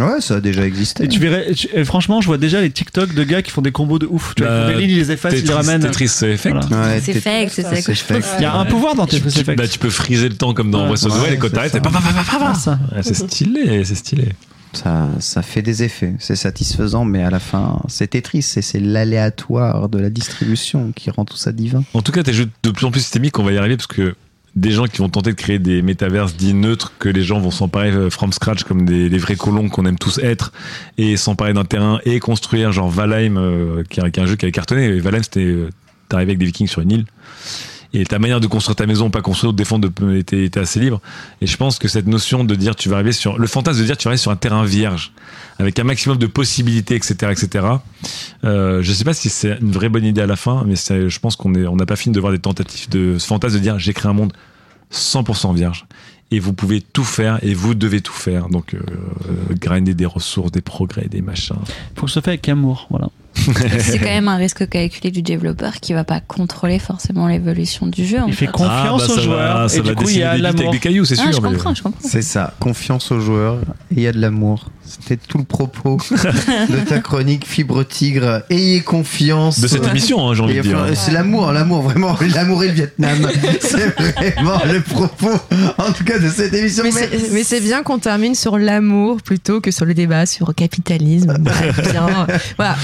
[0.00, 1.04] ouais, ça a déjà existé.
[1.04, 1.52] Et tu verrais.
[1.52, 4.06] tu- et franchement, je vois déjà les TikTok de gars qui font des combos de
[4.06, 4.34] ouf.
[4.34, 5.80] Tu vois, ils font Bah, des lignes, ils les effacent, ils les Tetris- ramènent.
[5.82, 6.56] Tetris Effect.
[6.70, 6.88] Voilà.
[6.88, 8.02] Ouais, fake, c'est ça que je.
[8.38, 9.58] Il y a un pouvoir dans Tetris Tu, Effect.
[9.58, 10.86] bah, tu peux friser le temps comme dans.
[10.86, 12.52] Breath of the Wild quand t'arrêtes, c'est pa, pa, pa, pa, pa, pa.
[12.52, 12.78] Ah, ça.
[13.02, 14.28] C'est stylé, c'est stylé.
[14.74, 18.80] Ça, ça fait des effets, c'est satisfaisant, mais à la fin, c'est Tetris et c'est
[18.80, 21.82] l'aléatoire de la distribution qui rend tout ça divin.
[21.94, 23.86] En tout cas, tes jeux de plus en plus systémiques, on va y arriver parce
[23.86, 24.14] que
[24.54, 27.50] des gens qui vont tenter de créer des métaverses dits neutres que les gens vont
[27.50, 30.52] s'emparer euh, from scratch comme des, des vrais colons qu'on aime tous être
[30.96, 34.36] et s'emparer d'un terrain et construire genre Valheim euh, qui, est, qui est un jeu
[34.36, 35.70] qui avait cartonné Et Valheim c'était euh,
[36.08, 37.04] t'arrivais avec des vikings sur une île
[37.94, 41.00] et ta manière de construire ta maison pas construire ou de défendre était, assez libre
[41.40, 43.84] et je pense que cette notion de dire tu vas arriver sur le fantasme de
[43.84, 45.12] dire tu vas arriver sur un terrain vierge
[45.58, 47.66] avec un maximum de possibilités etc etc
[48.44, 51.18] euh, je sais pas si c'est une vraie bonne idée à la fin, mais je
[51.18, 53.60] pense qu'on est, on n'a pas fini de voir des tentatives de ce fantasme de
[53.60, 54.32] dire j'ai créé un monde
[54.92, 55.86] 100% vierge
[56.30, 58.48] et vous pouvez tout faire et vous devez tout faire.
[58.48, 61.56] Donc euh, euh, grinder des ressources, des progrès, des machins.
[61.96, 62.86] Faut que ce soit fait avec amour.
[62.90, 63.08] Voilà.
[63.80, 68.04] C'est quand même un risque calculé du développeur qui va pas contrôler forcément l'évolution du
[68.06, 68.18] jeu.
[68.20, 68.52] en Il fait fait.
[68.52, 69.58] confiance Ah, bah, aux ça joueurs.
[69.62, 70.70] va, ça et va du coup, il y a des de l'amour.
[70.72, 71.32] des cailloux, c'est Ah, sûr.
[71.32, 72.08] je comprends, je comprends.
[72.08, 73.58] C'est ça, confiance aux joueurs
[73.90, 74.70] et il y a de l'amour.
[74.84, 78.42] C'était tout le propos de ta chronique Fibre Tigre.
[78.48, 79.60] Ayez confiance.
[79.60, 80.78] De cette émission, hein, j'ai envie Et de dire.
[80.82, 83.28] enfin, C'est l'amour, l'amour, vraiment, l'amour et le Vietnam.
[83.60, 85.28] c'est vraiment le propos,
[85.76, 86.84] en tout cas, de cette émission.
[86.84, 90.48] Mais c'est- mais c'est bien qu'on termine sur l'amour plutôt que sur le débat sur
[90.48, 91.36] le capitalisme.
[91.38, 92.26] Bref, bien.
[92.56, 92.74] Voilà,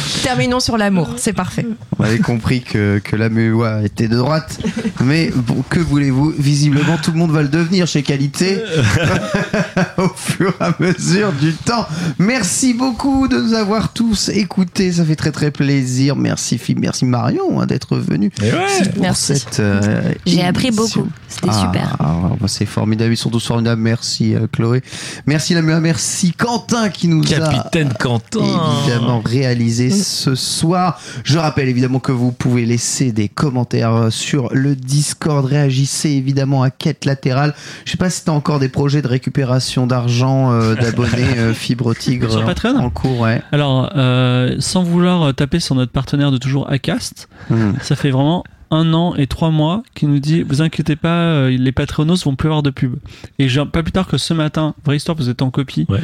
[0.44, 1.66] terminons sur l'amour, c'est parfait.
[1.98, 4.58] On avait compris que, que la MUA était de droite,
[5.02, 6.32] mais bon, que voulez-vous?
[6.38, 8.60] Visiblement, tout le monde va le devenir chez Qualité
[9.98, 11.86] au fur et à mesure du temps.
[12.18, 16.16] Merci beaucoup de nous avoir tous écoutés, ça fait très très plaisir.
[16.16, 18.50] Merci Philippe, merci Marion hein, d'être venu ouais.
[18.92, 19.38] pour Merci.
[19.38, 19.60] cette.
[19.60, 21.08] euh, J'ai appris beaucoup.
[21.28, 21.96] C'était Ah, super.
[22.00, 23.80] ah, bah, c'est formidable, ils sont tous formidables.
[23.80, 24.82] Merci euh, Chloé,
[25.26, 28.40] merci la MUA, merci Quentin qui nous a Capitaine Quentin.
[28.84, 31.00] évidemment réalisé ce soir.
[31.24, 35.44] Je rappelle évidemment que vous pouvez laisser des commentaires euh, sur le Discord.
[35.44, 37.54] Réagissez évidemment à quête latérale.
[37.84, 41.54] Je sais pas si tu as encore des projets de récupération d'argent euh, d'abonnés euh,
[41.54, 43.42] Fibre Tigre Sur en- Patreon en cours, ouais.
[43.52, 47.72] Alors, euh, sans vouloir taper sur notre partenaire de toujours Acast, Hmm.
[47.82, 51.50] ça fait vraiment un an et trois mois qui nous dit vous inquiétez pas euh,
[51.50, 52.94] les Patreonos vont plus avoir de pub
[53.38, 56.00] et j'ai- pas plus tard que ce matin vraie histoire vous êtes en copie Ouais.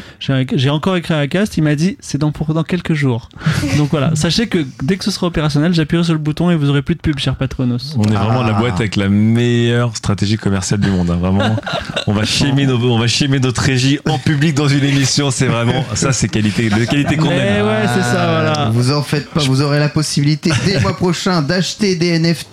[0.54, 3.28] j'ai encore écrit à Acast il m'a dit c'est dans pour dans quelques jours
[3.78, 6.68] donc voilà sachez que dès que ce sera opérationnel j'appuierai sur le bouton et vous
[6.70, 8.60] aurez plus de pub chers Patronos On est vraiment la Ah.
[8.60, 11.10] boîte avec la meilleure stratégie commerciale du monde.
[11.10, 11.16] hein.
[11.20, 11.56] Vraiment,
[12.06, 15.30] on va chier nos, on va chier notre régie en public dans une émission.
[15.30, 17.66] C'est vraiment ça, c'est qualité, de qualité qu'on aime.
[17.66, 20.96] ouais c'est ça voilà Vous en faites pas, vous aurez la possibilité dès le mois
[20.96, 22.49] prochain d'acheter des NFT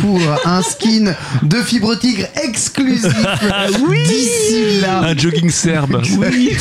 [0.00, 3.06] pour un skin de Fibre Tigre exclusif.
[4.06, 5.00] D'ici là.
[5.00, 6.02] Un jogging serbe.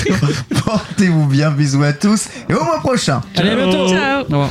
[0.66, 3.22] Portez-vous bien, bisous à tous et au mois prochain.
[3.36, 4.22] allez à bientôt Ciao.
[4.22, 4.50] Au revoir.